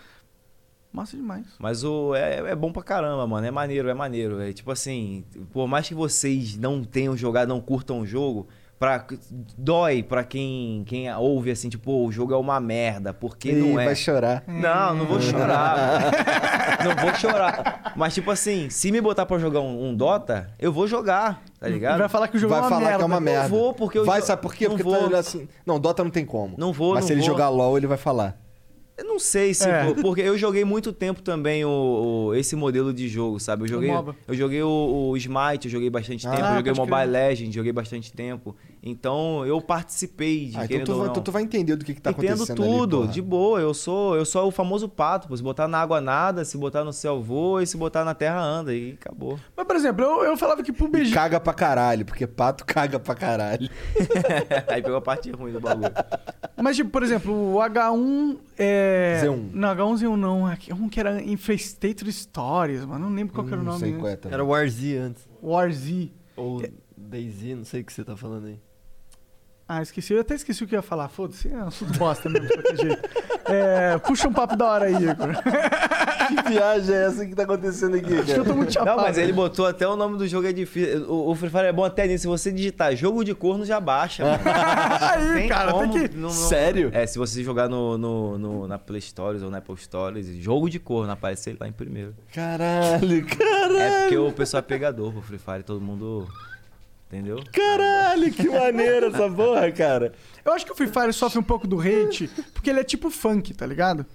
Massa 0.92 1.18
demais. 1.18 1.46
Mas 1.60 1.84
o, 1.84 2.14
é, 2.16 2.52
é 2.52 2.56
bom 2.56 2.72
pra 2.72 2.82
caramba, 2.84 3.26
mano. 3.28 3.46
É 3.46 3.52
maneiro, 3.52 3.90
é 3.90 3.94
maneiro. 3.94 4.40
É 4.42 4.54
tipo 4.54 4.72
assim, 4.72 5.26
por 5.52 5.68
mais 5.68 5.88
que 5.88 5.94
vocês 5.94 6.58
não 6.58 6.84
tenham 6.84 7.18
jogado, 7.18 7.50
não 7.50 7.60
curtam 7.60 8.00
o 8.02 8.06
jogo, 8.06 8.48
pra, 8.80 9.06
dói 9.58 10.04
pra 10.04 10.24
quem, 10.24 10.84
quem 10.86 11.14
ouve 11.16 11.52
assim, 11.52 11.70
tipo, 11.70 11.84
"Pô, 11.86 12.06
o 12.06 12.12
jogo 12.12 12.34
é 12.34 12.38
uma 12.38 12.60
merda, 12.60 13.14
porque 13.14 13.52
Ih, 13.52 13.56
não 13.56 13.80
é. 13.80 13.86
vai 13.86 13.96
chorar. 13.96 14.44
Não, 14.48 14.96
não 14.96 15.06
vou 15.06 15.20
chorar. 15.22 16.12
não 16.84 16.96
vou 17.04 17.14
chorar. 17.16 17.94
Mas, 17.96 18.14
tipo 18.14 18.30
assim, 18.32 18.70
se 18.70 18.92
me 18.92 19.00
botar 19.02 19.26
pra 19.26 19.38
jogar 19.40 19.62
um, 19.62 19.90
um 19.90 19.96
Dota, 19.96 20.50
eu 20.60 20.72
vou 20.72 20.88
jogar, 20.88 21.42
tá 21.60 21.68
ligado? 21.68 22.00
Vai 22.00 22.10
falar 22.10 22.28
que 22.28 22.38
o 22.38 22.40
jogo 22.40 22.52
vai 22.54 22.60
é 22.60 22.64
uma 22.64 22.70
falar 22.70 22.82
merda. 22.82 22.98
que 22.98 23.04
é 23.04 23.06
uma 23.06 23.16
Não 23.16 23.22
merda. 23.22 23.48
vou, 23.50 23.74
porque 23.74 23.98
eu 23.98 24.06
Vai, 24.06 24.22
sabe 24.22 24.42
por 24.42 24.54
quê? 24.54 24.66
não 24.68 24.72
Porque 24.78 24.84
vou. 24.84 24.98
tu 24.98 25.06
olha 25.06 25.18
assim. 25.20 25.48
Não, 25.66 25.80
Dota 25.80 26.04
não 26.04 26.12
tem 26.12 26.26
como. 26.26 26.56
Não 26.58 26.72
vou, 26.74 26.94
Mas 26.94 27.02
não 27.04 27.08
se 27.08 27.14
ele 27.14 27.22
vou. 27.22 27.30
jogar 27.30 27.50
LOL, 27.50 27.78
ele 27.78 27.88
vai 27.88 27.98
falar. 27.98 28.38
Eu 28.98 29.04
não 29.04 29.20
sei 29.20 29.54
se. 29.54 29.68
É. 29.70 29.94
Porque 30.02 30.22
eu 30.22 30.38
joguei 30.38 30.64
muito 30.64 30.94
tempo 30.94 31.22
também 31.22 31.66
o, 31.66 31.70
o- 32.30 32.36
esse 32.36 32.56
modelo 32.56 32.94
de 32.94 33.08
jogo, 33.10 33.40
sabe? 33.40 33.64
Eu 33.64 33.68
joguei, 33.68 33.92
eu 34.28 34.34
joguei 34.36 34.64
o, 34.64 35.10
o 35.12 35.18
Smite, 35.18 35.66
eu 35.66 35.72
joguei 35.72 35.90
bastante 35.90 36.26
Ah, 36.26 36.32
tempo. 36.32 36.44
Eu 36.48 36.56
joguei 36.56 36.74
Mobile 36.74 36.96
crer. 36.98 37.10
Legends, 37.12 37.54
joguei 37.56 37.72
bastante 37.74 38.14
tempo. 38.14 38.56
Então 38.88 39.44
eu 39.48 39.60
participei 39.60 40.50
de 40.50 40.58
Ah, 40.60 40.66
então 40.66 40.84
tu, 40.84 40.92
ou 40.92 40.98
vai- 41.00 41.08
não. 41.08 41.14
tu, 41.16 41.22
tu 41.22 41.32
vai 41.32 41.42
entender 41.42 41.76
do 41.76 41.84
que, 41.84 41.96
que 41.96 42.00
tá 42.02 42.12
Entendo 42.12 42.34
acontecendo. 42.44 42.62
ali, 42.62 42.72
tudo, 42.72 42.98
porra. 43.00 43.12
de 43.12 43.22
boa. 43.22 43.60
Eu 43.60 43.74
sou, 43.74 44.16
eu 44.16 44.24
sou 44.24 44.48
o 44.48 44.52
famoso 44.52 44.88
pato. 44.88 45.28
pô. 45.28 45.36
Se 45.36 45.42
botar 45.42 45.68
na 45.68 45.80
água 45.80 46.00
nada, 46.00 46.46
se 46.46 46.56
botar 46.56 46.84
no 46.84 46.94
céu 46.94 47.20
voa 47.20 47.64
e 47.64 47.68
se 47.68 47.76
botar 47.78 48.06
na 48.06 48.14
terra 48.14 48.40
anda. 48.40 48.76
E 48.76 48.92
acabou. 48.94 49.40
Mas, 49.58 49.66
por 49.66 49.76
exemplo, 49.76 50.06
eu, 50.06 50.24
eu 50.26 50.38
falava 50.38 50.62
que 50.62 50.72
pro 50.72 50.86
E 50.86 50.90
BG. 50.92 51.12
caga 51.16 51.40
pra 51.40 51.52
caralho, 51.52 52.06
porque 52.06 52.28
pato 52.28 52.64
caga 52.68 53.00
pra 53.00 53.16
caralho. 53.16 53.68
Aí 54.70 54.84
pegou 54.84 54.98
a 54.98 55.02
parte 55.02 55.32
ruim 55.32 55.52
do 55.52 55.60
bagulho. 55.60 55.92
Mas, 56.56 56.76
tipo, 56.76 56.92
por 56.92 57.02
exemplo, 57.02 57.34
o 57.34 57.58
H1 57.58 58.38
é. 58.56 59.20
Z1. 59.26 59.50
Não, 59.52 59.70
H1Z1 59.76 60.16
não. 60.16 60.48
É 60.48 60.58
um 60.76 60.88
que 60.88 61.00
era 61.00 61.22
Infestator 61.24 62.12
Stories, 62.12 62.86
mano. 62.86 63.10
Não 63.10 63.16
lembro 63.16 63.34
qual 63.34 63.48
que 63.48 63.52
era 63.54 63.62
o 63.62 63.66
Não 63.66 63.72
nome. 63.74 63.84
sei 63.84 63.94
né? 63.94 64.00
qual 64.00 64.12
é. 64.12 64.20
Era 64.32 64.44
Warzy 64.46 64.96
antes. 64.96 65.28
War 65.42 65.72
Z. 65.72 66.12
Ou 66.38 66.62
Daisy, 66.98 67.56
não 67.56 67.66
sei 67.66 67.82
o 67.82 67.84
que 67.84 67.92
você 67.92 68.04
tá 68.04 68.16
falando 68.16 68.48
aí. 68.48 68.60
Ah, 69.68 69.82
esqueci. 69.82 70.14
Eu 70.14 70.22
até 70.22 70.36
esqueci 70.36 70.64
o 70.64 70.68
que 70.68 70.76
eu 70.76 70.80
ia 70.80 70.84
falar. 70.84 71.08
Foda-se. 71.10 71.48
É 71.52 71.58
um 71.58 71.68
assunto 71.68 71.98
bosta 71.98 72.30
mesmo, 72.30 72.48
de 72.48 72.54
qualquer 72.54 72.78
jeito. 72.78 73.10
É, 73.46 73.98
puxa 73.98 74.28
um 74.28 74.34
papo 74.34 74.56
da 74.56 74.66
hora 74.66 74.86
aí, 74.86 74.96
Igor. 74.96 75.30
Que 76.26 76.50
viagem 76.50 76.96
é 76.96 77.06
essa 77.06 77.24
que 77.24 77.36
tá 77.36 77.44
acontecendo 77.44 77.96
aqui, 77.98 78.12
Acho 78.18 78.34
que 78.34 78.40
eu 78.40 78.46
tô 78.46 78.56
muito 78.56 78.74
chapado. 78.74 78.98
Não, 78.98 79.04
mas 79.04 79.16
ele 79.16 79.32
botou 79.32 79.68
até 79.68 79.88
o 79.88 79.96
nome 79.96 80.18
do 80.18 80.28
jogo 80.28 80.48
é 80.48 80.52
difícil. 80.52 81.04
O, 81.08 81.30
o 81.30 81.36
Free 81.36 81.52
Fire 81.52 81.66
é 81.66 81.72
bom 81.72 81.84
até 81.86 82.08
nisso. 82.08 82.24
Se 82.24 82.28
você 82.28 82.52
digitar 82.52 82.96
jogo 82.96 83.24
de 83.24 83.36
corno, 83.36 83.64
já 83.64 83.80
baixa. 83.80 84.24
aí, 85.14 85.34
Tem 85.36 85.48
cara, 85.48 85.72
como, 85.72 85.94
tem 85.94 86.08
que. 86.08 86.16
não- 86.16 86.24
não- 86.24 86.30
Sério? 86.32 86.90
É, 86.94 87.06
se 87.06 87.20
você 87.20 87.44
jogar 87.44 87.70
no, 87.70 87.96
no, 87.96 88.38
no- 88.40 88.68
na 88.68 88.80
Play 88.80 89.02
Stories 89.02 89.44
ou 89.44 89.52
na 89.52 89.60
Apple 89.60 89.78
Stories, 89.78 90.26
jogo 90.42 90.68
de 90.68 90.80
corno, 90.80 91.12
aparece 91.12 91.52
ele 91.52 91.58
lá 91.62 91.68
em 91.68 91.72
primeiro. 91.72 92.16
Caralho, 92.34 93.24
caralho. 93.28 93.78
É 93.78 94.02
porque 94.02 94.18
o 94.18 94.32
pessoal 94.32 94.60
é 94.60 94.64
pegador 94.64 95.12
pro 95.12 95.22
Free 95.22 95.38
Fire, 95.38 95.62
todo 95.64 95.80
mundo. 95.80 96.28
Entendeu? 97.08 97.40
Caralho, 97.54 98.32
que 98.34 98.48
maneiro 98.50 99.08
essa 99.08 99.30
porra, 99.30 99.72
cara. 99.72 100.14
Eu 100.44 100.54
acho 100.54 100.66
que 100.66 100.72
o 100.72 100.76
Free 100.76 100.88
Fire 100.88 101.14
sofre 101.14 101.38
um 101.40 101.44
pouco 101.44 101.68
do 101.68 101.80
hate, 101.80 102.28
porque 102.54 102.70
ele 102.70 102.80
é 102.80 102.84
tipo 102.84 103.10
funk, 103.10 103.54
tá 103.54 103.66
ligado? 103.66 104.06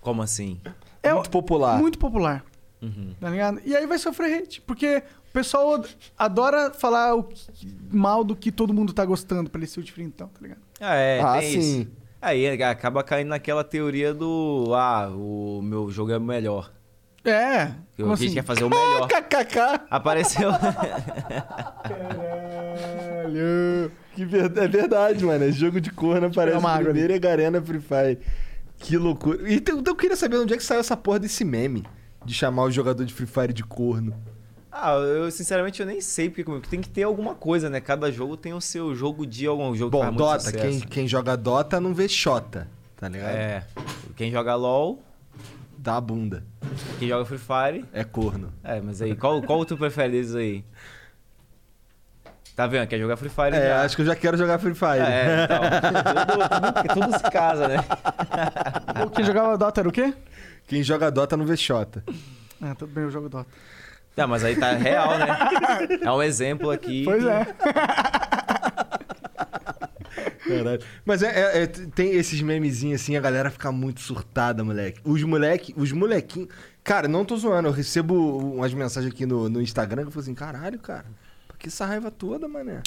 Como 0.00 0.22
assim? 0.22 0.58
É 1.02 1.12
Muito 1.12 1.30
popular. 1.30 1.78
muito 1.78 1.98
popular, 1.98 2.44
Uhum. 2.80 3.14
tá 3.20 3.28
ligado? 3.28 3.60
E 3.64 3.76
aí 3.76 3.86
vai 3.86 3.98
sofrer 3.98 4.38
hate, 4.42 4.60
porque 4.62 5.02
o 5.28 5.32
pessoal 5.32 5.84
adora 6.18 6.70
falar 6.72 7.14
o 7.14 7.24
que- 7.24 7.36
mal 7.92 8.24
do 8.24 8.34
que 8.34 8.50
todo 8.50 8.72
mundo 8.72 8.92
tá 8.94 9.04
gostando 9.04 9.50
pra 9.50 9.58
ele 9.58 9.66
ser 9.66 9.80
o 9.80 9.82
diferentão, 9.82 10.28
tá 10.28 10.40
ligado? 10.40 10.60
Ah, 10.80 10.94
é, 10.94 11.20
ah, 11.20 11.38
tem 11.38 11.50
sim. 11.62 11.80
isso. 11.82 11.90
Aí 12.22 12.62
acaba 12.62 13.02
caindo 13.02 13.28
naquela 13.28 13.64
teoria 13.64 14.12
do. 14.12 14.72
Ah, 14.74 15.08
o 15.14 15.60
meu 15.62 15.90
jogo 15.90 16.12
é 16.12 16.18
melhor. 16.18 16.70
É. 17.24 17.66
Que 17.96 18.02
Como 18.02 18.12
a 18.14 18.16
gente 18.16 18.26
assim? 18.26 18.34
quer 18.34 18.42
fazer 18.44 18.64
o 18.64 18.70
melhor. 18.70 19.06
KKK. 19.08 19.82
Apareceu. 19.90 20.50
Caralho. 22.60 23.92
Que 24.14 24.24
ver- 24.24 24.56
é 24.56 24.68
verdade, 24.68 25.24
mano. 25.24 25.44
É 25.44 25.52
jogo 25.52 25.80
de 25.80 25.90
corno 25.90 26.26
aparece 26.26 26.56
água 26.56 26.78
primeiro 26.84 27.12
e 27.12 27.18
Garena 27.18 27.60
Free 27.62 27.80
Fire. 27.80 28.18
Que 28.78 28.96
loucura. 28.96 29.38
Então 29.52 29.78
então 29.78 29.92
eu 29.92 29.96
queria 29.96 30.16
saber 30.16 30.38
onde 30.38 30.54
é 30.54 30.56
que 30.56 30.62
saiu 30.62 30.80
essa 30.80 30.96
porra 30.96 31.18
desse 31.18 31.44
meme 31.44 31.84
de 32.24 32.34
chamar 32.34 32.64
o 32.64 32.70
jogador 32.70 33.04
de 33.04 33.12
Free 33.12 33.26
Fire 33.26 33.52
de 33.52 33.62
corno. 33.64 34.14
ah, 34.72 34.94
eu 34.94 35.30
sinceramente 35.30 35.80
eu 35.80 35.86
nem 35.86 36.00
sei, 36.00 36.28
porque 36.30 36.44
como- 36.44 36.60
tem 36.60 36.80
que 36.80 36.88
ter 36.88 37.02
alguma 37.02 37.34
coisa, 37.34 37.68
né? 37.68 37.80
Cada 37.80 38.10
jogo 38.10 38.36
tem 38.36 38.52
o 38.54 38.60
seu 38.60 38.94
jogo 38.94 39.26
de 39.26 39.46
algum 39.46 39.74
jogo 39.74 39.90
que 39.90 39.96
Bom, 39.96 40.02
faz 40.02 40.14
muito 40.14 40.52
Dota, 40.52 40.52
quem, 40.52 40.80
quem 40.80 41.08
joga 41.08 41.36
Dota 41.36 41.80
não 41.80 41.92
vê 41.94 42.08
Xota, 42.08 42.68
tá 42.96 43.08
ligado? 43.08 43.30
É. 43.34 43.64
Quem 44.16 44.30
joga 44.30 44.54
LOL, 44.54 45.02
Dá 45.82 45.96
a 45.96 46.00
bunda. 46.00 46.44
quem 46.98 47.08
joga 47.08 47.24
Free 47.24 47.38
Fire. 47.38 47.84
É 47.90 48.04
corno. 48.04 48.52
É, 48.62 48.80
mas 48.82 49.00
aí, 49.00 49.16
qual, 49.16 49.40
qual 49.42 49.64
tu 49.64 49.78
prefere 49.78 50.12
desses 50.12 50.34
aí? 50.34 50.62
Tá 52.54 52.66
vendo? 52.66 52.86
Quer 52.86 52.98
jogar 52.98 53.16
Free 53.16 53.30
Fire 53.30 53.56
É, 53.56 53.68
já. 53.68 53.82
acho 53.82 53.96
que 53.96 54.02
eu 54.02 54.06
já 54.06 54.14
quero 54.14 54.36
jogar 54.36 54.58
Free 54.58 54.74
Fire. 54.74 55.00
É, 55.00 55.44
então. 55.44 55.62
tudo, 56.20 56.48
tudo, 56.48 56.94
tudo 57.08 57.16
se 57.18 57.30
casa, 57.30 57.66
né? 57.66 57.76
Quem 59.14 59.24
jogava 59.24 59.56
Dota 59.56 59.80
era 59.80 59.88
o 59.88 59.92
quê? 59.92 60.12
Quem 60.68 60.82
joga 60.82 61.10
Dota 61.10 61.34
não 61.36 61.46
vê 61.46 61.56
Xota. 61.56 62.04
Ah, 62.60 62.74
tudo 62.74 62.92
bem, 62.92 63.04
eu 63.04 63.10
jogo 63.10 63.30
Dota. 63.30 63.48
Não, 64.14 64.28
mas 64.28 64.44
aí 64.44 64.56
tá 64.56 64.72
real, 64.72 65.16
né? 65.18 65.28
É 66.02 66.12
um 66.12 66.22
exemplo 66.22 66.70
aqui. 66.70 67.04
Pois 67.04 67.24
é. 67.24 67.46
Caralho. 70.58 70.82
Mas 71.04 71.22
é, 71.22 71.28
é- 71.58 71.62
é- 71.62 71.66
tem 71.66 72.12
esses 72.12 72.40
memezinhos 72.42 73.00
assim, 73.00 73.16
a 73.16 73.20
galera 73.20 73.50
fica 73.50 73.70
muito 73.72 74.00
surtada, 74.00 74.62
moleque. 74.64 75.00
Os 75.04 75.22
moleque, 75.22 75.74
os 75.76 75.92
molequinhos. 75.92 76.48
Cara, 76.82 77.06
não 77.08 77.24
tô 77.24 77.36
zoando, 77.36 77.68
eu 77.68 77.72
recebo 77.72 78.14
umas 78.54 78.72
mensagens 78.72 79.12
aqui 79.12 79.26
no, 79.26 79.48
no 79.48 79.60
Instagram 79.60 80.02
que 80.02 80.08
eu 80.08 80.12
falo 80.12 80.22
assim, 80.22 80.34
caralho, 80.34 80.78
cara, 80.78 81.04
por 81.46 81.56
que 81.58 81.68
essa 81.68 81.84
raiva 81.84 82.10
toda, 82.10 82.48
mané? 82.48 82.82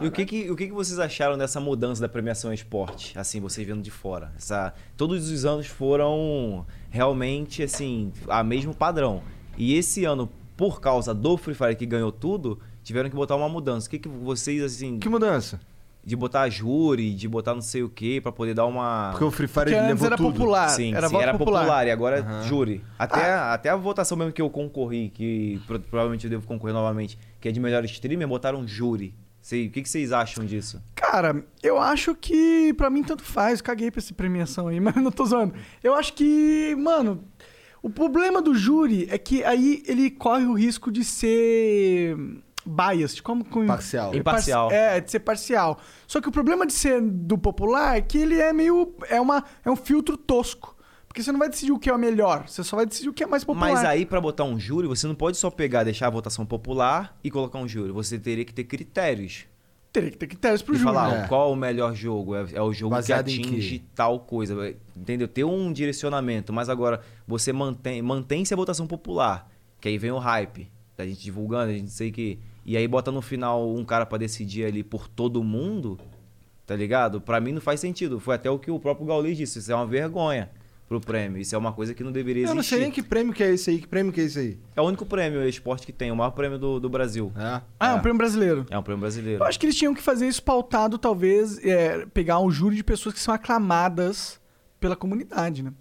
E 0.00 0.06
o 0.06 0.12
que, 0.12 0.24
que, 0.24 0.50
o 0.50 0.54
que, 0.54 0.66
que 0.68 0.72
vocês 0.72 1.00
acharam 1.00 1.36
dessa 1.36 1.58
mudança 1.58 2.00
da 2.00 2.08
premiação 2.08 2.52
em 2.52 2.54
esporte? 2.54 3.18
Assim, 3.18 3.40
vocês 3.40 3.66
vendo 3.66 3.82
de 3.82 3.90
fora. 3.90 4.32
Essa, 4.36 4.72
todos 4.96 5.28
os 5.28 5.44
anos 5.44 5.66
foram 5.66 6.64
realmente, 6.90 7.62
assim, 7.62 8.12
a 8.28 8.44
mesmo 8.44 8.72
padrão. 8.72 9.20
E 9.58 9.74
esse 9.74 10.04
ano, 10.04 10.30
por 10.56 10.80
causa 10.80 11.12
do 11.12 11.36
Free 11.36 11.54
Fire 11.54 11.74
que 11.74 11.86
ganhou 11.86 12.12
tudo, 12.12 12.60
tiveram 12.84 13.10
que 13.10 13.16
botar 13.16 13.34
uma 13.34 13.48
mudança. 13.48 13.88
O 13.88 13.90
que, 13.90 13.98
que 13.98 14.08
vocês, 14.08 14.62
assim, 14.62 15.00
Que 15.00 15.08
mudança? 15.08 15.60
De 16.10 16.16
botar 16.16 16.48
júri, 16.48 17.14
de 17.14 17.28
botar 17.28 17.54
não 17.54 17.62
sei 17.62 17.84
o 17.84 17.88
quê, 17.88 18.18
pra 18.20 18.32
poder 18.32 18.52
dar 18.52 18.66
uma. 18.66 19.10
Porque 19.12 19.24
o 19.24 19.30
Free 19.30 19.46
Fire 19.46 19.68
ele 19.68 19.76
antes 19.76 19.88
levou 19.90 20.06
era 20.08 20.16
tudo. 20.16 20.32
popular. 20.32 20.68
Sim, 20.68 20.92
era 20.92 21.08
sim, 21.08 21.16
era 21.16 21.38
popular. 21.38 21.60
popular. 21.60 21.86
e 21.86 21.90
agora 21.92 22.20
Aham. 22.20 22.42
júri. 22.48 22.84
Até, 22.98 23.32
até 23.32 23.68
a 23.70 23.76
votação 23.76 24.18
mesmo 24.18 24.32
que 24.32 24.42
eu 24.42 24.50
concorri, 24.50 25.10
que 25.14 25.60
pro- 25.66 25.78
provavelmente 25.78 26.24
eu 26.24 26.30
devo 26.30 26.46
concorrer 26.46 26.74
novamente, 26.74 27.16
que 27.40 27.48
é 27.48 27.52
de 27.52 27.60
melhor 27.60 27.84
streamer, 27.84 28.26
botaram 28.26 28.66
júri. 28.66 29.14
Sei, 29.40 29.68
o 29.68 29.70
que, 29.70 29.80
que 29.82 29.88
vocês 29.88 30.12
acham 30.12 30.44
disso? 30.44 30.82
Cara, 30.94 31.42
eu 31.62 31.78
acho 31.78 32.14
que 32.14 32.74
pra 32.74 32.90
mim 32.90 33.02
tanto 33.02 33.22
faz. 33.22 33.62
Caguei 33.62 33.90
pra 33.90 34.00
essa 34.00 34.12
premiação 34.12 34.66
aí, 34.68 34.78
mas 34.80 34.96
não 34.96 35.10
tô 35.12 35.24
zoando. 35.24 35.54
Eu 35.82 35.94
acho 35.94 36.12
que, 36.12 36.74
mano, 36.76 37.24
o 37.82 37.88
problema 37.88 38.42
do 38.42 38.54
júri 38.54 39.06
é 39.10 39.16
que 39.16 39.42
aí 39.44 39.82
ele 39.86 40.10
corre 40.10 40.44
o 40.44 40.52
risco 40.52 40.90
de 40.92 41.02
ser 41.04 42.16
biased, 42.66 43.22
como 43.22 43.44
com 43.44 43.66
Parcial. 43.66 44.14
Imparcial. 44.14 44.70
É, 44.70 45.00
de 45.00 45.10
ser 45.10 45.20
parcial. 45.20 45.78
Só 46.06 46.20
que 46.20 46.28
o 46.28 46.32
problema 46.32 46.66
de 46.66 46.72
ser 46.72 47.00
do 47.00 47.38
popular 47.38 47.96
é 47.96 48.00
que 48.00 48.18
ele 48.18 48.38
é 48.40 48.52
meio 48.52 48.94
é 49.08 49.20
uma 49.20 49.44
é 49.64 49.70
um 49.70 49.76
filtro 49.76 50.16
tosco. 50.16 50.76
Porque 51.10 51.24
você 51.24 51.32
não 51.32 51.40
vai 51.40 51.48
decidir 51.48 51.72
o 51.72 51.78
que 51.78 51.90
é 51.90 51.92
o 51.92 51.98
melhor, 51.98 52.46
você 52.46 52.62
só 52.62 52.76
vai 52.76 52.86
decidir 52.86 53.08
o 53.08 53.12
que 53.12 53.24
é 53.24 53.26
mais 53.26 53.42
popular. 53.42 53.72
Mas 53.72 53.84
aí, 53.84 54.06
pra 54.06 54.20
botar 54.20 54.44
um 54.44 54.56
júri, 54.60 54.86
você 54.86 55.08
não 55.08 55.14
pode 55.16 55.36
só 55.36 55.50
pegar, 55.50 55.82
deixar 55.82 56.06
a 56.06 56.10
votação 56.10 56.46
popular 56.46 57.18
e 57.24 57.28
colocar 57.32 57.58
um 57.58 57.66
júri. 57.66 57.90
Você 57.90 58.16
teria 58.16 58.44
que 58.44 58.54
ter 58.54 58.62
critérios. 58.62 59.44
Teria 59.92 60.08
que 60.08 60.16
ter 60.16 60.28
critérios 60.28 60.62
pro 60.62 60.72
e 60.72 60.78
júri. 60.78 60.94
falar 60.94 61.24
é. 61.24 61.26
qual 61.26 61.52
o 61.52 61.56
melhor 61.56 61.96
jogo. 61.96 62.36
É, 62.36 62.46
é 62.52 62.62
o 62.62 62.72
jogo 62.72 62.94
Baseado 62.94 63.26
que 63.26 63.40
atinge 63.40 63.84
tal 63.92 64.20
coisa. 64.20 64.54
Entendeu? 64.96 65.26
Ter 65.26 65.42
um 65.42 65.72
direcionamento, 65.72 66.52
mas 66.52 66.68
agora 66.68 67.00
você 67.26 67.52
mantém, 67.52 68.00
mantém-se 68.00 68.54
a 68.54 68.56
votação 68.56 68.86
popular. 68.86 69.50
Que 69.80 69.88
aí 69.88 69.98
vem 69.98 70.12
o 70.12 70.18
hype. 70.18 70.70
Da 70.96 71.04
gente 71.04 71.20
divulgando, 71.20 71.72
a 71.72 71.74
gente 71.74 71.90
sei 71.90 72.12
que. 72.12 72.38
E 72.70 72.76
aí 72.76 72.86
bota 72.86 73.10
no 73.10 73.20
final 73.20 73.68
um 73.74 73.84
cara 73.84 74.06
pra 74.06 74.16
decidir 74.16 74.64
ali 74.64 74.84
por 74.84 75.08
todo 75.08 75.42
mundo. 75.42 75.98
Tá 76.64 76.76
ligado? 76.76 77.20
Pra 77.20 77.40
mim 77.40 77.50
não 77.52 77.60
faz 77.60 77.80
sentido. 77.80 78.20
Foi 78.20 78.36
até 78.36 78.48
o 78.48 78.58
que 78.60 78.70
o 78.70 78.78
próprio 78.78 79.04
Gaules 79.06 79.36
disse. 79.36 79.58
Isso 79.58 79.72
é 79.72 79.74
uma 79.74 79.86
vergonha 79.86 80.48
pro 80.88 81.00
prêmio. 81.00 81.40
Isso 81.40 81.52
é 81.52 81.58
uma 81.58 81.72
coisa 81.72 81.92
que 81.94 82.04
não 82.04 82.12
deveria 82.12 82.42
Eu 82.42 82.44
existir. 82.44 82.56
não 82.56 82.62
sei 82.62 82.78
nem 82.78 82.90
que 82.92 83.02
prêmio 83.02 83.32
que 83.32 83.42
é 83.42 83.50
esse 83.52 83.70
aí. 83.70 83.80
Que 83.80 83.88
prêmio 83.88 84.12
que 84.12 84.20
é 84.20 84.24
esse 84.24 84.38
aí? 84.38 84.58
É 84.76 84.80
o 84.80 84.84
único 84.84 85.04
prêmio 85.04 85.44
esporte 85.48 85.84
que 85.84 85.92
tem, 85.92 86.12
o 86.12 86.16
maior 86.16 86.30
prêmio 86.30 86.58
do, 86.60 86.78
do 86.78 86.88
Brasil. 86.88 87.32
É. 87.36 87.60
Ah, 87.80 87.90
é 87.90 87.94
um 87.94 87.96
É. 87.96 88.00
prêmio 88.00 88.18
brasileiro. 88.18 88.64
É 88.70 88.78
um 88.78 88.82
prêmio 88.84 89.00
brasileiro. 89.00 89.42
Eu 89.42 89.46
acho 89.48 89.58
que 89.58 89.66
eles 89.66 89.74
tinham 89.76 89.92
que 89.92 90.00
fazer 90.02 90.28
isso 90.28 90.42
pautado, 90.42 90.96
talvez, 90.96 91.58
é, 91.64 92.06
pegar 92.14 92.38
um 92.38 92.52
júri 92.52 92.76
de 92.76 92.84
pessoas 92.84 93.12
que 93.16 93.20
são 93.20 93.34
aclamadas 93.34 94.40
pela 94.78 94.94
comunidade, 94.94 95.64
né? 95.64 95.72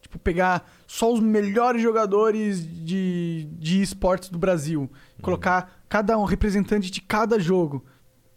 Tipo, 0.00 0.18
pegar 0.18 0.68
só 0.86 1.12
os 1.12 1.20
melhores 1.20 1.80
jogadores 1.80 2.66
de, 2.84 3.46
de 3.52 3.80
esportes 3.82 4.30
do 4.30 4.38
Brasil. 4.38 4.90
Colocar 5.22 5.82
cada 5.88 6.18
um 6.18 6.24
representante 6.24 6.90
de 6.90 7.00
cada 7.00 7.38
jogo. 7.38 7.84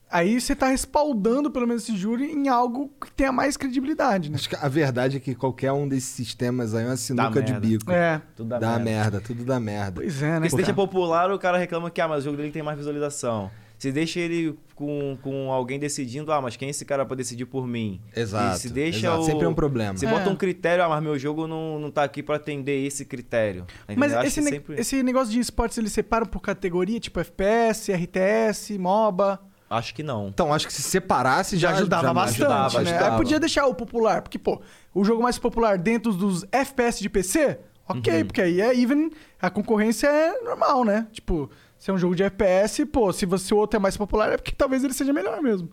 Aí 0.09 0.39
você 0.39 0.55
tá 0.55 0.67
respaldando, 0.67 1.49
pelo 1.51 1.67
menos, 1.67 1.83
esse 1.83 1.97
júri 1.97 2.31
em 2.31 2.47
algo 2.47 2.89
que 3.03 3.11
tenha 3.11 3.31
mais 3.31 3.57
credibilidade, 3.57 4.29
né? 4.29 4.35
Acho 4.35 4.47
que 4.47 4.55
a 4.55 4.67
verdade 4.69 5.17
é 5.17 5.19
que 5.19 5.33
qualquer 5.33 5.71
um 5.71 5.87
desses 5.87 6.09
sistemas 6.09 6.75
aí 6.75 6.83
é 6.83 6.87
uma 6.87 6.95
sinuca 6.95 7.41
de 7.41 7.51
merda. 7.51 7.67
bico. 7.67 7.91
É, 7.91 8.21
Tudo 8.35 8.47
dá 8.49 8.59
Dá 8.59 8.67
merda. 8.69 8.83
merda, 8.83 9.21
tudo 9.21 9.43
dá 9.43 9.59
merda. 9.59 9.93
pois 10.01 10.21
é, 10.21 10.27
né? 10.33 10.35
Porque 10.41 10.49
se 10.51 10.55
deixa 10.57 10.73
popular, 10.73 11.31
o 11.31 11.39
cara 11.39 11.57
reclama 11.57 11.89
que 11.89 11.99
ah, 11.99 12.07
mas 12.07 12.19
o 12.21 12.25
jogo 12.25 12.37
dele 12.37 12.51
tem 12.51 12.61
mais 12.63 12.77
visualização. 12.77 13.49
Se 13.85 13.91
deixa 13.91 14.19
ele 14.19 14.57
com, 14.73 15.15
com 15.21 15.51
alguém 15.51 15.77
decidindo, 15.77 16.31
ah, 16.31 16.41
mas 16.41 16.55
quem 16.55 16.67
é 16.67 16.71
esse 16.71 16.83
cara 16.83 17.05
pra 17.05 17.15
decidir 17.15 17.45
por 17.45 17.67
mim? 17.67 18.01
Exato. 18.15 18.57
E 18.57 18.59
se 18.59 18.69
deixa 18.69 18.97
exato. 19.07 19.19
o... 19.21 19.23
Sempre 19.25 19.45
é 19.45 19.47
um 19.47 19.53
problema. 19.53 19.95
Você 19.95 20.07
É. 20.07 20.09
bota 20.09 20.27
um 20.29 20.35
critério, 20.35 20.83
ah, 20.83 20.89
mas 20.89 21.03
meu 21.03 21.17
jogo 21.19 21.45
não, 21.45 21.77
não 21.79 21.91
tá 21.91 22.03
aqui 22.03 22.23
pra 22.23 22.37
atender 22.37 22.83
esse 22.85 23.05
critério. 23.05 23.65
Tá 23.85 23.93
Mas 23.95 24.11
esse, 24.25 24.41
ne- 24.41 24.49
sempre- 24.49 24.79
esse 24.79 25.03
negócio 25.03 25.31
de 25.31 25.39
esportes, 25.39 25.77
eles 25.77 25.91
separam 25.91 26.25
por 26.25 26.39
categoria, 26.41 26.99
tipo 26.99 27.19
FPS, 27.19 27.91
RTS, 27.93 28.77
MOBA. 28.79 29.39
Acho 29.69 29.93
que 29.93 30.01
não. 30.03 30.29
Então, 30.29 30.53
acho 30.53 30.65
que 30.67 30.73
se 30.73 30.81
separasse 30.81 31.57
Já, 31.57 31.69
já 31.71 31.77
ajudava 31.77 32.13
bastante, 32.13 32.41
ajudava, 32.43 32.81
né? 32.81 32.89
ajudava. 32.91 33.11
Aí 33.11 33.17
podia 33.17 33.39
deixar 33.39 33.67
o 33.67 33.75
popular, 33.75 34.21
porque, 34.21 34.39
pô, 34.39 34.61
o 34.93 35.03
jogo 35.03 35.21
mais 35.21 35.37
popular 35.37 35.77
dentro 35.77 36.11
dos 36.13 36.43
FPS 36.51 36.99
de 37.01 37.09
PC, 37.09 37.59
ok, 37.87 38.19
Uhum. 38.21 38.25
porque 38.25 38.41
aí 38.41 38.61
é 38.61 38.75
even, 38.79 39.09
a 39.41 39.49
concorrência 39.49 40.07
é 40.07 40.41
normal, 40.41 40.83
né? 40.85 41.07
Tipo, 41.11 41.49
se 41.85 41.91
é 41.91 41.93
um 41.93 41.99
jogo 41.99 42.15
de 42.15 42.23
FPS, 42.23 42.83
pô, 42.87 43.13
se 43.13 43.27
você 43.27 43.53
o 43.53 43.57
outro 43.57 43.77
é 43.77 43.79
mais 43.79 43.95
popular, 43.95 44.31
é 44.31 44.37
porque 44.37 44.51
talvez 44.51 44.83
ele 44.83 44.91
seja 44.91 45.13
melhor 45.13 45.39
mesmo. 45.39 45.69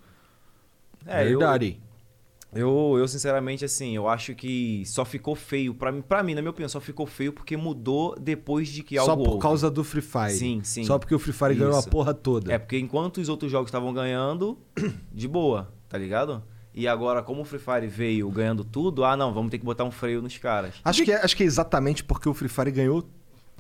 É, 1.07 1.25
eu, 1.25 1.39
Verdade. 1.39 1.81
eu, 2.53 2.97
eu, 2.99 3.09
sinceramente, 3.09 3.65
assim, 3.65 3.97
eu 3.97 4.07
acho 4.07 4.35
que 4.35 4.83
só 4.85 5.07
ficou 5.07 5.35
feio. 5.35 5.73
Pra 5.73 5.91
mim, 5.91 6.03
pra 6.03 6.23
mim, 6.23 6.35
na 6.35 6.43
minha 6.43 6.51
opinião, 6.51 6.69
só 6.69 6.81
ficou 6.81 7.07
feio 7.07 7.33
porque 7.33 7.57
mudou 7.57 8.15
depois 8.21 8.69
de 8.69 8.83
que 8.83 8.99
algo 8.99 9.11
Só 9.11 9.17
por 9.17 9.27
houve. 9.27 9.41
causa 9.41 9.71
do 9.71 9.83
Free 9.83 10.03
Fire. 10.03 10.35
Sim, 10.35 10.61
sim. 10.63 10.85
Só 10.85 10.99
porque 10.99 11.15
o 11.15 11.19
Free 11.19 11.33
Fire 11.33 11.55
ganhou 11.55 11.77
a 11.77 11.79
Isso. 11.79 11.89
porra 11.89 12.13
toda. 12.13 12.53
É, 12.53 12.59
porque 12.59 12.79
enquanto 12.79 13.17
os 13.17 13.31
outros 13.31 13.51
jogos 13.51 13.69
estavam 13.69 13.91
ganhando, 13.95 14.59
de 15.11 15.27
boa, 15.27 15.73
tá 15.89 15.97
ligado? 15.97 16.43
E 16.75 16.87
agora, 16.87 17.23
como 17.23 17.41
o 17.41 17.45
Free 17.47 17.59
Fire 17.59 17.87
veio 17.87 18.31
ganhando 18.31 18.65
tudo, 18.65 19.03
ah, 19.03 19.17
não, 19.17 19.33
vamos 19.33 19.51
ter 19.51 19.59
que 19.59 19.65
botar 19.65 19.85
um 19.85 19.91
freio 19.91 20.21
nos 20.21 20.37
caras. 20.37 20.75
Acho, 20.85 21.07
que 21.07 21.11
é, 21.13 21.25
acho 21.25 21.35
que 21.35 21.43
é 21.43 21.47
exatamente 21.47 22.05
porque 22.05 22.29
o 22.29 22.35
Free 22.35 22.51
Fire 22.51 22.71
ganhou 22.71 23.03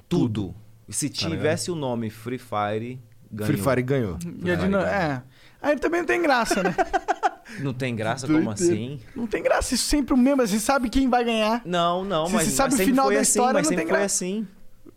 Tudo. 0.06 0.54
E 0.58 0.71
se 0.88 1.08
Tá 1.08 1.28
tivesse 1.28 1.70
o 1.70 1.74
nome 1.74 2.10
Free 2.10 2.38
Fire, 2.38 3.00
ganhou. 3.30 3.52
Free 3.54 3.62
Fire 3.62 3.82
ganhou. 3.82 4.18
E 4.44 4.50
a 4.50 4.88
é. 4.90 5.22
Aí 5.60 5.76
também 5.76 6.00
não 6.00 6.06
tem 6.06 6.20
graça, 6.20 6.62
né? 6.62 6.74
Não 7.60 7.74
tem 7.74 7.94
graça, 7.94 8.26
como 8.26 8.50
assim? 8.50 8.98
não 9.14 9.26
tem 9.26 9.42
graça, 9.42 9.74
isso 9.74 9.84
sempre 9.84 10.14
o 10.14 10.16
mesmo, 10.16 10.46
você 10.46 10.58
sabe 10.58 10.88
quem 10.88 11.10
vai 11.10 11.22
ganhar. 11.22 11.60
Não, 11.66 12.02
não, 12.02 12.26
Se 12.26 12.32
mas, 12.32 12.44
você 12.44 12.50
sabe 12.50 12.68
mas 12.70 12.74
o 12.74 12.76
sempre 12.78 12.92
final 12.92 13.04
foi 13.06 13.14
da 13.14 13.20
assim, 13.20 13.28
história, 13.30 13.52
mas 13.52 13.62
não 13.64 13.68
sempre 13.68 13.84
tem 13.84 13.90
foi 13.90 13.98
graça. 13.98 14.14
assim. 14.24 14.48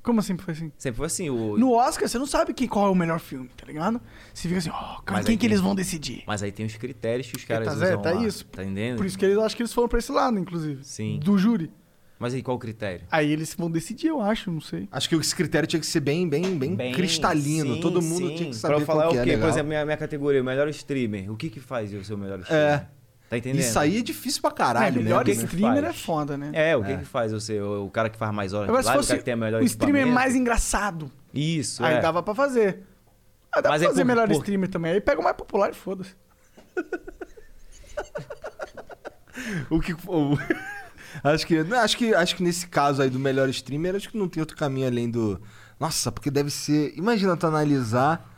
Como 0.01 0.19
assim 0.21 0.37
foi 0.37 0.53
assim? 0.53 0.71
Sempre 0.77 0.97
foi 0.97 1.05
assim. 1.07 1.29
O... 1.29 1.57
No 1.57 1.73
Oscar, 1.73 2.07
você 2.07 2.17
não 2.17 2.25
sabe 2.25 2.53
quem, 2.53 2.65
qual 2.67 2.87
é 2.87 2.89
o 2.89 2.95
melhor 2.95 3.19
filme, 3.19 3.49
tá 3.57 3.65
ligado? 3.65 3.99
Você 4.33 4.47
fica 4.47 4.59
assim, 4.59 4.69
ó, 4.69 5.01
Mas 5.05 5.25
quem 5.25 5.33
aí 5.33 5.37
que 5.37 5.41
tem- 5.41 5.49
eles 5.49 5.59
vão 5.59 5.75
decidir? 5.75 6.23
Mas 6.25 6.41
aí 6.43 6.51
tem 6.51 6.65
os 6.65 6.77
critérios 6.77 7.29
que 7.29 7.35
os 7.35 7.43
caras 7.43 7.67
tá 7.67 7.73
usam 7.73 7.87
certo, 7.87 8.07
é 8.07 8.13
lá, 8.13 8.23
isso. 8.25 8.45
Tá 8.45 8.63
entendendo? 8.63 8.97
Por 8.97 9.05
isso 9.05 9.17
que 9.17 9.25
eles 9.25 9.37
acho 9.37 9.55
que 9.55 9.61
eles 9.63 9.73
foram 9.73 9.89
pra 9.89 9.99
esse 9.99 10.11
lado, 10.11 10.39
inclusive. 10.39 10.81
Sim. 10.85 11.19
Do 11.21 11.37
júri. 11.37 11.69
Mas 12.17 12.33
aí 12.33 12.41
qual 12.41 12.55
o 12.55 12.59
critério? 12.59 13.05
Aí 13.11 13.29
eles 13.31 13.53
vão 13.53 13.69
decidir, 13.69 14.07
eu 14.07 14.21
acho, 14.21 14.49
não 14.49 14.61
sei. 14.61 14.87
Acho 14.91 15.09
que 15.09 15.15
esse 15.15 15.35
critério 15.35 15.67
tinha 15.67 15.79
que 15.79 15.85
ser 15.85 15.99
bem, 15.99 16.27
bem, 16.29 16.57
bem, 16.57 16.73
Bem, 16.75 16.93
cristalino. 16.93 17.75
sim, 17.75 17.81
Todo 17.81 18.01
mundo 18.01 18.29
sim. 18.29 18.35
tinha 18.35 18.49
que 18.51 18.55
saber 18.55 18.75
Pra 18.75 18.81
eu 18.83 18.85
falar 18.85 19.03
qual 19.03 19.11
que 19.11 19.17
o 19.17 19.21
é 19.21 19.25
quê? 19.25 19.37
Por 19.37 19.49
exemplo, 19.49 19.67
minha, 19.67 19.83
minha 19.85 19.97
categoria, 19.97 20.41
o 20.41 20.45
melhor 20.45 20.67
streamer. 20.69 21.29
O 21.31 21.35
que 21.35 21.49
que 21.49 21.59
faz 21.59 21.91
eu 21.93 22.03
ser 22.03 22.13
o 22.13 22.17
melhor 22.17 22.39
streamer? 22.39 22.65
É. 22.81 22.87
Tá 23.29 23.37
entendendo? 23.37 23.61
Isso 23.61 23.77
aí 23.79 23.97
é 23.97 24.01
difícil 24.01 24.41
pra 24.41 24.51
caralho, 24.51 24.99
é, 24.99 25.03
melhor 25.03 25.25
né? 25.25 25.33
que 25.33 25.37
que 25.39 25.45
streamer 25.45 25.83
é 25.83 25.91
foda, 25.93 26.37
né? 26.37 26.51
É, 26.53 26.77
o 26.77 26.83
que 26.83 26.91
É. 26.91 26.97
que 26.97 27.05
faz 27.05 27.31
eu 27.33 27.39
ser 27.39 27.61
o, 27.61 27.85
o 27.85 27.89
cara 27.89 28.07
que 28.09 28.17
faz 28.17 28.31
mais 28.33 28.53
horas 28.53 28.69
Agora, 28.69 28.83
de 28.83 28.87
live, 28.87 29.03
o 29.03 29.07
cara 29.07 29.17
que 29.19 29.25
tem 29.25 29.33
a 29.33 29.37
melhor 29.37 29.61
um 29.61 29.65
streamer 29.65 30.07
mais 30.07 30.35
engraçado, 30.35 31.11
Isso, 31.33 31.83
aí 31.83 31.95
é. 31.95 32.01
dava 32.01 32.21
pra 32.23 32.35
fazer. 32.35 32.83
Aí 33.51 33.61
dá 33.61 33.69
Mas 33.71 33.79
pra 33.81 33.87
é 33.87 33.89
fazer 33.89 34.01
por- 34.03 34.07
melhor 34.07 34.27
por- 34.27 34.35
streamer 34.37 34.69
também. 34.69 34.91
Aí 34.93 35.01
pega 35.01 35.19
o 35.19 35.23
mais 35.23 35.35
popular 35.35 35.71
e 35.71 35.73
foda-se. 35.73 36.15
O 39.69 39.81
que. 39.81 39.93
Acho, 41.23 41.45
que, 41.47 41.57
acho 41.59 41.97
que. 41.97 42.13
Acho 42.13 42.35
que 42.35 42.43
nesse 42.43 42.67
caso 42.67 43.01
aí 43.01 43.09
do 43.09 43.19
melhor 43.19 43.49
streamer, 43.49 43.95
acho 43.95 44.09
que 44.09 44.17
não 44.17 44.27
tem 44.27 44.41
outro 44.41 44.55
caminho 44.57 44.87
além 44.87 45.09
do. 45.09 45.39
Nossa, 45.79 46.11
porque 46.11 46.31
deve 46.31 46.49
ser. 46.49 46.93
Imagina 46.97 47.35
tu 47.35 47.45
analisar 47.47 48.31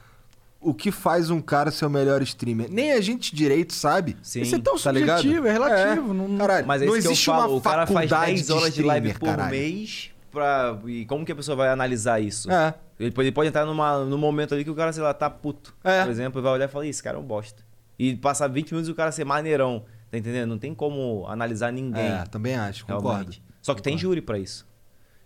o 0.60 0.74
que 0.74 0.92
faz 0.92 1.30
um 1.30 1.40
cara 1.40 1.70
ser 1.72 1.86
o 1.86 1.90
melhor 1.90 2.22
streamer. 2.24 2.68
Nem 2.70 2.92
a 2.94 3.00
gente 3.02 3.36
direito 3.36 3.74
sabe. 3.74 4.18
Sim. 4.24 4.42
Isso 4.42 4.56
é 4.56 4.60
tão 4.60 4.78
tá 4.78 4.92
ligado? 4.92 5.18
subjetivo, 5.22 5.48
é 5.48 5.52
relativo. 5.52 6.14
não- 6.14 6.38
Caralho, 6.38 6.68
Mas 6.68 6.82
é 6.82 6.86
não 6.86 6.96
existe 6.96 7.26
falo, 7.26 7.52
uma 7.54 7.58
o 7.58 7.62
cara 7.62 7.86
faz 7.86 8.10
faculdade 8.10 8.32
10 8.34 8.50
horas 8.50 8.74
de, 8.74 8.82
live 8.84 9.08
streamer, 9.10 9.20
por 9.20 9.38
caralho. 9.38 9.52
mês 9.58 10.10
pra... 10.32 10.78
E 10.88 11.06
como 11.06 11.24
que 11.26 11.32
a 11.32 11.36
pessoa 11.36 11.56
vai 11.56 11.70
analisar 11.70 12.20
isso? 12.20 12.52
É. 12.52 12.74
Ele 13.00 13.12
pode, 13.12 13.28
ele 13.28 13.34
pode 13.36 13.50
entrar 13.50 13.66
numa, 13.68 14.04
num 14.04 14.18
momento 14.18 14.56
ali 14.56 14.64
que 14.64 14.70
o 14.72 14.76
cara, 14.76 14.92
sei 14.92 15.04
lá, 15.04 15.14
tá 15.14 15.30
puto. 15.30 15.76
É. 15.84 16.02
Por 16.04 16.10
exemplo, 16.10 16.42
e 16.42 16.44
vai 16.44 16.52
olhar 16.52 16.66
e 16.66 16.68
falar, 16.68 16.86
"Ih, 16.86 16.90
esse 16.90 17.04
cara 17.04 17.18
é 17.18 17.20
um 17.20 17.24
bosta. 17.24 17.62
E 18.00 18.16
passar 18.16 18.48
20 18.48 18.72
minutos 18.72 18.90
e 18.90 18.92
o 18.92 18.96
cara 18.96 19.12
ser 19.12 19.26
maneirão. 19.26 19.86
Tá 20.12 20.18
entendendo? 20.18 20.50
Não 20.50 20.58
tem 20.58 20.74
como 20.74 21.26
analisar 21.28 21.72
ninguém. 21.72 22.02
É, 22.06 22.24
também 22.26 22.56
acho, 22.56 22.86
concordo. 22.86 23.08
realmente. 23.10 23.44
Só 23.62 23.74
que 23.74 23.82
tem 23.82 23.94
Concordo. 23.94 24.08
júri 24.10 24.22
pra 24.22 24.40
isso. 24.40 24.66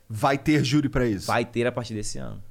Vai 0.10 0.38
ter 0.38 0.64
júri 0.64 0.90
pra 0.90 1.06
isso. 1.06 1.28
Vai 1.28 1.46
ter 1.46 1.68
a 1.68 1.72
partir 1.72 1.94
desse 1.94 2.18
ano. 2.18 2.42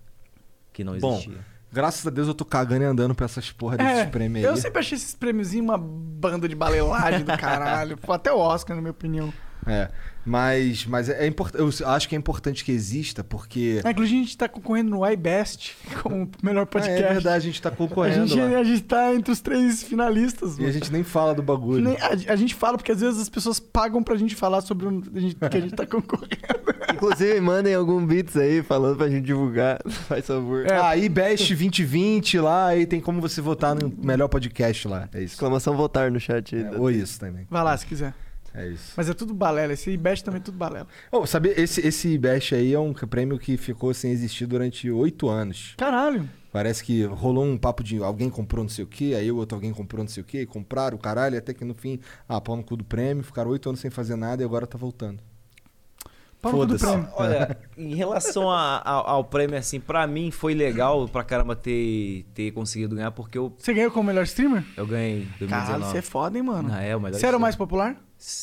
Que 0.73 0.85
não 0.85 0.97
Bom, 0.99 1.15
existia. 1.15 1.45
Graças 1.73 2.07
a 2.07 2.11
Deus 2.11 2.27
eu 2.29 2.35
tô 2.35 2.45
cagando 2.45 2.83
e 2.83 2.87
andando 2.87 3.15
pra 3.15 3.25
essas 3.27 3.51
porra 3.53 3.77
desses 3.77 3.99
É, 3.99 4.07
prêmios 4.07 4.45
aí. 4.45 4.51
eu 4.51 4.57
sempre 4.57 4.79
achei 4.81 4.97
esses 4.97 5.15
prêmiozinhos 5.15 5.65
uma 5.69 5.79
banda 5.79 6.49
de 6.49 6.55
balelagem 6.55 7.25
do 7.25 7.37
caralho. 7.39 7.97
Pô, 7.99 8.13
Até 8.13 8.33
o 8.33 8.39
Oscar, 8.39 8.75
na 8.77 8.81
minha 8.83 8.91
opinião. 8.93 9.33
É. 9.67 9.91
Mas, 10.25 10.85
mas 10.87 11.09
é, 11.09 11.27
importante. 11.27 11.81
Eu 11.83 11.89
acho 11.89 12.09
que 12.09 12.15
é 12.15 12.19
importante 12.19 12.65
que 12.65 12.71
exista, 12.73 13.25
porque. 13.25 13.81
É, 13.85 13.91
inclusive, 13.91 14.19
a 14.21 14.23
gente 14.23 14.37
tá 14.37 14.49
concorrendo 14.49 14.91
no 14.91 15.07
iBest 15.11 15.77
como 16.03 16.31
melhor 16.43 16.63
Ah, 16.63 16.67
podcast. 16.67 17.03
é 17.03 17.13
verdade, 17.13 17.37
a 17.37 17.41
gente 17.51 17.63
tá 17.63 17.69
a, 17.71 17.73
concorrendo. 17.73 18.27
gente, 18.27 18.41
lá. 18.53 18.59
a 18.59 18.65
gente 18.65 18.83
tá 18.83 19.15
entre 19.15 19.33
os 19.33 19.41
três 19.41 19.83
finalistas. 19.83 20.57
E 20.57 20.61
a 20.61 20.63
mano. 20.63 20.73
gente 20.73 20.93
nem 20.93 21.03
fala 21.03 21.35
do 21.35 21.43
bagulho. 21.43 21.83
Nem- 21.85 21.97
a, 22.01 22.33
a 22.33 22.37
gente 22.37 22.55
fala 22.55 22.77
porque 22.77 22.93
às 22.93 23.01
vezes 23.01 23.21
as 23.21 23.29
pessoas 23.29 23.59
pagam 23.59 24.03
pra 24.03 24.17
gente 24.17 24.35
falar 24.35 24.61
sobre 24.61 24.87
o 24.87 25.03
a 25.43 25.49
que 25.49 25.57
a 25.57 25.61
gente 25.61 25.75
tá 25.75 25.87
concorrendo. 25.89 26.31
Inclusive, 26.93 27.41
mandem 27.41 27.75
algum 27.75 28.05
beats 28.05 28.37
aí 28.37 28.63
falando 28.63 28.97
pra 28.99 29.09
gente 29.09 29.25
divulgar. 29.25 29.81
Faz 30.07 30.27
favor. 30.27 30.67
É. 30.67 30.81
Ah, 30.81 30.97
e 30.97 31.09
Best 31.09 31.49
2020 31.49 32.39
lá, 32.41 32.67
aí 32.67 32.85
tem 32.87 33.01
como 33.01 33.21
você 33.21 33.41
votar 33.41 33.75
no 33.75 33.93
melhor 34.03 34.29
podcast 34.29 34.87
lá. 34.87 35.09
É 35.15 35.23
isso. 35.23 35.35
Exclamação 35.35 35.77
votar 35.77 36.11
no 36.11 36.21
chat 36.21 36.55
aí. 36.55 36.63
É, 36.65 36.71
ou 36.77 36.91
isso 36.91 37.19
também. 37.19 37.47
Vai 37.51 37.63
lá, 37.65 37.77
se 37.77 37.87
quiser. 37.87 38.13
É 38.55 38.67
isso. 38.69 38.93
Mas 38.97 39.09
é 39.09 39.15
tudo 39.15 39.33
balela. 39.33 39.73
Esse 39.73 39.91
iBest 39.91 40.25
também 40.25 40.41
é 40.41 40.43
tudo 40.45 40.59
balela. 40.59 40.87
Oh, 41.13 41.25
sabe, 41.27 41.51
esse, 41.57 41.87
esse 41.87 42.19
Best 42.19 42.55
aí 42.55 42.73
é 42.75 42.79
um 42.81 42.93
prêmio 42.93 43.39
que 43.39 43.57
ficou 43.57 43.95
sem 43.95 44.11
existir 44.11 44.47
durante 44.47 44.91
oito 44.91 45.29
anos. 45.29 45.75
Caralho. 45.79 46.29
Parece 46.53 46.83
que 46.83 47.05
rolou 47.05 47.45
um 47.45 47.57
papo 47.57 47.85
de 47.85 48.03
alguém 48.03 48.29
comprou 48.29 48.65
não 48.65 48.69
sei 48.69 48.83
o 48.85 48.89
que, 48.89 49.15
aí 49.15 49.31
o 49.31 49.37
outro 49.37 49.55
alguém 49.55 49.73
comprou 49.73 50.03
não 50.03 50.09
sei 50.11 50.21
o 50.21 50.27
que, 50.27 50.45
compraram 50.47 50.97
o 50.97 51.01
caralho, 51.01 51.39
até 51.39 51.55
que 51.55 51.65
no 51.65 51.75
fim, 51.75 52.01
ah, 52.29 52.41
pau 52.41 52.57
no 52.57 52.65
cu 52.65 52.77
do 52.77 52.83
prêmio, 52.85 53.23
ficaram 53.23 53.53
oito 53.53 53.69
anos 53.69 53.81
sem 53.81 53.89
fazer 53.89 54.17
nada 54.17 54.43
e 54.43 54.45
agora 54.45 54.67
tá 54.67 54.77
voltando. 54.77 55.21
Pau 56.43 56.51
no 56.53 56.59
cu 56.59 56.67
do 56.67 56.77
Foda-se. 56.79 56.93
prêmio. 57.07 57.09
Olha, 57.17 57.57
em 57.79 57.95
relação 57.95 58.51
a- 58.51 58.79
a- 58.79 59.11
ao 59.13 59.23
prêmio, 59.23 59.57
assim, 59.57 59.79
pra 59.79 60.09
mim 60.09 60.33
foi 60.33 60.55
legal 60.55 61.07
pra 61.09 61.23
caramba 61.23 61.55
ter, 61.55 62.25
ter 62.35 62.51
conseguido 62.51 62.97
ganhar, 62.97 63.13
porque 63.13 63.39
eu, 63.39 63.55
Você 63.57 63.73
ganhou 63.73 63.93
como 63.93 64.09
melhor 64.09 64.25
streamer? 64.25 64.65
eu 64.77 64.87
ganhei 64.89 65.29
em 65.41 65.47
Caralho, 65.47 65.83
2019. 65.83 65.85
você 65.93 65.99
é 65.99 66.03
foda, 66.03 66.37
hein, 66.37 66.43
mano? 66.43 66.69
Não, 66.69 66.77
é 66.79 66.97
o 66.97 67.01
melhor 67.01 67.17
Você 67.21 67.27
era 67.27 67.37
o 67.37 67.41
mais 67.41 67.55
popular? 67.55 67.97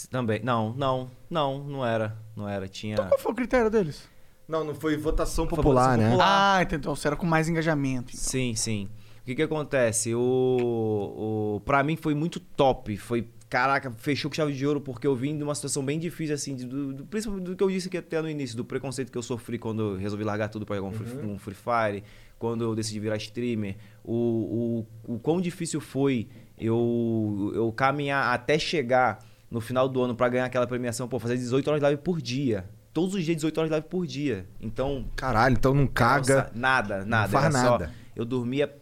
Também. 0.09 0.41
Não, 0.43 0.73
não, 0.73 1.09
não, 1.29 1.63
não 1.63 1.85
era. 1.85 2.17
Não 2.35 2.47
era. 2.49 2.67
Tinha. 2.67 2.93
Então 2.93 3.07
qual 3.07 3.19
foi 3.19 3.31
o 3.31 3.35
critério 3.35 3.69
deles? 3.69 4.07
Não, 4.47 4.63
não 4.63 4.73
foi 4.73 4.95
votação 4.97 5.45
Foi 5.47 5.55
popular, 5.57 5.81
votação 5.91 5.97
né? 5.97 6.09
popular. 6.09 6.57
Ah, 6.57 6.63
então, 6.63 6.77
então 6.79 6.95
você 6.95 7.07
era 7.07 7.15
com 7.15 7.25
mais 7.25 7.49
engajamento. 7.49 8.11
então. 8.13 8.19
Sim, 8.23 8.55
sim. 8.55 8.89
O 9.21 9.25
que 9.25 9.35
que 9.35 9.41
acontece? 9.41 10.15
O, 10.15 11.55
o, 11.57 11.61
pra 11.65 11.83
mim 11.83 11.95
foi 11.97 12.15
muito 12.15 12.39
top. 12.39 12.95
Foi 12.97 13.27
caraca, 13.49 13.91
fechou 13.97 14.29
com 14.31 14.35
chave 14.35 14.53
de 14.53 14.65
ouro 14.65 14.79
porque 14.81 15.05
eu 15.05 15.15
vim 15.15 15.37
de 15.37 15.43
uma 15.43 15.53
situação 15.55 15.83
bem 15.83 15.99
difícil, 15.99 16.33
assim, 16.35 16.55
de- 16.55 16.65
do, 16.65 16.93
do, 16.93 17.05
principalmente 17.05 17.45
do 17.45 17.55
que 17.55 17.63
eu 17.63 17.69
disse 17.69 17.87
aqui 17.87 17.97
até 17.97 18.21
no 18.21 18.29
início, 18.29 18.55
do 18.57 18.63
preconceito 18.65 19.11
que 19.11 19.17
eu 19.17 19.21
sofri 19.21 19.57
quando 19.57 19.93
eu 19.93 19.97
resolvi 19.97 20.23
largar 20.23 20.49
tudo 20.49 20.65
pra 20.65 20.75
jogar 20.77 20.89
um, 20.89 20.91
free, 20.93 21.25
um 21.25 21.37
Free 21.39 21.55
Fire, 21.55 22.03
quando 22.39 22.63
eu 22.63 22.75
decidi 22.75 22.99
virar 22.99 23.15
streamer, 23.17 23.75
o, 24.03 24.85
o, 25.07 25.13
o 25.15 25.19
quão 25.19 25.39
difícil 25.41 25.79
foi 25.81 26.27
eu, 26.57 27.51
eu 27.55 27.71
caminhar 27.71 28.33
até 28.33 28.57
chegar 28.59 29.19
no 29.49 29.61
final 29.61 29.87
do 29.87 30.01
ano 30.01 30.15
pra 30.15 30.27
ganhar 30.29 30.45
aquela 30.45 30.67
premiação, 30.67 31.07
pô, 31.07 31.19
fazer 31.19 31.37
18 31.37 31.67
horas 31.67 31.79
de 31.79 31.83
live 31.83 32.01
por 32.01 32.21
dia. 32.21 32.65
Todos 32.93 33.13
os 33.15 33.23
dias, 33.23 33.37
18 33.37 33.57
horas 33.59 33.69
de 33.69 33.71
live 33.73 33.87
por 33.87 34.05
dia. 34.07 34.47
Então, 34.59 35.05
Caralho, 35.15 35.53
então 35.53 35.73
não 35.73 35.85
caga. 35.87 36.35
nossa, 36.35 36.51
nada, 36.55 37.05
nada. 37.05 37.29
faz 37.31 37.45
era 37.55 37.63
só- 37.63 37.71
nada. 37.71 37.91
eu 38.15 38.25
dormia 38.25 38.75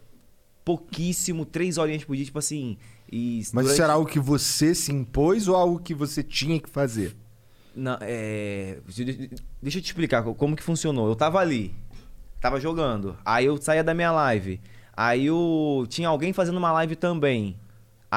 pouquíssimo, 0.64 1.46
três 1.46 1.78
horinhas 1.78 2.04
por 2.04 2.16
dia, 2.16 2.26
tipo 2.26 2.40
assim. 2.40 2.78
E 3.12 3.40
Mas 3.40 3.52
durante- 3.52 3.72
isso 3.74 3.82
era 3.84 3.94
algo 3.94 4.10
que 4.10 4.20
você 4.20 4.74
se 4.74 4.92
impôs 4.92 5.48
ou 5.48 5.56
algo 5.56 5.80
que 5.80 5.94
você 5.94 6.24
tinha 6.24 6.60
que 6.60 6.70
fazer? 6.70 7.16
Não, 7.76 7.98
é... 8.02 8.80
de- 8.88 9.30
Deixa 9.62 9.78
eu 9.78 9.82
te 9.82 9.86
explicar 9.88 10.24
co- 10.24 10.34
como 10.34 10.56
que 10.56 10.64
funcionou. 10.64 11.08
Eu 11.10 11.16
tava 11.16 11.40
ali, 11.40 11.76
tava 12.42 12.60
jogando. 12.60 13.16
Aí 13.26 13.46
eu 13.46 13.58
saía 13.62 13.84
da 13.84 13.94
minha 13.94 14.12
live. 14.12 14.60
Aí 14.96 15.26
eu... 15.26 15.86
tinha 15.90 16.08
alguém 16.08 16.32
fazendo 16.34 16.58
uma 16.58 16.72
live 16.72 16.96
também. 16.96 17.60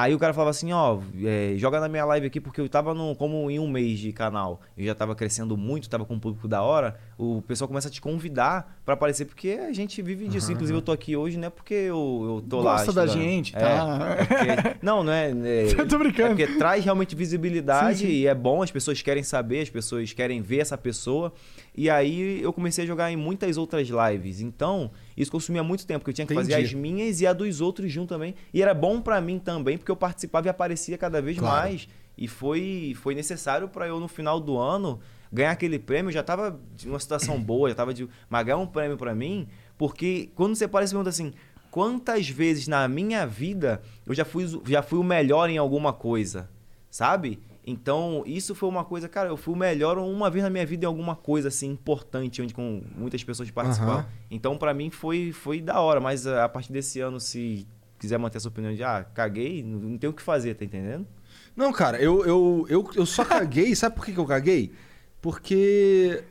Aí 0.02 0.14
o 0.14 0.18
cara 0.18 0.32
falava 0.32 0.50
assim, 0.50 0.72
ó, 0.72 0.98
é, 1.24 1.54
joga 1.56 1.80
na 1.80 1.88
minha 1.88 2.04
live 2.04 2.26
aqui, 2.26 2.40
porque 2.40 2.60
eu 2.60 2.68
tava 2.68 2.94
no, 2.94 3.14
como 3.16 3.50
em 3.50 3.58
um 3.58 3.68
mês 3.68 3.98
de 3.98 4.12
canal. 4.12 4.60
Eu 4.76 4.84
já 4.86 4.94
tava 4.94 5.14
crescendo 5.14 5.56
muito, 5.56 5.88
tava 5.88 6.04
com 6.04 6.14
um 6.14 6.18
público 6.18 6.46
da 6.46 6.62
hora. 6.62 6.98
O 7.16 7.42
pessoal 7.42 7.66
começa 7.68 7.88
a 7.88 7.90
te 7.90 8.00
convidar 8.00 8.80
pra 8.84 8.94
aparecer, 8.94 9.24
porque 9.24 9.50
a 9.50 9.72
gente 9.72 10.00
vive 10.02 10.28
disso. 10.28 10.52
Inclusive 10.52 10.78
eu 10.78 10.82
tô 10.82 10.92
aqui 10.92 11.16
hoje, 11.16 11.36
não 11.36 11.48
é 11.48 11.50
porque 11.50 11.74
eu, 11.74 12.36
eu 12.42 12.44
tô 12.48 12.60
lá. 12.60 12.72
Gosta 12.76 12.92
da 12.92 13.04
estudando. 13.04 13.22
gente, 13.24 13.56
É, 13.56 13.60
tá? 13.60 14.16
é 14.18 14.24
porque- 14.24 14.76
não, 14.82 15.02
não 15.02 15.12
é. 15.12 15.30
é 15.30 15.66
Eu 15.78 15.88
tô 15.88 15.98
brincando. 15.98 16.32
é 16.40 16.46
porque 16.46 16.58
traz 16.58 16.84
realmente 16.84 17.14
visibilidade 17.16 17.98
Sim, 18.00 18.06
sim. 18.06 18.12
e 18.12 18.26
é 18.26 18.34
bom, 18.34 18.62
as 18.62 18.70
pessoas 18.70 19.00
querem 19.02 19.22
saber, 19.22 19.60
as 19.62 19.70
pessoas 19.70 20.12
querem 20.12 20.40
ver 20.40 20.58
essa 20.58 20.78
pessoa. 20.78 21.32
E 21.80 21.88
aí 21.88 22.42
eu 22.42 22.52
comecei 22.52 22.82
a 22.82 22.86
jogar 22.88 23.08
em 23.12 23.14
muitas 23.16 23.56
outras 23.56 23.86
lives. 23.88 24.40
Então, 24.40 24.90
isso 25.16 25.30
consumia 25.30 25.62
muito 25.62 25.86
tempo, 25.86 26.00
porque 26.00 26.10
eu 26.10 26.14
tinha 26.14 26.26
que 26.26 26.34
fazer 26.34 26.52
Entendi. 26.54 26.66
as 26.66 26.74
minhas 26.74 27.20
e 27.20 27.26
a 27.28 27.32
dos 27.32 27.60
outros 27.60 27.92
junto 27.92 28.08
também. 28.08 28.34
E 28.52 28.60
era 28.60 28.74
bom 28.74 29.00
pra 29.00 29.20
mim 29.20 29.38
também, 29.38 29.78
porque 29.78 29.92
eu 29.92 29.94
participava 29.94 30.48
e 30.48 30.50
aparecia 30.50 30.98
cada 30.98 31.22
vez 31.22 31.38
Claro. 31.38 31.54
mais. 31.68 31.86
E 32.16 32.26
foi, 32.26 32.94
foi 33.00 33.14
necessário 33.14 33.68
pra 33.68 33.86
eu, 33.86 34.00
no 34.00 34.08
final 34.08 34.40
do 34.40 34.58
ano, 34.58 34.98
ganhar 35.32 35.52
aquele 35.52 35.78
prêmio. 35.78 36.08
Eu 36.08 36.14
já 36.14 36.22
tava 36.24 36.58
de 36.74 36.88
uma 36.88 36.98
situação 36.98 37.38
boa, 37.40 37.68
já 37.68 37.76
tava 37.76 37.94
de. 37.94 38.08
Mas 38.28 38.44
ganhar 38.44 38.56
um 38.58 38.66
prêmio 38.66 38.96
pra 38.96 39.14
mim, 39.14 39.46
porque 39.78 40.30
quando 40.34 40.56
você 40.56 40.66
para 40.66 40.84
e 40.84 40.88
se 40.88 40.92
pergunta 40.94 41.10
assim. 41.10 41.32
Quantas 41.70 42.28
vezes 42.28 42.66
na 42.66 42.88
minha 42.88 43.24
vida 43.24 43.82
eu 44.04 44.14
já 44.14 44.24
fui, 44.24 44.46
já 44.66 44.82
fui 44.82 44.98
o 44.98 45.04
melhor 45.04 45.48
em 45.48 45.58
alguma 45.58 45.92
coisa? 45.92 46.48
Sabe? 46.90 47.38
Então, 47.70 48.22
isso 48.24 48.54
foi 48.54 48.66
uma 48.66 48.82
coisa, 48.82 49.10
cara, 49.10 49.28
eu 49.28 49.36
fui 49.36 49.52
o 49.52 49.56
melhor 49.56 49.98
uma 49.98 50.30
vez 50.30 50.42
na 50.42 50.48
minha 50.48 50.64
vida 50.64 50.86
em 50.86 50.88
alguma 50.88 51.14
coisa 51.14 51.48
assim 51.48 51.68
importante, 51.68 52.40
onde 52.40 52.54
com 52.54 52.82
muitas 52.96 53.22
pessoas 53.22 53.50
participaram. 53.50 53.98
Aham. 53.98 54.06
Então, 54.30 54.56
pra 54.56 54.72
mim 54.72 54.88
foi 54.88 55.32
foi 55.32 55.60
da 55.60 55.78
hora, 55.78 56.00
mas 56.00 56.26
ah, 56.26 56.46
a 56.46 56.48
partir 56.48 56.72
desse 56.72 56.98
ano 56.98 57.20
se 57.20 57.68
quiser 57.98 58.18
manter 58.18 58.38
essa 58.38 58.48
opinião 58.48 58.74
de 58.74 58.82
ah, 58.82 59.04
caguei, 59.12 59.62
não, 59.62 59.98
tem 59.98 60.08
o 60.08 60.14
que 60.14 60.22
fazer, 60.22 60.54
tá 60.54 60.64
entendendo? 60.64 61.06
Não, 61.54 61.70
cara, 61.70 62.00
eu, 62.00 62.24
eu, 62.24 62.66
eu, 62.70 62.90
eu 62.94 63.04
só 63.04 63.22
caguei. 63.26 63.76
Sabe 63.76 63.96
por 63.96 64.06
que, 64.06 64.12
que 64.12 64.18
eu 64.18 64.26
caguei? 64.26 64.72
Porque. 65.20 66.24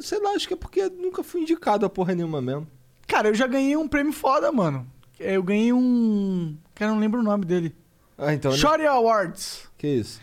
Sei 0.00 0.18
lá, 0.22 0.30
acho 0.30 0.48
que 0.48 0.54
é 0.54 0.56
porque 0.56 0.88
nunca 0.88 1.22
fui 1.22 1.42
indicado 1.42 1.84
a 1.84 1.90
porra 1.90 2.14
nenhuma 2.14 2.40
mesmo. 2.40 2.66
Cara, 3.06 3.28
eu 3.28 3.34
já 3.34 3.46
ganhei 3.46 3.76
um 3.76 3.86
prêmio 3.86 4.14
foda, 4.14 4.50
mano. 4.50 4.86
Eu 5.20 5.42
ganhei 5.42 5.70
um. 5.70 6.56
Cara, 6.74 6.92
eu 6.92 6.94
não 6.94 7.00
lembro 7.00 7.20
o 7.20 7.22
nome 7.22 7.44
dele. 7.44 7.76
Ah, 8.16 8.32
então. 8.32 8.52
né? 8.52 8.56
Shorty 8.56 8.86
Awards. 8.86 9.68
Que 9.76 9.86
isso? 9.86 10.18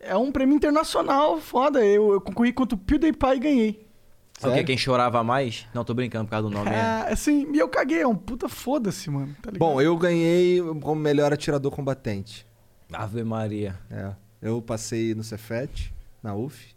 É 0.00 0.16
um 0.16 0.32
prêmio 0.32 0.56
internacional 0.56 1.38
foda. 1.40 1.84
Eu, 1.84 2.12
eu 2.14 2.20
concorri 2.20 2.52
contra 2.52 2.74
o 2.74 2.78
PewDiePie 2.78 3.36
e 3.36 3.38
ganhei. 3.38 3.90
Sabe 4.38 4.64
quem 4.64 4.78
chorava 4.78 5.22
mais? 5.22 5.66
Não, 5.74 5.84
tô 5.84 5.92
brincando 5.92 6.24
por 6.24 6.30
causa 6.30 6.48
do 6.48 6.54
nome. 6.54 6.70
é. 6.70 6.74
É, 6.74 7.12
assim, 7.12 7.46
e 7.52 7.58
eu 7.58 7.68
caguei. 7.68 8.00
É 8.00 8.06
um 8.06 8.16
puta 8.16 8.48
foda-se, 8.48 9.10
mano. 9.10 9.36
Tá 9.42 9.50
ligado? 9.50 9.58
Bom, 9.58 9.82
eu 9.82 9.94
ganhei 9.98 10.62
como 10.80 10.94
melhor 10.94 11.30
atirador 11.30 11.70
combatente. 11.70 12.46
Ave 12.90 13.22
Maria. 13.22 13.78
É. 13.90 14.12
Eu 14.40 14.62
passei 14.62 15.14
no 15.14 15.22
Cefet, 15.22 15.92
na 16.22 16.34
UF. 16.34 16.74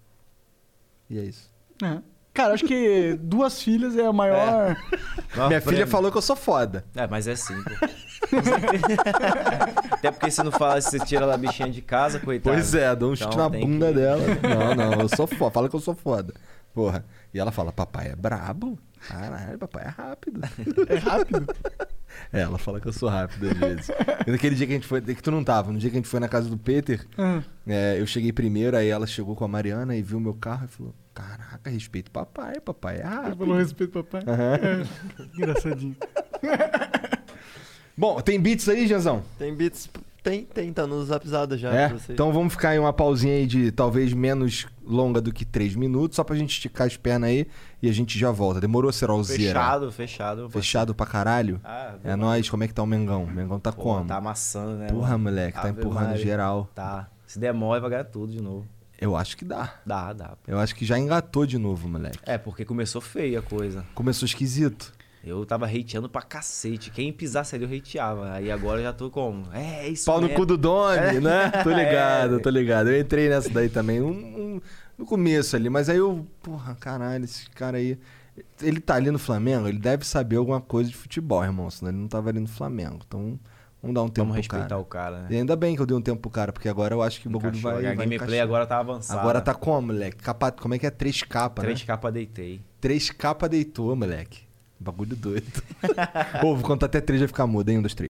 E 1.10 1.18
é 1.18 1.24
isso. 1.24 1.50
É. 1.82 2.02
Cara, 2.34 2.54
acho 2.56 2.66
que 2.66 3.18
duas 3.22 3.62
filhas 3.62 3.96
é 3.96 4.06
a 4.06 4.12
maior. 4.14 4.76
Maior 5.36 5.48
Minha 5.50 5.62
prêmio. 5.62 5.70
filha 5.70 5.88
falou 5.88 6.12
que 6.12 6.18
eu 6.18 6.22
sou 6.22 6.36
foda. 6.36 6.84
É, 6.96 7.06
mas 7.08 7.28
é 7.28 7.36
sim, 7.36 7.56
pô. 7.64 7.72
Até 9.92 10.12
porque 10.12 10.32
se 10.32 10.44
não 10.44 10.52
fala, 10.52 10.82
se 10.82 10.92
você 10.92 11.00
tira 11.06 11.24
ela 11.24 11.32
da 11.34 11.38
bichinha 11.38 11.70
de 11.70 11.82
casa, 11.82 12.20
coitada. 12.20 12.56
Pois 12.56 12.74
é, 12.74 12.96
dou 12.96 13.12
um 13.12 13.16
chute 13.16 13.34
Então 13.34 13.44
na 13.46 13.50
tem 13.52 13.62
bunda 13.68 13.88
que- 13.88 13.94
dela. 13.94 14.22
Não, 14.42 14.76
não, 14.76 15.02
eu 15.02 15.10
sou 15.10 15.28
foda. 15.28 15.52
Fala 15.52 15.70
que 15.70 15.76
eu 15.76 15.80
sou 15.80 15.94
foda. 15.96 16.34
Porra. 16.74 17.06
E 17.34 17.40
ela 17.40 17.52
fala, 17.52 17.72
papai 17.72 18.10
é 18.10 18.16
brabo. 18.16 18.80
Caralho, 19.08 19.58
papai 19.60 19.84
é 19.86 19.90
rápido. 19.90 20.42
É 20.90 20.96
rápido. 20.96 21.56
É, 22.32 22.42
ela 22.42 22.58
fala 22.58 22.80
que 22.80 22.88
eu 22.88 22.94
sou 22.94 23.10
rápido 23.10 23.50
às 23.50 23.58
vezes. 23.58 23.92
E 24.26 24.32
naquele 24.32 24.56
dia 24.56 24.66
que 24.68 24.74
a 24.74 24.76
gente 24.76 24.88
foi, 24.88 25.02
que 25.02 25.22
tu 25.22 25.30
não 25.32 25.44
tava, 25.44 25.72
no 25.72 25.78
dia 25.78 25.90
que 25.90 25.96
a 25.98 26.00
gente 26.00 26.08
foi 26.10 26.20
na 26.20 26.28
casa 26.28 26.50
do 26.50 26.58
Peter, 26.58 27.06
Ah, 27.18 27.42
é, 27.68 28.00
eu 28.00 28.06
cheguei 28.08 28.32
primeiro, 28.32 28.78
aí 28.78 28.88
ela 28.88 29.06
chegou 29.06 29.36
com 29.36 29.44
a 29.44 29.48
Mariana 29.48 29.96
e 29.96 30.02
viu 30.02 30.20
meu 30.20 30.34
carro 30.34 30.66
e 30.66 30.68
falou: 30.68 30.96
Caraca, 31.14 31.70
respeito 31.70 32.10
papai, 32.10 32.60
papai 32.60 32.98
é 32.98 33.28
Ele 33.28 33.36
falou 33.36 33.56
respeito, 33.58 34.04
papai. 34.04 34.22
É, 34.28 34.84
engraçadinho. 35.38 35.96
Bom, 37.96 38.20
tem 38.22 38.40
beats 38.40 38.68
aí, 38.68 38.88
Janzão? 38.88 39.24
Tem 39.38 39.54
beats. 39.54 39.90
Tem, 40.24 40.46
tem, 40.46 40.72
tá 40.72 40.88
no 40.88 41.04
Zapzada 41.04 41.58
já. 41.58 41.74
É? 41.76 41.94
Então 42.10 42.32
vamos 42.32 42.54
ficar 42.54 42.74
em 42.74 42.80
uma 42.80 42.94
pausinha 42.94 43.34
aí 43.36 43.46
de 43.46 43.72
talvez 43.74 44.14
menos 44.14 44.66
longa 44.82 45.20
do 45.22 45.34
que 45.34 45.44
3 45.44 45.76
minutos, 45.76 46.16
só 46.16 46.24
pra 46.24 46.36
gente 46.36 46.52
esticar 46.52 46.88
as 46.88 46.96
pernas 46.96 47.30
aí 47.30 47.46
e 47.82 47.90
a 47.90 47.92
gente 47.94 48.18
já 48.18 48.32
volta. 48.32 48.62
Demorou, 48.62 48.92
Serolzeira? 48.92 49.44
Fechado, 49.60 49.92
fechado. 49.92 50.50
Fechado 50.50 50.96
pra 50.96 51.06
caralho? 51.06 51.60
Ah, 51.64 51.96
É 52.06 52.16
nóis, 52.16 52.50
como 52.50 52.64
é 52.64 52.68
que 52.70 52.74
tá 52.74 52.82
o 52.82 52.88
Mengão? 52.88 53.26
O 53.26 53.32
Mengão 53.32 53.60
tá 53.60 53.74
Pô, 53.74 53.82
como? 53.82 54.06
Tá 54.06 54.16
amassando, 54.16 54.78
né? 54.78 54.88
Porra, 54.88 55.18
moleque, 55.18 55.62
tá 55.62 55.68
Ave 55.68 55.80
empurrando 55.82 56.08
Maria. 56.12 56.24
geral. 56.24 56.70
Tá. 56.74 57.10
Se 57.28 57.38
demora, 57.38 57.82
vai 57.82 57.90
ganhar 57.90 58.06
tudo 58.06 58.32
de 58.32 58.42
novo. 58.42 58.66
Eu 59.04 59.16
acho 59.18 59.36
que 59.36 59.44
dá. 59.44 59.74
Dá, 59.86 60.14
dá. 60.14 60.38
Eu 60.48 60.58
acho 60.60 60.74
que 60.74 60.86
já 60.86 60.98
engatou 60.98 61.46
de 61.46 61.58
novo, 61.58 61.88
moleque. 61.90 62.18
É, 62.24 62.38
porque 62.38 62.64
começou 62.64 63.02
feia 63.02 63.40
a 63.40 63.42
coisa. 63.42 63.86
Começou 63.94 64.26
esquisito. 64.26 64.94
Eu 65.26 65.46
tava 65.46 65.66
hateando 65.66 66.08
pra 66.10 66.22
cacete. 66.22 66.90
Quem 66.90 67.12
pisasse 67.12 67.54
ali 67.56 67.66
eu 67.66 67.78
hateava. 67.78 68.32
Aí 68.34 68.50
agora 68.52 68.80
eu 68.80 68.84
já 68.84 68.94
tô 68.94 69.10
como? 69.10 69.46
É, 69.54 69.88
isso 69.90 70.06
Pau 70.06 70.22
no 70.22 70.28
mesmo. 70.28 70.38
cu 70.40 70.46
do 70.46 70.58
Doni, 70.58 71.20
né? 71.20 71.50
Tô 71.64 71.70
ligado, 71.76 72.36
É. 72.36 72.40
tô 72.40 72.50
ligado. 72.50 72.90
Eu 72.90 73.00
entrei 73.02 73.28
nessa 73.30 73.50
daí 73.50 73.68
também, 73.70 74.02
um- 74.02 74.10
um- 74.56 74.62
no 74.98 75.06
começo 75.06 75.56
ali, 75.56 75.70
mas 75.70 75.90
aí 75.90 75.98
eu, 75.98 76.26
porra, 76.42 76.76
caralho, 76.76 77.26
esse 77.26 77.50
cara 77.50 77.78
aí. 77.78 77.98
Ele 78.62 78.80
tá 78.80 78.96
ali 78.96 79.12
no 79.12 79.20
Flamengo, 79.20 79.68
ele 79.68 79.80
deve 79.80 80.06
saber 80.06 80.38
alguma 80.38 80.60
coisa 80.62 80.90
de 80.90 80.96
futebol, 80.96 81.44
irmão, 81.44 81.70
senão 81.70 81.92
ele 81.92 82.00
não 82.00 82.08
tava 82.08 82.30
ali 82.30 82.40
no 82.40 82.48
Flamengo. 82.48 83.00
Então, 83.06 83.38
vamos 83.84 83.94
dar 83.94 84.02
um 84.02 84.08
tempo 84.10 84.30
Vamos 84.30 84.48
pro 84.48 84.58
respeitar 84.58 84.70
cara. 84.70 84.82
o 84.82 84.86
cara, 84.86 85.20
né? 85.24 85.28
E 85.30 85.36
ainda 85.36 85.56
bem 85.56 85.76
que 85.76 85.82
eu 85.82 85.86
dei 85.86 85.96
um 85.96 86.02
tempo 86.02 86.22
pro 86.22 86.32
cara, 86.32 86.52
porque 86.54 86.68
agora 86.70 86.96
eu 86.96 87.02
acho 87.04 87.22
que 87.22 87.28
o 87.28 87.32
bagulho 87.32 87.60
vai. 87.60 87.74
a 87.74 87.82
vai 87.82 87.96
gameplay 87.98 88.16
encaixar. 88.18 88.44
agora 88.44 88.66
tá 88.66 88.80
avançada. 88.80 89.20
Agora 89.20 89.42
tá 89.42 89.54
como, 89.54 89.88
moleque? 89.88 90.18
Capa, 90.24 90.52
como 90.54 90.74
é 90.74 90.80
que 90.80 90.88
é? 90.88 90.90
Três 90.90 91.22
capas, 91.22 91.64
Três 91.64 91.82
né? 91.82 91.86
capas 91.86 92.14
deitei. 92.14 92.62
Três 92.82 93.10
capas 93.12 93.50
deitou, 93.50 93.96
moleque. 93.96 94.42
Bagulho 94.80 95.16
doido. 95.16 95.46
Ô, 96.44 96.56
vou 96.56 96.64
contar 96.64 96.86
até 96.88 97.00
três, 97.02 97.22
vai 97.22 97.28
ficar 97.28 97.46
mudo, 97.46 97.70
hein? 97.70 97.78
Um, 97.78 97.82
dois, 97.82 97.94
três. 97.94 98.08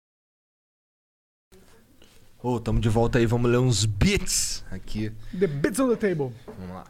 Ô, 2.43 2.59
tamo 2.61 2.81
de 2.81 2.89
volta 2.89 3.18
aí, 3.18 3.27
vamos 3.27 3.51
ler 3.51 3.59
uns 3.59 3.85
beats 3.85 4.64
aqui. 4.70 5.12
The 5.39 5.47
bits 5.47 5.79
on 5.81 5.89
the 5.89 5.97
table. 5.97 6.33
Vamos 6.59 6.75
lá. 6.75 6.85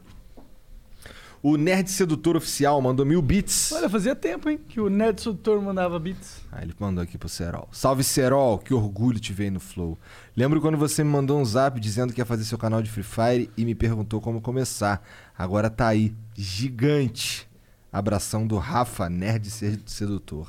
O 1.43 1.57
Nerd 1.57 1.91
Sedutor 1.91 2.37
Oficial 2.37 2.81
mandou 2.81 3.05
mil 3.05 3.21
bits. 3.21 3.73
Olha, 3.73 3.91
fazia 3.91 4.15
tempo, 4.15 4.49
hein, 4.49 4.61
que 4.69 4.81
o 4.81 4.89
Nerd 4.89 5.21
Sutor 5.21 5.61
mandava 5.61 5.99
beats. 5.99 6.41
Ah, 6.53 6.63
ele 6.63 6.73
mandou 6.79 7.03
aqui 7.03 7.19
pro 7.19 7.29
Serol. 7.29 7.69
Salve 7.73 8.05
Serol, 8.05 8.59
que 8.61 8.73
orgulho 8.73 9.19
te 9.19 9.33
ver 9.33 9.51
no 9.51 9.59
Flow. 9.59 9.99
Lembro 10.37 10.61
quando 10.61 10.79
você 10.79 11.03
me 11.03 11.11
mandou 11.11 11.41
um 11.41 11.45
zap 11.45 11.81
dizendo 11.81 12.13
que 12.13 12.21
ia 12.21 12.25
fazer 12.25 12.45
seu 12.45 12.57
canal 12.57 12.81
de 12.81 12.89
Free 12.89 13.03
Fire 13.03 13.51
e 13.57 13.65
me 13.65 13.75
perguntou 13.75 14.21
como 14.21 14.41
começar. 14.41 15.05
Agora 15.37 15.69
tá 15.69 15.89
aí, 15.89 16.15
gigante. 16.37 17.51
Abração 17.93 18.47
do 18.47 18.57
Rafa, 18.57 19.11
Nerd 19.11 19.51
Sedutor. 19.85 20.49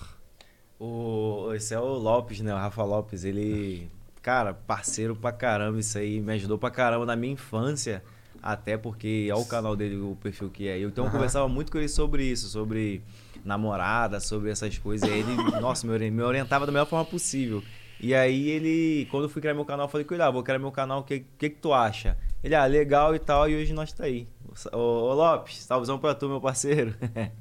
O, 0.80 1.52
esse 1.56 1.74
é 1.74 1.80
o 1.80 1.98
Lopes, 1.98 2.40
né? 2.42 2.54
O 2.54 2.58
Rafa 2.58 2.84
Lopes. 2.84 3.24
Ele, 3.24 3.90
cara, 4.22 4.54
parceiro 4.54 5.16
pra 5.16 5.32
caramba. 5.32 5.80
Isso 5.80 5.98
aí 5.98 6.22
me 6.22 6.34
ajudou 6.34 6.60
pra 6.60 6.70
caramba 6.70 7.04
na 7.04 7.16
minha 7.16 7.34
infância. 7.34 8.04
Até 8.44 8.76
porque 8.78 9.28
é 9.30 9.34
o 9.36 9.46
canal 9.46 9.74
dele, 9.74 9.96
o 9.96 10.18
perfil 10.22 10.50
que 10.50 10.68
é. 10.68 10.78
Então 10.82 11.06
eu 11.06 11.12
conversava 11.12 11.48
muito 11.48 11.72
com 11.72 11.78
ele 11.78 11.88
sobre 11.88 12.26
isso, 12.26 12.50
sobre 12.50 13.02
namorada, 13.46 14.20
sobre 14.20 14.52
essas 14.52 14.78
coisas. 14.78 15.08
E 15.10 15.12
ele, 15.14 15.34
nossa, 15.62 15.88
me 15.88 15.94
ori- 15.94 16.12
me 16.12 16.22
orientava 16.22 16.66
da 16.66 16.72
melhor 16.72 16.86
forma 16.86 17.06
possível. 17.06 17.64
E 18.02 18.14
aí 18.14 18.50
ele, 18.50 19.08
quando 19.10 19.24
eu 19.24 19.30
fui 19.30 19.42
criar 19.42 19.54
meu 19.54 19.64
canal, 19.64 19.86
eu 19.86 19.90
falei, 19.90 20.04
cuidado, 20.06 20.34
vou 20.34 20.44
criar 20.44 20.60
meu 20.60 20.74
canal, 20.74 21.00
o 21.00 21.04
que, 21.04 21.22
que 21.38 21.50
que 21.52 21.56
tu 21.56 21.72
acha? 21.74 22.18
Ele, 22.44 22.54
ah, 22.54 22.66
legal 22.66 23.16
e 23.16 23.20
tal, 23.20 23.50
e 23.50 23.56
hoje 23.56 23.72
nós 23.72 23.94
tá 23.94 24.04
aí. 24.04 24.28
Ô, 24.74 24.78
ô 24.78 25.14
Lopes, 25.14 25.60
salvezão 25.64 25.98
pra 25.98 26.14
tu, 26.14 26.28
meu 26.28 26.42
parceiro. 26.42 26.94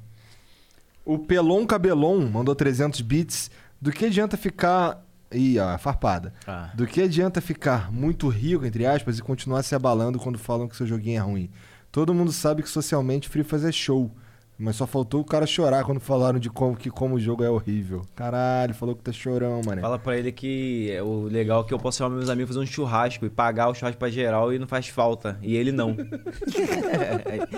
O 1.05 1.19
Pelon 1.19 1.65
Cabelon 1.65 2.21
mandou 2.29 2.55
300 2.55 3.01
bits. 3.01 3.51
Do 3.81 3.91
que 3.91 4.05
adianta 4.05 4.37
ficar 4.37 5.05
Ih, 5.33 5.59
ó, 5.59 5.77
farpada. 5.77 6.33
Ah. 6.47 6.69
Do 6.73 6.85
que 6.85 7.01
adianta 7.01 7.41
ficar 7.41 7.91
muito 7.91 8.27
rico, 8.27 8.65
entre 8.65 8.85
aspas, 8.85 9.19
e 9.19 9.21
continuar 9.21 9.63
se 9.63 9.75
abalando 9.75 10.19
quando 10.19 10.37
falam 10.37 10.67
que 10.67 10.75
seu 10.75 10.87
joguinho 10.87 11.17
é 11.17 11.21
ruim? 11.21 11.49
Todo 11.91 12.13
mundo 12.13 12.31
sabe 12.31 12.63
que 12.63 12.69
socialmente 12.69 13.29
Free 13.29 13.43
Fire 13.43 13.67
é 13.67 13.71
show. 13.71 14.11
Mas 14.57 14.75
só 14.75 14.85
faltou 14.85 15.21
o 15.21 15.25
cara 15.25 15.47
chorar 15.47 15.83
quando 15.83 15.99
falaram 15.99 16.37
de 16.37 16.49
como, 16.49 16.75
que 16.75 16.89
como 16.89 17.15
o 17.15 17.19
jogo 17.19 17.43
é 17.43 17.49
horrível. 17.49 18.03
Caralho, 18.15 18.73
falou 18.73 18.95
que 18.95 19.01
tá 19.01 19.11
chorão, 19.11 19.61
mano. 19.65 19.81
Fala 19.81 19.97
pra 19.97 20.17
ele 20.17 20.31
que 20.31 20.91
é 20.91 21.01
o 21.01 21.23
legal 21.23 21.61
é 21.61 21.63
que 21.65 21.73
eu 21.73 21.79
posso 21.79 21.97
chamar 21.97 22.15
meus 22.15 22.29
amigos 22.29 22.55
fazer 22.55 22.63
um 22.63 22.65
churrasco 22.65 23.25
e 23.25 23.29
pagar 23.29 23.69
o 23.69 23.73
churrasco 23.73 23.97
pra 23.97 24.09
geral 24.09 24.53
e 24.53 24.59
não 24.59 24.67
faz 24.67 24.87
falta. 24.87 25.39
E 25.41 25.55
ele 25.55 25.71
não. 25.71 25.97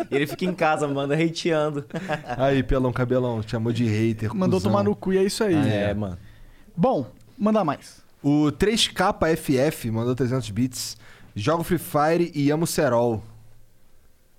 E 0.09 0.15
ele 0.15 0.25
fica 0.25 0.45
em 0.45 0.53
casa, 0.53 0.87
manda 0.87 1.15
hateando. 1.15 1.85
Aí, 2.37 2.63
pelão 2.63 2.93
cabelão, 2.93 3.41
te 3.41 3.51
chamou 3.51 3.73
de 3.73 3.85
hater. 3.85 4.33
Mandou 4.33 4.59
cuzão. 4.59 4.71
tomar 4.71 4.83
no 4.83 4.95
cu 4.95 5.13
e 5.13 5.17
é 5.17 5.23
isso 5.23 5.43
aí. 5.43 5.55
É, 5.55 5.93
mano. 5.93 6.17
Bom, 6.75 7.11
manda 7.37 7.63
mais. 7.63 8.03
O 8.23 8.51
3KFF 8.51 9.91
mandou 9.91 10.15
300 10.15 10.49
bits. 10.49 10.97
Jogo 11.35 11.63
Free 11.63 11.77
Fire 11.77 12.31
e 12.33 12.49
amo 12.49 12.65
Serol. 12.65 13.23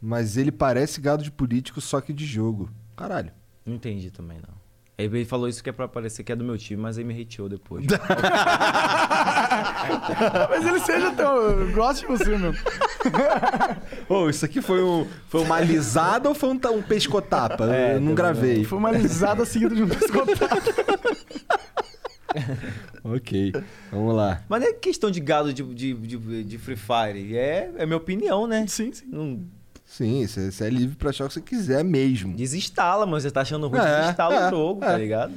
Mas 0.00 0.36
ele 0.36 0.50
parece 0.52 1.00
gado 1.00 1.22
de 1.22 1.30
político, 1.30 1.80
só 1.80 2.00
que 2.00 2.12
de 2.12 2.26
jogo. 2.26 2.70
Caralho. 2.96 3.32
Não 3.64 3.74
entendi 3.74 4.10
também, 4.10 4.38
não. 4.38 4.54
Aí 4.98 5.04
Ele 5.04 5.26
falou 5.26 5.46
isso 5.46 5.62
que 5.62 5.68
é 5.68 5.72
pra 5.72 5.86
parecer 5.86 6.24
que 6.24 6.32
é 6.32 6.36
do 6.36 6.42
meu 6.42 6.56
time, 6.56 6.80
mas 6.80 6.96
aí 6.96 7.04
me 7.04 7.20
hateou 7.20 7.50
depois. 7.50 7.84
Mas 10.48 10.64
ele 10.66 10.80
seja 10.80 11.10
tão. 11.12 11.36
Eu 11.36 11.72
gosto 11.72 12.00
de 12.00 12.06
você, 12.06 12.36
meu. 12.36 12.52
Ô, 14.08 14.28
isso 14.30 14.44
aqui 14.44 14.60
foi, 14.62 14.82
um, 14.82 15.06
foi 15.28 15.42
uma 15.42 15.56
alisada 15.56 16.28
ou 16.28 16.34
foi 16.34 16.48
um, 16.48 16.58
um 16.72 16.82
pescotapa? 16.82 17.72
É, 17.72 17.96
Eu 17.96 18.00
não 18.00 18.14
gravei. 18.14 18.64
Foi 18.64 18.78
uma 18.78 18.90
risada 18.90 19.44
seguida 19.44 19.74
de 19.74 19.82
um 19.82 19.88
pescotado. 19.88 20.36
Ok, 23.04 23.52
vamos 23.90 24.14
lá. 24.16 24.42
mas 24.48 24.60
não 24.60 24.68
é 24.68 24.72
questão 24.72 25.10
de 25.10 25.20
gado 25.20 25.52
de, 25.52 25.62
de, 25.74 25.94
de, 25.94 26.44
de 26.44 26.58
Free 26.58 26.76
Fire. 26.76 27.36
É, 27.36 27.70
é 27.76 27.86
minha 27.86 27.96
opinião, 27.96 28.46
né? 28.46 28.66
Sim, 28.66 28.92
sim. 28.92 29.06
Não 29.10 29.40
Sim, 29.84 30.26
você 30.26 30.64
é 30.64 30.68
livre 30.68 30.96
pra 30.96 31.10
achar 31.10 31.24
o 31.24 31.28
que 31.28 31.34
você 31.34 31.40
quiser 31.40 31.84
mesmo. 31.84 32.34
desinstala, 32.34 33.06
mano. 33.06 33.20
Você 33.20 33.30
tá 33.30 33.42
achando 33.42 33.68
ruim, 33.68 33.78
É, 33.78 34.00
desinstala 34.00 34.34
é, 34.34 34.46
o 34.48 34.50
jogo, 34.50 34.82
é. 34.82 34.86
tá 34.88 34.98
ligado? 34.98 35.32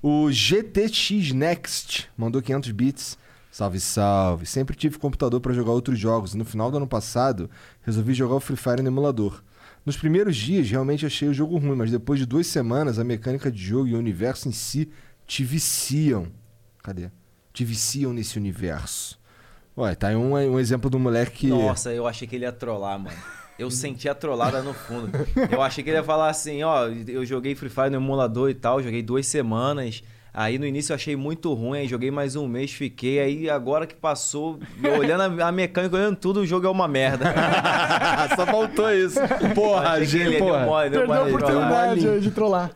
O 0.00 0.30
GTX 0.30 1.32
Next 1.32 2.08
mandou 2.16 2.40
500 2.40 2.70
bits. 2.70 3.18
Salve, 3.50 3.80
salve. 3.80 4.46
Sempre 4.46 4.76
tive 4.76 4.96
computador 4.96 5.40
pra 5.40 5.52
jogar 5.52 5.72
outros 5.72 5.98
jogos 5.98 6.34
e 6.34 6.38
no 6.38 6.44
final 6.44 6.70
do 6.70 6.76
ano 6.76 6.86
passado 6.86 7.50
resolvi 7.82 8.14
jogar 8.14 8.36
o 8.36 8.40
Free 8.40 8.56
Fire 8.56 8.80
no 8.80 8.88
emulador. 8.88 9.42
Nos 9.84 9.96
primeiros 9.96 10.36
dias 10.36 10.70
realmente 10.70 11.04
achei 11.04 11.28
o 11.28 11.34
jogo 11.34 11.58
ruim, 11.58 11.74
mas 11.74 11.90
depois 11.90 12.20
de 12.20 12.26
duas 12.26 12.46
semanas 12.46 12.96
a 12.98 13.02
mecânica 13.04 13.50
de 13.50 13.60
jogo 13.60 13.88
e 13.88 13.94
o 13.94 13.98
universo 13.98 14.48
em 14.48 14.52
si 14.52 14.88
te 15.30 15.44
viciam. 15.44 16.26
Cadê? 16.82 17.08
Te 17.52 17.64
viciam 17.64 18.12
nesse 18.12 18.36
universo. 18.36 19.16
Ué, 19.78 19.94
tá 19.94 20.08
aí 20.08 20.16
um, 20.16 20.32
um 20.32 20.58
exemplo 20.58 20.90
do 20.90 20.98
moleque 20.98 21.32
que. 21.32 21.46
Nossa, 21.46 21.92
eu 21.92 22.08
achei 22.08 22.26
que 22.26 22.34
ele 22.34 22.44
ia 22.44 22.52
trollar, 22.52 22.98
mano. 22.98 23.16
Eu 23.56 23.70
senti 23.70 24.08
a 24.08 24.14
trollada 24.14 24.60
no 24.60 24.74
fundo. 24.74 25.12
Eu 25.52 25.62
achei 25.62 25.84
que 25.84 25.90
ele 25.90 25.98
ia 25.98 26.02
falar 26.02 26.30
assim, 26.30 26.64
ó, 26.64 26.88
eu 27.06 27.24
joguei 27.24 27.54
Free 27.54 27.68
Fire 27.68 27.90
no 27.90 27.96
emulador 27.96 28.50
e 28.50 28.54
tal, 28.54 28.82
joguei 28.82 29.02
duas 29.02 29.26
semanas. 29.26 30.02
Aí 30.34 30.58
no 30.58 30.66
início 30.66 30.92
eu 30.92 30.96
achei 30.96 31.14
muito 31.14 31.52
ruim, 31.54 31.80
aí 31.80 31.86
joguei 31.86 32.10
mais 32.10 32.34
um 32.34 32.48
mês, 32.48 32.72
fiquei. 32.72 33.20
Aí 33.20 33.50
agora 33.50 33.86
que 33.86 33.94
passou, 33.94 34.58
olhando 34.98 35.42
a, 35.42 35.48
a 35.48 35.52
mecânica, 35.52 35.94
olhando 35.94 36.16
tudo, 36.16 36.40
o 36.40 36.46
jogo 36.46 36.66
é 36.66 36.70
uma 36.70 36.88
merda. 36.88 37.32
Só 38.34 38.46
faltou 38.46 38.90
isso. 38.92 39.20
Porra, 39.54 40.04
gente, 40.04 40.30
deu 40.30 40.38
porra. 40.38 40.64
mole, 40.64 40.90
deu 40.90 41.00
Perdeu 41.00 41.22
a 41.22 41.24
de 41.24 41.34
oportunidade 41.34 42.20
de 42.20 42.30
trollar. 42.30 42.70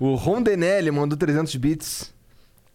O 0.00 0.14
Rondenelli 0.14 0.90
mandou 0.90 1.16
300 1.16 1.54
bits. 1.56 2.14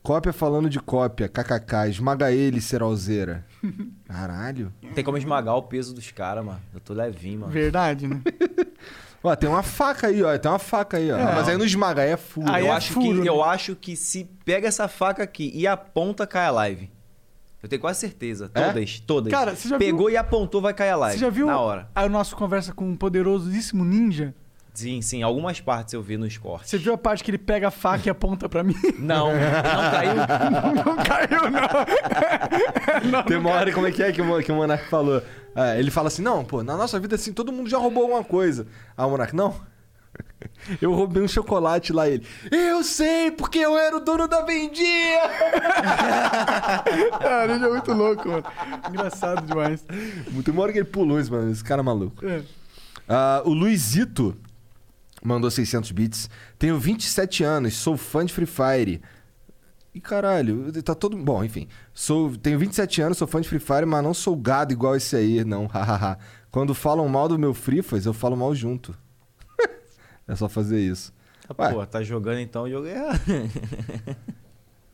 Cópia 0.03 0.31
falando 0.31 0.69
de 0.69 0.79
cópia, 0.79 1.27
kkk, 1.27 1.89
esmaga 1.89 2.31
ele, 2.31 2.61
Seralzeira. 2.61 3.43
Caralho. 4.07 4.71
Não 4.83 4.93
tem 4.93 5.03
como 5.03 5.17
esmagar 5.17 5.55
o 5.55 5.63
peso 5.63 5.95
dos 5.95 6.11
caras, 6.11 6.45
mano. 6.45 6.61
Eu 6.71 6.79
tô 6.79 6.93
levinho, 6.93 7.39
mano. 7.39 7.51
Verdade, 7.51 8.07
né? 8.07 8.21
Ó, 9.23 9.35
tem 9.35 9.49
uma 9.49 9.63
faca 9.63 10.05
aí, 10.05 10.21
ó. 10.21 10.37
Tem 10.37 10.51
uma 10.51 10.59
faca 10.59 10.97
aí, 10.97 11.11
ó. 11.11 11.17
É. 11.17 11.23
Mas 11.33 11.49
aí 11.49 11.57
não 11.57 11.65
esmaga, 11.65 12.03
aí 12.03 12.11
é 12.11 12.17
furo. 12.17 12.51
Aí 12.51 12.63
eu, 12.63 12.71
é 12.71 12.75
acho 12.75 12.93
furo, 12.93 13.07
que, 13.07 13.21
né? 13.21 13.27
eu 13.27 13.43
acho 13.43 13.75
que 13.75 13.95
se 13.95 14.29
pega 14.45 14.67
essa 14.67 14.87
faca 14.87 15.23
aqui 15.23 15.51
e 15.55 15.65
aponta, 15.65 16.27
cai 16.27 16.45
a 16.45 16.51
live. 16.51 16.91
Eu 17.63 17.67
tenho 17.67 17.81
quase 17.81 17.99
certeza. 18.01 18.51
É? 18.53 18.67
Todas, 18.67 18.99
todas. 18.99 19.31
Cara, 19.33 19.55
você 19.55 19.67
já 19.67 19.79
Pegou 19.79 20.01
viu- 20.05 20.09
e 20.11 20.17
apontou, 20.17 20.61
vai 20.61 20.75
cair 20.75 20.91
a 20.91 20.95
live. 20.97 21.17
Você 21.17 21.25
já 21.25 21.31
viu 21.31 21.47
Na 21.47 21.59
hora. 21.59 21.89
a 21.95 22.07
nossa 22.07 22.35
conversa 22.35 22.71
com 22.71 22.87
um 22.87 22.95
poderosíssimo 22.95 23.83
ninja? 23.83 24.35
Sim, 24.75 25.01
sim. 25.01 25.23
Algumas 25.23 25.61
partes 25.61 25.93
eu 25.93 26.01
vi 26.01 26.17
nos 26.17 26.37
cortes. 26.37 26.69
Você 26.69 26.77
viu 26.77 26.93
a 26.93 26.97
parte 26.97 27.23
que 27.23 27.31
ele 27.31 27.37
pega 27.37 27.69
a 27.69 27.71
faca 27.71 28.07
e 28.07 28.09
aponta 28.09 28.49
pra 28.49 28.61
mim? 28.61 28.75
Não, 28.99 29.31
não 29.31 29.91
caiu. 29.91 30.15
não 30.85 30.95
caiu, 30.97 31.51
não. 31.51 33.11
não 33.11 33.23
Tem 33.23 33.37
uma 33.37 33.51
hora, 33.51 33.71
como 33.71 33.87
é 33.87 33.91
que 33.91 34.03
é 34.03 34.11
que 34.11 34.21
o, 34.21 34.43
que 34.43 34.51
o 34.51 34.55
Monark 34.55 34.85
falou? 34.89 35.21
É, 35.55 35.79
ele 35.79 35.89
fala 35.89 36.09
assim, 36.09 36.21
não, 36.21 36.43
pô, 36.43 36.61
na 36.63 36.75
nossa 36.75 36.99
vida, 36.99 37.15
assim, 37.15 37.31
todo 37.31 37.51
mundo 37.51 37.69
já 37.69 37.77
roubou 37.77 38.03
alguma 38.03 38.23
coisa. 38.23 38.67
Ah, 38.97 39.05
o 39.05 39.11
Monark, 39.11 39.33
não. 39.33 39.55
Eu 40.81 40.93
roubei 40.93 41.23
um 41.23 41.27
chocolate 41.27 41.93
lá, 41.93 42.09
ele. 42.09 42.25
Eu 42.51 42.83
sei, 42.83 43.31
porque 43.31 43.59
eu 43.59 43.77
era 43.77 43.95
o 43.95 43.99
dono 43.99 44.27
da 44.27 44.41
vendia! 44.41 45.21
Cara, 47.19 47.53
ele 47.53 47.65
é 47.65 47.69
muito 47.69 47.93
louco, 47.93 48.27
mano. 48.27 48.43
Engraçado 48.89 49.45
demais. 49.45 49.81
Tem 49.81 50.53
uma 50.53 50.63
hora 50.63 50.71
que 50.71 50.79
ele 50.79 50.85
pulou 50.85 51.19
isso, 51.19 51.31
mano. 51.31 51.51
Esse 51.51 51.63
cara 51.63 51.81
é 51.81 51.83
maluco. 51.83 52.25
É. 52.25 52.41
Ah, 53.07 53.41
o 53.45 53.53
Luizito 53.53 54.35
mandou 55.25 55.49
600 55.49 55.91
bits. 55.91 56.29
Tenho 56.57 56.77
27 56.77 57.43
anos, 57.43 57.73
sou 57.75 57.97
fã 57.97 58.23
de 58.23 58.31
Free 58.31 58.45
Fire. 58.45 59.01
E 59.93 59.99
caralho, 60.01 60.71
tá 60.83 60.93
todo. 60.93 61.17
Bom, 61.17 61.43
enfim. 61.43 61.67
Sou, 61.93 62.35
tenho 62.37 62.59
27 62.59 63.01
anos, 63.01 63.17
sou 63.17 63.27
fã 63.27 63.41
de 63.41 63.47
Free 63.47 63.59
Fire, 63.59 63.85
mas 63.85 64.03
não 64.03 64.13
sou 64.13 64.35
gado 64.35 64.73
igual 64.73 64.95
esse 64.95 65.15
aí, 65.15 65.43
não. 65.43 65.67
Hahaha. 65.71 66.17
Quando 66.51 66.73
falam 66.73 67.07
mal 67.07 67.27
do 67.27 67.39
meu 67.39 67.53
Free 67.53 67.81
Fire, 67.81 68.05
eu 68.05 68.13
falo 68.13 68.35
mal 68.35 68.53
junto. 68.53 68.95
é 70.27 70.35
só 70.35 70.47
fazer 70.47 70.79
isso. 70.79 71.13
Ué. 71.57 71.71
Pô, 71.71 71.85
tá 71.85 72.01
jogando 72.03 72.39
então 72.39 72.63
o 72.63 72.69
jogo 72.69 72.87
errado. 72.87 73.19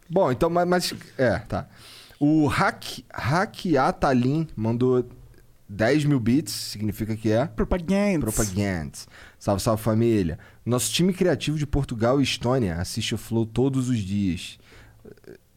Bom, 0.09 0.31
então, 0.31 0.49
mas. 0.49 0.67
mas- 0.67 0.93
é, 1.17 1.39
tá. 1.39 1.67
O 2.19 2.45
Hack, 2.45 2.99
Hackiatalin 3.11 4.47
mandou 4.55 5.03
10 5.71 6.05
mil 6.05 6.19
bits, 6.19 6.51
significa 6.51 7.15
que 7.15 7.31
é. 7.31 7.47
Propaganda. 7.47 8.19
Propagandas. 8.19 9.07
Salve, 9.39 9.61
salve 9.61 9.81
família. 9.81 10.37
Nosso 10.65 10.91
time 10.91 11.13
criativo 11.13 11.57
de 11.57 11.65
Portugal 11.65 12.19
e 12.19 12.23
Estônia 12.23 12.75
assiste 12.75 13.15
o 13.15 13.17
Flow 13.17 13.45
todos 13.45 13.87
os 13.87 13.99
dias. 13.99 14.59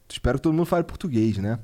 Espero 0.08 0.38
que 0.38 0.42
todo 0.42 0.52
mundo 0.52 0.66
fale 0.66 0.84
português, 0.84 1.36
né? 1.38 1.58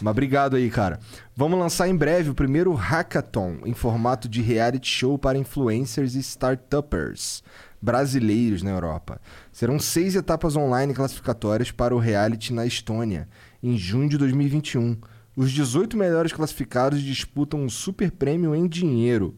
Mas 0.00 0.12
obrigado 0.12 0.54
aí, 0.54 0.70
cara. 0.70 1.00
Vamos 1.36 1.58
lançar 1.58 1.88
em 1.88 1.96
breve 1.96 2.30
o 2.30 2.34
primeiro 2.34 2.72
hackathon 2.74 3.58
em 3.64 3.74
formato 3.74 4.28
de 4.28 4.40
reality 4.40 4.88
show 4.88 5.18
para 5.18 5.36
influencers 5.36 6.14
e 6.14 6.20
startuppers 6.20 7.42
brasileiros 7.82 8.62
na 8.62 8.70
Europa. 8.70 9.20
Serão 9.50 9.80
seis 9.80 10.14
etapas 10.14 10.54
online 10.54 10.94
classificatórias 10.94 11.72
para 11.72 11.94
o 11.94 11.98
reality 11.98 12.52
na 12.52 12.64
Estônia, 12.64 13.28
em 13.60 13.76
junho 13.76 14.08
de 14.08 14.16
2021. 14.16 14.96
Os 15.40 15.50
18 15.52 15.96
melhores 15.96 16.34
classificados 16.34 17.00
disputam 17.00 17.62
um 17.62 17.70
super 17.70 18.10
prêmio 18.10 18.54
em 18.54 18.68
dinheiro. 18.68 19.34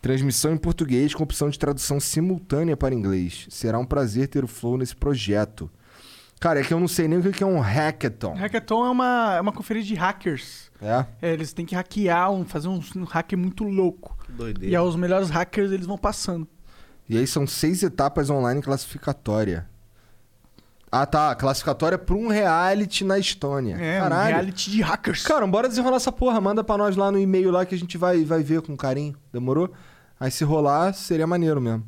Transmissão 0.00 0.54
em 0.54 0.56
português 0.56 1.14
com 1.14 1.22
opção 1.22 1.50
de 1.50 1.58
tradução 1.58 2.00
simultânea 2.00 2.78
para 2.78 2.94
inglês. 2.94 3.46
Será 3.50 3.78
um 3.78 3.84
prazer 3.84 4.26
ter 4.28 4.42
o 4.42 4.46
Flow 4.46 4.78
nesse 4.78 4.96
projeto. 4.96 5.70
Cara, 6.40 6.60
é 6.60 6.64
que 6.64 6.72
eu 6.72 6.80
não 6.80 6.88
sei 6.88 7.06
nem 7.08 7.18
o 7.18 7.30
que 7.30 7.42
é 7.44 7.46
um 7.46 7.60
hackathon. 7.60 8.32
Hackathon 8.32 8.86
é 8.86 8.90
uma, 8.90 9.34
é 9.34 9.40
uma 9.42 9.52
conferência 9.52 9.88
de 9.88 9.94
hackers. 9.96 10.70
É? 10.80 11.04
É, 11.20 11.34
eles 11.34 11.52
têm 11.52 11.66
que 11.66 11.74
hackear, 11.74 12.32
um, 12.32 12.46
fazer 12.46 12.68
um, 12.68 12.80
um 12.96 13.04
hacker 13.04 13.38
muito 13.38 13.64
louco. 13.64 14.16
Que 14.24 14.32
doideira. 14.32 14.72
E 14.72 14.74
aí 14.74 14.82
os 14.82 14.96
melhores 14.96 15.28
hackers 15.28 15.70
eles 15.72 15.84
vão 15.84 15.98
passando. 15.98 16.48
E 17.06 17.18
aí 17.18 17.26
são 17.26 17.46
seis 17.46 17.82
etapas 17.82 18.30
online 18.30 18.62
classificatória. 18.62 19.68
Ah, 20.96 21.06
tá. 21.06 21.34
Classificatória 21.34 21.98
para 21.98 22.14
um 22.14 22.28
reality 22.28 23.02
na 23.02 23.18
Estônia. 23.18 23.74
É, 23.76 23.98
um 23.98 24.02
Caralho. 24.02 24.34
reality 24.36 24.70
de 24.70 24.80
hackers. 24.80 25.24
Cara, 25.24 25.44
bora 25.44 25.68
desenrolar 25.68 25.96
essa 25.96 26.12
porra. 26.12 26.40
Manda 26.40 26.62
pra 26.62 26.78
nós 26.78 26.94
lá 26.94 27.10
no 27.10 27.18
e-mail 27.18 27.50
lá 27.50 27.66
que 27.66 27.74
a 27.74 27.78
gente 27.78 27.98
vai, 27.98 28.24
vai 28.24 28.44
ver 28.44 28.62
com 28.62 28.76
carinho. 28.76 29.16
Demorou? 29.32 29.72
Aí 30.20 30.30
se 30.30 30.44
rolar, 30.44 30.92
seria 30.92 31.26
maneiro 31.26 31.60
mesmo. 31.60 31.84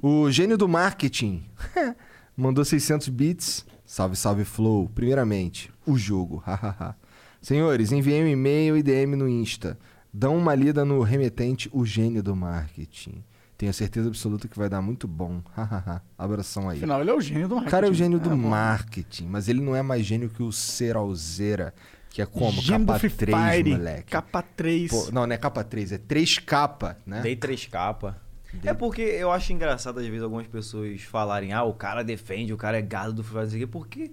O 0.00 0.30
gênio 0.30 0.56
do 0.56 0.68
marketing 0.68 1.44
mandou 2.36 2.64
600 2.64 3.08
bits. 3.08 3.66
Salve, 3.84 4.14
salve, 4.14 4.44
Flow. 4.44 4.88
Primeiramente, 4.94 5.72
o 5.84 5.98
jogo. 5.98 6.40
Senhores, 7.42 7.90
enviei 7.90 8.22
um 8.22 8.28
e-mail 8.28 8.76
e 8.76 8.84
DM 8.84 9.16
no 9.16 9.28
Insta. 9.28 9.76
Dão 10.14 10.36
uma 10.36 10.54
lida 10.54 10.84
no 10.84 11.02
remetente 11.02 11.68
O 11.72 11.84
Gênio 11.84 12.22
do 12.22 12.36
Marketing. 12.36 13.24
Tenho 13.58 13.74
certeza 13.74 14.08
absoluta 14.08 14.46
que 14.48 14.56
vai 14.56 14.68
dar 14.68 14.80
muito 14.80 15.06
bom. 15.08 15.42
hahaha. 15.54 16.00
Abração 16.16 16.68
aí. 16.70 16.78
Afinal, 16.78 17.00
ele 17.00 17.10
é 17.10 17.14
o 17.14 17.20
gênio 17.20 17.48
do 17.48 17.54
O 17.54 17.56
marketing. 17.56 17.70
cara 17.70 17.86
é 17.86 17.90
o 17.90 17.94
gênio 17.94 18.18
do 18.20 18.30
bom. 18.30 18.36
marketing, 18.36 19.26
mas 19.26 19.48
ele 19.48 19.60
não 19.60 19.74
é 19.74 19.82
mais 19.82 20.06
gênio 20.06 20.30
que 20.30 20.42
o 20.42 20.52
Seralzeira, 20.52 21.74
que 22.10 22.22
é 22.22 22.26
como? 22.26 22.52
Gênio 22.52 22.86
capa 22.86 22.92
do 22.94 23.00
Free 23.00 23.10
3, 23.10 23.36
Fire. 23.54 23.70
moleque. 23.70 24.10
Capa 24.12 24.42
3. 24.42 24.90
Pô, 24.90 25.10
não, 25.12 25.26
não 25.26 25.34
é 25.34 25.36
capa 25.36 25.64
3, 25.64 25.92
é 25.92 25.98
3 25.98 26.38
capa, 26.38 26.96
né? 27.06 27.20
Dei 27.20 27.36
três 27.36 27.66
capas. 27.66 28.14
Dei- 28.52 28.70
É 28.70 28.74
porque 28.74 29.02
eu 29.02 29.30
acho 29.30 29.52
engraçado, 29.52 29.98
às 29.98 30.06
vezes, 30.06 30.22
algumas 30.22 30.46
pessoas 30.46 31.02
falarem, 31.02 31.52
ah, 31.52 31.64
o 31.64 31.74
cara 31.74 32.02
defende, 32.02 32.52
o 32.52 32.56
cara 32.56 32.78
é 32.78 32.82
gado 32.82 33.12
do 33.12 33.22
Free 33.24 33.32
Fire, 33.34 33.42
não 33.44 33.50
sei 33.50 33.58
o 33.58 33.66
quê, 33.66 33.72
porque 33.72 34.10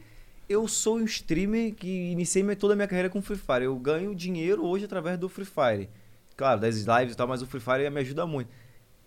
Eu 0.47 0.67
sou 0.67 0.97
um 0.97 1.05
streamer 1.05 1.73
que 1.73 1.87
iniciei 2.11 2.43
toda 2.55 2.73
a 2.73 2.75
minha 2.75 2.87
carreira 2.87 3.09
com 3.09 3.19
Free 3.19 3.35
Fire. 3.37 3.63
Eu 3.63 3.75
ganho 3.79 4.13
dinheiro 4.13 4.63
hoje 4.63 4.85
através 4.85 5.17
do 5.17 5.27
Free 5.27 5.43
Fire. 5.45 5.89
Claro, 6.37 6.61
das 6.61 6.75
lives 6.85 7.13
e 7.13 7.17
tal, 7.17 7.27
mas 7.27 7.41
o 7.41 7.47
Free 7.47 7.59
Fire 7.59 7.89
me 7.89 7.99
ajuda 8.01 8.27
muito. 8.27 8.49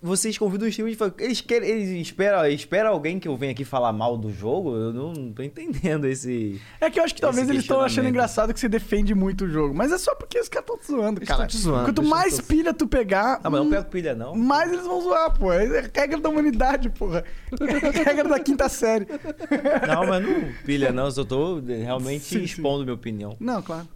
Vocês 0.00 0.38
convidam 0.38 0.66
um 0.66 0.68
streamer 0.68 0.94
e 0.94 0.96
falam, 0.96 1.12
eles 1.18 1.40
querem, 1.40 1.68
eles 1.68 1.88
esperam, 2.06 2.46
espera 2.46 2.88
alguém 2.90 3.18
que 3.18 3.26
eu 3.26 3.36
venha 3.36 3.50
aqui 3.50 3.64
falar 3.64 3.92
mal 3.92 4.16
do 4.16 4.30
jogo? 4.32 4.76
Eu 4.76 4.92
não, 4.92 5.12
não 5.12 5.32
tô 5.32 5.42
entendendo 5.42 6.06
esse. 6.06 6.60
É 6.80 6.88
que 6.88 7.00
eu 7.00 7.04
acho 7.04 7.12
que 7.12 7.20
talvez 7.20 7.48
eles 7.48 7.62
estão 7.62 7.80
achando 7.80 8.08
engraçado 8.08 8.54
que 8.54 8.60
você 8.60 8.68
defende 8.68 9.12
muito 9.12 9.46
o 9.46 9.48
jogo. 9.50 9.74
Mas 9.74 9.90
é 9.90 9.98
só 9.98 10.14
porque 10.14 10.38
os 10.38 10.48
caras 10.48 10.68
estão 10.70 10.78
te 10.78 10.86
zoando, 10.86 11.18
Eles 11.18 11.28
cara. 11.28 11.46
te 11.48 11.56
zoando, 11.56 11.86
Quanto 11.86 12.04
mais 12.04 12.36
tão- 12.36 12.44
pilha 12.46 12.72
tu 12.72 12.86
pegar, 12.86 13.40
Ah, 13.42 13.50
mas 13.50 13.60
não 13.60 13.70
pego 13.70 13.86
pilha, 13.86 14.14
não. 14.14 14.36
mais 14.36 14.72
eles 14.72 14.86
vão 14.86 15.00
zoar, 15.00 15.36
pô. 15.36 15.52
É 15.52 15.66
a 15.80 15.90
regra 16.00 16.20
da 16.20 16.28
humanidade, 16.28 16.90
porra. 16.90 17.24
É 17.60 18.00
a 18.00 18.04
regra 18.04 18.28
da 18.28 18.38
quinta 18.38 18.68
série. 18.68 19.04
Não, 19.84 20.06
mas 20.06 20.22
não 20.24 20.52
pilha, 20.64 20.92
não. 20.92 21.06
Eu 21.06 21.10
só 21.10 21.24
tô 21.24 21.58
realmente 21.60 22.22
Sim, 22.22 22.38
sim. 22.38 22.44
expondo 22.44 22.84
minha 22.84 22.94
opinião. 22.94 23.36
Não, 23.40 23.60
claro. 23.60 23.88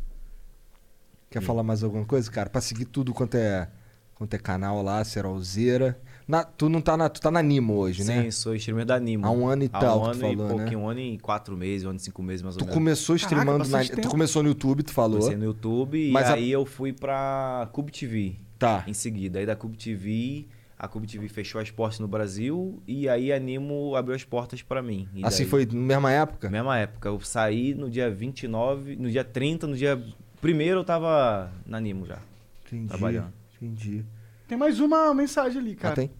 Quer 1.30 1.40
falar 1.42 1.62
mais 1.62 1.84
alguma 1.84 2.04
coisa, 2.04 2.28
cara? 2.28 2.50
Pra 2.50 2.60
seguir 2.60 2.86
tudo 2.86 3.14
quanto 3.14 3.36
é, 3.36 3.68
quanto 4.14 4.34
é 4.34 4.38
canal 4.38 4.82
lá, 4.82 5.02
Serolzeira. 5.04 5.98
Na, 6.28 6.44
tu 6.44 6.68
não 6.68 6.80
tá 6.80 6.96
na, 6.96 7.08
tu 7.08 7.20
tá 7.20 7.30
na 7.30 7.42
Nimo 7.42 7.74
hoje, 7.74 8.04
Sim, 8.04 8.08
né? 8.24 8.30
sou 8.30 8.54
streamer 8.54 8.86
da 8.86 8.94
Animo. 8.94 9.26
Há 9.26 9.30
um 9.30 9.46
ano 9.46 9.64
e 9.64 9.70
Há 9.72 9.78
tal 9.80 10.00
um 10.00 10.04
ano 10.04 10.14
tu 10.14 10.20
falou, 10.20 10.32
e 10.32 10.36
né? 10.36 10.48
pouquinho, 10.56 10.78
um 10.80 10.88
ano 10.88 11.00
e 11.00 11.18
quatro 11.18 11.56
meses, 11.56 11.84
um 11.84 11.90
ano 11.90 11.98
e 11.98 12.02
cinco 12.02 12.22
meses 12.22 12.42
mais 12.42 12.54
ou 12.54 12.60
Tu 12.60 12.64
menos. 12.64 12.74
começou 12.74 13.16
Caraca, 13.16 13.26
streamando 13.34 13.68
na, 13.68 13.78
bastante 13.78 14.00
Tu 14.00 14.08
começou 14.08 14.42
no 14.42 14.48
YouTube, 14.50 14.82
tu 14.84 14.92
falou. 14.92 15.18
Comecei 15.18 15.36
no 15.36 15.44
YouTube 15.44 16.10
Mas 16.12 16.28
e 16.28 16.30
a- 16.30 16.34
aí 16.34 16.50
eu 16.52 16.64
fui 16.64 16.92
pra 16.92 17.68
Cube 17.72 17.90
TV 17.90 18.36
Tá. 18.58 18.84
em 18.86 18.94
seguida. 18.94 19.40
Aí 19.40 19.46
da 19.46 19.56
Cube 19.56 19.76
TV, 19.76 20.46
a 20.78 20.86
Cube 20.86 21.08
TV 21.08 21.28
fechou 21.28 21.60
as 21.60 21.70
portas 21.72 21.98
no 21.98 22.06
Brasil 22.06 22.80
e 22.86 23.08
aí 23.08 23.32
a 23.32 23.36
Animo 23.36 23.96
abriu 23.96 24.14
as 24.14 24.22
portas 24.24 24.62
pra 24.62 24.80
mim. 24.80 25.08
E 25.14 25.26
Assim 25.26 25.42
daí- 25.42 25.50
foi 25.50 25.66
na 25.66 25.74
mesma 25.80 26.12
época? 26.12 26.48
Mesma 26.48 26.78
época. 26.78 27.08
Eu 27.08 27.20
saí 27.20 27.74
no 27.74 27.90
dia 27.90 28.08
29, 28.08 28.94
no 28.94 29.10
dia 29.10 29.24
30, 29.24 29.66
no 29.66 29.76
dia 29.76 30.00
primeiro 30.40 30.80
eu 30.80 30.84
tava 30.84 31.50
na 31.66 31.78
Animo 31.78 32.06
já. 32.06 32.18
Entendi. 32.66 32.86
Trabalhando. 32.88 33.32
Entendi. 33.62 34.04
Tem 34.48 34.58
mais 34.58 34.80
uma 34.80 35.14
mensagem 35.14 35.60
ali, 35.60 35.72
Ah, 35.78 35.82
cara. 35.82 35.94
tem? 35.94 36.10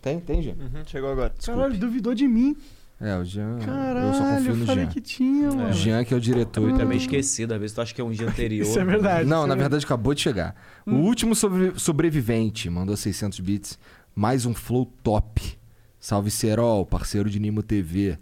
Tem, 0.00 0.20
tem, 0.20 0.42
gente. 0.42 0.60
Uhum, 0.60 0.82
chegou 0.86 1.10
agora. 1.10 1.32
Caralho, 1.44 1.76
duvidou 1.76 2.14
de 2.14 2.26
mim. 2.28 2.56
É, 3.00 3.16
o 3.16 3.24
Jean. 3.24 3.58
Caralho, 3.58 4.06
eu 4.06 4.14
só 4.14 4.24
confio 4.36 4.50
eu 4.52 4.56
no 4.56 4.66
falei 4.66 4.84
Jean. 4.84 4.92
que 4.92 5.00
tinha, 5.00 5.48
mano. 5.48 5.68
O 5.70 5.72
Jean 5.72 6.04
que 6.04 6.14
é 6.14 6.16
o 6.16 6.20
diretor. 6.20 6.68
Eu 6.68 6.74
e 6.76 6.78
também 6.78 6.98
esquecido, 6.98 7.52
às 7.52 7.60
vezes 7.60 7.74
tu 7.74 7.80
acha 7.80 7.92
que 7.92 8.00
é 8.00 8.04
um 8.04 8.12
dia 8.12 8.26
anterior. 8.30 8.62
Isso 8.62 8.78
é 8.78 8.84
verdade. 8.84 9.28
Não, 9.28 9.44
na 9.46 9.54
é 9.54 9.56
verdade 9.56 9.84
acabou 9.84 10.14
de 10.14 10.20
chegar. 10.20 10.54
O 10.86 10.92
último 10.94 11.34
sobre- 11.34 11.72
sobrevivente 11.78 12.70
mandou 12.70 12.96
600 12.96 13.40
bits. 13.40 13.78
Mais 14.14 14.46
um 14.46 14.54
flow 14.54 14.86
top. 15.02 15.58
Salve 15.98 16.30
Serol, 16.30 16.84
parceiro 16.86 17.28
de 17.28 17.40
Nimo 17.40 17.62
TV. 17.62 18.18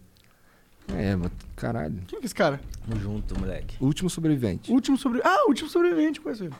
É, 0.95 1.15
mas 1.17 1.31
caralho. 1.57 1.95
Quem 2.07 2.19
que 2.19 2.25
é 2.25 2.27
esse 2.27 2.35
cara? 2.35 2.61
Tamo 2.89 3.01
junto, 3.01 3.39
moleque. 3.39 3.77
O 3.81 3.87
Último 3.87 4.09
sobrevivente. 4.11 4.73
último 4.73 4.97
sobre... 4.97 5.21
Ah, 5.23 5.45
o 5.47 5.49
último 5.49 5.69
sobrevivente, 5.69 6.21
conheço 6.21 6.45
ele. 6.45 6.55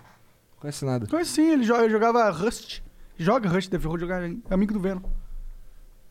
Conhece 0.61 0.85
nada. 0.85 1.07
Conheço 1.07 1.33
sim, 1.33 1.51
ele 1.51 1.65
joga, 1.65 1.89
jogava 1.89 2.31
Rust. 2.31 2.81
Joga 3.19 3.49
Rust, 3.49 3.69
deve 3.71 3.85
jogar 3.99 4.23
amigo 4.51 4.73
do 4.73 4.79
Venom. 4.81 5.01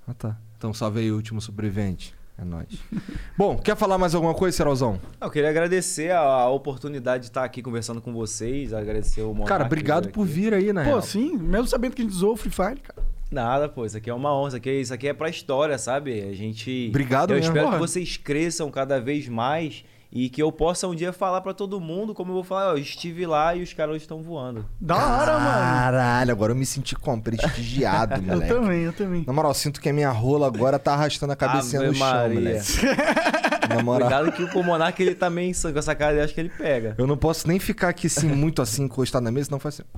Ah, 0.07 0.13
tá. 0.13 0.37
Então 0.57 0.73
salve 0.73 0.99
aí 0.99 1.11
o 1.11 1.15
último 1.15 1.39
sobrevivente. 1.39 2.13
É 2.37 2.43
nóis. 2.43 2.67
Bom, 3.37 3.57
quer 3.57 3.75
falar 3.75 3.97
mais 3.97 4.15
alguma 4.15 4.33
coisa, 4.33 4.55
Serolzão? 4.55 4.99
Eu 5.19 5.29
queria 5.29 5.49
agradecer 5.49 6.11
a, 6.11 6.19
a 6.19 6.49
oportunidade 6.49 7.23
de 7.23 7.29
estar 7.29 7.43
aqui 7.43 7.61
conversando 7.61 8.01
com 8.01 8.13
vocês, 8.13 8.73
agradecer 8.73 9.21
o 9.21 9.27
Monark 9.33 9.49
Cara, 9.49 9.65
obrigado 9.65 10.09
por 10.09 10.23
aqui. 10.23 10.31
vir 10.33 10.53
aí, 10.53 10.71
na 10.73 10.83
Pô, 10.83 10.89
real. 10.91 11.01
sim, 11.01 11.37
mesmo 11.37 11.67
sabendo 11.67 11.95
que 11.95 12.01
a 12.01 12.05
gente 12.05 12.15
zoou 12.15 12.33
o 12.33 12.37
Free 12.37 12.51
Fire, 12.51 12.79
cara. 12.79 13.03
Nada, 13.29 13.69
pô, 13.69 13.85
isso 13.85 13.95
aqui 13.97 14.09
é 14.09 14.13
uma 14.13 14.33
honra, 14.33 14.47
isso 14.47 14.57
aqui, 14.57 14.71
isso 14.71 14.93
aqui 14.93 15.07
é 15.07 15.13
pra 15.13 15.29
história, 15.29 15.77
sabe? 15.77 16.21
A 16.23 16.33
gente. 16.33 16.87
Obrigado 16.89 17.31
Eu 17.31 17.35
mesmo. 17.35 17.49
espero 17.51 17.65
Porra. 17.67 17.77
que 17.77 17.81
vocês 17.87 18.17
cresçam 18.17 18.71
cada 18.71 18.99
vez 18.99 19.27
mais 19.27 19.83
e 20.11 20.27
que 20.29 20.41
eu 20.41 20.51
possa 20.51 20.87
um 20.87 20.95
dia 20.95 21.13
falar 21.13 21.39
pra 21.41 21.53
todo 21.53 21.79
mundo, 21.79 22.15
como 22.15 22.31
eu 22.31 22.35
vou 22.35 22.43
falar, 22.43 22.69
ó, 22.69 22.71
eu 22.73 22.77
estive 22.79 23.25
lá 23.27 23.53
e 23.55 23.61
os 23.61 23.73
caras 23.73 23.97
estão 23.97 24.23
voando. 24.23 24.65
Da 24.81 24.95
hora, 24.95 25.33
mano. 25.39 25.51
Caralho, 25.51 26.31
agora 26.31 26.51
eu 26.51 26.55
me 26.55 26.65
senti 26.65 26.95
como 26.95 27.21
prestigiado, 27.21 28.15
Eu 28.21 28.21
moleque. 28.23 28.53
também, 28.53 28.81
eu 28.81 28.93
também. 28.93 29.23
Na 29.27 29.33
moral, 29.33 29.53
sinto 29.53 29.79
que 29.79 29.87
a 29.87 29.93
minha 29.93 30.09
rola 30.09 30.47
agora 30.47 30.79
tá 30.79 30.93
arrastando 30.93 31.33
a 31.33 31.35
cabecinha 31.35 31.81
Ave 31.81 31.89
no 31.91 31.95
chão, 31.95 32.07
Maria. 32.07 32.35
moleque. 32.39 32.65
Na 33.69 33.83
moral. 33.83 34.09
Cuidado 34.09 34.31
que 34.31 34.57
o 34.57 34.63
Monark 34.63 34.99
ele 34.99 35.13
tá 35.13 35.29
meio 35.29 35.51
insano 35.51 35.73
com 35.73 35.79
essa 35.79 35.93
cara, 35.93 36.15
eu 36.17 36.23
acho 36.23 36.33
que 36.33 36.39
ele 36.39 36.49
pega. 36.49 36.95
Eu 36.97 37.05
não 37.05 37.15
posso 37.15 37.47
nem 37.47 37.59
ficar 37.59 37.89
aqui 37.89 38.07
assim, 38.07 38.27
muito 38.27 38.63
assim, 38.63 38.83
encostado 38.85 39.21
na 39.21 39.31
mesa, 39.31 39.45
senão 39.45 39.59
faz 39.59 39.79
assim. 39.79 39.89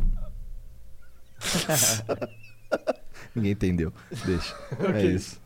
Ninguém 3.34 3.52
entendeu. 3.54 3.94
Deixa. 4.26 4.56
É 4.80 4.90
Ok. 4.90 5.12
isso. 5.16 5.40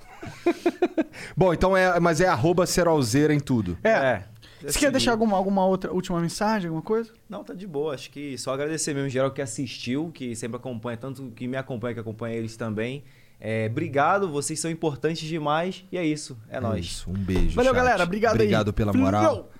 Bom, 1.37 1.53
então 1.53 1.77
é. 1.77 1.99
Mas 1.99 2.19
é 2.19 2.27
arroba 2.27 2.65
serolzeira 2.65 3.31
em 3.33 3.39
tudo. 3.39 3.77
É. 3.83 4.23
Você 4.65 4.77
assim, 4.77 4.85
quer 4.85 4.91
deixar 4.91 5.11
alguma, 5.11 5.37
alguma 5.37 5.65
outra 5.65 5.91
última 5.93 6.19
mensagem, 6.19 6.67
alguma 6.67 6.81
coisa? 6.81 7.13
Não, 7.29 7.43
tá 7.43 7.53
de 7.53 7.67
boa. 7.67 7.93
Acho 7.93 8.09
que 8.09 8.37
só 8.37 8.53
agradecer 8.53 8.93
mesmo, 8.93 9.09
geral, 9.09 9.31
que 9.31 9.41
assistiu, 9.41 10.11
que 10.13 10.35
sempre 10.35 10.57
acompanha, 10.57 10.97
tanto 10.97 11.31
que 11.35 11.47
me 11.47 11.57
acompanha, 11.57 11.93
que 11.93 11.99
acompanha 11.99 12.35
eles 12.35 12.57
também. 12.57 13.03
É, 13.39 13.67
obrigado, 13.69 14.29
vocês 14.29 14.59
são 14.59 14.71
importantes 14.71 15.27
demais. 15.27 15.85
E 15.91 15.97
é 15.97 16.05
isso, 16.05 16.37
é, 16.49 16.59
nóis. 16.59 16.85
Isso, 16.85 17.09
um 17.09 17.13
beijo. 17.13 17.55
Valeu, 17.55 17.73
chat. 17.73 17.83
galera. 17.83 18.03
Obrigado 18.03 18.33
aí. 18.33 18.47
Obrigado 18.47 18.73
pela 18.73 18.93
moral. 18.93 19.51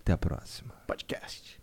Até 0.00 0.12
a 0.12 0.18
próxima. 0.18 0.74
Podcast. 0.86 1.53